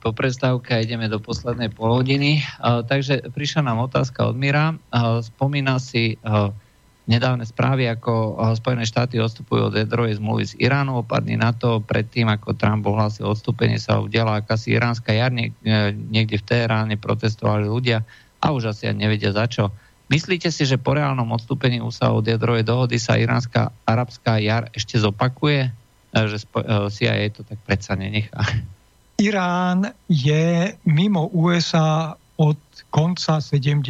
Po 0.04 0.12
prestávke 0.12 0.76
a 0.76 0.84
ideme 0.84 1.08
do 1.08 1.16
poslednej 1.16 1.72
polhodiny. 1.72 2.44
Uh, 2.60 2.84
takže 2.84 3.24
prišla 3.32 3.72
nám 3.72 3.88
otázka 3.88 4.28
od 4.28 4.36
Mira. 4.36 4.76
Uh, 4.92 5.24
spomína 5.24 5.80
si 5.80 6.20
uh, 6.20 6.52
nedávne 7.08 7.48
správy, 7.48 7.88
ako 7.88 8.36
Spojené 8.56 8.84
štáty 8.84 9.16
odstupujú 9.20 9.72
od 9.72 9.74
jadrovej 9.76 10.20
zmluvy 10.20 10.44
z 10.44 10.52
Iránu. 10.60 11.00
O 11.00 11.02
pár 11.04 11.24
dní 11.24 11.40
na 11.40 11.52
to, 11.52 11.80
predtým 11.80 12.28
ako 12.28 12.56
Trump 12.56 12.84
ohlásil 12.84 13.28
odstúpenie, 13.28 13.76
sa 13.76 14.00
udiala 14.00 14.40
akási 14.40 14.76
iránska 14.76 15.12
jar. 15.12 15.32
Niekde 15.32 16.36
v 16.40 16.44
Teheráne 16.44 16.96
protestovali 16.96 17.68
ľudia 17.68 18.04
a 18.40 18.52
už 18.52 18.72
asi 18.72 18.88
ani 18.88 19.04
nevedia 19.08 19.32
za 19.36 19.44
čo. 19.48 19.68
Myslíte 20.08 20.52
si, 20.52 20.68
že 20.68 20.80
po 20.80 20.96
reálnom 20.96 21.28
odstúpení 21.32 21.80
USA 21.80 22.12
od 22.12 22.24
jadrovej 22.24 22.64
dohody 22.64 23.00
sa 23.00 23.20
iránska 23.20 23.72
arabská 23.88 24.40
jar 24.40 24.68
ešte 24.72 25.00
zopakuje? 25.00 25.72
Že 26.12 26.40
CIA 26.88 27.32
to 27.32 27.44
tak 27.44 27.60
predsa 27.64 27.96
nenechá. 27.96 28.44
Irán 29.24 29.88
je 30.08 30.76
mimo 30.84 31.32
USA 31.32 32.12
od 32.36 32.60
konca 32.92 33.40
70 33.40 33.80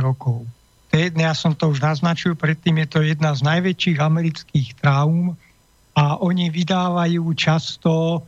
rokov. 0.00 0.48
Ja 0.92 1.32
som 1.32 1.56
to 1.56 1.72
už 1.72 1.80
naznačil, 1.80 2.36
predtým 2.36 2.80
je 2.84 2.88
to 2.88 3.00
jedna 3.00 3.32
z 3.32 3.40
najväčších 3.44 3.98
amerických 4.00 4.68
traum 4.80 5.36
a 5.96 6.20
oni 6.20 6.52
vydávajú 6.52 7.24
často 7.32 8.24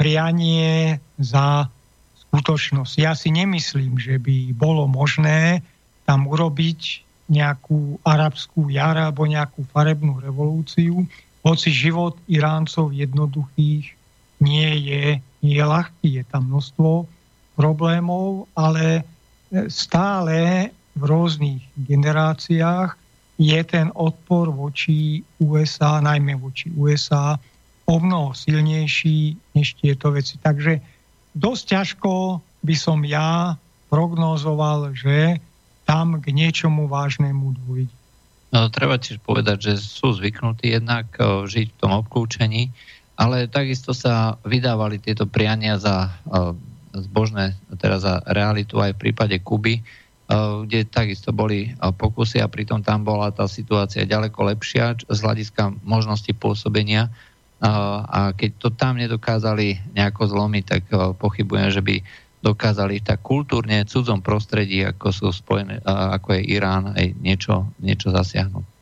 prianie 0.00 1.00
za 1.20 1.68
skutočnosť. 2.28 2.94
Ja 3.00 3.12
si 3.12 3.32
nemyslím, 3.32 4.00
že 4.00 4.16
by 4.20 4.52
bolo 4.56 4.88
možné 4.88 5.60
tam 6.08 6.28
urobiť 6.28 7.04
nejakú 7.28 8.00
arabskú 8.04 8.68
jar 8.72 8.96
alebo 8.96 9.28
nejakú 9.28 9.64
farebnú 9.72 10.20
revolúciu, 10.20 11.04
hoci 11.44 11.68
život 11.68 12.16
Iráncov 12.28 12.96
jednoduchých 12.96 13.92
nie 14.40 14.70
je 14.88 15.04
nie 15.46 15.62
je 15.62 15.66
ľahký, 15.66 16.08
je 16.18 16.24
tam 16.26 16.50
množstvo 16.50 17.06
problémov, 17.54 18.50
ale 18.58 19.06
stále 19.70 20.68
v 20.98 21.02
rôznych 21.06 21.62
generáciách 21.86 22.98
je 23.38 23.60
ten 23.62 23.92
odpor 23.94 24.50
voči 24.50 25.22
USA, 25.38 26.02
najmä 26.02 26.34
voči 26.40 26.72
USA, 26.74 27.38
o 27.86 27.96
mnoho 28.02 28.34
silnejší 28.34 29.38
než 29.54 29.78
tieto 29.78 30.10
veci. 30.10 30.40
Takže 30.42 30.82
dosť 31.36 31.64
ťažko 31.70 32.42
by 32.66 32.74
som 32.74 33.06
ja 33.06 33.54
prognozoval, 33.92 34.90
že 34.96 35.38
tam 35.86 36.18
k 36.18 36.34
niečomu 36.34 36.90
vážnemu 36.90 37.54
dôjde. 37.62 37.94
No, 38.50 38.72
treba 38.72 38.96
tiež 38.96 39.22
povedať, 39.22 39.70
že 39.70 39.72
sú 39.78 40.16
zvyknutí 40.16 40.74
jednak 40.74 41.06
eh, 41.20 41.46
žiť 41.46 41.66
v 41.76 41.78
tom 41.78 41.92
obklúčení, 41.94 42.72
ale 43.16 43.48
takisto 43.48 43.96
sa 43.96 44.36
vydávali 44.44 45.00
tieto 45.00 45.24
priania 45.24 45.80
za 45.80 46.08
uh, 46.08 46.52
zbožné, 46.92 47.56
teda 47.80 47.96
za 48.00 48.14
realitu 48.28 48.80
aj 48.80 48.96
v 48.96 49.08
prípade 49.08 49.36
Kuby, 49.40 49.80
uh, 49.80 50.62
kde 50.68 50.84
takisto 50.84 51.32
boli 51.32 51.72
uh, 51.72 51.92
pokusy 51.92 52.44
a 52.44 52.48
pritom 52.48 52.84
tam 52.84 53.02
bola 53.02 53.32
tá 53.32 53.48
situácia 53.48 54.04
ďaleko 54.08 54.52
lepšia 54.52 55.00
z 55.08 55.18
hľadiska 55.18 55.72
možnosti 55.84 56.32
pôsobenia 56.36 57.08
a 57.56 58.36
keď 58.36 58.50
to 58.60 58.68
tam 58.68 59.00
nedokázali 59.00 59.80
nejako 59.96 60.28
zlomiť, 60.28 60.64
tak 60.68 60.82
pochybujem, 61.16 61.72
že 61.72 61.80
by 61.80 62.04
dokázali 62.44 63.00
tak 63.00 63.24
kultúrne 63.24 63.82
v 63.82 63.88
cudzom 63.88 64.20
prostredí, 64.20 64.84
ako 64.84 65.08
sú 65.08 65.26
spojené, 65.32 65.80
ako 65.88 66.36
je 66.36 66.42
Irán, 66.52 66.92
aj 66.92 67.16
niečo, 67.16 67.72
niečo 67.80 68.12
zasiahnuť. 68.12 68.75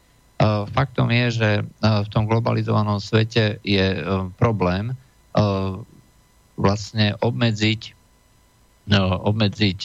Faktom 0.75 1.15
je, 1.15 1.27
že 1.31 1.51
v 1.81 2.09
tom 2.11 2.27
globalizovanom 2.27 2.99
svete 2.99 3.63
je 3.63 3.87
e, 3.95 4.01
problém 4.35 4.91
e, 4.91 4.95
vlastne 6.59 7.15
obmedziť, 7.23 7.81
e, 8.91 8.99
obmedziť 8.99 9.81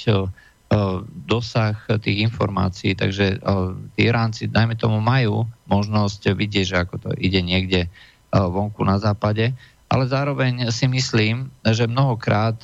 dosah 1.26 1.74
tých 1.98 2.30
informácií, 2.30 2.94
takže 2.94 3.42
tí 3.98 4.02
Iránci, 4.06 4.46
dajme 4.46 4.78
tomu, 4.78 5.02
majú 5.02 5.50
možnosť 5.66 6.38
vidieť, 6.38 6.66
že 6.70 6.78
ako 6.78 6.96
to 7.02 7.10
ide 7.18 7.42
niekde 7.42 7.90
vonku 8.30 8.86
na 8.86 9.02
západe, 9.02 9.50
ale 9.90 10.04
zároveň 10.06 10.70
si 10.70 10.86
myslím, 10.86 11.50
že 11.66 11.90
mnohokrát 11.90 12.62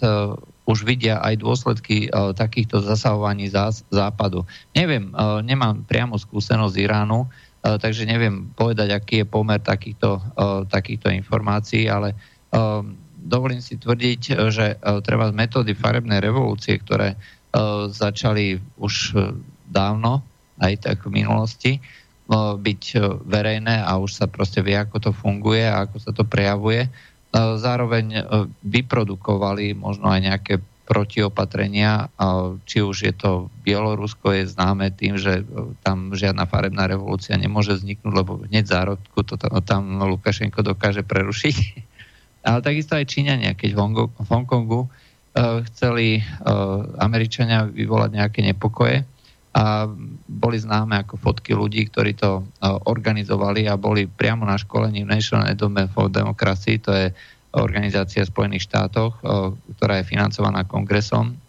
už 0.70 0.86
vidia 0.86 1.18
aj 1.18 1.42
dôsledky 1.42 2.14
takýchto 2.38 2.86
zasahovaní 2.86 3.50
západu. 3.90 4.46
Neviem, 4.78 5.10
nemám 5.42 5.82
priamo 5.90 6.14
skúsenosť 6.14 6.78
z 6.78 6.82
Iránu, 6.86 7.26
takže 7.66 8.06
neviem 8.06 8.54
povedať, 8.54 8.94
aký 8.94 9.16
je 9.24 9.28
pomer 9.28 9.58
takýchto, 9.58 10.22
eh, 10.22 10.62
takýchto 10.70 11.10
informácií, 11.10 11.90
ale 11.90 12.14
eh, 12.14 12.82
dovolím 13.26 13.62
si 13.62 13.82
tvrdiť, 13.82 14.22
že 14.54 14.78
treba 15.02 15.34
z 15.34 15.34
metódy 15.34 15.74
farebnej 15.74 16.22
revolúcie, 16.22 16.78
ktoré 16.78 17.18
začali 17.90 18.62
už 18.78 19.18
dávno, 19.66 20.22
aj 20.62 20.74
tak 20.78 21.10
v 21.10 21.26
minulosti, 21.26 21.74
byť 22.30 22.84
verejné 23.26 23.82
a 23.82 23.98
už 23.98 24.14
sa 24.14 24.30
proste 24.30 24.62
vie, 24.62 24.78
ako 24.78 25.10
to 25.10 25.12
funguje 25.16 25.66
a 25.66 25.90
ako 25.90 25.98
sa 25.98 26.14
to 26.14 26.22
prejavuje. 26.22 26.86
Zároveň 27.34 28.30
vyprodukovali 28.62 29.74
možno 29.74 30.14
aj 30.14 30.20
nejaké 30.22 30.54
protiopatrenia, 30.86 32.14
či 32.70 32.86
už 32.86 33.10
je 33.10 33.14
to 33.18 33.50
Bielorusko, 33.66 34.38
je 34.38 34.46
známe 34.46 34.94
tým, 34.94 35.18
že 35.18 35.42
tam 35.82 36.14
žiadna 36.14 36.46
farebná 36.46 36.86
revolúcia 36.86 37.34
nemôže 37.36 37.74
vzniknúť, 37.74 38.14
lebo 38.14 38.46
hneď 38.46 38.70
zárodku 38.70 39.26
to 39.26 39.36
tam 39.66 39.98
Lukašenko 39.98 40.62
dokáže 40.62 41.02
prerušiť. 41.02 41.56
Ale 42.48 42.62
takisto 42.62 42.94
aj 42.94 43.10
Číňania, 43.10 43.58
keď 43.58 43.74
v 43.74 44.30
Hongkongu 44.30 44.86
chceli 45.74 46.22
Američania 47.02 47.66
vyvolať 47.66 48.10
nejaké 48.14 48.40
nepokoje 48.46 49.04
a 49.56 49.88
boli 50.28 50.58
známe 50.60 51.00
ako 51.00 51.16
fotky 51.16 51.56
ľudí, 51.56 51.88
ktorí 51.88 52.14
to 52.16 52.44
organizovali 52.86 53.66
a 53.66 53.80
boli 53.80 54.06
priamo 54.06 54.44
na 54.46 54.60
školení 54.60 55.08
v 55.08 55.12
National 55.16 55.48
Endowment 55.50 55.90
for 55.90 56.12
Democracy, 56.12 56.78
to 56.78 56.92
je 56.92 57.08
organizácia 57.56 58.28
Spojených 58.28 58.68
štátoch, 58.68 59.24
ktorá 59.80 60.04
je 60.04 60.10
financovaná 60.12 60.68
kongresom. 60.68 61.40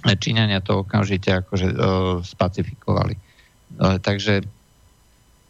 Číňania 0.00 0.60
to 0.60 0.84
okamžite 0.84 1.32
akože 1.44 1.76
spacifikovali. 2.24 3.16
Takže 3.80 4.44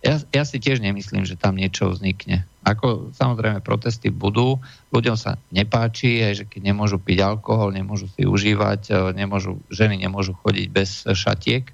ja, 0.01 0.15
ja 0.17 0.43
si 0.49 0.57
tiež 0.57 0.81
nemyslím, 0.81 1.29
že 1.29 1.37
tam 1.37 1.61
niečo 1.61 1.93
vznikne. 1.93 2.49
Ako 2.65 3.13
samozrejme 3.13 3.61
protesty 3.61 4.09
budú, 4.09 4.57
ľuďom 4.93 5.17
sa 5.17 5.37
nepáči, 5.53 6.25
aj 6.25 6.33
že 6.41 6.45
keď 6.49 6.73
nemôžu 6.73 6.97
piť 6.97 7.21
alkohol, 7.21 7.73
nemôžu 7.73 8.09
si 8.13 8.25
užívať, 8.25 9.13
nemôžu, 9.13 9.61
ženy 9.69 10.01
nemôžu 10.01 10.33
chodiť 10.41 10.67
bez 10.73 11.05
šatiek. 11.05 11.69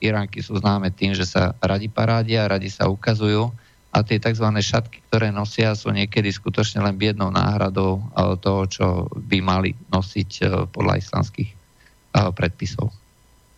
Iránky 0.00 0.40
sú 0.40 0.56
známe 0.62 0.94
tým, 0.94 1.12
že 1.12 1.28
sa 1.28 1.52
radi 1.60 1.92
parádia, 1.92 2.48
radi 2.48 2.72
sa 2.72 2.88
ukazujú 2.88 3.52
a 3.90 4.06
tie 4.06 4.22
tzv. 4.22 4.46
šatky, 4.46 5.02
ktoré 5.10 5.34
nosia, 5.34 5.74
sú 5.74 5.90
niekedy 5.90 6.30
skutočne 6.30 6.78
len 6.78 6.94
biednou 6.94 7.34
náhradou 7.34 7.98
eh, 7.98 8.38
toho, 8.38 8.62
čo 8.70 8.86
by 9.10 9.38
mali 9.42 9.74
nosiť 9.90 10.30
eh, 10.42 10.46
podľa 10.70 11.02
islamských 11.02 11.50
eh, 11.50 12.30
predpisov. 12.30 12.94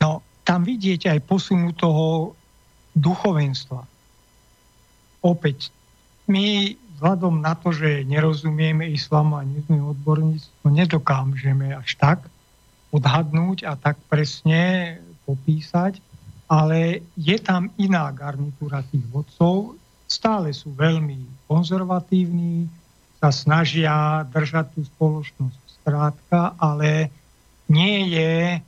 No, 0.01 0.25
tam 0.43 0.65
vidieť 0.65 1.13
aj 1.13 1.21
posunu 1.29 1.77
toho 1.77 2.33
duchovenstva. 2.97 3.85
Opäť, 5.23 5.71
my 6.27 6.75
vzhľadom 6.99 7.43
na 7.43 7.55
to, 7.55 7.71
že 7.71 8.07
nerozumieme 8.09 8.89
islamu 8.91 9.39
a 9.39 9.47
nie 9.47 9.63
sme 9.69 9.79
odborníci, 9.85 10.49
to 10.63 10.69
nedokážeme 10.73 11.77
až 11.77 11.99
tak 11.99 12.19
odhadnúť 12.93 13.65
a 13.65 13.73
tak 13.79 13.97
presne 14.07 14.97
popísať, 15.25 16.03
ale 16.51 17.01
je 17.17 17.37
tam 17.41 17.73
iná 17.81 18.13
garnitúra 18.13 18.85
tých 18.93 19.03
vodcov, 19.09 19.81
stále 20.13 20.53
sú 20.53 20.77
veľmi 20.77 21.49
konzervatívni, 21.49 22.69
sa 23.17 23.33
snažia 23.33 24.27
držať 24.29 24.77
tú 24.77 24.81
spoločnosť 24.85 25.61
skrátka, 25.81 26.53
ale 26.61 27.09
nie 27.73 28.13
je 28.13 28.61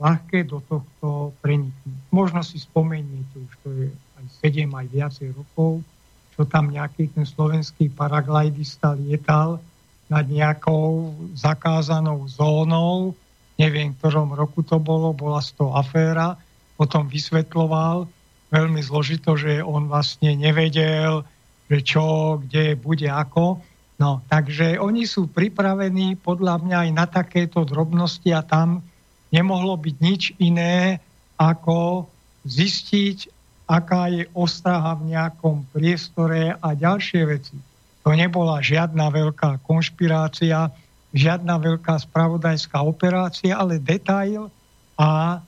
ľahké 0.00 0.48
do 0.48 0.64
tohto 0.64 1.36
preniknúť. 1.44 2.00
Možno 2.08 2.40
si 2.40 2.56
spomeniete, 2.56 3.36
už 3.36 3.54
to 3.62 3.68
je 3.76 3.88
aj 3.92 4.26
7, 4.42 4.66
aj 4.66 4.86
viacej 4.88 5.28
rokov, 5.36 5.84
čo 6.32 6.48
tam 6.48 6.72
nejaký 6.72 7.12
ten 7.12 7.28
slovenský 7.28 7.92
paraglidista 7.92 8.96
lietal 8.96 9.60
nad 10.08 10.24
nejakou 10.24 11.12
zakázanou 11.36 12.24
zónou, 12.26 13.12
neviem, 13.60 13.92
v 13.92 13.98
ktorom 14.00 14.32
roku 14.32 14.64
to 14.64 14.80
bolo, 14.80 15.12
bola 15.12 15.44
z 15.44 15.52
toho 15.60 15.76
aféra, 15.76 16.40
potom 16.80 17.04
vysvetloval, 17.04 18.08
veľmi 18.50 18.82
zložito, 18.82 19.38
že 19.38 19.62
on 19.62 19.86
vlastne 19.86 20.34
nevedel, 20.34 21.22
že 21.70 21.78
čo, 21.86 22.38
kde 22.42 22.74
bude 22.74 23.06
ako. 23.06 23.62
No, 24.00 24.24
takže 24.26 24.80
oni 24.80 25.06
sú 25.06 25.30
pripravení 25.30 26.18
podľa 26.18 26.58
mňa 26.62 26.76
aj 26.88 26.90
na 26.90 27.06
takéto 27.06 27.62
drobnosti 27.62 28.26
a 28.34 28.42
tam 28.42 28.82
nemohlo 29.30 29.78
byť 29.78 29.96
nič 30.02 30.22
iné, 30.42 30.98
ako 31.38 32.10
zistiť, 32.44 33.28
aká 33.70 34.10
je 34.10 34.26
ostraha 34.34 34.98
v 34.98 35.14
nejakom 35.14 35.62
priestore 35.70 36.58
a 36.58 36.68
ďalšie 36.74 37.22
veci. 37.24 37.56
To 38.02 38.10
nebola 38.16 38.58
žiadna 38.64 39.12
veľká 39.12 39.62
konšpirácia, 39.62 40.72
žiadna 41.14 41.60
veľká 41.60 42.00
spravodajská 42.02 42.82
operácia, 42.82 43.54
ale 43.54 43.78
detail 43.78 44.50
a 44.98 45.38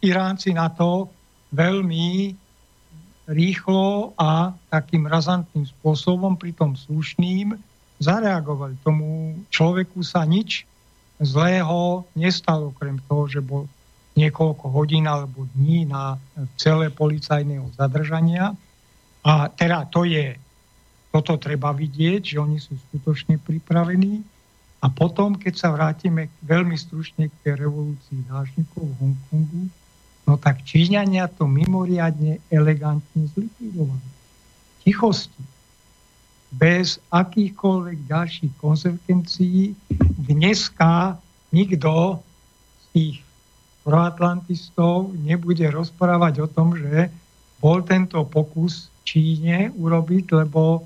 Iránci 0.00 0.54
na 0.56 0.72
to 0.72 1.10
veľmi 1.50 2.34
rýchlo 3.30 4.14
a 4.18 4.54
takým 4.74 5.06
razantným 5.06 5.66
spôsobom, 5.66 6.34
pritom 6.34 6.74
slušným, 6.74 7.54
zareagovali. 8.02 8.74
Tomu 8.82 9.38
človeku 9.52 10.02
sa 10.02 10.26
nič 10.26 10.66
zlého 11.20 12.02
nestalo, 12.16 12.72
okrem 12.72 12.98
toho, 13.06 13.28
že 13.28 13.40
bol 13.44 13.68
niekoľko 14.18 14.66
hodín 14.72 15.06
alebo 15.06 15.46
dní 15.54 15.86
na 15.86 16.18
celé 16.58 16.90
policajného 16.90 17.70
zadržania. 17.76 18.56
A 19.22 19.52
teda 19.52 19.86
to 19.92 20.08
je, 20.08 20.34
toto 21.12 21.36
treba 21.36 21.70
vidieť, 21.70 22.34
že 22.34 22.36
oni 22.40 22.58
sú 22.58 22.74
skutočne 22.90 23.38
pripravení. 23.38 24.24
A 24.80 24.88
potom, 24.88 25.36
keď 25.36 25.54
sa 25.60 25.68
vrátime 25.70 26.32
veľmi 26.40 26.72
stručne 26.72 27.28
k 27.28 27.52
revolúcii 27.52 28.24
dážnikov 28.26 28.88
v 28.88 28.96
Hongkongu, 28.96 29.62
no 30.30 30.38
tak 30.38 30.62
Číňania 30.62 31.26
to 31.26 31.50
mimoriadne 31.50 32.38
elegantne 32.54 33.26
zlikvidovali. 33.34 34.06
Tichosti. 34.86 35.42
Bez 36.54 37.02
akýchkoľvek 37.10 37.98
ďalších 38.06 38.54
konsekvencií 38.62 39.74
dneska 40.30 41.18
nikto 41.50 42.22
z 42.78 42.84
tých 42.94 43.16
proatlantistov 43.82 45.10
nebude 45.18 45.66
rozprávať 45.66 46.46
o 46.46 46.48
tom, 46.50 46.78
že 46.78 47.10
bol 47.58 47.82
tento 47.82 48.22
pokus 48.22 48.86
Číne 49.02 49.74
urobiť, 49.74 50.46
lebo 50.46 50.78
e, 50.78 50.80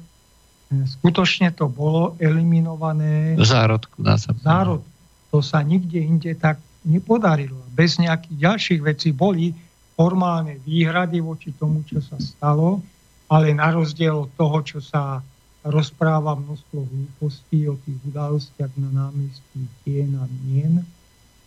skutočne 0.89 1.53
to 1.53 1.69
bolo 1.69 2.17
eliminované. 2.17 3.37
Zárodku, 3.37 4.01
dá 4.01 4.17
sa 4.17 4.33
Zárodku. 4.33 4.89
To 5.33 5.45
sa 5.45 5.61
nikde 5.61 6.01
inde 6.01 6.33
tak 6.33 6.57
nepodarilo. 6.85 7.59
Bez 7.73 7.97
nejakých 7.97 8.37
ďalších 8.39 8.81
vecí 8.85 9.11
boli 9.11 9.57
formálne 9.97 10.61
výhrady 10.63 11.19
voči 11.25 11.51
tomu, 11.57 11.83
čo 11.89 12.03
sa 12.05 12.21
stalo, 12.21 12.83
ale 13.31 13.57
na 13.57 13.73
rozdiel 13.73 14.29
od 14.29 14.31
toho, 14.37 14.61
čo 14.63 14.79
sa 14.85 15.25
rozpráva 15.65 16.37
množstvo 16.37 16.77
hlúpostí 16.77 17.65
o 17.73 17.81
tých 17.81 17.97
udalostiach 18.13 18.73
na 18.77 19.09
námestí 19.09 19.65
Tien 19.81 20.13
a 20.21 20.29
Mien, 20.45 20.85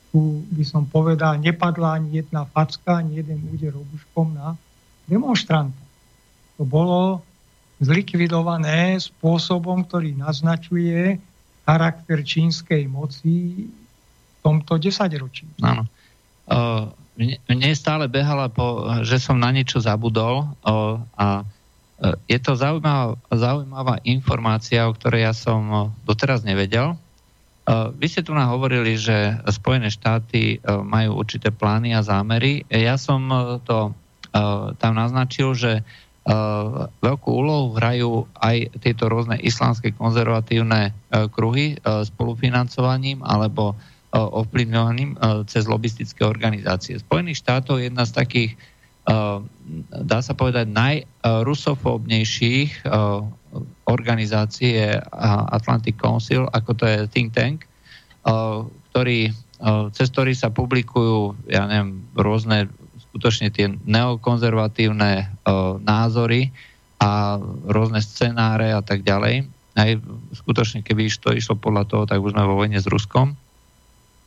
tu 0.09 0.41
by 0.49 0.65
som 0.65 0.89
povedal, 0.89 1.37
nepadla 1.37 2.01
ani 2.01 2.25
jedna 2.25 2.49
facka, 2.49 3.03
ani 3.03 3.21
jeden 3.21 3.37
úder 3.53 3.77
obuškom 3.77 4.33
na 4.33 4.57
demonstranta. 5.05 5.77
To 6.57 6.65
bolo 6.65 7.21
zlikvidované 7.77 8.97
spôsobom, 8.97 9.85
ktorý 9.85 10.17
naznačuje 10.17 11.21
charakter 11.67 12.25
čínskej 12.25 12.89
moci 12.89 13.67
tomto 14.47 14.79
desaťročí. 14.79 15.59
Áno. 15.59 15.83
Uh, 16.47 16.87
mne, 17.51 17.75
stále 17.75 18.07
behala, 18.07 18.47
po, 18.47 18.87
že 19.03 19.19
som 19.19 19.35
na 19.35 19.51
niečo 19.51 19.83
zabudol 19.83 20.47
uh, 20.63 21.03
a 21.19 21.43
uh, 21.43 22.15
je 22.31 22.39
to 22.39 22.55
zaujímavá, 22.55 23.19
zaujímavá 23.27 23.99
informácia, 24.07 24.87
o 24.87 24.95
ktorej 24.95 25.27
ja 25.27 25.33
som 25.35 25.91
doteraz 26.07 26.47
nevedel. 26.47 26.95
Vy 27.99 28.07
ste 28.07 28.23
tu 28.23 28.31
nám 28.31 28.55
hovorili, 28.55 28.95
že 28.95 29.43
Spojené 29.51 29.91
štáty 29.91 30.63
majú 30.63 31.19
určité 31.19 31.51
plány 31.51 31.91
a 31.91 31.99
zámery. 31.99 32.63
Ja 32.71 32.95
som 32.95 33.27
to 33.67 33.91
tam 34.79 34.93
naznačil, 34.95 35.51
že 35.51 35.83
veľkú 37.03 37.27
úlohu 37.27 37.75
hrajú 37.75 38.23
aj 38.39 38.71
tieto 38.79 39.11
rôzne 39.11 39.35
islamské 39.43 39.91
konzervatívne 39.91 40.95
kruhy 41.35 41.75
spolufinancovaním 41.83 43.19
alebo 43.27 43.75
ovplyvňovaným 44.15 45.19
cez 45.51 45.67
lobistické 45.67 46.23
organizácie. 46.23 46.95
Spojených 46.95 47.43
štátov 47.43 47.83
je 47.83 47.91
jedna 47.91 48.07
z 48.07 48.15
takých, 48.15 48.55
dá 49.91 50.23
sa 50.23 50.31
povedať, 50.31 50.71
najrusofóbnejších 50.71 52.87
organizácií 53.87 54.75
je 54.79 54.95
Atlantic 55.51 55.99
Council, 55.99 56.47
ako 56.51 56.73
to 56.75 56.85
je 56.87 57.07
think 57.11 57.33
tank, 57.35 57.67
ktorý, 58.91 59.31
cez 59.91 60.09
ktorý 60.11 60.35
sa 60.35 60.49
publikujú, 60.55 61.35
ja 61.51 61.67
neviem, 61.67 62.03
rôzne 62.15 62.67
skutočne 63.11 63.51
tie 63.51 63.67
neokonzervatívne 63.71 65.27
názory 65.83 66.51
a 66.99 67.39
rôzne 67.65 68.01
scenáre 68.03 68.73
a 68.73 68.81
tak 68.83 69.03
ďalej. 69.03 69.47
Aj 69.77 69.99
skutočne, 70.33 70.81
keby 70.81 71.09
to 71.13 71.33
išlo 71.33 71.55
podľa 71.57 71.85
toho, 71.85 72.05
tak 72.09 72.21
už 72.21 72.31
sme 72.33 72.45
vo 72.49 72.55
vojne 72.57 72.79
s 72.81 72.87
Ruskom. 72.89 73.35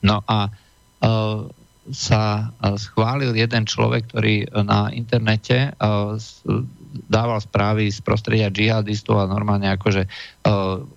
No 0.05 0.25
a 0.25 0.49
uh, 0.49 1.49
sa 1.91 2.55
schválil 2.79 3.35
jeden 3.35 3.67
človek, 3.67 4.13
ktorý 4.13 4.47
na 4.63 4.95
internete 4.95 5.75
dával 7.09 7.39
správy 7.43 7.91
z 7.91 7.99
prostredia 8.03 8.51
džihadistov 8.51 9.19
a 9.19 9.31
normálne 9.31 9.71
akože 9.75 10.07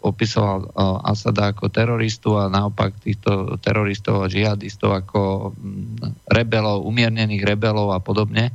opisoval 0.06 0.70
Asada 1.02 1.54
ako 1.54 1.70
teroristu 1.70 2.38
a 2.38 2.50
naopak 2.50 2.94
týchto 3.02 3.58
teroristov 3.62 4.26
a 4.26 4.30
džihadistov 4.30 4.94
ako 4.94 5.22
rebelov, 6.30 6.86
umiernených 6.86 7.42
rebelov 7.46 7.94
a 7.94 8.00
podobne. 8.02 8.54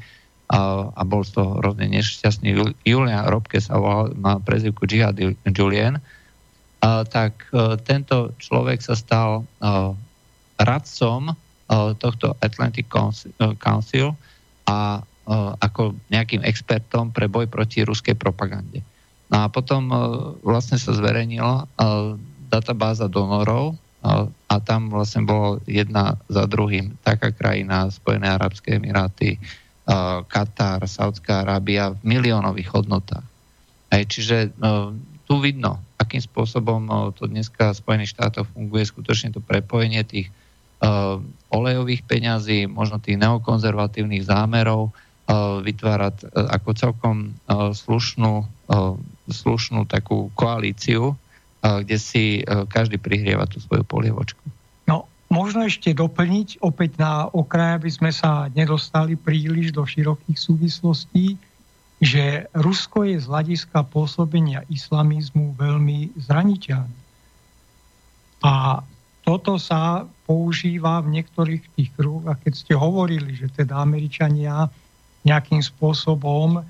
A, 0.49 0.89
a 0.97 1.03
bol 1.05 1.29
z 1.29 1.37
toho 1.37 1.61
hrozne 1.61 1.93
nešťastný. 1.93 2.57
Julian 2.81 3.29
Robke 3.29 3.61
sa 3.61 3.77
volal, 3.77 4.16
má 4.16 4.41
prezivku 4.41 4.89
Jihad 4.89 5.20
Julian. 5.45 6.01
A, 6.81 7.05
tak 7.05 7.45
uh, 7.53 7.77
tento 7.77 8.33
človek 8.41 8.81
sa 8.81 8.97
stal 8.97 9.45
uh, 9.45 9.93
radcom 10.69 11.32
uh, 11.32 11.97
tohto 11.97 12.36
Atlantic 12.45 12.93
Council, 12.93 13.32
Council 13.57 14.12
a 14.69 15.01
ako 15.61 15.93
nejakým 16.09 16.40
expertom 16.40 17.12
pre 17.12 17.28
boj 17.28 17.53
proti 17.53 17.85
ruskej 17.85 18.16
propagande. 18.16 18.81
No 19.28 19.45
a 19.45 19.53
potom 19.53 19.93
vlastne 20.40 20.81
sa 20.81 20.97
zverejnila 20.97 21.69
databáza 22.49 23.12
donorov 23.12 23.77
a 24.49 24.55
tam 24.65 24.89
vlastne 24.89 25.28
bolo 25.28 25.61
jedna 25.69 26.16
za 26.32 26.49
druhým 26.49 26.97
taká 27.05 27.28
krajina, 27.28 27.93
Spojené 27.93 28.24
arabské 28.24 28.81
emiráty, 28.81 29.36
Katar, 30.32 30.81
Saudská 30.89 31.45
Arábia 31.45 31.93
v 31.93 32.16
miliónových 32.16 32.73
hodnotách. 32.73 33.28
Aj, 33.93 34.03
čiže 34.09 34.57
tu 35.28 35.35
vidno, 35.45 35.77
akým 36.01 36.24
spôsobom 36.24 37.12
to 37.20 37.28
dneska 37.28 37.77
v 37.77 37.81
Spojených 37.85 38.16
štátoch 38.16 38.49
funguje 38.57 38.89
skutočne 38.89 39.36
to 39.36 39.45
prepojenie 39.45 40.01
tých 40.09 40.32
olejových 41.49 42.03
peňazí, 42.07 42.71
možno 42.71 43.03
tých 43.03 43.19
neokonzervatívnych 43.19 44.27
zámerov, 44.27 44.95
vytvárať 45.61 46.25
e, 46.25 46.27
ako 46.57 46.69
celkom 46.73 47.17
slušnú, 47.53 48.49
slušnú 49.29 49.85
takú 49.85 50.33
koalíciu, 50.33 51.13
kde 51.61 51.97
si 52.01 52.41
každý 52.73 52.97
prihrieva 52.97 53.45
tú 53.45 53.61
svoju 53.61 53.85
polievočku. 53.85 54.41
No, 54.89 55.05
možno 55.29 55.69
ešte 55.69 55.93
doplniť 55.93 56.65
opäť 56.65 56.97
na 56.97 57.29
okraj, 57.29 57.77
aby 57.77 57.91
sme 57.93 58.09
sa 58.09 58.49
nedostali 58.57 59.21
príliš 59.21 59.73
do 59.77 59.85
širokých 59.85 60.39
súvislostí, 60.39 61.37
že 61.99 62.47
Rusko 62.55 63.05
je 63.11 63.21
z 63.21 63.27
hľadiska 63.27 63.85
pôsobenia 63.91 64.65
islamizmu 64.71 65.59
veľmi 65.59 66.15
zraniteľné. 66.17 66.99
A 68.47 68.81
toto 69.29 69.61
sa 69.61 70.09
používa 70.25 71.05
v 71.05 71.21
niektorých 71.21 71.77
tých 71.77 71.93
kruhoch, 71.93 72.25
a 72.33 72.41
keď 72.41 72.53
ste 72.57 72.73
hovorili, 72.73 73.37
že 73.37 73.53
teda 73.53 73.77
Američania 73.77 74.73
nejakým 75.29 75.61
spôsobom 75.61 76.57
e, 76.57 76.63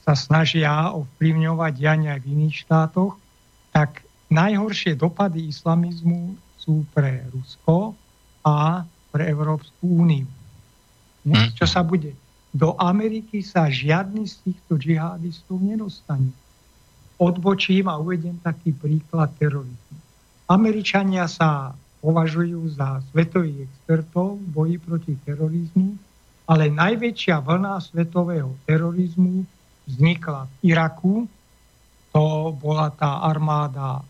sa 0.00 0.16
snažia 0.16 0.96
ovplyvňovať 0.96 1.72
diania 1.76 2.16
v 2.16 2.32
iných 2.32 2.64
štátoch, 2.64 3.20
tak 3.68 4.00
najhoršie 4.32 4.96
dopady 4.96 5.52
islamizmu 5.52 6.40
sú 6.56 6.88
pre 6.96 7.20
Rusko 7.36 7.92
a 8.48 8.88
pre 9.12 9.28
Európsku 9.28 9.84
úniu. 9.84 10.24
Hm? 11.28 11.52
Čo 11.52 11.68
sa 11.68 11.84
bude? 11.84 12.16
Do 12.56 12.80
Ameriky 12.80 13.44
sa 13.44 13.68
žiadny 13.68 14.24
z 14.24 14.40
týchto 14.40 14.80
džihadistov 14.80 15.60
nedostane. 15.60 16.32
Odbočím 17.20 17.92
a 17.92 18.00
uvedem 18.00 18.40
taký 18.40 18.72
príklad 18.72 19.36
terorizmu. 19.36 19.81
Američania 20.52 21.24
sa 21.24 21.72
považujú 22.04 22.76
za 22.76 23.00
svetových 23.08 23.64
expertov 23.64 24.36
v 24.36 24.46
boji 24.52 24.76
proti 24.76 25.12
terorizmu 25.24 26.12
ale 26.52 26.68
najväčšia 26.68 27.38
vlna 27.38 27.78
svetového 27.78 28.52
terorizmu 28.66 29.46
vznikla 29.86 30.44
v 30.44 30.52
Iraku. 30.74 31.14
To 32.12 32.52
bola 32.52 32.92
tá 32.92 33.24
armáda 33.24 34.02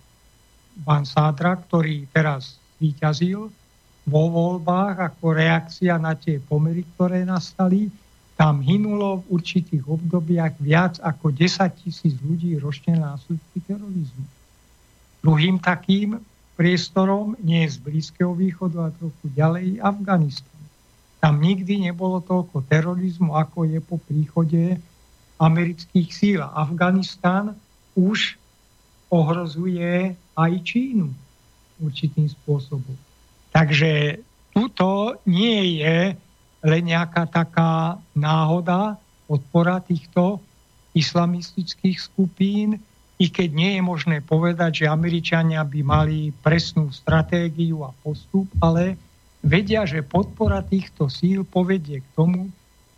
Bansádra, 0.82 1.60
ktorý 1.68 2.08
teraz 2.10 2.56
vyťazil 2.80 3.52
vo 4.02 4.22
voľbách 4.32 5.12
ako 5.12 5.38
reakcia 5.38 5.94
na 6.00 6.18
tie 6.18 6.42
pomery, 6.42 6.82
ktoré 6.96 7.22
nastali. 7.22 7.92
Tam 8.34 8.58
hynulo 8.64 9.22
v 9.22 9.38
určitých 9.38 9.86
obdobiach 9.86 10.58
viac 10.58 10.98
ako 10.98 11.30
10 11.30 11.62
tisíc 11.84 12.16
ľudí 12.24 12.58
ročne 12.58 12.98
následky 12.98 13.62
terorizmu. 13.62 14.24
Druhým 15.22 15.62
takým 15.62 16.18
priestorom, 16.62 17.34
nie 17.42 17.66
z 17.66 17.82
Blízkeho 17.82 18.38
východu, 18.38 18.86
a 18.86 18.94
trochu 18.94 19.26
ďalej, 19.34 19.82
Afganistan. 19.82 20.62
Tam 21.18 21.42
nikdy 21.42 21.90
nebolo 21.90 22.22
toľko 22.22 22.62
terorizmu, 22.70 23.34
ako 23.34 23.66
je 23.66 23.82
po 23.82 23.98
príchode 23.98 24.78
amerických 25.42 26.08
síl. 26.14 26.38
Afganistan 26.38 27.58
už 27.98 28.38
ohrozuje 29.10 30.14
aj 30.38 30.52
Čínu 30.62 31.10
určitým 31.82 32.30
spôsobom. 32.30 32.94
Takže 33.50 34.22
tuto 34.54 35.18
nie 35.26 35.82
je 35.82 36.14
len 36.62 36.82
nejaká 36.86 37.26
taká 37.26 37.98
náhoda, 38.14 39.02
podpora 39.26 39.82
týchto 39.82 40.38
islamistických 40.94 41.98
skupín, 41.98 42.78
i 43.22 43.30
keď 43.30 43.48
nie 43.54 43.78
je 43.78 43.82
možné 43.86 44.18
povedať, 44.18 44.82
že 44.82 44.90
Američania 44.90 45.62
by 45.62 45.80
mali 45.86 46.34
presnú 46.42 46.90
stratégiu 46.90 47.86
a 47.86 47.94
postup, 48.02 48.50
ale 48.58 48.98
vedia, 49.46 49.86
že 49.86 50.02
podpora 50.02 50.58
týchto 50.66 51.06
síl 51.06 51.46
povedie 51.46 52.02
k 52.02 52.08
tomu, 52.18 52.50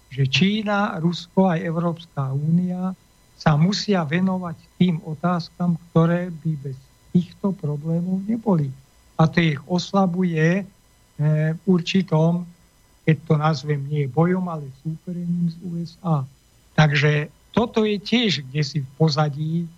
že 0.09 0.25
Čína, 0.25 0.97
Rusko 0.97 1.53
a 1.53 1.61
Európska 1.61 2.33
únia 2.33 2.97
sa 3.37 3.61
musia 3.61 4.01
venovať 4.09 4.57
tým 4.81 4.97
otázkam, 5.05 5.77
ktoré 5.91 6.33
by 6.33 6.73
bez 6.73 6.79
týchto 7.13 7.53
problémov 7.53 8.25
neboli. 8.25 8.73
A 9.21 9.29
to 9.29 9.45
ich 9.45 9.61
oslabuje 9.69 10.65
v 11.21 11.61
určitom, 11.69 12.49
keď 13.05 13.17
to 13.29 13.35
nazvem 13.37 13.85
nie 13.93 14.09
bojom, 14.09 14.49
ale 14.49 14.73
súperením 14.81 15.53
z 15.53 15.57
USA. 15.69 16.25
Takže 16.73 17.29
toto 17.53 17.85
je 17.85 18.01
tiež 18.01 18.49
kde 18.49 18.63
si 18.65 18.79
v 18.81 18.89
pozadí 18.99 19.69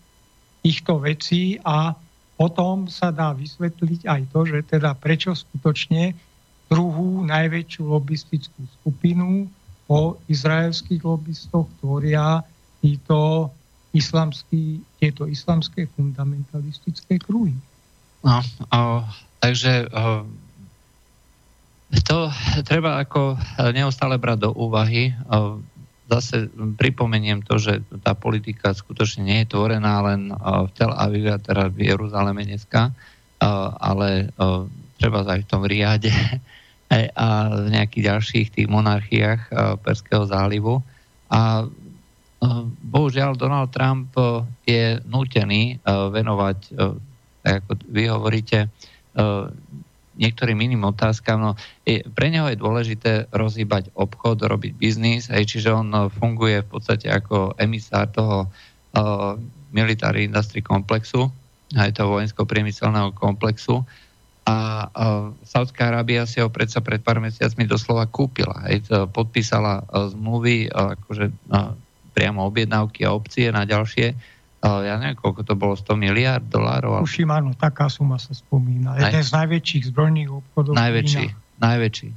týchto 0.66 0.98
vecí 0.98 1.62
a 1.62 1.94
potom 2.34 2.90
sa 2.90 3.14
dá 3.14 3.30
vysvetliť 3.30 4.02
aj 4.10 4.22
to, 4.34 4.40
že 4.50 4.58
teda 4.66 4.98
prečo 4.98 5.30
skutočne 5.30 6.10
druhú 6.66 7.22
najväčšiu 7.22 7.86
lobistickú 7.86 8.66
skupinu 8.82 9.46
po 9.86 10.18
izraelských 10.26 11.06
lobbystoch 11.06 11.70
tvoria 11.78 12.42
títo 12.82 13.54
islamský, 13.94 14.82
tieto 14.98 15.30
islamské 15.30 15.86
fundamentalistické 15.94 17.22
kruhy. 17.22 17.54
No, 18.26 18.42
o, 18.74 19.06
takže 19.38 19.86
o, 19.86 20.26
to 22.02 22.26
treba 22.66 22.98
ako 23.06 23.38
neustále 23.70 24.18
brať 24.18 24.50
do 24.50 24.50
úvahy. 24.58 25.14
O, 25.30 25.62
zase 26.06 26.46
pripomeniem 26.78 27.42
to, 27.42 27.58
že 27.58 27.82
tá 28.02 28.14
politika 28.14 28.70
skutočne 28.70 29.26
nie 29.26 29.38
je 29.42 29.50
tvorená 29.50 30.02
len 30.06 30.30
v 30.38 30.70
Tel 30.78 30.94
Avive, 30.94 31.34
a 31.34 31.42
teda 31.42 31.66
v 31.66 31.90
Jeruzaleme 31.90 32.46
dneska, 32.46 32.94
ale 33.82 34.30
treba 34.96 35.26
aj 35.26 35.42
v 35.42 35.50
tom 35.50 35.62
Riade 35.66 36.14
a 37.18 37.28
v 37.50 37.68
nejakých 37.74 38.06
ďalších 38.14 38.48
tých 38.54 38.68
monarchiách 38.70 39.50
Perského 39.82 40.24
zálivu. 40.30 40.78
A 41.26 41.66
bohužiaľ 42.86 43.34
Donald 43.34 43.74
Trump 43.74 44.14
je 44.62 45.02
nútený 45.10 45.82
venovať, 45.86 46.58
ako 47.42 47.70
vy 47.90 48.02
hovoríte, 48.06 48.70
niektorým 50.16 50.56
iným 50.56 50.88
otázkam. 50.88 51.38
No, 51.38 51.52
pre 52.16 52.26
neho 52.32 52.48
je 52.48 52.58
dôležité 52.58 53.12
rozhýbať 53.30 53.92
obchod, 53.92 54.40
robiť 54.40 54.72
biznis, 54.74 55.28
aj, 55.28 55.44
čiže 55.46 55.70
on 55.72 55.86
no, 55.92 56.02
funguje 56.08 56.64
v 56.64 56.68
podstate 56.68 57.06
ako 57.12 57.54
emisár 57.60 58.08
toho 58.10 58.48
uh, 58.48 59.36
military 59.70 60.24
industry 60.24 60.64
komplexu, 60.64 61.28
aj 61.76 62.00
toho 62.00 62.16
vojensko-priemyselného 62.16 63.12
komplexu. 63.12 63.84
A 64.46 64.86
uh, 64.86 65.34
Saudská 65.42 65.90
Arábia 65.90 66.24
si 66.24 66.38
ho 66.38 66.48
predsa 66.48 66.78
pred 66.80 67.02
pár 67.02 67.18
mesiacmi 67.18 67.66
doslova 67.66 68.06
kúpila. 68.06 68.62
Aj, 68.62 68.78
podpísala 69.10 69.84
uh, 69.84 70.08
zmluvy, 70.10 70.70
uh, 70.70 70.96
akože 70.96 71.26
uh, 71.50 71.74
priamo 72.16 72.48
objednávky 72.48 73.04
a 73.04 73.12
opcie 73.12 73.52
na 73.52 73.68
ďalšie 73.68 74.35
ja 74.62 74.94
neviem, 74.96 75.18
koľko 75.18 75.42
to 75.44 75.54
bolo, 75.54 75.76
100 75.76 75.96
miliard 75.96 76.44
dolárov? 76.46 77.04
Tuším, 77.04 77.30
áno, 77.30 77.52
taká 77.52 77.92
suma 77.92 78.16
sa 78.16 78.32
spomína. 78.32 78.96
Jeden 78.96 79.22
z 79.22 79.32
najväčších 79.36 79.84
zbrojných 79.92 80.30
obchodov. 80.32 80.72
Najväčší, 80.74 81.24
najväčší. 81.60 82.08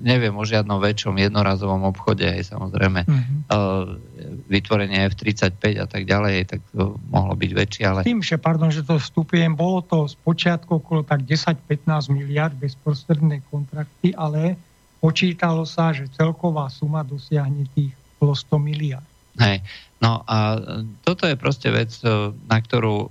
Neviem 0.00 0.32
o 0.32 0.48
žiadnom 0.48 0.80
väčšom 0.80 1.12
jednorazovom 1.20 1.92
obchode, 1.92 2.24
aj 2.24 2.56
samozrejme 2.56 3.04
uh-huh. 3.04 4.00
vytvorenie 4.48 5.04
F-35 5.12 5.60
a 5.76 5.84
tak 5.84 6.08
ďalej, 6.08 6.48
tak 6.48 6.60
to 6.72 6.96
mohlo 7.12 7.36
byť 7.36 7.50
väčšie, 7.52 7.84
ale... 7.84 8.00
Tým, 8.00 8.24
že, 8.24 8.40
pardon, 8.40 8.72
že 8.72 8.80
to 8.80 8.96
vstupujem, 8.96 9.52
bolo 9.52 9.84
to 9.84 10.08
z 10.08 10.16
počiatku 10.24 10.80
okolo 10.80 11.04
tak 11.04 11.20
10-15 11.28 11.84
miliard 12.08 12.56
bezprostredné 12.56 13.44
kontrakty, 13.52 14.16
ale 14.16 14.56
počítalo 15.04 15.68
sa, 15.68 15.92
že 15.92 16.08
celková 16.16 16.72
suma 16.72 17.04
dosiahne 17.04 17.68
tých 17.76 17.92
100 18.24 18.48
miliard. 18.56 19.07
Hej. 19.38 19.62
No 19.98 20.22
a 20.30 20.58
toto 21.02 21.26
je 21.26 21.34
proste 21.34 21.74
vec, 21.74 21.90
e, 22.06 22.30
na 22.30 22.58
ktorú 22.62 22.96
e, 23.02 23.08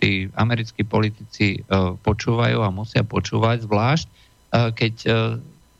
tí 0.00 0.10
americkí 0.32 0.80
politici 0.88 1.60
e, 1.60 1.60
počúvajú 2.00 2.64
a 2.64 2.72
musia 2.72 3.04
počúvať, 3.04 3.68
zvlášť 3.68 4.08
keď 4.54 5.10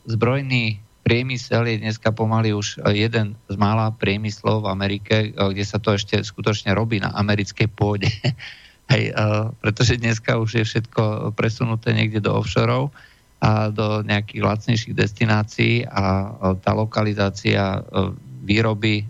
zbrojný 0.03 0.83
priemysel 1.07 1.63
je 1.63 1.79
dneska 1.79 2.11
pomaly 2.11 2.51
už 2.51 2.83
jeden 2.91 3.39
z 3.47 3.55
mála 3.55 3.95
priemyslov 3.95 4.67
v 4.67 4.71
Amerike, 4.75 5.15
kde 5.31 5.63
sa 5.63 5.79
to 5.79 5.95
ešte 5.95 6.19
skutočne 6.19 6.75
robí 6.75 6.99
na 6.99 7.07
americkej 7.15 7.71
pôde. 7.71 8.11
Hej, 8.91 9.15
pretože 9.63 9.95
dneska 9.95 10.35
už 10.35 10.59
je 10.59 10.63
všetko 10.67 11.31
presunuté 11.39 11.95
niekde 11.95 12.19
do 12.19 12.35
offshore 12.35 12.91
a 13.39 13.71
do 13.71 14.03
nejakých 14.03 14.43
lacnejších 14.43 14.91
destinácií 14.91 15.87
a 15.87 16.35
tá 16.59 16.75
lokalizácia 16.75 17.79
výroby 18.43 19.07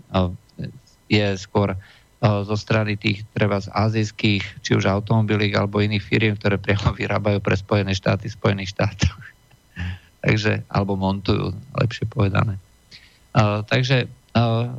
je 1.06 1.26
skôr 1.38 1.74
e, 1.74 1.78
zo 2.22 2.56
strany 2.58 2.98
tých 2.98 3.22
treba 3.34 3.62
z 3.62 3.70
azijských, 3.70 4.62
či 4.62 4.70
už 4.74 4.86
automobilík 4.86 5.54
alebo 5.54 5.82
iných 5.82 6.04
firiem, 6.04 6.34
ktoré 6.38 6.58
priamo 6.58 6.94
vyrábajú 6.94 7.38
pre 7.40 7.56
Spojené 7.58 7.94
štáty 7.94 8.30
v 8.30 8.36
Spojených 8.36 8.74
štátoch. 8.74 9.18
takže, 10.24 10.66
alebo 10.70 10.98
montujú, 10.98 11.54
lepšie 11.78 12.06
povedané. 12.10 12.58
Uh, 13.36 13.60
takže 13.68 14.08
uh, 14.32 14.72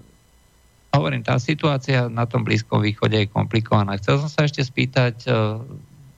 hovorím, 0.90 1.22
tá 1.22 1.38
situácia 1.38 2.10
na 2.10 2.26
tom 2.26 2.41
Blízkom 2.41 2.82
východe 2.82 3.22
je 3.22 3.30
komplikovaná. 3.30 4.02
Chcel 4.02 4.18
som 4.18 4.30
sa 4.34 4.49
ešte 4.49 4.66
spýtať, 4.66 5.30
uh, 5.30 5.62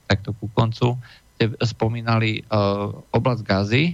takto 0.08 0.32
ku 0.40 0.48
koncu, 0.56 0.96
ste 1.40 1.56
spomínali 1.64 2.44
uh, 2.52 2.92
oblasť 3.16 3.42
Gazy. 3.48 3.86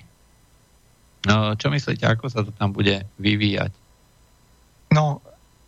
Uh, 1.26 1.58
čo 1.58 1.74
myslíte, 1.74 2.06
ako 2.06 2.26
sa 2.30 2.46
to 2.46 2.54
tam 2.54 2.74
bude 2.74 3.06
vyvíjať? 3.18 3.74
No, 4.94 5.22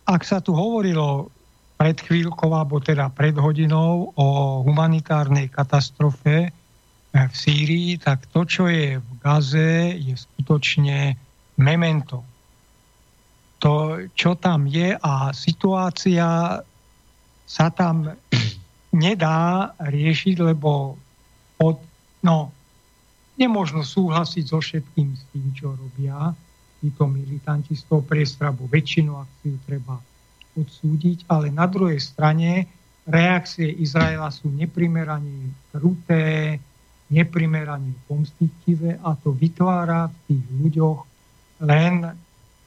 ak 0.08 0.24
sa 0.24 0.40
tu 0.40 0.56
hovorilo 0.56 1.28
pred 1.76 2.00
chvíľkou, 2.00 2.50
alebo 2.50 2.80
teda 2.80 3.12
pred 3.12 3.36
hodinou 3.36 4.10
o 4.16 4.26
humanitárnej 4.64 5.52
katastrofe 5.52 6.50
v 7.12 7.34
Sýrii, 7.36 8.00
tak 8.00 8.24
to, 8.32 8.48
čo 8.48 8.66
je 8.72 8.98
v 8.98 9.10
Gaze, 9.20 9.94
je 10.00 10.16
skutočne 10.16 11.14
memento. 11.60 12.24
To, 13.60 14.00
čo 14.16 14.34
tam 14.40 14.64
je 14.64 14.96
a 14.96 15.30
situácia 15.36 16.58
sa 17.44 17.66
tam 17.70 18.16
nedá 19.04 19.72
riešiť, 19.76 20.36
lebo 20.40 20.96
od, 21.60 21.76
no, 22.24 22.50
nemôžno 23.38 23.86
súhlasiť 23.86 24.44
so 24.46 24.58
všetkým 24.58 25.14
s 25.14 25.22
tým, 25.30 25.46
čo 25.54 25.76
robia 25.76 26.34
títo 26.78 27.10
militanti 27.10 27.74
z 27.74 27.82
toho 27.86 28.02
priestrabu. 28.02 28.70
Väčšinu 28.70 29.18
akciu 29.18 29.58
treba 29.66 29.98
odsúdiť, 30.58 31.26
ale 31.30 31.50
na 31.50 31.66
druhej 31.66 31.98
strane 31.98 32.66
reakcie 33.06 33.66
Izraela 33.66 34.28
sú 34.30 34.50
neprimerane 34.50 35.54
kruté, 35.70 36.58
neprimerane 37.08 37.96
pomstičivé 38.04 39.00
a 39.00 39.16
to 39.16 39.32
vytvára 39.32 40.12
v 40.12 40.16
tých 40.28 40.44
ľuďoch 40.60 41.00
len 41.64 42.04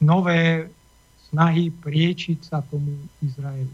nové 0.02 0.68
snahy 1.30 1.70
priečiť 1.72 2.38
sa 2.42 2.60
tomu 2.66 2.92
Izraelu. 3.22 3.72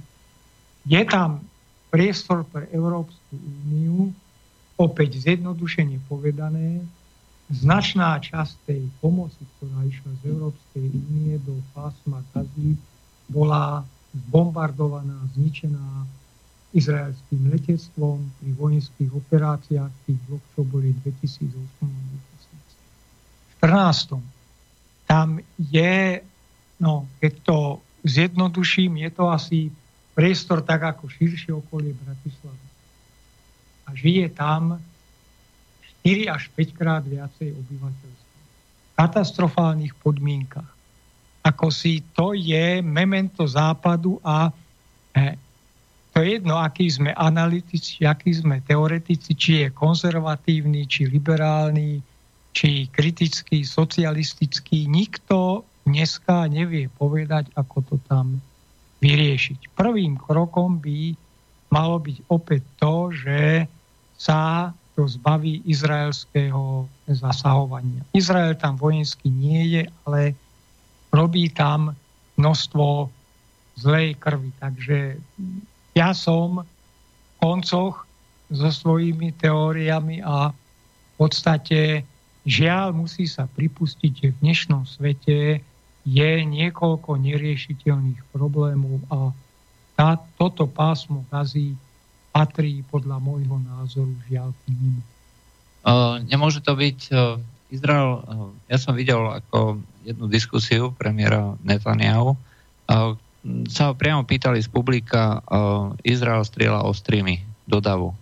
Je 0.84 1.02
tam 1.08 1.42
priestor 1.88 2.44
pre 2.46 2.68
Európsku 2.70 3.34
úniu, 3.34 4.12
opäť 4.78 5.18
zjednodušene 5.24 5.98
povedané, 6.06 6.84
značná 7.48 8.20
časť 8.20 8.54
tej 8.68 8.82
pomoci, 9.00 9.40
ktorá 9.56 9.84
išla 9.88 10.12
z 10.20 10.22
Európskej 10.28 10.84
únie 10.92 11.40
do 11.48 11.56
pásma 11.72 12.20
Gazy, 12.36 12.76
bola 13.28 13.84
zbombardovaná, 14.12 15.16
zničená 15.36 16.04
izraelským 16.76 17.48
letectvom 17.48 18.20
pri 18.40 18.50
vojenských 18.56 19.10
operáciách, 19.12 19.92
tých 20.04 20.20
dvoch, 20.28 20.44
čo 20.52 20.60
boli 20.68 20.92
2008 21.00 21.48
2014. 23.64 24.20
Tam 25.08 25.40
je, 25.56 26.20
no, 26.80 27.08
keď 27.20 27.32
to 27.42 27.80
zjednoduším, 28.04 29.00
je 29.08 29.10
to 29.10 29.24
asi 29.32 29.58
priestor 30.12 30.60
tak 30.60 30.84
ako 30.84 31.08
širšie 31.08 31.56
okolie 31.56 31.96
Bratislavy. 31.96 32.66
A 33.88 33.96
žije 33.96 34.28
tam 34.36 34.76
4 36.04 36.30
až 36.30 36.48
5 36.54 36.78
krát 36.78 37.02
viacej 37.04 37.52
obyvateľstva. 37.52 38.36
V 38.38 38.92
katastrofálnych 38.98 39.94
podmienkach. 39.98 40.68
Ako 41.46 41.70
si 41.70 42.02
to 42.12 42.34
je 42.34 42.82
memento 42.82 43.46
západu 43.46 44.18
a 44.26 44.50
e, 45.14 45.38
to 46.12 46.26
je 46.26 46.42
jedno, 46.42 46.58
aký 46.58 46.90
sme 46.90 47.14
analytici, 47.14 48.02
aký 48.02 48.34
sme 48.34 48.58
teoretici, 48.66 49.38
či 49.38 49.50
je 49.62 49.68
konzervatívny, 49.70 50.90
či 50.90 51.06
liberálny, 51.06 52.02
či 52.50 52.90
kritický, 52.90 53.62
socialistický. 53.62 54.90
Nikto 54.90 55.62
dneska 55.86 56.50
nevie 56.50 56.90
povedať, 56.90 57.54
ako 57.54 57.76
to 57.86 57.96
tam 58.10 58.42
vyriešiť. 58.98 59.78
Prvým 59.78 60.18
krokom 60.18 60.82
by 60.82 61.14
malo 61.70 62.02
byť 62.02 62.16
opäť 62.34 62.62
to, 62.82 63.14
že 63.14 63.70
sa 64.18 64.74
to 64.98 65.06
zbaví 65.06 65.62
izraelského 65.62 66.90
zasahovania. 67.06 68.02
Izrael 68.10 68.58
tam 68.58 68.74
vojensky 68.74 69.30
nie 69.30 69.78
je, 69.78 69.82
ale 70.02 70.34
robí 71.14 71.46
tam 71.54 71.94
množstvo 72.34 73.06
zlej 73.78 74.18
krvi. 74.18 74.50
Takže 74.58 75.22
ja 75.94 76.10
som 76.10 76.66
v 76.66 77.32
koncoch 77.38 78.10
so 78.50 78.70
svojimi 78.74 79.30
teóriami 79.38 80.18
a 80.26 80.50
v 80.50 81.14
podstate 81.14 82.02
žiaľ 82.42 82.90
musí 82.90 83.30
sa 83.30 83.46
pripustiť, 83.46 84.12
že 84.18 84.28
v 84.34 84.40
dnešnom 84.42 84.82
svete 84.82 85.62
je 86.02 86.30
niekoľko 86.42 87.22
neriešiteľných 87.22 88.34
problémov 88.34 88.98
a 89.14 89.30
tá, 89.94 90.18
toto 90.34 90.66
pásmo 90.66 91.22
gazy 91.30 91.78
patrí 92.38 92.86
podľa 92.86 93.18
môjho 93.18 93.58
názoru 93.58 94.14
žiaľ 94.30 94.54
k 94.62 94.70
ním. 94.70 95.02
Uh, 95.82 96.22
nemôže 96.30 96.62
to 96.62 96.78
byť 96.78 96.98
uh, 97.10 97.34
Izrael, 97.74 98.22
uh, 98.22 98.54
ja 98.70 98.78
som 98.78 98.94
videl 98.94 99.18
ako 99.18 99.82
jednu 100.06 100.30
diskusiu 100.30 100.94
premiéra 100.94 101.58
Netanyahu, 101.66 102.38
uh, 102.38 103.18
sa 103.66 103.90
ho 103.90 103.94
priamo 103.98 104.22
pýtali 104.22 104.62
z 104.62 104.70
publika, 104.70 105.42
uh, 105.42 105.98
Izrael 106.06 106.46
strieľa 106.46 106.86
ostrými 106.86 107.42
do 107.66 107.82
davu. 107.82 108.14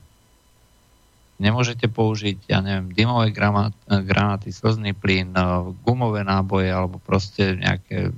Nemôžete 1.37 1.93
použiť, 1.93 2.49
ja 2.49 2.65
neviem, 2.65 2.97
dymové 2.97 3.29
granát, 3.29 3.77
granáty, 3.85 4.49
slzný 4.49 4.97
plyn, 4.97 5.37
uh, 5.37 5.69
gumové 5.85 6.25
náboje 6.25 6.73
alebo 6.73 6.97
proste 7.05 7.61
nejaké, 7.61 8.09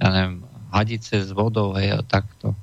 ja 0.00 0.08
neviem, 0.08 0.40
hadice 0.72 1.20
s 1.20 1.28
vodou, 1.36 1.76
hej, 1.76 1.92
a 1.92 2.00
takto. 2.00 2.56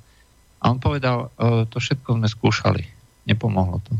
A 0.60 0.68
on 0.68 0.78
povedal, 0.78 1.32
uh, 1.32 1.64
to 1.68 1.80
všetko 1.80 2.20
sme 2.20 2.28
skúšali, 2.28 2.84
nepomohlo 3.24 3.80
to. 3.84 3.92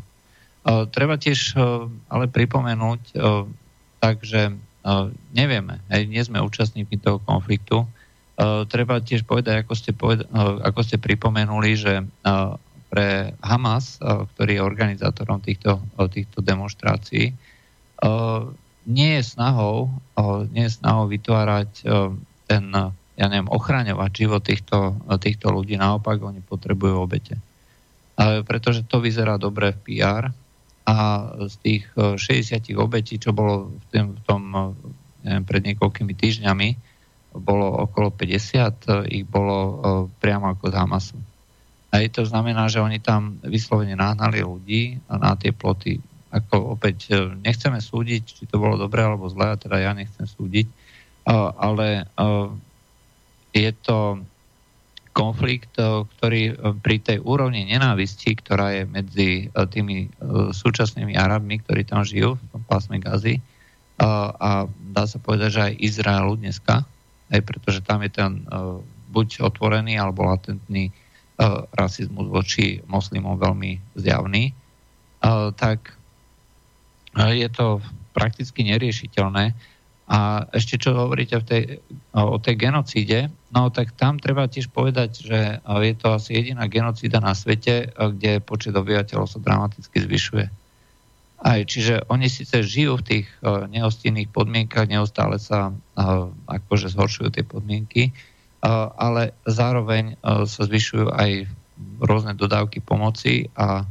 Uh, 0.60 0.84
treba 0.92 1.16
tiež 1.16 1.56
uh, 1.56 1.88
ale 2.12 2.28
pripomenúť, 2.28 3.16
takže 4.00 4.56
nevieme, 5.36 5.76
nie 5.92 6.24
sme 6.24 6.40
účastníkmi 6.40 7.04
toho 7.04 7.20
konfliktu, 7.20 7.84
treba 8.72 8.96
tiež 8.96 9.28
povedať, 9.28 9.60
ako 9.60 9.72
ste, 9.76 9.92
poved- 9.92 10.24
uh, 10.32 10.56
ako 10.64 10.80
ste 10.80 10.96
pripomenuli, 10.96 11.76
že 11.76 12.00
pre 12.88 13.36
Hamas, 13.44 14.00
ktorý 14.00 14.56
je 14.56 14.64
organizátorom 14.64 15.44
týchto, 15.44 15.84
týchto 16.10 16.40
demonstrácií, 16.40 17.36
nie 18.88 19.10
je 19.20 19.22
snahou, 19.22 19.92
nie 20.50 20.64
je 20.66 20.74
snahou 20.74 21.06
vytvárať 21.06 21.70
ten, 22.48 22.64
ja 23.20 23.28
neviem, 23.28 23.52
ochraňovať 23.52 24.10
život 24.16 24.40
týchto, 24.40 24.96
týchto 25.20 25.52
ľudí. 25.52 25.76
Naopak, 25.76 26.24
oni 26.24 26.40
potrebujú 26.40 27.04
obete. 27.04 27.36
Uh, 28.16 28.40
pretože 28.40 28.88
to 28.88 29.04
vyzerá 29.04 29.36
dobre 29.36 29.76
v 29.76 30.00
PR 30.00 30.32
a 30.88 30.96
z 31.44 31.54
tých 31.60 31.84
uh, 32.00 32.16
60 32.16 32.72
obetí, 32.80 33.20
čo 33.20 33.36
bolo 33.36 33.76
v, 33.76 33.84
tým, 33.92 34.06
v 34.16 34.20
tom, 34.24 34.42
uh, 34.56 34.72
neviem, 35.20 35.44
pred 35.44 35.62
niekoľkými 35.68 36.16
týždňami, 36.16 36.68
bolo 37.36 37.86
okolo 37.86 38.10
50, 38.10 39.06
ich 39.06 39.22
bolo 39.22 39.56
e, 39.58 39.74
priamo 40.18 40.50
ako 40.50 40.64
z 40.66 40.74
Hamasu. 40.74 41.18
A 41.90 42.02
to 42.10 42.22
znamená, 42.26 42.70
že 42.70 42.82
oni 42.82 43.02
tam 43.02 43.38
vyslovene 43.42 43.98
nahnali 43.98 44.42
ľudí 44.42 44.98
na 45.10 45.34
tie 45.34 45.54
ploty. 45.54 45.98
Ako 46.30 46.74
opäť 46.74 47.10
e, 47.10 47.30
nechceme 47.38 47.78
súdiť, 47.78 48.22
či 48.26 48.42
to 48.50 48.58
bolo 48.58 48.74
dobré 48.74 49.06
alebo 49.06 49.30
zlé, 49.30 49.54
a 49.54 49.60
teda 49.60 49.78
ja 49.78 49.94
nechcem 49.94 50.26
súdiť, 50.26 50.66
e, 50.66 50.74
ale 51.54 52.10
je 53.50 53.70
to 53.82 54.22
konflikt, 55.10 55.74
ktorý 55.76 56.54
pri 56.80 57.02
tej 57.02 57.18
úrovni 57.20 57.66
nenávisti, 57.66 58.38
ktorá 58.38 58.70
je 58.78 58.82
medzi 58.86 59.30
tými 59.50 60.06
súčasnými 60.54 61.18
Arabmi, 61.18 61.58
ktorí 61.60 61.82
tam 61.82 62.06
žijú 62.06 62.38
v 62.38 62.64
pásme 62.70 63.02
Gazy, 63.02 63.42
a 64.40 64.64
dá 64.70 65.04
sa 65.04 65.18
povedať, 65.20 65.50
že 65.50 65.62
aj 65.66 65.82
Izraelu 65.82 66.32
dneska, 66.38 66.86
aj 67.28 67.40
pretože 67.44 67.84
tam 67.84 68.00
je 68.06 68.10
ten 68.14 68.46
buď 69.10 69.44
otvorený 69.44 69.98
alebo 69.98 70.30
latentný 70.30 70.94
rasizmus 71.74 72.30
voči 72.30 72.80
moslimom 72.86 73.36
veľmi 73.36 73.98
zjavný, 73.98 74.54
tak 75.58 75.98
je 77.18 77.48
to 77.50 77.82
prakticky 78.14 78.62
neriešiteľné. 78.62 79.52
A 80.10 80.42
ešte 80.50 80.74
čo 80.74 80.90
hovoríte 80.90 81.38
v 81.38 81.46
tej, 81.46 81.62
o 82.18 82.34
tej 82.42 82.58
genocíde, 82.58 83.30
no 83.54 83.70
tak 83.70 83.94
tam 83.94 84.18
treba 84.18 84.50
tiež 84.50 84.66
povedať, 84.74 85.10
že 85.22 85.62
je 85.62 85.94
to 85.94 86.18
asi 86.18 86.34
jediná 86.34 86.66
genocída 86.66 87.22
na 87.22 87.30
svete, 87.30 87.94
kde 87.94 88.42
počet 88.42 88.74
obyvateľov 88.74 89.30
sa 89.30 89.38
dramaticky 89.38 90.02
zvyšuje. 90.02 90.46
Aj, 91.40 91.62
čiže 91.62 92.10
oni 92.10 92.26
síce 92.26 92.58
žijú 92.66 92.98
v 92.98 93.06
tých 93.06 93.26
nehostinných 93.70 94.34
podmienkach, 94.34 94.90
neustále 94.90 95.38
sa 95.38 95.70
akože 96.50 96.90
zhoršujú 96.90 97.30
tie 97.30 97.46
podmienky, 97.46 98.10
ale 98.98 99.32
zároveň 99.46 100.18
sa 100.20 100.62
zvyšujú 100.66 101.06
aj 101.06 101.46
rôzne 102.02 102.34
dodávky 102.34 102.82
pomoci 102.82 103.46
a 103.54 103.86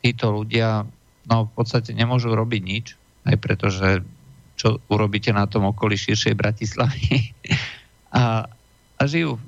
títo 0.00 0.26
ľudia 0.32 0.88
no, 1.28 1.36
v 1.44 1.52
podstate 1.54 1.92
nemôžu 1.92 2.32
robiť 2.32 2.62
nič, 2.64 2.86
aj 3.28 3.36
pretože 3.36 4.00
čo 4.58 4.82
urobíte 4.90 5.30
na 5.30 5.46
tom 5.46 5.70
okolí 5.70 5.94
širšej 5.94 6.34
Bratislavy. 6.34 7.30
a, 8.18 8.50
a 8.98 9.02
žijú 9.06 9.38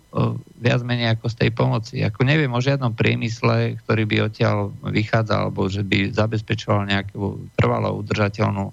viac 0.63 0.81
menej 0.87 1.19
ako 1.19 1.27
z 1.27 1.35
tej 1.35 1.51
pomoci. 1.51 1.95
Ako 2.07 2.23
neviem 2.23 2.51
o 2.55 2.63
žiadnom 2.63 2.95
priemysle, 2.95 3.83
ktorý 3.83 4.03
by 4.07 4.17
odtiaľ 4.31 4.71
vychádzal, 4.87 5.51
alebo 5.51 5.67
že 5.67 5.83
by 5.83 6.15
zabezpečoval 6.15 6.87
nejakú 6.87 7.43
trvalo 7.59 7.99
udržateľnú 7.99 8.71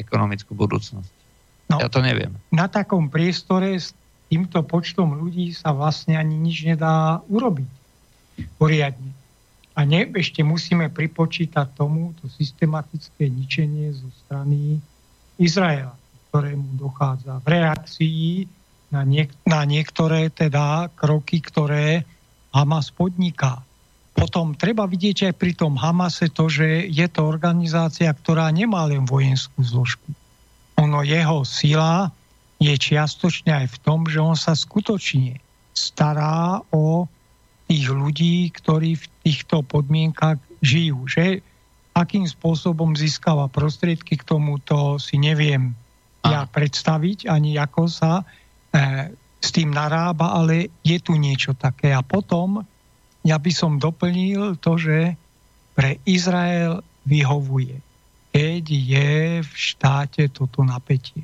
ekonomickú 0.00 0.56
budúcnosť. 0.56 1.10
No, 1.70 1.80
ja 1.80 1.88
to 1.88 2.04
neviem. 2.04 2.36
Na 2.52 2.68
takom 2.68 3.08
priestore 3.08 3.76
s 3.76 3.96
týmto 4.28 4.60
počtom 4.64 5.16
ľudí 5.16 5.52
sa 5.56 5.72
vlastne 5.72 6.16
ani 6.18 6.36
nič 6.36 6.64
nedá 6.64 7.24
urobiť 7.28 7.70
poriadne. 8.60 9.12
A 9.74 9.82
ne, 9.82 10.06
ešte 10.06 10.44
musíme 10.46 10.86
pripočítať 10.92 11.74
tomu 11.74 12.14
to 12.22 12.30
systematické 12.30 13.26
ničenie 13.26 13.90
zo 13.90 14.06
strany 14.26 14.78
Izraela, 15.38 15.94
ktorému 16.30 16.78
dochádza 16.78 17.42
v 17.42 17.46
reakcii 17.46 18.26
na, 18.94 19.02
niek- 19.02 19.34
na 19.46 19.66
niektoré 19.66 20.30
teda 20.30 20.90
kroky, 20.94 21.42
ktoré 21.42 22.06
Hamas 22.54 22.94
podniká. 22.94 23.62
Potom 24.14 24.54
treba 24.54 24.86
vidieť 24.86 25.30
aj 25.30 25.34
pri 25.34 25.52
tom 25.58 25.74
Hamase 25.74 26.30
to, 26.30 26.46
že 26.46 26.86
je 26.86 27.06
to 27.10 27.26
organizácia, 27.26 28.06
ktorá 28.14 28.46
nemá 28.54 28.86
len 28.86 29.02
vojenskú 29.02 29.58
zložku. 29.58 30.06
Ono, 30.78 31.02
jeho 31.02 31.42
sila 31.42 32.14
je 32.62 32.70
čiastočne 32.78 33.50
aj 33.50 33.66
v 33.74 33.78
tom, 33.82 34.06
že 34.06 34.22
on 34.22 34.38
sa 34.38 34.54
skutočne 34.54 35.42
stará 35.74 36.62
o 36.70 37.10
tých 37.66 37.90
ľudí, 37.90 38.54
ktorí 38.54 38.94
v 38.94 39.06
týchto 39.26 39.66
podmienkach 39.66 40.38
žijú. 40.62 41.10
Že 41.10 41.42
akým 41.94 42.26
spôsobom 42.26 42.98
získava 42.98 43.46
prostriedky 43.46 44.18
k 44.18 44.26
tomuto 44.26 44.98
si 44.98 45.16
neviem 45.16 45.72
ja 46.24 46.48
predstaviť, 46.48 47.28
ani 47.30 47.60
ako 47.60 47.86
sa 47.86 48.24
E, 48.74 49.14
s 49.44 49.52
tým 49.52 49.76
narába, 49.76 50.34
ale 50.34 50.72
je 50.80 50.96
tu 50.98 51.14
niečo 51.14 51.52
také. 51.54 51.92
A 51.92 52.00
potom 52.00 52.64
ja 53.22 53.36
by 53.36 53.52
som 53.52 53.76
doplnil 53.76 54.56
to, 54.58 54.80
že 54.80 55.14
pre 55.76 56.00
Izrael 56.08 56.80
vyhovuje, 57.04 57.76
keď 58.32 58.64
je 58.64 59.12
v 59.44 59.52
štáte 59.52 60.32
toto 60.32 60.64
napätie. 60.64 61.22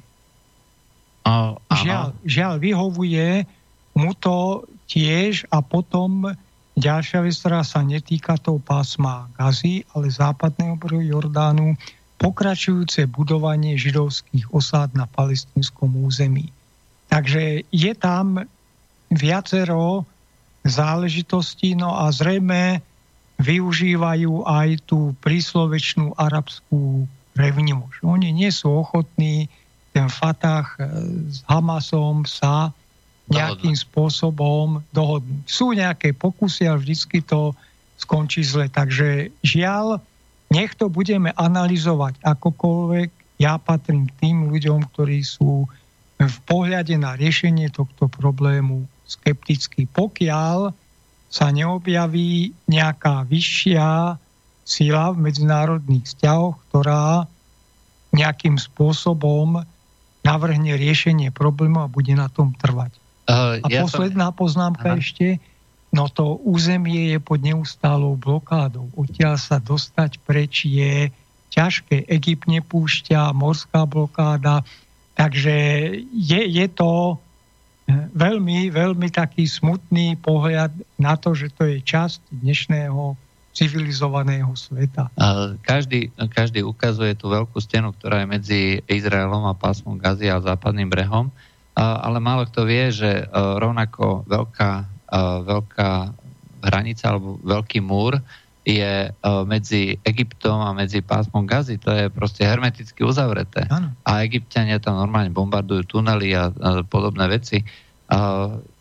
A, 1.25 1.57
žiaľ, 1.81 2.13
žiaľ, 2.23 2.61
vyhovuje 2.61 3.49
mu 3.97 4.13
to 4.15 4.69
tiež 4.85 5.49
a 5.49 5.65
potom 5.65 6.29
ďalšia 6.81 7.20
vec, 7.20 7.36
ktorá 7.36 7.61
sa 7.61 7.85
netýka 7.85 8.40
toho 8.40 8.59
pásma 8.59 9.28
Gazy, 9.36 9.85
ale 9.93 10.09
západného 10.09 10.81
brehu 10.81 11.05
Jordánu, 11.05 11.77
pokračujúce 12.16 13.05
budovanie 13.09 13.77
židovských 13.77 14.48
osád 14.52 14.97
na 14.97 15.05
palestinskom 15.05 15.93
území. 16.01 16.48
Takže 17.12 17.69
je 17.69 17.93
tam 17.97 18.44
viacero 19.12 20.05
záležitostí, 20.65 21.77
no 21.77 21.97
a 21.97 22.12
zrejme 22.12 22.85
využívajú 23.40 24.44
aj 24.44 24.85
tú 24.85 25.16
príslovečnú 25.24 26.12
arabskú 26.20 27.09
revnivosť. 27.36 28.05
Oni 28.05 28.28
nie 28.36 28.52
sú 28.52 28.85
ochotní 28.85 29.48
ten 29.90 30.07
Fatah 30.12 30.69
e, 30.77 30.86
s 31.32 31.43
Hamasom 31.48 32.28
sa 32.28 32.70
nejakým 33.31 33.78
spôsobom 33.78 34.82
dohodnúť. 34.90 35.47
Sú 35.47 35.70
nejaké 35.70 36.11
pokusy, 36.12 36.66
ale 36.66 36.82
vždycky 36.82 37.23
to 37.23 37.55
skončí 37.97 38.43
zle. 38.43 38.66
Takže 38.66 39.31
žiaľ, 39.47 40.02
nech 40.51 40.74
to 40.74 40.90
budeme 40.90 41.31
analyzovať 41.39 42.19
akokoľvek, 42.27 43.09
ja 43.40 43.57
patrím 43.57 44.11
tým 44.20 44.52
ľuďom, 44.52 44.93
ktorí 44.93 45.24
sú 45.24 45.65
v 46.20 46.39
pohľade 46.44 46.93
na 47.01 47.16
riešenie 47.16 47.73
tohto 47.73 48.12
problému 48.12 48.85
skeptickí. 49.09 49.89
Pokiaľ 49.89 50.77
sa 51.32 51.47
neobjaví 51.48 52.52
nejaká 52.69 53.24
vyššia 53.24 54.19
sila 54.66 55.16
v 55.16 55.23
medzinárodných 55.24 56.05
vzťahoch, 56.05 56.61
ktorá 56.69 57.24
nejakým 58.12 58.61
spôsobom 58.61 59.65
navrhne 60.20 60.77
riešenie 60.77 61.32
problému 61.32 61.81
a 61.81 61.89
bude 61.89 62.12
na 62.12 62.28
tom 62.28 62.52
trvať. 62.52 63.00
Uh, 63.31 63.62
a 63.62 63.69
ja 63.70 63.86
posledná 63.86 64.35
som... 64.35 64.36
poznámka 64.36 64.90
Aha. 64.94 64.98
ešte. 64.98 65.39
No 65.90 66.07
to 66.07 66.39
územie 66.47 67.15
je 67.15 67.19
pod 67.19 67.43
neustálou 67.43 68.15
blokádou. 68.15 68.90
Odtiaľ 68.94 69.39
sa 69.39 69.59
dostať 69.59 70.23
preč 70.23 70.66
je 70.66 71.11
ťažké. 71.51 72.07
Egypt 72.07 72.47
nepúšťa, 72.47 73.35
morská 73.35 73.86
blokáda. 73.90 74.62
Takže 75.19 75.55
je, 76.15 76.40
je 76.47 76.66
to 76.70 77.19
eh, 77.19 78.07
veľmi, 78.15 78.70
veľmi 78.70 79.11
taký 79.11 79.51
smutný 79.51 80.15
pohľad 80.23 80.70
na 80.94 81.19
to, 81.19 81.35
že 81.35 81.51
to 81.59 81.66
je 81.66 81.82
časť 81.82 82.23
dnešného 82.31 83.19
civilizovaného 83.51 84.55
sveta. 84.55 85.11
Každý, 85.66 86.15
každý 86.31 86.62
ukazuje 86.62 87.19
tú 87.19 87.35
veľkú 87.35 87.59
stenu, 87.59 87.90
ktorá 87.90 88.23
je 88.23 88.27
medzi 88.31 88.61
Izraelom 88.86 89.43
a 89.51 89.59
pásmom 89.59 89.98
Gazi 89.98 90.31
a 90.31 90.39
západným 90.39 90.86
brehom, 90.86 91.35
ale 91.79 92.19
málo 92.19 92.47
kto 92.49 92.67
vie, 92.67 92.91
že 92.91 93.11
eh, 93.25 93.29
rovnako 93.33 94.27
veľká 94.27 95.01
veľká 95.43 96.15
hranica 96.63 97.05
alebo 97.11 97.43
veľký 97.43 97.83
múr 97.83 98.23
je 98.63 99.11
medzi 99.49 99.99
Egyptom 100.07 100.63
a 100.63 100.71
medzi 100.77 101.03
pásmom 101.03 101.49
Gazy. 101.49 101.83
To 101.83 101.91
je 101.91 102.07
proste 102.13 102.47
hermeticky 102.47 103.03
uzavreté. 103.03 103.67
Ano. 103.67 103.91
A 104.07 104.23
egyptiania 104.23 104.79
tam 104.79 105.01
normálne 105.01 105.35
bombardujú 105.35 105.83
tunely 105.89 106.37
a, 106.37 106.53
a 106.53 106.87
podobné 106.87 107.27
veci. 107.27 107.65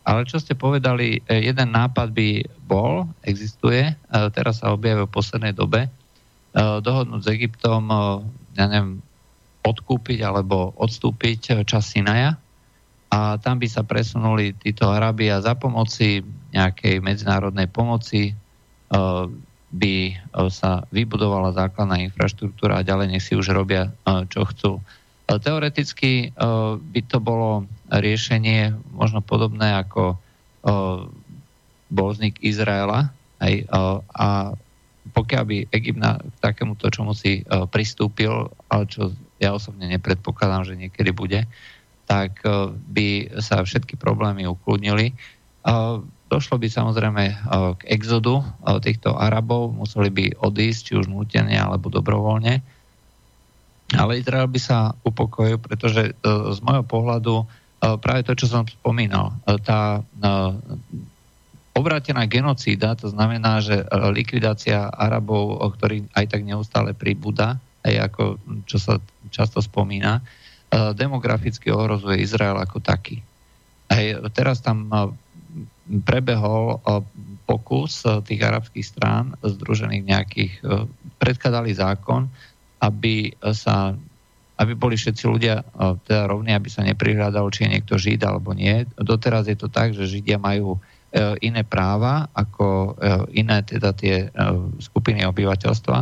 Ale 0.04 0.20
čo 0.28 0.38
ste 0.38 0.54
povedali, 0.54 1.22
e, 1.26 1.50
jeden 1.50 1.70
nápad 1.74 2.14
by 2.14 2.28
bol, 2.66 3.08
existuje, 3.26 3.94
teraz 4.34 4.62
sa 4.62 4.74
objavil 4.74 5.06
v 5.06 5.16
poslednej 5.16 5.54
dobe, 5.54 5.86
dohodnúť 6.54 7.22
s 7.26 7.28
Egyptom, 7.30 7.82
ja 8.58 8.64
neviem, 8.66 8.98
odkúpiť 9.62 10.18
alebo 10.24 10.74
odstúpiť 10.76 11.62
čas 11.62 11.94
Sinaja, 11.94 12.39
a 13.10 13.42
tam 13.42 13.58
by 13.58 13.66
sa 13.66 13.82
presunuli 13.82 14.54
títo 14.54 14.86
a 14.86 15.10
za 15.42 15.58
pomoci 15.58 16.22
nejakej 16.54 17.02
medzinárodnej 17.02 17.66
pomoci 17.66 18.30
uh, 18.30 19.26
by 19.70 19.94
uh, 20.14 20.46
sa 20.50 20.86
vybudovala 20.94 21.54
základná 21.54 21.98
infraštruktúra 22.06 22.78
a 22.78 22.86
ďalej 22.86 23.06
nech 23.10 23.24
si 23.26 23.34
už 23.34 23.50
robia, 23.50 23.90
uh, 24.06 24.22
čo 24.30 24.46
chcú. 24.46 24.72
Teoreticky 25.30 26.34
by 26.90 27.00
to 27.06 27.22
bolo 27.22 27.62
riešenie 27.86 28.74
možno 28.90 29.22
podobné 29.22 29.78
ako 29.78 30.18
bol 31.86 32.10
Izraela 32.42 33.14
aj, 33.38 33.62
a 34.10 34.58
pokiaľ 35.14 35.42
by 35.46 35.56
Egypt 35.70 36.02
na 36.02 36.18
takémuto 36.42 36.90
čomu 36.90 37.14
si 37.14 37.46
pristúpil, 37.70 38.50
ale 38.66 38.90
čo 38.90 39.14
ja 39.38 39.54
osobne 39.54 39.86
nepredpokladám, 39.86 40.66
že 40.66 40.74
niekedy 40.74 41.14
bude, 41.14 41.46
tak 42.10 42.42
e, 42.42 42.74
by 42.74 43.38
sa 43.38 43.62
všetky 43.62 43.94
problémy 43.94 44.42
ukludnili. 44.50 45.14
E, 45.14 45.72
došlo 46.26 46.58
by 46.58 46.66
samozrejme 46.66 47.22
e, 47.30 47.34
k 47.78 47.82
exodu 47.86 48.42
týchto 48.82 49.14
Arabov, 49.14 49.70
museli 49.70 50.10
by 50.10 50.42
odísť, 50.42 50.80
či 50.82 50.92
už 50.98 51.06
nútene 51.06 51.54
alebo 51.54 51.86
dobrovoľne. 51.86 52.58
Ale 53.94 54.18
Izrael 54.18 54.50
by 54.50 54.58
sa 54.58 54.94
upokojil, 55.02 55.58
pretože 55.58 56.14
z 56.22 56.58
môjho 56.62 56.86
pohľadu 56.86 57.42
práve 57.98 58.22
to, 58.22 58.38
čo 58.38 58.46
som 58.46 58.62
spomínal, 58.62 59.34
tá 59.66 60.06
obrátená 61.74 62.22
genocída, 62.30 62.94
to 62.94 63.10
znamená, 63.10 63.58
že 63.58 63.82
likvidácia 64.14 64.86
Arabov, 64.94 65.58
o 65.58 65.66
ktorých 65.74 66.06
aj 66.14 66.26
tak 66.30 66.46
neustále 66.46 66.94
pribúda, 66.94 67.58
aj 67.82 68.14
ako 68.14 68.22
čo 68.70 68.78
sa 68.78 69.02
často 69.34 69.58
spomína, 69.58 70.22
demograficky 70.70 71.74
ohrozuje 71.74 72.22
Izrael 72.22 72.54
ako 72.58 72.78
taký. 72.78 73.18
Aj 73.90 74.30
teraz 74.30 74.62
tam 74.62 74.86
e, 74.86 75.10
prebehol 76.06 76.78
e, 76.78 77.02
pokus 77.42 78.06
tých 78.06 78.40
arabských 78.46 78.86
strán 78.86 79.34
združených 79.42 80.02
nejakých, 80.06 80.52
predkladali 81.18 81.74
zákon, 81.74 82.30
aby 82.78 83.34
sa 83.50 83.98
aby 84.60 84.76
boli 84.76 84.94
všetci 84.94 85.24
ľudia 85.24 85.64
teda 86.04 86.28
rovní, 86.28 86.52
aby 86.52 86.68
sa 86.68 86.86
neprihľadalo, 86.86 87.48
či 87.48 87.64
je 87.64 87.72
niekto 87.74 87.96
Žid 87.96 88.22
alebo 88.28 88.52
nie. 88.52 88.84
Doteraz 88.94 89.48
je 89.48 89.56
to 89.56 89.72
tak, 89.72 89.96
že 89.96 90.04
Židia 90.04 90.36
majú 90.36 90.76
iné 91.40 91.64
práva 91.64 92.28
ako 92.36 92.92
iné 93.32 93.64
teda 93.64 93.96
tie 93.96 94.28
skupiny 94.84 95.24
obyvateľstva. 95.24 95.98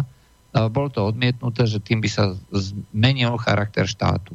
Bolo 0.74 0.88
to 0.90 1.06
odmietnuté, 1.06 1.70
že 1.70 1.78
tým 1.78 2.02
by 2.02 2.10
sa 2.10 2.34
zmenil 2.50 3.38
charakter 3.38 3.86
štátu. 3.86 4.34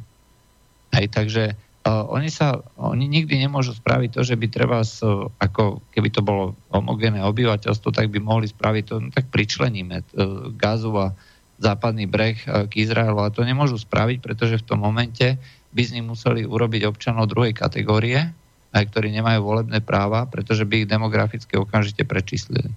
Hej, 0.93 1.09
takže 1.09 1.43
uh, 1.53 2.05
oni 2.05 2.29
sa, 2.29 2.61
oni 2.77 3.09
nikdy 3.09 3.41
nemôžu 3.41 3.73
spraviť 3.73 4.09
to, 4.13 4.21
že 4.21 4.37
by 4.37 4.47
treba, 4.47 4.85
uh, 4.85 5.27
ako 5.41 5.81
keby 5.89 6.09
to 6.13 6.21
bolo 6.21 6.53
homogénne 6.69 7.25
obyvateľstvo, 7.25 7.89
tak 7.89 8.13
by 8.13 8.21
mohli 8.21 8.45
spraviť 8.45 8.83
to, 8.85 8.95
no 9.01 9.09
tak 9.09 9.33
pričleníme 9.33 10.05
uh, 10.05 10.05
Gazu 10.53 10.93
a 10.93 11.17
západný 11.57 12.05
breh 12.05 12.37
uh, 12.45 12.69
k 12.69 12.85
Izraelu 12.85 13.17
a 13.25 13.33
to 13.33 13.41
nemôžu 13.41 13.81
spraviť, 13.81 14.21
pretože 14.21 14.61
v 14.61 14.67
tom 14.69 14.85
momente 14.85 15.41
by 15.73 15.81
z 15.81 15.97
nich 15.97 16.05
museli 16.05 16.45
urobiť 16.45 16.85
občanov 16.85 17.33
druhej 17.33 17.57
kategórie, 17.57 18.29
aj 18.73 18.83
ktorí 18.93 19.09
nemajú 19.09 19.41
volebné 19.41 19.81
práva, 19.81 20.29
pretože 20.29 20.65
by 20.69 20.85
ich 20.85 20.89
demograficky 20.89 21.57
okamžite 21.57 22.05
prečíslili. 22.05 22.69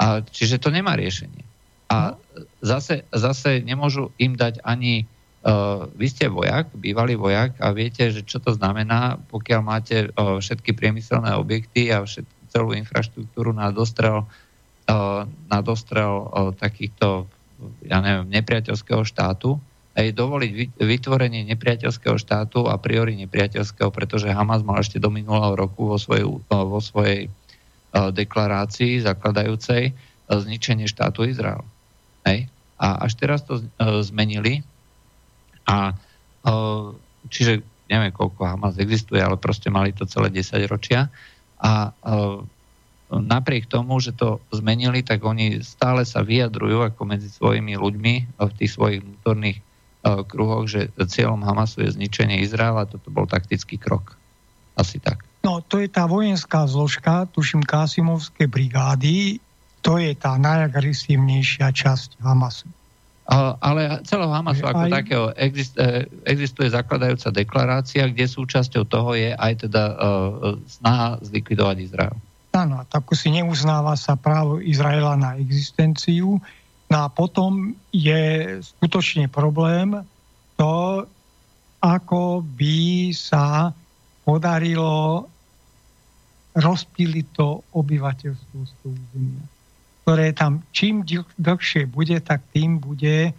A, 0.00 0.24
čiže 0.24 0.56
to 0.56 0.72
nemá 0.72 0.96
riešenie. 0.96 1.44
A 1.92 2.16
no. 2.16 2.44
zase, 2.64 3.04
zase 3.12 3.60
nemôžu 3.60 4.16
im 4.16 4.32
dať 4.32 4.64
ani 4.64 5.04
Uh, 5.40 5.88
vy 5.96 6.04
ste 6.04 6.28
vojak, 6.28 6.68
bývalý 6.76 7.16
vojak 7.16 7.56
a 7.64 7.72
viete, 7.72 8.12
že 8.12 8.28
čo 8.28 8.44
to 8.44 8.52
znamená, 8.52 9.16
pokiaľ 9.32 9.60
máte 9.64 10.12
uh, 10.12 10.36
všetky 10.36 10.76
priemyselné 10.76 11.32
objekty 11.32 11.88
a 11.88 12.04
všet, 12.04 12.28
celú 12.52 12.76
infraštruktúru 12.76 13.56
na 13.56 13.72
dostrel, 13.72 14.28
uh, 14.84 15.24
na 15.48 15.58
dostrel 15.64 16.28
takýchto, 16.60 17.24
ja 17.88 18.04
neviem, 18.04 18.28
nepriateľského 18.28 19.00
štátu, 19.00 19.56
aj 19.96 20.12
dovoliť 20.12 20.76
vytvorenie 20.76 21.48
nepriateľského 21.56 22.20
štátu 22.20 22.68
a 22.68 22.76
priori 22.76 23.16
nepriateľského, 23.24 23.88
pretože 23.88 24.28
Hamas 24.28 24.60
mal 24.60 24.84
ešte 24.84 25.00
do 25.00 25.08
minulého 25.08 25.56
roku 25.56 25.88
vo 25.88 25.96
svojej, 25.96 26.26
vo 26.46 26.80
svojej 26.84 27.32
deklarácii 27.90 29.02
zakladajúcej 29.02 29.90
zničenie 30.30 30.86
štátu 30.86 31.26
Izrael. 31.26 31.66
Hej? 32.22 32.46
A 32.78 33.02
až 33.02 33.18
teraz 33.18 33.42
to 33.42 33.58
zmenili 34.06 34.62
a 35.70 35.94
čiže 37.30 37.62
neviem, 37.86 38.10
koľko 38.10 38.42
Hamas 38.42 38.78
existuje, 38.82 39.22
ale 39.22 39.38
proste 39.38 39.70
mali 39.70 39.94
to 39.94 40.02
celé 40.06 40.34
10 40.34 40.66
ročia. 40.66 41.06
A 41.62 41.94
napriek 43.10 43.70
tomu, 43.70 43.98
že 43.98 44.14
to 44.14 44.38
zmenili, 44.50 45.02
tak 45.06 45.22
oni 45.22 45.62
stále 45.62 46.06
sa 46.06 46.22
vyjadrujú 46.26 46.86
ako 46.86 47.02
medzi 47.06 47.30
svojimi 47.30 47.78
ľuďmi 47.78 48.14
v 48.38 48.52
tých 48.58 48.70
svojich 48.74 49.02
vnútorných 49.02 49.58
kruhoch, 50.00 50.64
že 50.70 50.90
cieľom 50.96 51.42
Hamasu 51.42 51.84
je 51.84 51.94
zničenie 51.98 52.40
Izraela. 52.40 52.86
Toto 52.86 53.10
bol 53.10 53.26
taktický 53.30 53.76
krok. 53.76 54.14
Asi 54.78 54.96
tak. 55.02 55.26
No, 55.44 55.60
to 55.60 55.82
je 55.82 55.90
tá 55.90 56.06
vojenská 56.06 56.64
zložka, 56.70 57.28
tuším, 57.28 57.66
Kasimovské 57.66 58.48
brigády, 58.48 59.42
to 59.80 60.00
je 60.00 60.12
tá 60.16 60.36
najagresívnejšia 60.40 61.68
časť 61.74 62.20
Hamasu 62.22 62.68
ale 63.62 64.02
celého 64.02 64.34
Hamasu 64.34 64.66
ako 64.66 64.90
aj... 64.90 64.92
takého 64.92 65.26
existuje, 65.38 66.10
existuje 66.26 66.66
zakladajúca 66.66 67.30
deklarácia, 67.30 68.10
kde 68.10 68.26
súčasťou 68.26 68.82
toho 68.90 69.14
je 69.14 69.30
aj 69.30 69.70
teda 69.70 69.84
uh, 69.94 70.58
snaha 70.66 71.22
zlikvidovať 71.22 71.76
Izrael. 71.78 72.16
Áno, 72.50 72.82
tak 72.90 73.06
si 73.14 73.30
neuznáva 73.30 73.94
sa 73.94 74.18
právo 74.18 74.58
Izraela 74.58 75.14
na 75.14 75.38
existenciu. 75.38 76.42
No 76.90 76.96
a 76.98 77.06
potom 77.06 77.78
je 77.94 78.58
skutočne 78.58 79.30
problém 79.30 79.94
to, 80.58 81.06
ako 81.78 82.42
by 82.42 83.14
sa 83.14 83.70
podarilo 84.26 85.30
rozpíliť 86.58 87.26
to 87.30 87.62
obyvateľstvo 87.70 88.58
z 88.66 88.72
toho 88.82 88.90
územia. 88.90 89.44
To 90.10 90.18
ktoré 90.18 90.34
tam 90.34 90.66
čím 90.74 91.06
dlhšie 91.38 91.86
bude, 91.86 92.18
tak 92.18 92.42
tým 92.50 92.82
bude 92.82 93.30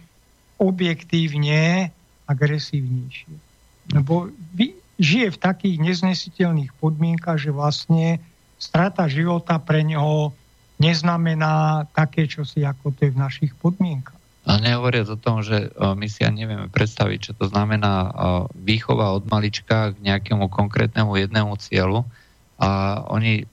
objektívne 0.56 1.92
agresívnejšie. 2.24 3.28
Lebo 3.92 4.32
žije 4.96 5.36
v 5.36 5.42
takých 5.42 5.76
neznesiteľných 5.76 6.72
podmienkach, 6.80 7.36
že 7.36 7.52
vlastne 7.52 8.24
strata 8.56 9.04
života 9.04 9.60
pre 9.60 9.84
neho 9.84 10.32
neznamená 10.80 11.84
také 11.92 12.24
čosi, 12.24 12.64
ako 12.64 12.96
to 12.96 13.04
je 13.04 13.12
v 13.12 13.20
našich 13.20 13.52
podmienkach. 13.60 14.16
A 14.48 14.56
nehovoriac 14.56 15.12
o 15.12 15.20
tom, 15.20 15.44
že 15.44 15.76
my 15.76 16.08
si 16.08 16.24
ani 16.24 16.48
nevieme 16.48 16.72
predstaviť, 16.72 17.18
čo 17.20 17.32
to 17.36 17.52
znamená 17.52 18.16
výchova 18.56 19.12
od 19.12 19.28
malička 19.28 19.92
k 19.92 20.00
nejakému 20.00 20.48
konkrétnemu 20.48 21.20
jednému 21.20 21.52
cieľu. 21.60 22.08
A 22.56 23.04
oni, 23.12 23.44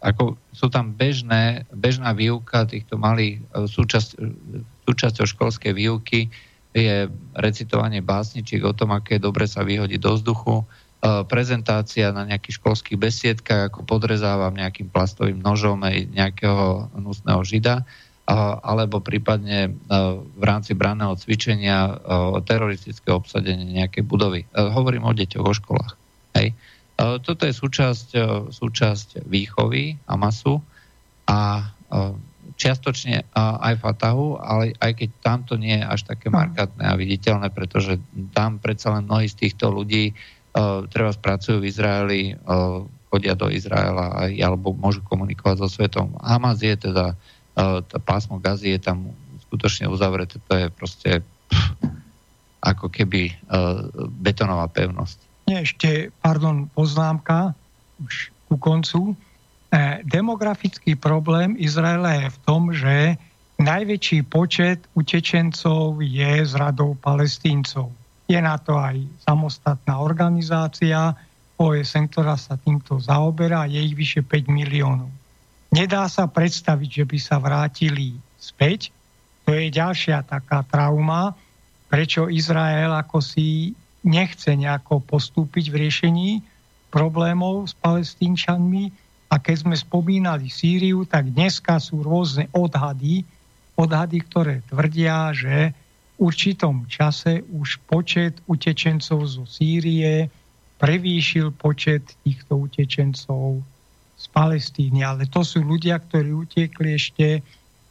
ako 0.00 0.40
sú 0.54 0.70
tam 0.70 0.94
bežné, 0.94 1.66
bežná 1.74 2.14
výuka 2.14 2.64
týchto 2.64 2.94
malých, 2.94 3.42
súčasť, 3.52 4.16
súčasťou 4.86 5.26
školskej 5.26 5.74
výuky 5.74 6.30
je 6.74 7.10
recitovanie 7.34 8.02
básničiek 8.02 8.62
o 8.62 8.74
tom, 8.74 8.94
aké 8.94 9.18
dobre 9.18 9.50
sa 9.50 9.66
vyhodiť 9.66 9.98
do 9.98 10.14
vzduchu, 10.14 10.56
prezentácia 11.28 12.14
na 12.16 12.24
nejakých 12.24 12.64
školských 12.64 12.96
besiedkách, 12.96 13.68
ako 13.68 13.84
podrezávam 13.84 14.56
nejakým 14.56 14.88
plastovým 14.88 15.36
nožom 15.36 15.84
aj 15.84 16.08
nejakého 16.14 16.88
hnusného 16.96 17.44
žida 17.44 17.84
alebo 18.64 19.04
prípadne 19.04 19.76
v 20.32 20.42
rámci 20.42 20.72
branného 20.72 21.12
cvičenia 21.20 22.00
teroristické 22.48 23.12
obsadenie 23.12 23.84
nejakej 23.84 24.00
budovy. 24.00 24.48
Hovorím 24.56 25.04
o 25.04 25.12
deťoch, 25.12 25.44
o 25.44 25.52
školách. 25.52 25.92
Hej. 26.40 26.56
Toto 26.94 27.42
je 27.42 27.54
súčasť, 27.54 28.08
súčasť 28.54 29.26
výchovy 29.26 29.98
a 30.06 30.14
masu 30.14 30.62
a 31.26 31.70
čiastočne 32.54 33.26
aj 33.34 33.82
Fatahu, 33.82 34.38
ale 34.38 34.78
aj 34.78 35.02
keď 35.02 35.08
tam 35.18 35.42
to 35.42 35.58
nie 35.58 35.74
je 35.74 35.84
až 35.84 36.00
také 36.06 36.30
hm. 36.30 36.34
markantné 36.38 36.84
a 36.86 36.94
viditeľné, 36.94 37.50
pretože 37.50 37.98
tam 38.30 38.62
predsa 38.62 38.94
len 38.94 39.10
mnohí 39.10 39.26
z 39.26 39.48
týchto 39.48 39.74
ľudí 39.74 40.14
treba 40.94 41.10
spracujú 41.10 41.58
v 41.58 41.66
Izraeli, 41.66 42.22
chodia 43.10 43.34
do 43.34 43.50
Izraela 43.50 44.26
aj, 44.26 44.38
alebo 44.38 44.70
môžu 44.70 45.02
komunikovať 45.02 45.66
so 45.66 45.68
svetom. 45.70 46.14
Hamas 46.22 46.62
je 46.62 46.78
teda 46.78 47.18
tá 47.86 47.98
pásmo 48.02 48.42
gazy 48.42 48.74
je 48.74 48.80
tam 48.82 49.14
skutočne 49.46 49.86
uzavreté, 49.86 50.42
to 50.42 50.52
je 50.58 50.66
proste 50.74 51.22
pff, 51.22 51.94
ako 52.64 52.90
keby 52.90 53.30
uh, 53.30 53.86
betonová 54.08 54.66
pevnosť. 54.66 55.33
Ešte, 55.44 56.08
pardon, 56.24 56.68
poznámka 56.72 57.52
už 58.00 58.32
ku 58.48 58.56
koncu. 58.56 59.12
E, 59.12 60.00
demografický 60.08 60.96
problém 60.96 61.54
Izraela 61.60 62.24
je 62.24 62.28
v 62.32 62.38
tom, 62.48 62.62
že 62.72 63.20
najväčší 63.60 64.24
počet 64.26 64.82
utečencov 64.96 66.00
je 66.00 66.32
z 66.42 66.52
radou 66.56 66.96
palestíncov. 66.96 67.92
Je 68.24 68.40
na 68.40 68.56
to 68.56 68.80
aj 68.80 68.96
samostatná 69.28 70.00
organizácia 70.00 71.12
OSN, 71.60 72.10
ktorá 72.10 72.34
sa 72.34 72.58
týmto 72.58 72.98
zaoberá, 72.98 73.68
je 73.70 73.78
ich 73.78 73.94
vyše 73.94 74.20
5 74.24 74.48
miliónov. 74.50 75.12
Nedá 75.70 76.06
sa 76.06 76.26
predstaviť, 76.26 77.02
že 77.02 77.04
by 77.04 77.18
sa 77.18 77.36
vrátili 77.38 78.14
späť. 78.38 78.94
To 79.44 79.52
je 79.52 79.68
ďalšia 79.70 80.24
taká 80.24 80.64
trauma, 80.66 81.34
prečo 81.90 82.30
Izrael 82.30 82.90
ako 82.94 83.20
si 83.20 83.76
nechce 84.04 84.52
nejako 84.52 85.00
postúpiť 85.02 85.72
v 85.72 85.88
riešení 85.88 86.30
problémov 86.92 87.66
s 87.66 87.74
palestínčanmi. 87.80 88.92
A 89.32 89.40
keď 89.42 89.66
sme 89.66 89.74
spomínali 89.74 90.46
Sýriu, 90.46 91.02
tak 91.08 91.32
dneska 91.32 91.82
sú 91.82 92.04
rôzne 92.04 92.46
odhady, 92.54 93.26
odhady, 93.74 94.18
ktoré 94.22 94.54
tvrdia, 94.70 95.34
že 95.34 95.74
v 96.14 96.30
určitom 96.30 96.86
čase 96.86 97.42
už 97.50 97.82
počet 97.90 98.38
utečencov 98.46 99.26
zo 99.26 99.42
Sýrie 99.48 100.30
prevýšil 100.78 101.50
počet 101.56 102.14
týchto 102.22 102.70
utečencov 102.70 103.64
z 104.14 104.24
Palestíny, 104.30 105.02
ale 105.02 105.26
to 105.26 105.42
sú 105.42 105.66
ľudia, 105.66 105.98
ktorí 105.98 106.30
utiekli 106.30 106.94
ešte 106.94 107.42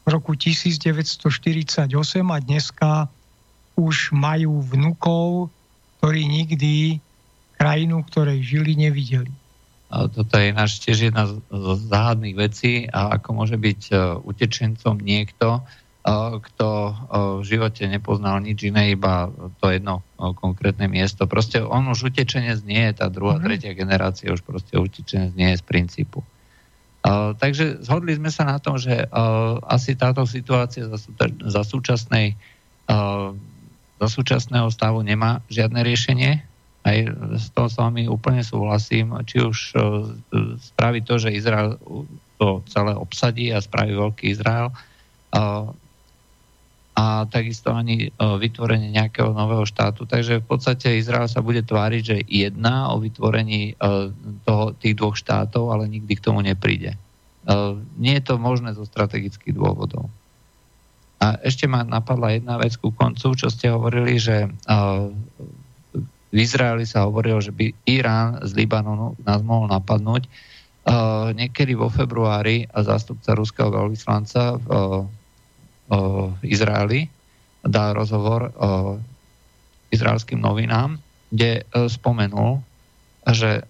v 0.03 0.07
roku 0.07 0.39
1948 0.39 1.91
a 2.23 2.37
dneska 2.39 2.91
už 3.75 4.15
majú 4.15 4.63
vnukov, 4.63 5.51
ktorí 6.03 6.27
nikdy 6.27 6.99
krajinu, 7.55 8.03
ktorej 8.03 8.43
žili, 8.43 8.75
nevideli. 8.75 9.31
A 9.87 10.11
toto 10.11 10.35
je 10.35 10.51
náš 10.51 10.83
tiež 10.83 11.15
jedna 11.15 11.31
z 11.31 11.79
záhadných 11.87 12.35
vecí 12.35 12.91
a 12.91 13.15
ako 13.15 13.29
môže 13.31 13.55
byť 13.55 13.81
e, 13.87 13.93
utečencom 14.27 14.99
niekto, 14.99 15.63
kto 16.43 16.67
v 17.39 17.43
živote 17.47 17.87
nepoznal 17.87 18.43
nič 18.43 18.67
iné, 18.67 18.91
iba 18.91 19.31
to 19.63 19.71
jedno 19.71 20.03
konkrétne 20.19 20.91
miesto. 20.91 21.23
Proste 21.31 21.63
on 21.63 21.87
už 21.87 22.11
utečenec 22.11 22.59
nie 22.67 22.91
je, 22.91 22.99
tá 22.99 23.07
druhá, 23.07 23.39
mm-hmm. 23.39 23.47
tretia 23.47 23.71
generácia 23.71 24.35
už 24.35 24.43
proste 24.43 24.75
utečenec 24.75 25.31
nie 25.31 25.55
je 25.55 25.63
z 25.63 25.65
princípu. 25.65 26.19
Uh, 27.03 27.35
takže 27.39 27.83
zhodli 27.83 28.19
sme 28.19 28.31
sa 28.31 28.43
na 28.43 28.59
tom, 28.59 28.75
že 28.75 29.07
uh, 29.07 29.59
asi 29.63 29.95
táto 29.95 30.27
situácia 30.27 30.91
za, 30.91 30.99
za, 31.47 31.61
súčasnej, 31.63 32.35
uh, 32.91 33.35
za 34.03 34.07
súčasného 34.11 34.67
stavu 34.67 34.99
nemá 34.99 35.39
žiadne 35.47 35.79
riešenie. 35.79 36.43
Aj 36.83 36.97
s 37.39 37.47
toho 37.55 37.71
s 37.71 37.79
vami 37.79 38.11
úplne 38.11 38.43
súhlasím. 38.43 39.15
Či 39.23 39.37
už 39.39 39.57
uh, 39.79 40.11
spraví 40.59 40.99
to, 41.07 41.15
že 41.15 41.31
Izrael 41.31 41.79
to 42.35 42.59
celé 42.67 42.91
obsadí 42.91 43.55
a 43.55 43.63
spraví 43.63 43.95
veľký 43.95 44.35
Izrael, 44.35 44.67
uh, 44.67 45.71
a 46.93 47.25
takisto 47.25 47.73
ani 47.73 48.07
e, 48.07 48.09
vytvorenie 48.21 48.93
nejakého 48.93 49.33
nového 49.33 49.65
štátu. 49.65 50.05
Takže 50.05 50.45
v 50.45 50.45
podstate 50.45 50.93
Izrael 50.93 51.25
sa 51.25 51.41
bude 51.41 51.65
tváriť, 51.65 52.01
že 52.05 52.17
jedná 52.29 52.93
o 52.93 53.01
vytvorení 53.01 53.73
e, 53.73 54.13
toho, 54.45 54.77
tých 54.77 54.93
dvoch 54.93 55.17
štátov, 55.17 55.73
ale 55.73 55.89
nikdy 55.89 56.13
k 56.13 56.23
tomu 56.23 56.45
nepríde. 56.45 56.93
E, 56.93 56.97
nie 57.97 58.13
je 58.21 58.23
to 58.23 58.37
možné 58.37 58.77
zo 58.77 58.85
strategických 58.85 59.57
dôvodov. 59.57 60.05
A 61.23 61.39
ešte 61.39 61.71
ma 61.71 61.87
napadla 61.87 62.35
jedna 62.35 62.59
vec 62.59 62.75
ku 62.75 62.91
koncu, 62.91 63.31
čo 63.31 63.47
ste 63.47 63.71
hovorili, 63.71 64.19
že 64.19 64.51
v 66.33 66.35
Izraeli 66.35 66.83
sa 66.83 67.07
hovorilo, 67.07 67.39
že 67.39 67.55
by 67.55 67.87
Irán 67.87 68.43
z 68.43 68.51
Libanonu 68.59 69.15
nás 69.23 69.39
mohol 69.39 69.71
napadnúť. 69.71 70.27
Niekedy 71.31 71.79
vo 71.79 71.87
februári 71.87 72.67
zástupca 72.75 73.39
ruského 73.39 73.71
veľvyslanca 73.71 74.59
v 74.59 74.73
Izraeli 76.43 77.07
dal 77.63 77.95
rozhovor 77.95 78.51
izraelským 79.93 80.41
novinám, 80.41 80.97
kde 81.29 81.61
e, 81.61 81.85
spomenul, 81.85 82.65
že 83.29 83.61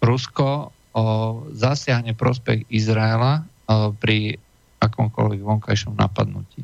Rusko 0.00 0.70
zasiahne 1.52 2.14
prospech 2.14 2.70
Izraela 2.72 3.44
pri 4.00 4.38
akomkoľvek 4.82 5.40
vonkajšom 5.40 5.96
napadnutí. 5.96 6.62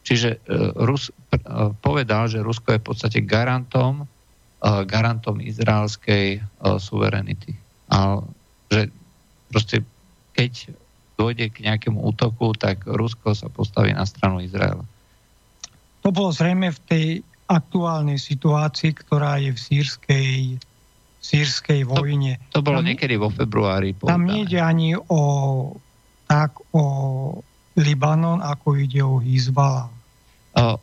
Čiže 0.00 0.30
e, 0.36 0.38
Rus 0.80 1.10
e, 1.10 1.14
povedal, 1.80 2.28
že 2.28 2.44
Rusko 2.44 2.76
je 2.76 2.80
v 2.80 2.86
podstate 2.86 3.18
garantom, 3.24 4.06
garantom 4.60 5.40
izraelskej 5.40 6.44
suverenity. 6.60 7.56
A 7.88 8.20
že 8.68 8.92
proste 9.48 9.80
keď 10.36 10.72
dojde 11.20 11.52
k 11.52 11.68
nejakému 11.68 12.00
útoku, 12.00 12.56
tak 12.56 12.88
Rusko 12.88 13.36
sa 13.36 13.52
postaví 13.52 13.92
na 13.92 14.08
stranu 14.08 14.40
Izraela. 14.40 14.84
To 16.00 16.08
bolo 16.08 16.32
zrejme 16.32 16.72
v 16.72 16.80
tej 16.88 17.06
aktuálnej 17.44 18.16
situácii, 18.16 18.96
ktorá 18.96 19.36
je 19.36 19.52
v 19.52 19.60
sírskej, 19.60 20.32
sírskej 21.20 21.84
vojne. 21.84 22.40
To, 22.56 22.64
to 22.64 22.72
bolo 22.72 22.80
tam, 22.80 22.88
niekedy 22.88 23.20
vo 23.20 23.28
februári. 23.28 23.92
Povedané. 23.92 24.16
Tam 24.16 24.24
nejde 24.24 24.58
ani 24.64 24.96
o, 24.96 25.20
tak 26.24 26.56
o 26.72 26.84
Libanon, 27.80 28.44
ako 28.44 28.76
ide 28.76 29.00
o 29.00 29.18
Hizbala. 29.18 29.88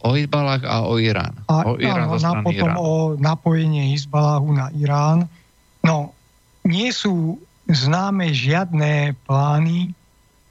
O 0.01 0.15
Hizbalách 0.15 0.63
a 0.63 0.87
o 0.87 0.95
Irán. 0.97 1.35
A, 1.51 1.67
o 1.67 1.75
Irán 1.77 2.07
áno, 2.07 2.17
na, 2.17 2.31
potom 2.41 2.71
Irán. 2.71 2.77
o 2.79 2.89
napojenie 3.19 3.93
Hizbalahu 3.93 4.47
na 4.55 4.71
Irán. 4.73 5.27
No, 5.83 6.15
nie 6.63 6.89
sú 6.95 7.37
známe 7.67 8.31
žiadne 8.31 9.13
plány 9.27 9.91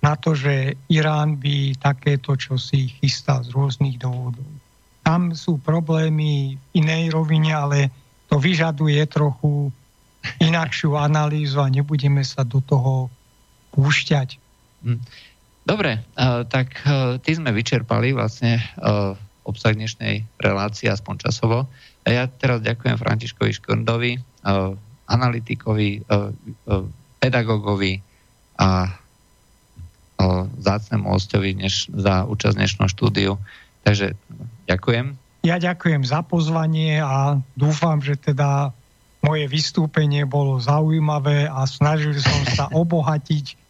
na 0.04 0.14
to, 0.14 0.36
že 0.36 0.76
Irán 0.92 1.40
by 1.40 1.80
takéto 1.80 2.36
čo 2.36 2.60
si 2.60 2.92
chystá 3.00 3.40
z 3.40 3.50
rôznych 3.56 3.96
dôvodov. 3.96 4.46
Tam 5.00 5.32
sú 5.32 5.56
problémy 5.58 6.54
v 6.54 6.62
inej 6.76 7.10
rovine, 7.16 7.56
ale 7.56 7.88
to 8.28 8.36
vyžaduje 8.36 9.00
trochu 9.08 9.72
inakšiu 10.42 10.98
analýzu 10.98 11.62
a 11.62 11.72
nebudeme 11.72 12.20
sa 12.20 12.44
do 12.44 12.60
toho 12.60 13.08
púšťať. 13.72 14.38
Dobre, 15.66 15.98
tak 16.46 16.78
ty 17.26 17.30
sme 17.34 17.50
vyčerpali 17.50 18.14
vlastne 18.14 18.62
obsah 19.42 19.74
dnešnej 19.74 20.22
relácie, 20.38 20.86
aspoň 20.86 21.26
časovo. 21.26 21.66
A 22.06 22.08
ja 22.14 22.30
teraz 22.30 22.62
ďakujem 22.62 22.94
Františkovi 22.94 23.50
Škrndovi, 23.50 24.14
analytikovi, 25.10 26.06
pedagogovi 27.18 27.98
a 28.62 28.94
zácnemu 30.62 31.06
hostovi 31.10 31.58
než 31.58 31.90
za 31.90 32.24
účasť 32.30 32.56
dnešného 32.56 32.88
štúdiu. 32.90 33.32
Takže 33.82 34.14
ďakujem. 34.70 35.18
Ja 35.46 35.58
ďakujem 35.58 36.02
za 36.06 36.22
pozvanie 36.26 36.98
a 37.02 37.38
dúfam, 37.54 38.02
že 38.02 38.14
teda 38.14 38.70
moje 39.22 39.50
vystúpenie 39.50 40.26
bolo 40.26 40.62
zaujímavé 40.62 41.50
a 41.50 41.66
snažil 41.66 42.14
som 42.18 42.42
sa 42.54 42.66
obohatiť 42.82 43.65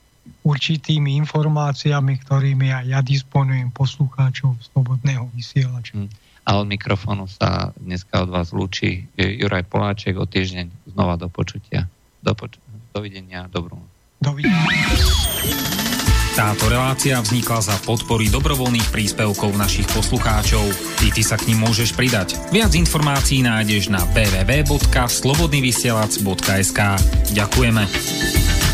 určitými 0.47 1.18
informáciami, 1.27 2.23
ktorými 2.23 2.70
aj 2.70 2.85
ja 2.86 3.02
disponujem 3.02 3.74
poslucháčov 3.74 4.55
Slobodného 4.70 5.27
vysielača. 5.35 5.98
Hm. 5.98 6.06
A 6.47 6.62
od 6.62 6.70
mikrofónu 6.70 7.27
sa 7.27 7.74
dneska 7.74 8.23
od 8.23 8.31
vás 8.31 8.55
lúči 8.55 9.10
Juraj 9.18 9.66
Poláček 9.66 10.14
o 10.14 10.31
týždeň 10.31 10.94
znova 10.94 11.18
do 11.18 11.27
počutia. 11.27 11.90
Do 12.23 12.39
poč- 12.39 12.62
dovidenia, 12.94 13.51
dobrú 13.51 13.82
Dovidenia. 14.23 14.62
Táto 16.36 16.68
relácia 16.68 17.16
vznikla 17.16 17.64
za 17.64 17.73
podpory 17.85 18.28
dobrovoľných 18.28 18.93
príspevkov 18.93 19.56
našich 19.56 19.89
poslucháčov. 19.89 20.68
Ty, 21.01 21.09
ty 21.16 21.24
sa 21.24 21.40
k 21.40 21.48
ním 21.52 21.60
môžeš 21.64 21.97
pridať. 21.97 22.36
Viac 22.52 22.77
informácií 22.77 23.40
nájdeš 23.40 23.89
na 23.89 24.05
www.slobodnyvysielac.sk 24.12 26.81
Ďakujeme. 27.32 28.65